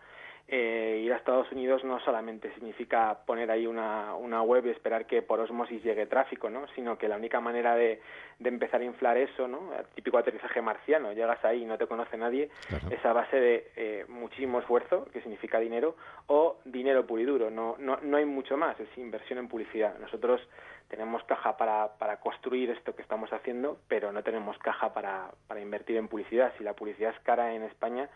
Eh, 0.50 1.02
ir 1.04 1.12
a 1.12 1.18
Estados 1.18 1.52
Unidos 1.52 1.84
no 1.84 2.00
solamente 2.00 2.54
significa 2.54 3.20
poner 3.26 3.52
ahí 3.52 3.68
una, 3.68 4.16
una 4.16 4.42
web 4.42 4.66
y 4.66 4.70
esperar 4.70 5.06
que 5.06 5.22
por 5.22 5.42
osmosis 5.42 5.84
llegue 5.84 6.06
tráfico, 6.06 6.50
¿no? 6.50 6.68
sino 6.70 6.98
que 6.98 7.10
la 7.10 7.18
única 7.18 7.42
manera 7.42 7.76
de, 7.76 8.02
de 8.40 8.50
empezar 8.50 8.80
a 8.80 8.86
inflar 8.86 9.18
eso, 9.18 9.48
¿no? 9.48 9.74
el 9.78 9.86
típico 9.88 10.18
aterrizaje 10.18 10.62
marciano, 10.62 11.12
llegas 11.12 11.44
ahí 11.44 11.64
y 11.64 11.66
no 11.66 11.78
te 11.78 11.86
conoce 11.86 12.18
nadie, 12.18 12.50
es 12.90 13.06
a 13.06 13.12
base 13.12 13.38
de 13.38 13.72
eh, 13.76 14.06
muchísimo 14.08 14.60
esfuerzo, 14.60 15.06
que 15.12 15.20
significa 15.20 15.60
dinero, 15.60 15.98
o 16.28 16.58
dinero 16.64 17.06
puro 17.06 17.22
y 17.22 17.26
duro, 17.26 17.50
no, 17.50 17.76
no, 17.80 18.00
no 18.02 18.16
hay 18.16 18.26
mucho 18.26 18.56
más, 18.56 18.80
es 18.80 18.90
inversión 18.98 19.40
en 19.40 19.50
publicidad. 19.50 19.98
Nosotros 20.00 20.42
tenemos 20.88 21.24
caja 21.26 21.58
para, 21.58 21.98
para 21.98 22.22
construir 22.22 22.70
esto 22.70 22.96
que 22.96 23.02
estamos 23.02 23.32
haciendo, 23.34 23.78
pero 23.90 24.14
no 24.14 24.24
tenemos 24.24 24.58
caja 24.60 24.94
para, 24.94 25.32
para 25.48 25.60
invertir 25.60 25.98
en 25.98 26.08
publicidad. 26.08 26.54
Si 26.58 26.64
la 26.64 26.74
publicidad 26.74 27.14
es 27.14 27.20
cara 27.22 27.54
en 27.54 27.64
España, 27.64 28.10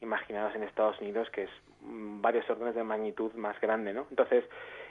imaginados 0.00 0.54
en 0.54 0.62
Estados 0.62 1.00
Unidos, 1.00 1.28
que 1.30 1.44
es 1.44 1.50
mm, 1.82 2.20
varios 2.20 2.48
órdenes 2.48 2.74
de 2.74 2.84
magnitud 2.84 3.32
más 3.34 3.60
grande, 3.60 3.92
¿no? 3.92 4.06
Entonces, 4.10 4.44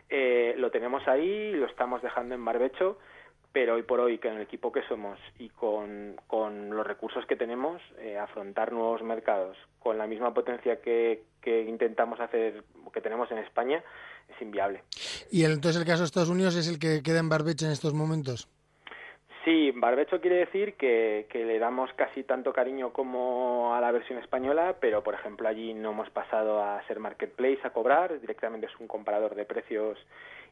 eh, 0.09 0.55
lo 0.57 0.71
tenemos 0.71 1.07
ahí, 1.07 1.53
lo 1.53 1.65
estamos 1.65 2.01
dejando 2.01 2.35
en 2.35 2.45
barbecho, 2.45 2.97
pero 3.51 3.75
hoy 3.75 3.83
por 3.83 4.01
hoy, 4.01 4.17
con 4.17 4.33
el 4.33 4.41
equipo 4.41 4.71
que 4.71 4.83
somos 4.83 5.17
y 5.39 5.47
con, 5.49 6.17
con 6.27 6.71
los 6.71 6.85
recursos 6.85 7.25
que 7.25 7.37
tenemos, 7.37 7.81
eh, 7.99 8.17
afrontar 8.17 8.73
nuevos 8.73 9.01
mercados 9.01 9.57
con 9.79 9.97
la 9.97 10.07
misma 10.07 10.33
potencia 10.33 10.81
que, 10.81 11.23
que 11.41 11.61
intentamos 11.61 12.19
hacer, 12.19 12.63
que 12.93 13.01
tenemos 13.01 13.31
en 13.31 13.37
España, 13.37 13.81
es 14.27 14.41
inviable. 14.41 14.83
¿Y 15.31 15.45
entonces 15.45 15.79
el 15.79 15.87
caso 15.87 15.99
de 15.99 16.05
Estados 16.05 16.29
Unidos 16.29 16.55
es 16.55 16.67
el 16.67 16.79
que 16.79 17.01
queda 17.01 17.19
en 17.19 17.29
barbecho 17.29 17.65
en 17.65 17.71
estos 17.71 17.93
momentos? 17.93 18.49
Sí, 19.45 19.69
barbecho 19.69 20.19
quiere 20.19 20.37
decir 20.37 20.73
que, 20.73 21.27
que, 21.29 21.45
le 21.45 21.59
damos 21.59 21.91
casi 21.93 22.23
tanto 22.23 22.51
cariño 22.51 22.91
como 22.91 23.75
a 23.75 23.79
la 23.79 23.91
versión 23.91 24.17
española, 24.17 24.77
pero 24.81 25.03
por 25.03 25.13
ejemplo 25.13 25.47
allí 25.47 25.75
no 25.75 25.91
hemos 25.91 26.09
pasado 26.09 26.63
a 26.63 26.81
ser 26.87 26.99
marketplace 26.99 27.59
a 27.63 27.69
cobrar, 27.69 28.19
directamente 28.19 28.65
es 28.65 28.73
un 28.79 28.87
comparador 28.87 29.35
de 29.35 29.45
precios 29.45 29.99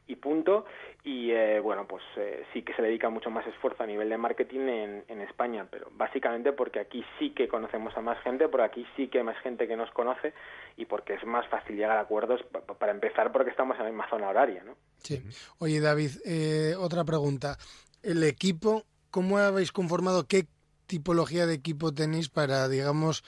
y 0.06 0.16
punto. 0.16 0.64
Y 1.02 1.30
eh, 1.32 1.60
bueno, 1.60 1.86
pues 1.86 2.02
eh, 2.16 2.44
sí 2.52 2.62
que 2.62 2.74
se 2.74 2.82
dedica 2.82 3.10
mucho 3.10 3.30
más 3.30 3.46
esfuerzo 3.46 3.82
a 3.82 3.86
nivel 3.86 4.08
de 4.08 4.16
marketing 4.16 4.60
en, 4.60 5.04
en, 5.08 5.20
España, 5.22 5.66
pero 5.70 5.88
básicamente 5.92 6.52
porque 6.52 6.80
aquí 6.80 7.04
sí 7.18 7.30
que 7.30 7.48
conocemos 7.48 7.96
a 7.96 8.00
más 8.00 8.22
gente, 8.22 8.48
porque 8.48 8.64
aquí 8.64 8.86
sí 8.96 9.08
que 9.08 9.18
hay 9.18 9.24
más 9.24 9.38
gente 9.42 9.66
que 9.66 9.76
nos 9.76 9.90
conoce 9.90 10.32
y 10.76 10.84
porque 10.84 11.14
es 11.14 11.24
más 11.24 11.46
fácil 11.48 11.76
llegar 11.76 11.96
a 11.96 12.02
acuerdos 12.02 12.42
para 12.78 12.92
empezar 12.92 13.32
porque 13.32 13.50
estamos 13.50 13.76
en 13.78 13.84
la 13.84 13.90
misma 13.90 14.08
zona 14.08 14.28
horaria, 14.28 14.62
¿no? 14.64 14.76
Sí. 14.98 15.22
Oye, 15.58 15.80
David, 15.80 16.10
eh, 16.24 16.74
otra 16.78 17.04
pregunta 17.04 17.58
el 18.04 18.22
equipo, 18.24 18.84
¿cómo 19.10 19.38
habéis 19.38 19.72
conformado? 19.72 20.26
¿Qué 20.26 20.46
tipología 20.86 21.46
de 21.46 21.54
equipo 21.54 21.92
tenéis 21.92 22.28
para, 22.28 22.68
digamos, 22.68 23.24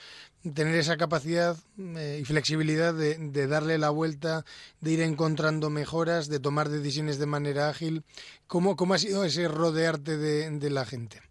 tener 0.53 0.75
esa 0.75 0.97
capacidad 0.97 1.57
eh, 1.77 2.19
y 2.21 2.25
flexibilidad 2.25 2.93
de, 2.93 3.47
darle 3.47 3.77
la 3.77 3.89
vuelta, 3.89 4.45
de 4.79 4.91
ir 4.91 5.01
encontrando 5.01 5.69
mejoras, 5.69 6.27
de 6.29 6.39
tomar 6.39 6.69
decisiones 6.69 7.17
de 7.17 7.25
manera 7.25 7.69
ágil? 7.69 8.03
¿Cómo, 8.45 8.75
cómo 8.75 8.93
ha 8.93 8.99
sido 8.99 9.23
ese 9.25 9.47
rodearte 9.47 10.17
de, 10.17 10.49
de 10.51 10.69
la 10.69 10.85
gente? 10.85 11.26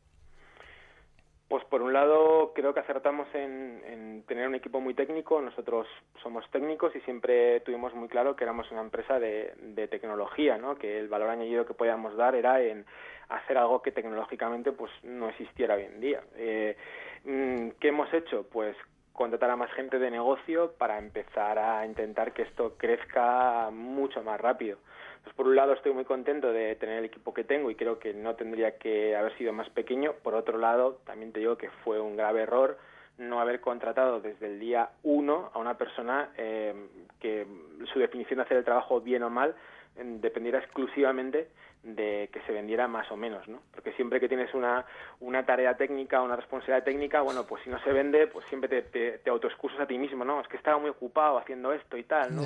Pues 1.48 1.64
por 1.66 1.80
un 1.80 1.92
lado 1.92 2.52
creo 2.54 2.74
que 2.74 2.80
acertamos 2.80 3.28
en, 3.32 3.80
en, 3.86 4.22
tener 4.24 4.48
un 4.48 4.56
equipo 4.56 4.80
muy 4.80 4.94
técnico. 4.94 5.40
Nosotros 5.40 5.86
somos 6.20 6.44
técnicos 6.50 6.94
y 6.96 7.00
siempre 7.02 7.60
tuvimos 7.60 7.94
muy 7.94 8.08
claro 8.08 8.34
que 8.34 8.42
éramos 8.42 8.70
una 8.72 8.80
empresa 8.80 9.20
de, 9.20 9.88
tecnología, 9.88 10.58
¿no? 10.58 10.74
Que 10.76 10.98
el 10.98 11.08
valor 11.08 11.30
añadido 11.30 11.64
que 11.64 11.74
podíamos 11.74 12.16
dar 12.16 12.34
era 12.34 12.60
en 12.60 12.84
hacer 13.28 13.58
algo 13.58 13.80
que 13.80 13.92
tecnológicamente 13.92 14.72
pues 14.72 14.90
no 15.04 15.28
existiera 15.28 15.76
hoy 15.76 15.84
en 15.84 16.00
día. 16.00 16.20
Eh, 16.36 16.76
¿Qué 17.24 17.88
hemos 17.88 18.12
hecho? 18.12 18.46
Pues 18.50 18.76
contratar 19.12 19.50
a 19.50 19.56
más 19.56 19.70
gente 19.72 20.00
de 20.00 20.10
negocio 20.10 20.72
para 20.76 20.98
empezar 20.98 21.58
a 21.58 21.86
intentar 21.86 22.32
que 22.32 22.42
esto 22.42 22.74
crezca 22.76 23.70
mucho 23.70 24.22
más 24.22 24.40
rápido. 24.40 24.78
Pues 25.26 25.34
por 25.34 25.48
un 25.48 25.56
lado 25.56 25.72
estoy 25.72 25.92
muy 25.92 26.04
contento 26.04 26.52
de 26.52 26.76
tener 26.76 27.00
el 27.00 27.06
equipo 27.06 27.34
que 27.34 27.42
tengo 27.42 27.68
y 27.68 27.74
creo 27.74 27.98
que 27.98 28.14
no 28.14 28.36
tendría 28.36 28.78
que 28.78 29.16
haber 29.16 29.36
sido 29.36 29.52
más 29.52 29.68
pequeño. 29.70 30.12
Por 30.22 30.36
otro 30.36 30.56
lado, 30.56 31.00
también 31.04 31.32
te 31.32 31.40
digo 31.40 31.58
que 31.58 31.68
fue 31.82 31.98
un 31.98 32.16
grave 32.16 32.42
error 32.42 32.78
no 33.18 33.40
haber 33.40 33.60
contratado 33.60 34.20
desde 34.20 34.46
el 34.46 34.60
día 34.60 34.90
uno 35.02 35.50
a 35.52 35.58
una 35.58 35.76
persona 35.76 36.30
eh, 36.36 36.72
que 37.18 37.44
su 37.92 37.98
definición 37.98 38.36
de 38.36 38.44
hacer 38.44 38.58
el 38.58 38.64
trabajo 38.64 39.00
bien 39.00 39.24
o 39.24 39.30
mal 39.30 39.56
dependiera 39.96 40.60
exclusivamente 40.60 41.48
de 41.82 42.30
que 42.32 42.40
se 42.42 42.52
vendiera 42.52 42.86
más 42.86 43.10
o 43.10 43.16
menos, 43.16 43.48
¿no? 43.48 43.62
Porque 43.74 43.94
siempre 43.94 44.20
que 44.20 44.28
tienes 44.28 44.54
una, 44.54 44.84
una 45.18 45.44
tarea 45.44 45.76
técnica, 45.76 46.22
una 46.22 46.36
responsabilidad 46.36 46.84
técnica, 46.84 47.22
bueno, 47.22 47.44
pues 47.48 47.64
si 47.64 47.70
no 47.70 47.80
se 47.80 47.92
vende, 47.92 48.28
pues 48.28 48.46
siempre 48.46 48.68
te, 48.68 48.82
te, 48.82 49.18
te 49.18 49.30
autoexcusas 49.30 49.80
a 49.80 49.86
ti 49.86 49.98
mismo, 49.98 50.24
¿no? 50.24 50.40
Es 50.40 50.46
que 50.46 50.56
estaba 50.56 50.78
muy 50.78 50.90
ocupado 50.90 51.36
haciendo 51.36 51.72
esto 51.72 51.96
y 51.96 52.04
tal, 52.04 52.36
¿no? 52.36 52.42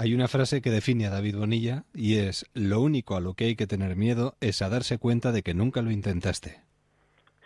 Hay 0.00 0.14
una 0.14 0.28
frase 0.28 0.62
que 0.62 0.70
define 0.70 1.06
a 1.06 1.10
David 1.10 1.38
Bonilla 1.38 1.84
y 1.92 2.18
es, 2.18 2.46
lo 2.54 2.80
único 2.80 3.16
a 3.16 3.20
lo 3.20 3.34
que 3.34 3.46
hay 3.46 3.56
que 3.56 3.66
tener 3.66 3.96
miedo 3.96 4.36
es 4.40 4.62
a 4.62 4.68
darse 4.68 4.98
cuenta 4.98 5.32
de 5.32 5.42
que 5.42 5.54
nunca 5.54 5.82
lo 5.82 5.90
intentaste. 5.90 6.67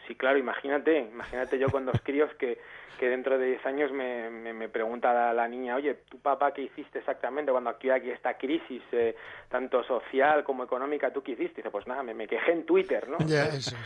Sí, 0.06 0.16
claro, 0.16 0.38
imagínate, 0.38 0.98
imagínate 0.98 1.58
yo 1.58 1.68
con 1.68 1.86
dos 1.86 2.00
críos 2.04 2.30
que, 2.38 2.58
que 2.98 3.08
dentro 3.08 3.38
de 3.38 3.46
10 3.46 3.66
años 3.66 3.92
me, 3.92 4.30
me, 4.30 4.52
me 4.52 4.68
pregunta 4.68 5.12
la, 5.12 5.32
la, 5.32 5.48
niña, 5.48 5.76
oye, 5.76 5.94
¿tu 6.08 6.18
papá 6.18 6.52
qué 6.52 6.62
hiciste 6.62 6.98
exactamente 6.98 7.52
cuando 7.52 7.70
aquí 7.70 7.90
aquí 7.90 8.10
esta 8.10 8.36
crisis, 8.36 8.82
eh, 8.92 9.14
tanto 9.48 9.84
social 9.84 10.42
como 10.44 10.64
económica, 10.64 11.12
tú 11.12 11.22
qué 11.22 11.32
hiciste? 11.32 11.54
Y 11.54 11.62
dice, 11.62 11.70
pues 11.70 11.86
nada, 11.86 12.02
me, 12.02 12.14
me 12.14 12.26
quejé 12.26 12.52
en 12.52 12.66
Twitter, 12.66 13.08
¿no? 13.08 13.18
Ya, 13.26 13.46
eso. 13.54 13.76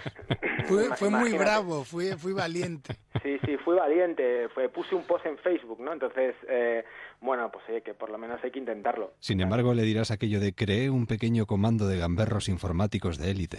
fue, 0.67 0.85
fue 0.97 1.11
muy 1.11 1.33
bravo, 1.33 1.85
fui, 1.85 2.13
fui 2.13 2.33
valiente. 2.33 2.95
Sí, 3.23 3.39
sí, 3.45 3.57
fui 3.59 3.77
valiente, 3.77 4.49
fue, 4.51 4.69
puse 4.69 4.95
un 4.95 5.05
post 5.05 5.27
en 5.27 5.37
Facebook, 5.39 5.81
¿no? 5.81 5.93
Entonces, 5.93 6.35
eh, 6.49 6.85
bueno, 7.21 7.51
pues 7.51 7.65
oye, 7.69 7.83
que 7.83 7.95
por 7.95 8.11
lo 8.11 8.19
menos 8.19 8.43
hay 8.43 8.51
que 8.51 8.59
intentarlo. 8.59 9.13
Sin 9.21 9.41
embargo, 9.41 9.75
le 9.75 9.83
dirás 9.83 10.11
aquello 10.11 10.41
de 10.41 10.55
creé 10.55 10.91
un 10.91 11.07
pequeño 11.07 11.47
comando 11.47 11.87
de 11.87 11.99
gamberros 11.99 12.49
informáticos 12.49 13.19
de 13.19 13.31
élite 13.31 13.59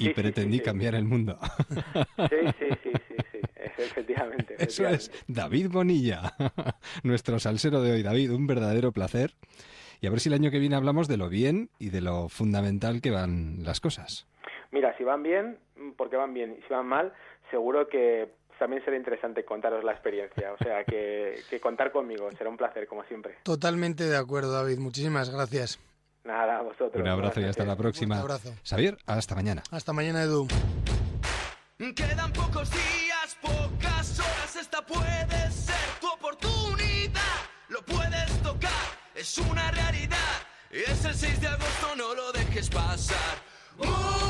y 0.00 0.06
sí, 0.06 0.10
pretendí 0.14 0.54
sí, 0.54 0.58
sí, 0.58 0.64
cambiar 0.64 0.94
el 0.94 1.04
mundo. 1.04 1.38
Sí, 2.30 2.36
sí, 2.58 2.66
sí, 2.82 2.92
sí, 3.08 3.16
sí, 3.32 3.38
efectivamente. 3.78 4.56
Eso 4.58 4.88
es 4.88 5.10
David 5.28 5.68
Bonilla, 5.70 6.34
nuestro 7.02 7.38
salsero 7.38 7.82
de 7.82 7.92
hoy. 7.92 8.02
David, 8.02 8.32
un 8.32 8.46
verdadero 8.46 8.92
placer. 8.92 9.34
Y 10.00 10.06
a 10.06 10.10
ver 10.10 10.20
si 10.20 10.30
el 10.30 10.34
año 10.34 10.50
que 10.50 10.58
viene 10.58 10.76
hablamos 10.76 11.08
de 11.08 11.18
lo 11.18 11.28
bien 11.28 11.68
y 11.78 11.90
de 11.90 12.00
lo 12.00 12.30
fundamental 12.30 13.02
que 13.02 13.10
van 13.10 13.62
las 13.62 13.80
cosas. 13.80 14.26
Mira, 14.70 14.96
si 14.96 15.04
van 15.04 15.22
bien, 15.22 15.58
porque 15.98 16.16
van 16.16 16.32
bien, 16.32 16.56
y 16.58 16.62
si 16.62 16.72
van 16.72 16.86
mal, 16.86 17.12
seguro 17.50 17.86
que 17.88 18.30
también 18.58 18.82
será 18.84 18.96
interesante 18.96 19.44
contaros 19.44 19.84
la 19.84 19.92
experiencia. 19.92 20.52
O 20.52 20.58
sea, 20.58 20.84
que, 20.84 21.40
que 21.50 21.60
contar 21.60 21.92
conmigo 21.92 22.30
será 22.38 22.48
un 22.48 22.56
placer, 22.56 22.86
como 22.86 23.04
siempre. 23.04 23.36
Totalmente 23.42 24.04
de 24.04 24.16
acuerdo, 24.16 24.52
David. 24.52 24.78
Muchísimas 24.78 25.28
gracias. 25.30 25.78
Nada, 26.24 26.58
a 26.58 26.62
vosotros. 26.62 26.94
Un 27.02 27.08
abrazo 27.08 27.40
y 27.40 27.44
hasta 27.44 27.64
la 27.64 27.76
próxima. 27.76 28.16
Un 28.16 28.20
abrazo. 28.22 28.52
Xavier, 28.64 28.98
hasta 29.06 29.34
mañana. 29.34 29.62
Hasta 29.70 29.92
mañana, 29.92 30.22
Edu. 30.22 30.46
Quedan 31.78 32.32
pocos 32.32 32.70
días, 32.70 33.36
pocas 33.40 34.18
horas, 34.20 34.56
esta 34.60 34.84
puede 34.84 35.50
ser 35.50 35.74
tu 35.98 36.08
oportunidad. 36.08 37.20
Lo 37.68 37.82
puedes 37.82 38.42
tocar, 38.42 38.70
es 39.14 39.38
una 39.38 39.70
realidad. 39.70 40.16
Es 40.70 41.04
el 41.06 41.14
6 41.14 41.40
de 41.40 41.48
agosto, 41.48 41.96
no 41.96 42.14
lo 42.14 42.32
dejes 42.32 42.68
pasar. 42.68 43.16
Multimillonario. 43.78 44.20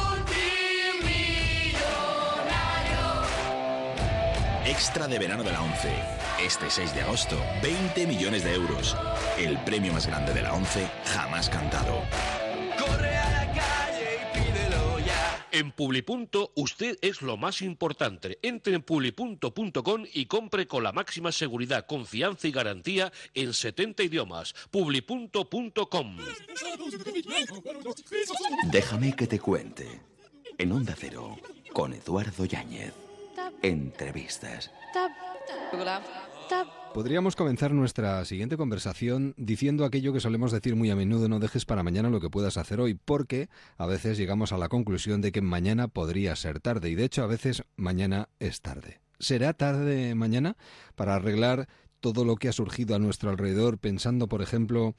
Extra 4.64 5.08
de 5.08 5.18
verano 5.18 5.42
de 5.42 5.52
la 5.52 5.60
11. 5.60 6.19
Este 6.44 6.70
6 6.70 6.94
de 6.94 7.02
agosto, 7.02 7.36
20 7.62 8.06
millones 8.06 8.44
de 8.44 8.54
euros. 8.54 8.96
El 9.38 9.58
premio 9.58 9.92
más 9.92 10.06
grande 10.06 10.32
de 10.32 10.42
la 10.42 10.54
11 10.54 10.88
jamás 11.04 11.50
cantado. 11.50 12.02
Corre 12.78 13.14
a 13.14 13.30
la 13.30 13.52
calle 13.52 14.20
y 14.22 14.38
pídelo 14.38 14.98
ya. 15.00 15.46
En 15.52 15.70
Publipunto 15.70 16.50
usted 16.56 16.96
es 17.02 17.20
lo 17.20 17.36
más 17.36 17.60
importante. 17.60 18.38
Entre 18.40 18.74
en 18.74 18.82
publipunto.com 18.82 20.06
y 20.14 20.26
compre 20.26 20.66
con 20.66 20.82
la 20.82 20.92
máxima 20.92 21.30
seguridad, 21.30 21.84
confianza 21.84 22.48
y 22.48 22.52
garantía 22.52 23.12
en 23.34 23.52
70 23.52 24.02
idiomas. 24.04 24.54
Publipunto.com. 24.70 26.16
Déjame 28.70 29.14
que 29.14 29.26
te 29.26 29.38
cuente. 29.38 30.00
En 30.56 30.72
Onda 30.72 30.94
Cero, 30.98 31.36
con 31.74 31.92
Eduardo 31.92 32.46
Yáñez. 32.46 32.94
Entrevistas. 33.62 34.70
Podríamos 36.92 37.36
comenzar 37.36 37.72
nuestra 37.72 38.24
siguiente 38.24 38.56
conversación 38.56 39.34
diciendo 39.36 39.84
aquello 39.84 40.12
que 40.12 40.20
solemos 40.20 40.50
decir 40.50 40.74
muy 40.74 40.90
a 40.90 40.96
menudo, 40.96 41.28
no 41.28 41.38
dejes 41.38 41.64
para 41.64 41.84
mañana 41.84 42.10
lo 42.10 42.20
que 42.20 42.30
puedas 42.30 42.56
hacer 42.56 42.80
hoy, 42.80 42.94
porque 42.94 43.48
a 43.78 43.86
veces 43.86 44.18
llegamos 44.18 44.52
a 44.52 44.58
la 44.58 44.68
conclusión 44.68 45.20
de 45.20 45.30
que 45.30 45.40
mañana 45.40 45.86
podría 45.86 46.34
ser 46.34 46.58
tarde, 46.58 46.90
y 46.90 46.96
de 46.96 47.04
hecho 47.04 47.22
a 47.22 47.28
veces 47.28 47.62
mañana 47.76 48.28
es 48.40 48.60
tarde. 48.60 49.00
¿Será 49.20 49.52
tarde 49.52 50.14
mañana 50.16 50.56
para 50.96 51.14
arreglar 51.14 51.68
todo 52.00 52.24
lo 52.24 52.36
que 52.36 52.48
ha 52.48 52.52
surgido 52.52 52.96
a 52.96 52.98
nuestro 52.98 53.30
alrededor, 53.30 53.78
pensando, 53.78 54.26
por 54.26 54.42
ejemplo, 54.42 54.94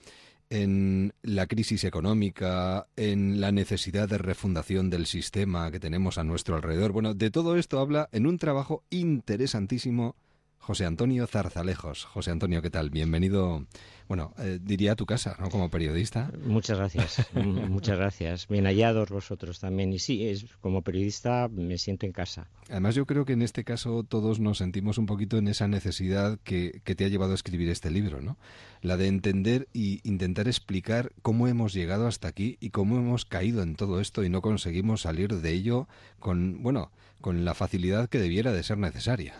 en 0.49 1.13
la 1.23 1.47
crisis 1.47 1.83
económica, 1.83 2.87
en 2.95 3.41
la 3.41 3.51
necesidad 3.51 4.07
de 4.07 4.17
refundación 4.17 4.89
del 4.89 5.07
sistema 5.07 5.71
que 5.71 5.79
tenemos 5.79 6.17
a 6.17 6.23
nuestro 6.23 6.55
alrededor? 6.55 6.93
Bueno, 6.93 7.13
de 7.13 7.31
todo 7.31 7.57
esto 7.57 7.79
habla 7.79 8.07
en 8.13 8.27
un 8.27 8.37
trabajo 8.37 8.83
interesantísimo 8.89 10.15
José 10.61 10.85
Antonio 10.85 11.25
Zarzalejos. 11.25 12.05
José 12.05 12.29
Antonio, 12.29 12.61
¿qué 12.61 12.69
tal? 12.69 12.91
Bienvenido, 12.91 13.65
bueno, 14.07 14.35
eh, 14.37 14.59
diría 14.61 14.91
a 14.91 14.95
tu 14.95 15.07
casa, 15.07 15.35
¿no? 15.39 15.49
Como 15.49 15.71
periodista. 15.71 16.31
Muchas 16.45 16.77
gracias, 16.77 17.27
muchas 17.33 17.97
gracias. 17.97 18.47
Bien 18.47 18.65
hallados 18.65 19.09
vosotros 19.09 19.59
también. 19.59 19.91
Y 19.91 19.97
sí, 19.97 20.27
es, 20.27 20.45
como 20.61 20.83
periodista 20.83 21.49
me 21.51 21.79
siento 21.79 22.05
en 22.05 22.11
casa. 22.11 22.47
Además, 22.69 22.93
yo 22.93 23.07
creo 23.07 23.25
que 23.25 23.33
en 23.33 23.41
este 23.41 23.63
caso 23.63 24.03
todos 24.03 24.39
nos 24.39 24.59
sentimos 24.59 24.99
un 24.99 25.07
poquito 25.07 25.39
en 25.39 25.47
esa 25.47 25.67
necesidad 25.67 26.37
que, 26.43 26.81
que 26.83 26.93
te 26.93 27.05
ha 27.05 27.07
llevado 27.07 27.31
a 27.31 27.35
escribir 27.35 27.67
este 27.69 27.89
libro, 27.89 28.21
¿no? 28.21 28.37
La 28.83 28.97
de 28.97 29.07
entender 29.07 29.67
y 29.73 30.07
intentar 30.07 30.47
explicar 30.47 31.11
cómo 31.23 31.47
hemos 31.47 31.73
llegado 31.73 32.05
hasta 32.05 32.27
aquí 32.27 32.57
y 32.59 32.69
cómo 32.69 32.97
hemos 32.97 33.25
caído 33.25 33.63
en 33.63 33.75
todo 33.75 33.99
esto 33.99 34.23
y 34.23 34.29
no 34.29 34.43
conseguimos 34.43 35.01
salir 35.01 35.33
de 35.33 35.53
ello 35.53 35.87
con, 36.19 36.61
bueno, 36.61 36.91
con 37.19 37.45
la 37.45 37.55
facilidad 37.55 38.09
que 38.09 38.19
debiera 38.19 38.51
de 38.51 38.61
ser 38.61 38.77
necesaria. 38.77 39.33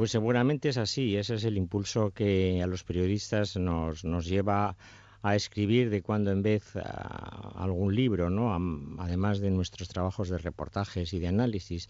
Pues 0.00 0.12
seguramente 0.12 0.70
es 0.70 0.78
así, 0.78 1.14
ese 1.16 1.34
es 1.34 1.44
el 1.44 1.58
impulso 1.58 2.10
que 2.10 2.62
a 2.62 2.66
los 2.66 2.84
periodistas 2.84 3.58
nos, 3.58 4.02
nos 4.02 4.24
lleva 4.24 4.78
a 5.20 5.36
escribir 5.36 5.90
de 5.90 6.00
cuando 6.00 6.30
en 6.30 6.40
vez 6.40 6.72
algún 7.54 7.94
libro, 7.94 8.30
¿no? 8.30 8.50
además 8.98 9.40
de 9.40 9.50
nuestros 9.50 9.88
trabajos 9.88 10.30
de 10.30 10.38
reportajes 10.38 11.12
y 11.12 11.18
de 11.18 11.28
análisis, 11.28 11.86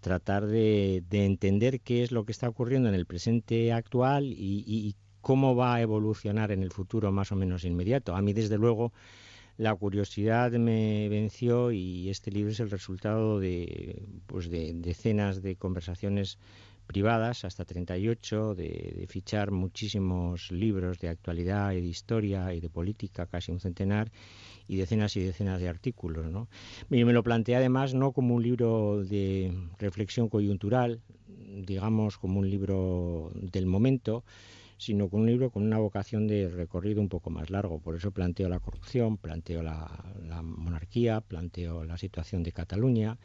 tratar 0.00 0.44
de, 0.46 1.02
entender 1.10 1.80
qué 1.80 2.02
es 2.02 2.12
lo 2.12 2.26
que 2.26 2.32
está 2.32 2.50
ocurriendo 2.50 2.90
en 2.90 2.94
el 2.96 3.06
presente 3.06 3.72
actual 3.72 4.26
y, 4.26 4.62
y, 4.66 4.94
cómo 5.22 5.56
va 5.56 5.76
a 5.76 5.80
evolucionar 5.80 6.52
en 6.52 6.62
el 6.62 6.70
futuro 6.70 7.12
más 7.12 7.32
o 7.32 7.36
menos 7.36 7.64
inmediato. 7.64 8.14
A 8.14 8.20
mí, 8.20 8.34
desde 8.34 8.58
luego, 8.58 8.92
la 9.56 9.74
curiosidad 9.74 10.52
me 10.52 11.08
venció 11.08 11.72
y 11.72 12.10
este 12.10 12.30
libro 12.30 12.50
es 12.50 12.60
el 12.60 12.70
resultado 12.70 13.40
de, 13.40 14.02
pues 14.26 14.50
de 14.50 14.74
decenas 14.74 15.40
de 15.40 15.56
conversaciones 15.56 16.38
privadas, 16.84 17.44
hasta 17.44 17.64
38, 17.64 18.54
de, 18.54 18.94
de 18.96 19.06
fichar 19.06 19.50
muchísimos 19.50 20.50
libros 20.52 20.98
de 20.98 21.08
actualidad 21.08 21.72
y 21.72 21.80
de 21.80 21.86
historia 21.86 22.54
y 22.54 22.60
de 22.60 22.68
política, 22.68 23.26
casi 23.26 23.52
un 23.52 23.60
centenar, 23.60 24.10
y 24.68 24.76
decenas 24.76 25.16
y 25.16 25.20
decenas 25.20 25.60
de 25.60 25.68
artículos. 25.68 26.30
¿no? 26.30 26.48
Y 26.90 27.04
me 27.04 27.12
lo 27.12 27.22
planteé 27.22 27.56
además 27.56 27.94
no 27.94 28.12
como 28.12 28.34
un 28.34 28.42
libro 28.42 29.04
de 29.04 29.52
reflexión 29.78 30.28
coyuntural, 30.28 31.00
digamos 31.26 32.18
como 32.18 32.40
un 32.40 32.50
libro 32.50 33.30
del 33.34 33.66
momento, 33.66 34.24
sino 34.76 35.08
con 35.08 35.20
un 35.20 35.26
libro 35.26 35.50
con 35.50 35.62
una 35.62 35.78
vocación 35.78 36.26
de 36.26 36.48
recorrido 36.48 37.00
un 37.00 37.08
poco 37.08 37.30
más 37.30 37.50
largo. 37.50 37.78
Por 37.78 37.96
eso 37.96 38.10
planteo 38.10 38.48
la 38.48 38.60
corrupción, 38.60 39.16
planteo 39.16 39.62
la, 39.62 40.04
la 40.26 40.42
monarquía, 40.42 41.20
planteo 41.20 41.84
la 41.84 41.96
situación 41.96 42.42
de 42.42 42.52
Cataluña, 42.52 43.18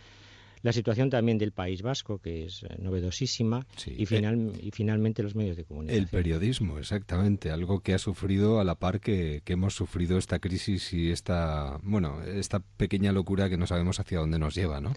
la 0.61 0.73
situación 0.73 1.09
también 1.09 1.37
del 1.37 1.51
País 1.51 1.81
Vasco, 1.81 2.19
que 2.19 2.45
es 2.45 2.63
eh, 2.63 2.75
novedosísima, 2.79 3.65
y, 3.85 4.05
final, 4.05 4.51
y 4.61 4.71
finalmente 4.71 5.23
los 5.23 5.35
medios 5.35 5.55
de 5.55 5.63
comunicación. 5.63 6.03
El 6.03 6.09
periodismo, 6.09 6.77
exactamente, 6.77 7.51
algo 7.51 7.79
que 7.79 7.93
ha 7.93 7.97
sufrido 7.97 8.59
a 8.59 8.63
la 8.63 8.75
par 8.75 8.99
que, 8.99 9.41
que, 9.45 9.53
hemos 9.53 9.73
sufrido 9.73 10.17
esta 10.17 10.39
crisis 10.39 10.93
y 10.93 11.11
esta, 11.11 11.79
bueno, 11.83 12.21
esta 12.23 12.59
pequeña 12.59 13.11
locura 13.11 13.49
que 13.49 13.57
no 13.57 13.67
sabemos 13.67 13.99
hacia 13.99 14.19
dónde 14.19 14.39
nos 14.39 14.55
lleva, 14.55 14.81
¿no? 14.81 14.93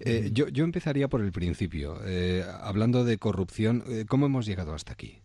Eh, 0.00 0.30
yo, 0.32 0.48
yo 0.48 0.64
empezaría 0.64 1.08
por 1.08 1.22
el 1.22 1.32
principio, 1.32 2.00
eh, 2.04 2.44
hablando 2.60 3.04
de 3.04 3.18
corrupción, 3.18 3.84
¿cómo 4.08 4.26
hemos 4.26 4.46
llegado 4.46 4.74
hasta 4.74 4.92
aquí? 4.92 5.20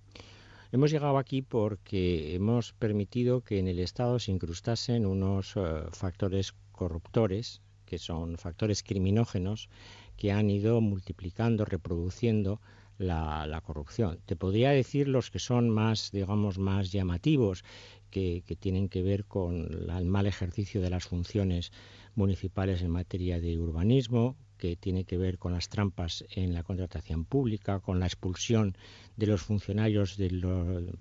Hemos 0.71 0.91
llegado 0.91 1.17
aquí 1.17 1.41
porque 1.41 2.35
hemos 2.35 2.73
permitido 2.73 3.41
que 3.41 3.59
en 3.59 3.67
el 3.67 3.79
Estado 3.79 4.19
se 4.19 4.31
incrustasen 4.31 5.05
unos 5.05 5.53
factores 5.91 6.53
corruptores 6.73 7.61
que 7.85 7.97
son 7.97 8.37
factores 8.37 8.83
criminógenos 8.83 9.69
que 10.17 10.31
han 10.31 10.49
ido 10.49 10.81
multiplicando, 10.81 11.65
reproduciendo 11.65 12.59
la, 12.97 13.61
corrupción. 13.65 14.19
Te 14.25 14.35
podría 14.35 14.71
decir 14.71 15.07
los 15.07 15.29
que 15.31 15.39
son 15.39 15.69
más, 15.69 16.11
digamos, 16.11 16.57
más 16.57 16.91
llamativos, 16.91 17.63
que, 18.09 18.43
tienen 18.59 18.87
que 18.87 19.01
ver 19.01 19.25
con 19.25 19.89
el 19.89 20.05
mal 20.05 20.25
ejercicio 20.25 20.81
de 20.81 20.89
las 20.89 21.05
funciones 21.05 21.71
municipales 22.15 22.81
en 22.81 22.91
materia 22.91 23.41
de 23.41 23.59
urbanismo, 23.59 24.37
que 24.57 24.77
tiene 24.77 25.03
que 25.03 25.17
ver 25.17 25.37
con 25.37 25.51
las 25.51 25.67
trampas 25.67 26.23
en 26.29 26.53
la 26.53 26.63
contratación 26.63 27.25
pública, 27.25 27.81
con 27.81 27.99
la 27.99 28.05
expulsión 28.05 28.77
de 29.17 29.27
los 29.27 29.41
funcionarios 29.41 30.17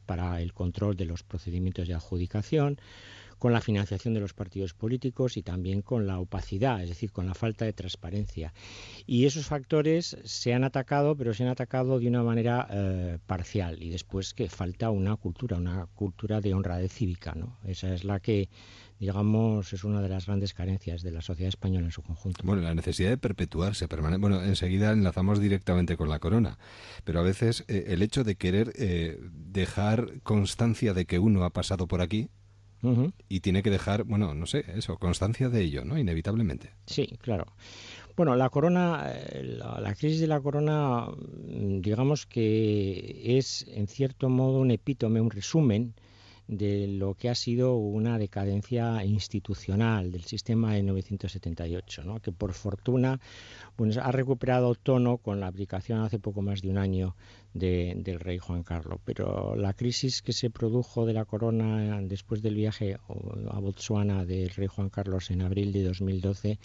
para 0.07 0.43
el 0.43 0.53
control 0.53 0.97
de 0.97 1.05
los 1.05 1.23
procedimientos 1.23 1.87
de 1.87 1.95
adjudicación, 1.95 2.81
con 3.45 3.53
la 3.53 3.61
financiación 3.61 4.15
de 4.15 4.21
los 4.21 4.33
partidos 4.33 4.73
políticos 4.73 5.37
y 5.37 5.43
también 5.43 5.83
con 5.83 6.07
la 6.07 6.19
opacidad, 6.19 6.83
es 6.83 6.89
decir, 6.89 7.13
con 7.13 7.27
la 7.27 7.35
falta 7.35 7.67
de 7.67 7.75
transparencia. 7.75 8.55
Y 9.07 9.27
esos 9.27 9.45
factores 9.45 10.17
se 10.25 10.55
han 10.55 10.65
atacado, 10.65 11.15
pero 11.15 11.35
se 11.35 11.43
han 11.43 11.51
atacado 11.51 12.01
de 12.01 12.09
una 12.09 12.23
manera 12.23 12.67
eh, 12.71 13.19
parcial 13.27 13.83
y 13.83 13.91
después 13.91 14.33
que 14.33 14.49
falta 14.49 14.89
una 14.89 15.17
cultura, 15.17 15.59
una 15.59 15.85
cultura 15.95 16.41
de 16.41 16.55
honradez 16.55 16.91
cívica. 16.91 17.35
¿no? 17.35 17.59
Esa 17.67 17.93
es 17.93 18.05
la 18.05 18.19
que 18.19 18.49
digamos, 18.99 19.71
es 19.75 19.85
una 19.85 20.01
de 20.01 20.09
las 20.09 20.25
grandes 20.25 20.55
carencias 20.55 21.03
de 21.03 21.11
la 21.11 21.21
sociedad 21.21 21.49
española 21.49 21.85
en 21.85 21.93
su 21.93 22.01
conjunto. 22.01 22.41
Bueno, 22.45 22.63
la 22.63 22.75
necesidad 22.75 23.11
de 23.11 23.19
perpetuarse 23.19 23.89
permanente. 23.89 24.23
Bueno, 24.23 24.43
enseguida 24.43 24.93
enlazamos 24.93 25.39
directamente 25.39 25.99
con 25.99 26.09
la 26.09 26.19
corona, 26.19 26.57
pero 27.05 27.21
a 27.21 27.23
veces 27.23 27.65
eh, 27.69 27.85
el 27.89 28.01
hecho 28.01 28.25
de 28.25 28.37
querer 28.37 28.73
eh, 28.77 29.21
dejar 29.31 30.23
constancia 30.23 30.95
de 30.95 31.05
que 31.05 31.19
uno 31.19 31.45
ha 31.45 31.51
pasado 31.51 31.87
por 31.87 32.01
aquí 32.01 32.31
y 33.29 33.41
tiene 33.41 33.63
que 33.63 33.71
dejar, 33.71 34.05
bueno, 34.05 34.35
no 34.35 34.47
sé, 34.47 34.65
eso, 34.75 34.97
constancia 34.99 35.49
de 35.49 35.63
ello, 35.63 35.85
¿no? 35.85 35.99
Inevitablemente. 35.99 36.71
Sí, 36.87 37.19
claro. 37.21 37.47
Bueno, 38.17 38.37
la 38.37 38.49
corona, 38.49 39.05
eh, 39.09 39.59
la, 39.59 39.95
crisis 39.95 40.21
de 40.21 40.29
la 40.29 40.41
corona, 40.41 41.07
mm, 41.09 41.81
digamos 41.81 42.27
que 42.27 43.39
es 43.39 43.67
en 43.69 43.89
cierto 43.89 44.29
modo 44.29 44.59
un 44.59 44.71
epítome, 44.71 45.21
un 45.21 45.31
resumen 45.31 45.95
de 46.47 46.87
lo 46.87 47.15
que 47.15 47.31
ha 47.31 47.35
sido 47.35 47.77
una 47.77 48.19
decadencia 48.19 49.05
institucional 49.05 50.13
del 50.13 50.25
sistema 50.25 50.75
de 50.75 50.83
1978, 50.83 52.05
¿no? 52.05 52.21
que 52.21 52.33
por 52.33 52.53
fortuna 52.53 53.21
pues, 53.77 53.97
ha 53.97 54.13
recuperado 54.13 54.75
tono 54.75 55.19
con 55.19 55.41
la 55.41 55.47
aplicación 55.47 56.01
hace 56.01 56.19
poco 56.19 56.43
más 56.43 56.63
de 56.63 56.69
un 56.69 56.79
año 56.79 57.17
del 57.55 58.21
rey 58.21 58.39
Juan 58.39 58.63
Carlos. 58.63 59.01
Pero 59.05 59.57
la 59.57 59.73
crisis 59.73 60.23
que 60.23 60.33
se 60.33 60.51
produjo 60.51 61.07
de 61.07 61.13
la 61.13 61.25
corona 61.25 62.01
después 62.03 62.43
del 62.43 62.57
viaje 62.57 62.97
a 63.51 63.59
Botswana 63.61 64.25
del 64.25 64.51
rey 64.51 64.67
Juan 64.67 64.91
Carlos 64.91 65.31
en 65.31 65.43
abril 65.43 65.73
de 65.73 65.85
2012 65.85 66.59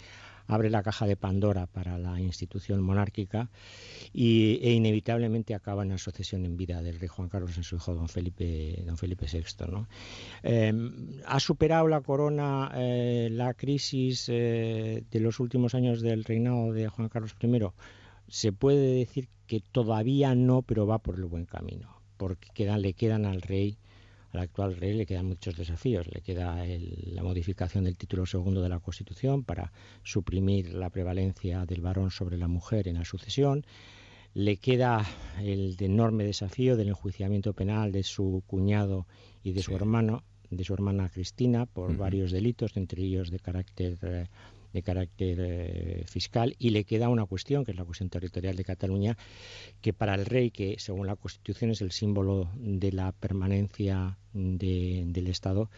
abre 0.50 0.68
la 0.68 0.82
caja 0.82 1.06
de 1.06 1.16
Pandora 1.16 1.66
para 1.66 1.96
la 1.98 2.20
institución 2.20 2.82
monárquica 2.82 3.50
y, 4.12 4.58
e 4.62 4.72
inevitablemente 4.72 5.54
acaba 5.54 5.82
en 5.82 5.90
la 5.90 5.98
sucesión 5.98 6.44
en 6.44 6.56
vida 6.56 6.82
del 6.82 6.98
rey 6.98 7.08
Juan 7.08 7.28
Carlos 7.28 7.56
en 7.56 7.62
su 7.62 7.76
hijo 7.76 7.94
don 7.94 8.08
Felipe, 8.08 8.82
don 8.84 8.96
Felipe 8.96 9.26
VI. 9.32 9.86
Em, 10.42 11.20
¿Ha 11.26 11.40
superado 11.40 11.86
la 11.88 12.00
corona 12.00 12.72
eh, 12.74 13.28
la 13.30 13.54
crisis 13.54 14.26
eh, 14.28 15.04
de 15.10 15.20
los 15.20 15.40
últimos 15.40 15.74
años 15.74 16.02
del 16.02 16.24
reinado 16.24 16.72
de 16.72 16.88
Juan 16.88 17.08
Carlos 17.08 17.34
I? 17.40 17.60
Se 18.28 18.52
puede 18.52 18.94
decir 18.94 19.28
que 19.46 19.60
todavía 19.60 20.34
no, 20.34 20.62
pero 20.62 20.86
va 20.86 20.98
por 20.98 21.16
el 21.16 21.24
buen 21.24 21.46
camino, 21.46 22.00
porque 22.16 22.64
le 22.78 22.92
quedan 22.94 23.24
al 23.24 23.42
rey 23.42 23.78
al 24.32 24.40
actual 24.40 24.76
rey 24.76 24.94
le 24.94 25.06
quedan 25.06 25.26
muchos 25.26 25.56
desafíos. 25.56 26.06
Le 26.06 26.20
queda 26.20 26.64
la 26.66 27.22
modificación 27.22 27.84
del 27.84 27.96
título 27.96 28.26
segundo 28.26 28.62
de 28.62 28.68
la 28.68 28.78
Constitución 28.78 29.44
para 29.44 29.72
suprimir 30.02 30.72
la 30.74 30.90
prevalencia 30.90 31.66
del 31.66 31.80
varón 31.80 32.10
sobre 32.10 32.38
la 32.38 32.48
mujer 32.48 32.88
en 32.88 32.98
la 32.98 33.04
sucesión. 33.04 33.64
Le 34.32 34.58
queda 34.58 35.04
el 35.40 35.76
enorme 35.80 36.24
desafío 36.24 36.76
del 36.76 36.88
enjuiciamiento 36.88 37.52
penal 37.52 37.90
de 37.90 38.04
su 38.04 38.44
cuñado 38.46 39.06
y 39.42 39.52
de 39.52 39.62
su 39.62 39.74
hermano, 39.74 40.22
de 40.50 40.64
su 40.64 40.74
hermana 40.74 41.08
Cristina, 41.08 41.66
por 41.66 41.96
varios 41.96 42.30
delitos, 42.30 42.76
entre 42.76 43.02
ellos 43.02 43.30
de 43.30 43.40
carácter 43.40 43.98
eh, 44.02 44.26
de 44.72 44.82
carácter 44.82 45.38
eh, 45.40 46.04
fiscal 46.06 46.54
y 46.58 46.70
le 46.70 46.84
queda 46.84 47.08
una 47.08 47.26
cuestión, 47.26 47.64
que 47.64 47.72
es 47.72 47.76
la 47.76 47.84
cuestión 47.84 48.10
territorial 48.10 48.56
de 48.56 48.64
Cataluña, 48.64 49.16
que 49.80 49.92
para 49.92 50.14
el 50.14 50.26
rey, 50.26 50.50
que 50.50 50.76
según 50.78 51.06
la 51.06 51.16
Constitución 51.16 51.70
es 51.70 51.80
el 51.80 51.92
símbolo 51.92 52.50
de 52.56 52.92
la 52.92 53.12
permanencia 53.12 54.18
del 54.32 55.26
Estado, 55.26 55.70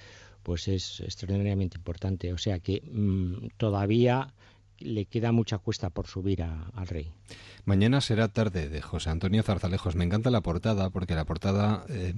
pues 0.43 0.69
es 0.69 1.01
extraordinariamente 1.01 1.77
importante. 1.77 2.33
O 2.33 2.39
sea 2.39 2.59
que 2.59 2.83
mm, 2.91 3.49
todavía 3.57 4.35
le 4.79 5.07
queda 5.07 5.33
mucha 5.33 5.59
cuesta 5.59 5.91
por 5.91 6.07
subir 6.07 6.43
al 6.43 6.87
rey. 6.87 7.13
Mañana 7.65 8.01
será 8.01 8.29
tarde 8.29 8.69
de 8.69 8.81
José 8.81 9.11
Antonio 9.11 9.43
Zarzalejos. 9.43 9.95
Me 9.95 10.05
encanta 10.05 10.31
la 10.31 10.41
portada 10.41 10.91
porque 10.91 11.15
la 11.15 11.25
portada 11.25 11.85
eh, 11.89 12.15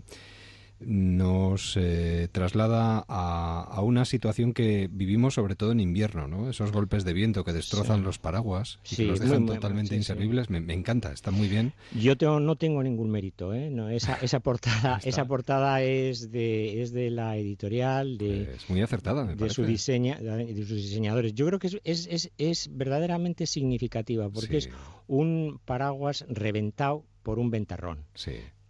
nos 0.86 1.77
eh, 1.77 2.28
traslada 2.32 3.05
a, 3.09 3.81
una 3.82 4.05
situación 4.05 4.52
que 4.52 4.89
vivimos 4.90 5.35
sobre 5.35 5.56
todo 5.56 5.73
en 5.73 5.81
invierno, 5.81 6.28
¿no? 6.28 6.48
Esos 6.48 6.73
golpes 6.73 7.05
de 7.05 7.12
viento 7.12 7.44
que 7.44 7.52
destrozan 7.52 8.02
los 8.02 8.19
paraguas 8.19 8.78
y 8.90 8.97
que 8.97 9.05
los 9.05 9.20
dejan 9.20 9.47
totalmente 9.47 9.94
inservibles. 9.94 10.51
Me, 10.51 10.59
encanta, 10.73 11.12
está 11.12 11.31
muy 11.31 11.48
bien. 11.48 11.73
Yo 11.94 12.16
tengo, 12.16 12.40
no 12.40 12.56
tengo 12.56 12.82
ningún 12.82 13.11
mérito, 13.11 13.55
¿eh? 13.55 13.70
No, 13.70 13.89
esa, 13.89 14.15
esa 14.23 14.40
portada, 14.40 15.01
esa 15.05 15.27
portada 15.27 15.82
es 15.82 16.31
de, 16.31 16.82
es 16.82 16.93
de 16.93 17.11
la 17.11 17.36
editorial, 17.36 18.19
de, 18.19 18.55
es 18.55 18.70
muy 18.70 18.81
acertada, 18.82 19.24
de, 19.24 19.51
su 19.51 19.65
diseña, 19.65 20.16
de 20.16 20.66
sus 20.66 20.77
diseñadores. 20.77 21.35
Yo 21.35 21.47
creo 21.47 21.59
que 21.59 21.66
es, 21.66 21.78
es, 21.85 22.31
es, 22.39 22.70
verdaderamente 22.73 23.47
significativa 23.47 24.28
porque 24.31 24.59
es 24.59 24.70
un 25.06 25.61
paraguas 25.65 26.24
reventado 26.28 27.05
por 27.23 27.39
un 27.39 27.51
ventarrón. 27.51 28.05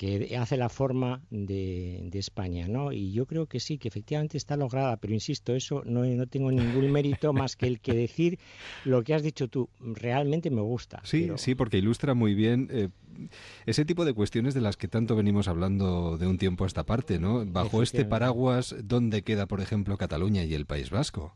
Que 0.04 0.36
hace 0.36 0.56
la 0.58 0.68
forma 0.68 1.22
de, 1.30 2.10
España, 2.12 2.68
¿no? 2.68 2.92
Y 2.92 3.12
yo 3.12 3.26
creo 3.26 3.46
que 3.46 3.58
sí, 3.58 3.78
que 3.78 3.88
efectivamente 3.88 4.36
está 4.36 4.56
lograda, 4.56 4.98
pero 4.98 5.14
insisto, 5.14 5.54
eso 5.54 5.82
no, 5.84 6.04
no 6.04 6.26
tengo 6.26 6.52
ningún 6.52 6.92
mérito 6.92 7.32
más 7.32 7.56
que 7.56 7.66
el 7.66 7.80
que 7.80 7.94
decir 7.94 8.38
lo 8.84 9.02
que 9.02 9.14
has 9.14 9.22
dicho 9.22 9.48
tú. 9.48 9.68
Realmente 9.80 10.50
me 10.50 10.60
gusta. 10.60 11.00
Sí, 11.04 11.30
sí, 11.36 11.54
porque 11.54 11.78
ilustra 11.78 12.14
muy 12.14 12.34
bien 12.34 12.68
eh, 12.70 12.88
ese 13.66 13.84
tipo 13.84 14.04
de 14.04 14.12
cuestiones 14.12 14.54
de 14.54 14.60
las 14.60 14.76
que 14.76 14.88
tanto 14.88 15.16
venimos 15.16 15.48
hablando 15.48 16.18
de 16.18 16.26
un 16.26 16.38
tiempo 16.38 16.64
a 16.64 16.66
esta 16.66 16.84
parte, 16.84 17.18
¿no? 17.18 17.44
Bajo 17.46 17.82
este 17.82 18.04
paraguas, 18.04 18.76
¿dónde 18.84 19.22
queda, 19.22 19.46
por 19.46 19.60
ejemplo, 19.60 19.96
Cataluña 19.96 20.44
y 20.44 20.54
el 20.54 20.66
País 20.66 20.90
Vasco? 20.90 21.34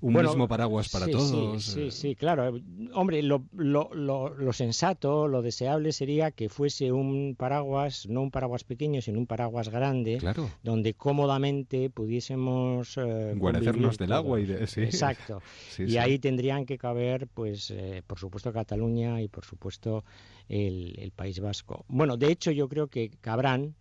Un 0.00 0.14
mismo 0.14 0.48
paraguas 0.48 0.88
para 0.88 1.06
todos. 1.06 1.64
Sí, 1.64 1.90
sí, 1.90 2.14
claro. 2.14 2.58
Hombre, 2.94 3.22
lo, 3.22 3.44
lo, 3.52 3.90
lo, 3.92 4.52
sensato, 4.52 5.28
lo 5.28 5.42
deseable 5.42 5.92
sería 5.92 6.30
que 6.30 6.48
fuese 6.48 6.92
un 6.92 7.34
paraguas, 7.36 8.06
no 8.08 8.22
un 8.22 8.30
paraguas 8.30 8.64
pequeño, 8.64 9.02
sino 9.02 9.18
un 9.18 9.26
paraguas 9.26 9.68
grande, 9.68 10.18
donde 10.62 10.94
cómodamente 10.94 11.90
pudiésemos 11.90 12.96
eh, 12.96 13.34
guarecernos 13.36 13.98
del 13.98 14.12
agua 14.12 14.40
y 14.40 14.46
de, 14.46 14.66
sí. 14.66 14.82
Exacto. 14.82 15.42
y 15.78 15.96
ahí 15.98 16.18
tendrían 16.18 16.64
que 16.64 16.78
caber, 16.78 17.26
pues, 17.28 17.70
eh, 17.70 18.02
por 18.06 18.18
supuesto 18.18 18.52
Cataluña 18.52 19.20
y 19.20 19.28
por 19.28 19.44
supuesto 19.44 20.04
el, 20.48 20.94
el 20.98 21.10
País 21.10 21.40
Vasco. 21.40 21.84
Bueno, 21.88 22.16
de 22.16 22.32
hecho 22.32 22.50
yo 22.50 22.68
creo 22.68 22.88
que 22.88 23.10
cabrán 23.20 23.74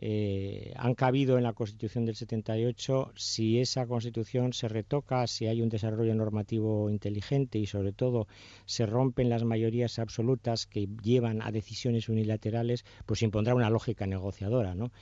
eh, 0.00 0.72
han 0.76 0.94
cabido 0.94 1.38
en 1.38 1.42
la 1.44 1.52
Constitución 1.54 2.04
del 2.04 2.14
78 2.14 3.12
si 3.16 3.58
esa 3.58 3.86
Constitución 3.86 4.52
se 4.52 4.68
retoca, 4.68 5.26
si 5.26 5.46
hay 5.46 5.60
un 5.60 5.68
desarrollo 5.68 6.14
normativo 6.14 6.88
inteligente 6.88 7.58
y 7.58 7.66
sobre 7.66 7.92
todo 7.92 8.28
se 8.64 8.86
rompen 8.86 9.28
las 9.28 9.42
mayorías 9.42 9.98
absolutas 9.98 10.66
que 10.66 10.88
llevan 11.02 11.42
a 11.42 11.50
decisiones 11.50 12.08
unilaterales, 12.08 12.84
pues 13.06 13.22
impondrá 13.22 13.56
una 13.56 13.70
lógica 13.70 14.06
negociadora, 14.06 14.76
¿no? 14.76 14.92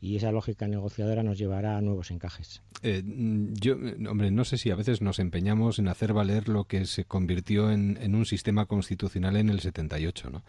Y 0.00 0.16
esa 0.16 0.32
lógica 0.32 0.66
negociadora 0.68 1.22
nos 1.22 1.36
llevará 1.36 1.76
a 1.76 1.82
nuevos 1.82 2.10
encajes. 2.10 2.62
Eh, 2.82 3.02
yo, 3.04 3.74
hombre, 4.08 4.30
no 4.30 4.44
sé 4.44 4.56
si 4.56 4.70
a 4.70 4.76
veces 4.76 5.02
nos 5.02 5.18
empeñamos 5.18 5.78
en 5.78 5.88
hacer 5.88 6.14
valer 6.14 6.48
lo 6.48 6.64
que 6.64 6.86
se 6.86 7.04
convirtió 7.04 7.70
en, 7.70 8.14
un 8.14 8.24
sistema 8.24 8.64
constitucional 8.64 9.36
en 9.36 9.50
el 9.50 9.60
78, 9.60 10.30
¿no? 10.30 10.42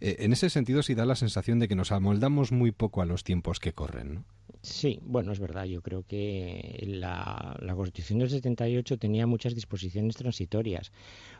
Eh, 0.00 0.16
en 0.20 0.32
ese 0.34 0.50
sentido 0.50 0.82
sí 0.82 0.94
da 0.94 1.06
la 1.06 1.16
sensación 1.16 1.58
de 1.58 1.68
que 1.68 1.74
nos 1.74 1.92
amoldamos 1.92 2.52
muy 2.52 2.70
poco 2.70 3.00
a 3.00 3.06
los 3.06 3.24
tiempos 3.24 3.45
que 3.60 3.72
corren. 3.72 4.14
¿no? 4.14 4.24
Sí, 4.66 4.98
bueno, 5.02 5.32
es 5.32 5.38
verdad. 5.38 5.64
Yo 5.64 5.80
creo 5.80 6.02
que 6.02 6.82
la, 6.88 7.56
Constitución 7.76 8.18
del 8.18 8.30
78 8.30 8.98
tenía 8.98 9.26
muchas 9.26 9.54
disposiciones 9.54 10.16
transitorias, 10.16 10.90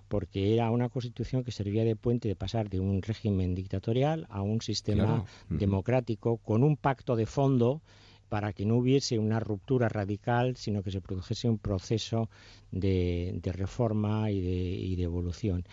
porque 0.07 0.55
era 0.55 0.71
una 0.71 0.89
Constitución 0.89 1.43
que 1.43 1.51
servía 1.51 1.85
de 1.85 1.97
puente 1.97 2.29
de 2.29 2.37
pasar 2.37 2.71
de 2.71 2.79
un 2.79 3.03
régimen 3.03 3.57
dictatorial 3.57 4.27
a 4.31 4.43
un 4.43 4.61
sistema 4.61 5.25
democrático 5.49 6.37
con 6.37 6.63
un 6.63 6.77
pacto 6.77 7.17
de 7.17 7.27
fondo 7.27 7.83
para 8.29 8.53
que 8.53 8.65
no 8.65 8.77
hubiese 8.77 9.19
una 9.19 9.41
ruptura 9.41 9.89
radical, 9.89 10.57
sino 10.57 10.85
que 10.85 10.93
se 10.93 11.01
produjese 11.01 11.49
un 11.49 11.59
proceso 11.59 12.29
de, 12.71 13.41
reforma 13.43 14.31
y 14.31 14.95
de 14.95 15.03
evolución. 15.03 15.65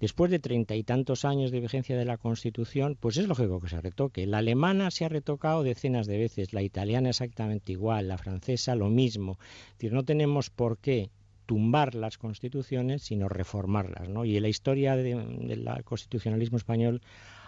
Después 0.00 0.30
de 0.30 0.38
treinta 0.38 0.76
y 0.76 0.82
tantos 0.82 1.24
años 1.24 1.50
de 1.50 1.60
vigencia 1.60 1.96
de 1.96 2.04
la 2.04 2.18
Constitución, 2.18 2.96
pues 3.00 3.16
es 3.16 3.26
lógico 3.28 3.60
que 3.60 3.68
se 3.68 3.80
retoque. 3.80 4.26
La 4.26 4.38
alemana 4.38 4.90
se 4.90 5.04
ha 5.04 5.08
retocado 5.08 5.62
decenas 5.62 6.06
de 6.06 6.18
veces, 6.18 6.52
la 6.52 6.62
italiana 6.62 7.10
exactamente 7.10 7.72
igual, 7.72 8.08
la 8.08 8.18
francesa 8.18 8.74
lo 8.74 8.90
mismo. 8.90 9.38
Es 9.68 9.72
decir, 9.78 9.92
no 9.92 10.04
tenemos 10.04 10.50
por 10.50 10.78
qué 10.78 11.10
tumbar 11.46 11.94
las 11.94 12.18
constituciones, 12.18 13.02
sino 13.02 13.28
reformarlas. 13.28 14.08
¿no? 14.08 14.24
Y 14.24 14.36
en 14.36 14.42
la 14.42 14.48
historia 14.48 14.96
del 14.96 15.66
constitucionalismo 15.84 16.58
español 16.58 17.00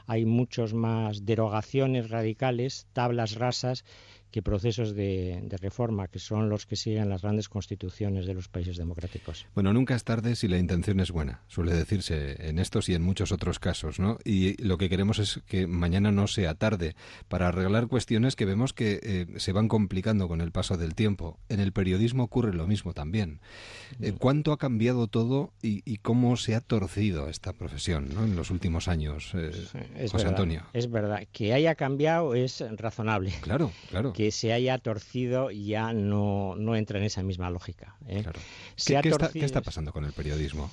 hay 0.06 0.24
muchos 0.24 0.72
más 0.72 1.26
derogaciones 1.26 2.08
radicales, 2.08 2.86
tablas 2.94 3.34
rasas 3.34 3.84
que 4.30 4.42
procesos 4.42 4.94
de, 4.94 5.42
reforma, 5.60 6.08
que 6.08 6.18
son 6.18 6.48
los 6.48 6.66
que 6.66 6.76
siguen 6.76 7.08
las 7.08 7.22
grandes 7.22 7.48
constituciones 7.48 8.26
de 8.26 8.34
los 8.34 8.48
países 8.48 8.76
democráticos. 8.76 9.46
Bueno, 9.54 9.72
nunca 9.72 9.94
es 9.94 10.04
tarde 10.04 10.36
si 10.36 10.48
la 10.48 10.58
intención 10.58 11.00
es 11.00 11.10
buena, 11.10 11.42
suele 11.48 11.72
decirse 11.72 12.48
en 12.48 12.58
estos 12.58 12.88
y 12.88 12.94
en 12.94 13.02
muchos 13.02 13.32
otros 13.32 13.58
casos, 13.58 13.98
¿no? 13.98 14.18
Y 14.24 14.62
lo 14.62 14.78
que 14.78 14.88
queremos 14.88 15.18
es 15.18 15.40
que 15.46 15.66
mañana 15.66 16.12
no 16.12 16.26
sea 16.26 16.54
tarde 16.54 16.94
para 17.28 17.48
arreglar 17.48 17.88
cuestiones 17.88 18.36
que 18.36 18.44
vemos 18.44 18.72
que 18.72 19.00
eh, 19.02 19.26
se 19.38 19.52
van 19.52 19.68
complicando 19.68 20.28
con 20.28 20.40
el 20.40 20.52
paso 20.52 20.76
del 20.76 20.94
tiempo. 20.94 21.38
En 21.48 21.60
el 21.60 21.72
periodismo 21.72 22.24
ocurre 22.24 22.52
lo 22.52 22.66
mismo 22.66 22.92
también. 22.92 23.40
Eh, 24.00 24.12
¿Cuánto 24.18 24.52
ha 24.52 24.58
cambiado 24.58 25.06
todo 25.06 25.52
y, 25.62 25.98
cómo 25.98 26.36
se 26.36 26.54
ha 26.54 26.60
torcido 26.60 27.28
esta 27.28 27.52
profesión 27.52 28.08
¿no? 28.14 28.24
en 28.24 28.36
los 28.36 28.50
últimos 28.50 28.88
años, 28.88 29.32
eh, 29.34 29.50
José 30.10 30.28
Antonio? 30.28 30.62
Es 30.72 30.90
verdad, 30.90 31.26
que 31.32 31.52
haya 31.52 31.74
cambiado 31.74 32.34
es 32.34 32.62
razonable. 32.76 33.32
Claro, 33.40 33.72
claro 33.90 34.12
que 34.18 34.32
se 34.32 34.52
haya 34.52 34.76
torcido 34.78 35.52
ya 35.52 35.92
no, 35.92 36.56
no 36.56 36.74
entra 36.74 36.98
en 36.98 37.04
esa 37.04 37.22
misma 37.22 37.50
lógica. 37.50 37.96
¿eh? 38.08 38.24
¿Qué, 38.84 39.44
está, 39.44 39.62
pasando 39.62 39.92
con 39.92 40.04
el 40.04 40.12
periodismo? 40.12 40.72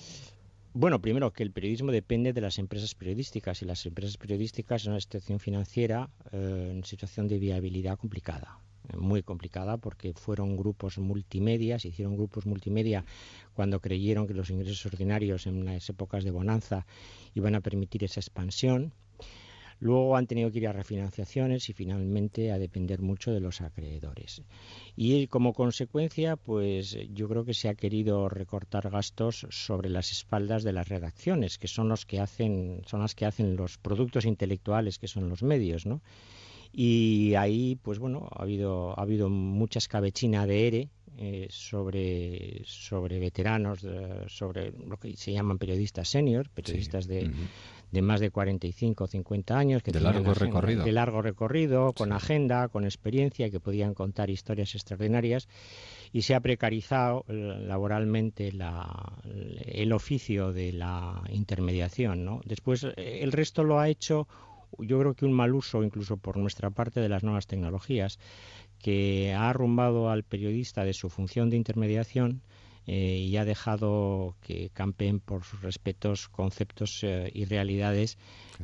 Bueno, 0.74 1.00
primero 1.00 1.32
que 1.32 1.44
el 1.44 1.52
periodismo 1.52 1.92
depende 1.92 2.34
de 2.34 2.42
las 2.42 2.58
empresas 2.58 2.96
periodísticas 2.96 3.62
y 3.62 3.66
las 3.66 3.86
empresas 3.86 4.18
periodísticas 4.18 4.86
en 4.86 4.94
una 4.94 5.00
situación 5.00 5.40
financiera 5.40 6.10
eh, 6.32 6.72
en 6.72 6.84
situación 6.86 7.28
de 7.28 7.38
viabilidad 7.38 8.00
complicada 8.00 8.58
eh, 8.90 8.98
muy 8.98 9.22
complicada 9.22 9.78
porque 9.78 10.14
fueron 10.16 10.58
grupos 10.58 10.98
multimedia, 10.98 11.78
se 11.78 11.90
hicieron 11.90 12.18
grupos 12.18 12.48
multimedia 12.48 13.06
cuando 13.54 13.80
creyeron 13.80 14.26
que 14.26 14.34
los 14.34 14.50
ingresos 14.50 14.84
ordinarios 14.88 15.46
en 15.46 15.66
las 15.66 15.88
épocas 15.88 16.24
de 16.24 16.32
bonanza 16.32 16.88
iban 17.36 17.54
a 17.54 17.62
permitir 17.62 18.04
esa 18.06 18.22
expansión 18.22 18.92
Luego 19.80 20.15
han 20.15 20.27
tenido 20.27 20.52
que 20.52 20.60
ir 20.60 20.68
a 20.68 20.73
refinanciaciones 20.73 21.69
y 21.69 21.73
finalmente 21.73 22.52
a 22.52 22.60
depender 22.60 23.02
mucho 23.02 23.31
de 23.31 23.39
los 23.39 23.61
acreedores. 23.61 24.41
Y 24.95 25.27
como 25.27 25.53
consecuencia, 25.53 26.38
pues 26.38 26.97
yo 27.14 27.27
creo 27.27 27.45
que 27.45 27.53
se 27.53 27.69
ha 27.69 27.76
querido 27.76 28.30
recortar 28.30 28.89
gastos 28.89 29.47
sobre 29.49 29.89
las 29.89 30.11
espaldas 30.11 30.64
de 30.64 30.73
las 30.73 30.88
redacciones, 30.88 31.57
que 31.57 31.68
son 31.68 31.89
los 31.89 32.06
que 32.06 32.19
hacen, 32.19 32.81
son 32.85 33.02
las 33.02 33.15
que 33.15 33.26
hacen 33.26 33.56
los 33.56 33.77
productos 33.77 34.26
intelectuales 34.26 34.99
que 34.99 35.07
son 35.07 35.30
los 35.30 35.43
medios, 35.43 35.85
¿no? 35.85 36.02
Y 36.77 37.35
ahí, 37.35 37.77
pues 37.81 37.99
bueno, 37.99 38.27
ha 38.31 38.43
habido, 38.43 38.97
ha 38.99 39.02
habido 39.02 39.30
mucha 39.30 39.80
escabechina 39.80 40.45
de 40.45 40.68
ERE 40.68 40.89
eh, 41.18 41.47
sobre, 41.49 42.61
sobre 42.65 43.19
veteranos, 43.19 43.88
sobre 44.27 44.72
lo 44.72 44.97
que 44.97 45.15
se 45.15 45.31
llaman 45.31 45.57
periodistas 45.57 46.10
senior, 46.10 46.49
periodistas 46.49 47.07
de, 47.07 47.31
de 47.91 48.02
más 48.02 48.20
de 48.20 48.32
45 48.32 49.03
o 49.03 49.07
50 49.07 49.57
años, 49.57 49.84
que 49.84 49.91
de 49.91 50.02
largo 50.02 50.34
recorrido, 50.34 50.84
de 50.84 50.91
largo 50.91 51.22
recorrido, 51.22 51.94
con 51.94 52.12
agenda, 52.12 52.68
con 52.68 52.84
experiencia, 52.84 53.49
que 53.49 53.60
podían 53.60 53.94
contar 53.94 54.30
historias 54.30 54.76
extraordinarias, 54.76 55.48
y 56.12 56.24
se 56.24 56.36
ha 56.36 56.40
precarizado 56.40 57.26
eh, 57.28 57.34
laboralmente 57.34 58.52
el 59.66 59.94
oficio 59.94 60.53
de 60.53 60.74
la 60.74 61.22
intermediación. 61.30 62.26
¿no? 62.26 62.41
Después, 62.45 62.84
eh, 62.84 63.20
el 63.22 63.32
resto 63.32 63.64
lo 63.64 63.80
ha 63.80 63.90
hecho, 63.90 64.28
yo 64.80 64.99
creo 64.99 65.14
que 65.14 65.26
un 65.26 65.34
mal 65.34 65.53
uso, 65.53 65.84
incluso 65.84 66.18
por 66.18 66.38
nuestra 66.38 66.70
parte, 66.70 66.99
de 66.99 67.10
las 67.10 67.24
nuevas 67.24 67.48
tecnologías, 67.48 68.20
que 68.80 69.34
ha 69.34 69.49
arrumbado 69.49 70.10
al 70.10 70.24
periodista 70.24 70.84
de 70.84 70.94
su 70.94 71.10
función 71.10 71.49
de 71.49 71.57
intermediación 71.57 72.41
eh, 72.88 73.18
y 73.18 73.38
ha 73.38 73.45
dejado 73.45 74.36
que 74.41 74.70
campen 74.74 75.20
por 75.20 75.44
sus 75.44 75.62
respetos 75.62 76.28
conceptos 76.30 76.99
eh, 77.03 77.32
y 77.34 77.45
realidades 77.45 78.18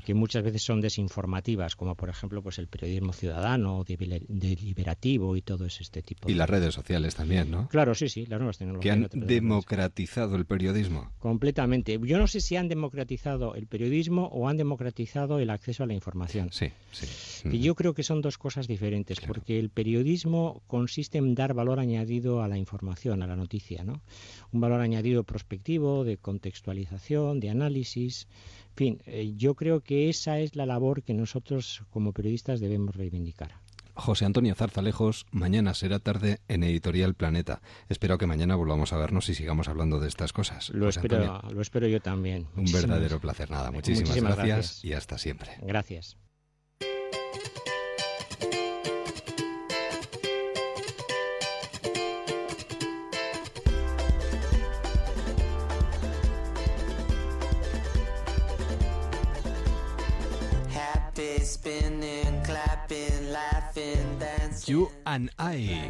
que 0.06 0.14
muchas 0.14 0.43
veces 0.43 0.64
son 0.64 0.80
desinformativas, 0.81 1.76
como 1.76 1.95
por 1.95 2.10
ejemplo 2.10 2.41
pues 2.41 2.60
el 2.60 2.68
periodismo 2.68 3.14
ciudadano, 3.14 3.84
deliberativo 3.84 5.35
y 5.35 5.41
todo 5.41 5.65
este 5.65 6.02
tipo. 6.02 6.30
Y 6.30 6.34
las 6.34 6.49
redes 6.49 6.73
sociales 6.73 7.15
también, 7.15 7.52
¿no? 7.52 7.68
Claro, 7.68 7.93
sí, 7.95 8.10
sí, 8.10 8.26
las 8.26 8.39
nuevas 8.39 8.57
tecnologías. 8.57 8.84
Que 8.84 8.91
han 8.91 9.27
democratizado 9.27 10.35
el 10.35 10.45
periodismo. 10.45 11.11
Completamente. 11.19 11.99
Yo 12.02 12.18
no 12.18 12.27
sé 12.27 12.41
si 12.41 12.56
han 12.56 12.68
democratizado 12.68 13.56
el 13.56 13.68
periodismo 13.68 14.27
o 14.27 14.48
han 14.48 14.57
democratizado 14.57 15.39
el 15.39 15.49
acceso 15.49 15.84
a 15.84 15.88
la 15.88 15.93
información. 15.93 16.49
Sí, 16.52 16.72
sí. 16.91 17.49
Y 17.52 17.60
yo 17.60 17.76
creo 17.76 17.93
que 17.93 18.03
son 18.03 18.22
dos 18.22 18.38
cosas 18.38 18.68
diferentes, 18.68 19.19
porque 19.19 19.60
el 19.60 19.69
periodismo 19.69 20.61
consiste 20.68 21.18
en 21.18 21.35
dar 21.35 21.53
valor 21.53 21.80
añadido 21.80 22.41
a 22.41 22.48
la 22.48 22.57
información, 22.57 23.23
a 23.23 23.27
la 23.27 23.35
noticia, 23.35 23.84
¿no? 23.84 24.02
Un 24.51 24.61
valor 24.61 24.81
añadido 24.81 25.23
prospectivo, 25.23 26.03
de 26.03 26.17
contextualización, 26.17 27.39
de 27.39 27.49
análisis. 27.49 28.27
En 28.69 28.75
fin, 28.75 29.01
eh, 29.05 29.33
yo 29.38 29.55
creo 29.55 29.81
que 29.81 30.09
esa 30.09 30.39
es 30.39 30.55
la 30.55 30.65
labor 30.65 31.03
que 31.03 31.13
nosotros 31.13 31.83
como 31.89 32.13
periodistas 32.13 32.59
debemos 32.59 32.95
reivindicar. 32.95 33.61
José 33.93 34.25
Antonio 34.25 34.55
Zarzalejos, 34.55 35.25
mañana 35.31 35.73
será 35.73 35.99
tarde 35.99 36.39
en 36.47 36.63
Editorial 36.63 37.13
Planeta. 37.13 37.61
Espero 37.89 38.17
que 38.17 38.25
mañana 38.25 38.55
volvamos 38.55 38.93
a 38.93 38.97
vernos 38.97 39.29
y 39.29 39.35
sigamos 39.35 39.67
hablando 39.67 39.99
de 39.99 40.07
estas 40.07 40.33
cosas. 40.33 40.69
Lo, 40.69 40.89
espero, 40.89 41.41
lo 41.51 41.61
espero 41.61 41.88
yo 41.88 41.99
también. 41.99 42.47
Un 42.55 42.71
verdadero 42.71 43.19
placer, 43.19 43.51
nada. 43.51 43.71
Muchísimas, 43.71 44.38
gracias 44.38 44.83
y 44.83 44.93
hasta 44.93 45.17
siempre. 45.17 45.51
Gracias. 45.61 46.17
You 64.72 64.89
and 65.03 65.30
I. 65.38 65.81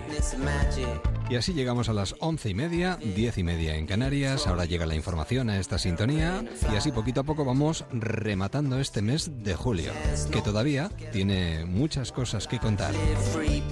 Y 1.30 1.36
así 1.36 1.53
llegamos 1.53 1.88
a 1.88 1.94
las 1.94 2.16
once 2.20 2.49
y 2.49 2.56
media, 2.56 2.98
diez 3.16 3.38
y 3.38 3.44
media 3.44 3.76
en 3.76 3.86
Canarias. 3.86 4.48
Ahora 4.48 4.66
llega 4.66 4.88
la 4.88 4.95
información 4.95 5.52
a 5.52 5.60
esta 5.60 5.78
sintonía. 5.78 6.44
Y 6.74 6.76
así 6.76 6.91
poquito 6.91 7.22
a 7.22 7.24
poco 7.24 7.45
vamos 7.45 7.86
rematando 7.91 8.80
este 8.80 9.03
mes 9.03 9.44
de 9.44 9.53
julio, 9.53 9.91
que 10.32 10.41
todavía 10.41 10.90
tiene 11.12 11.64
muchas 11.66 12.12
cosas 12.12 12.48
que 12.48 12.58
contar. 12.58 12.95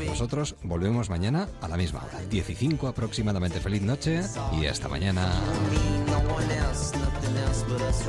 Nosotros 0.05 0.55
volvemos 0.61 1.09
mañana 1.09 1.49
a 1.59 1.67
la 1.67 1.75
misma 1.75 2.03
hora, 2.03 2.19
15 2.29 2.77
aproximadamente. 2.87 3.59
Feliz 3.59 3.81
noche 3.81 4.21
y 4.61 4.67
hasta 4.67 4.87
mañana. 4.89 5.27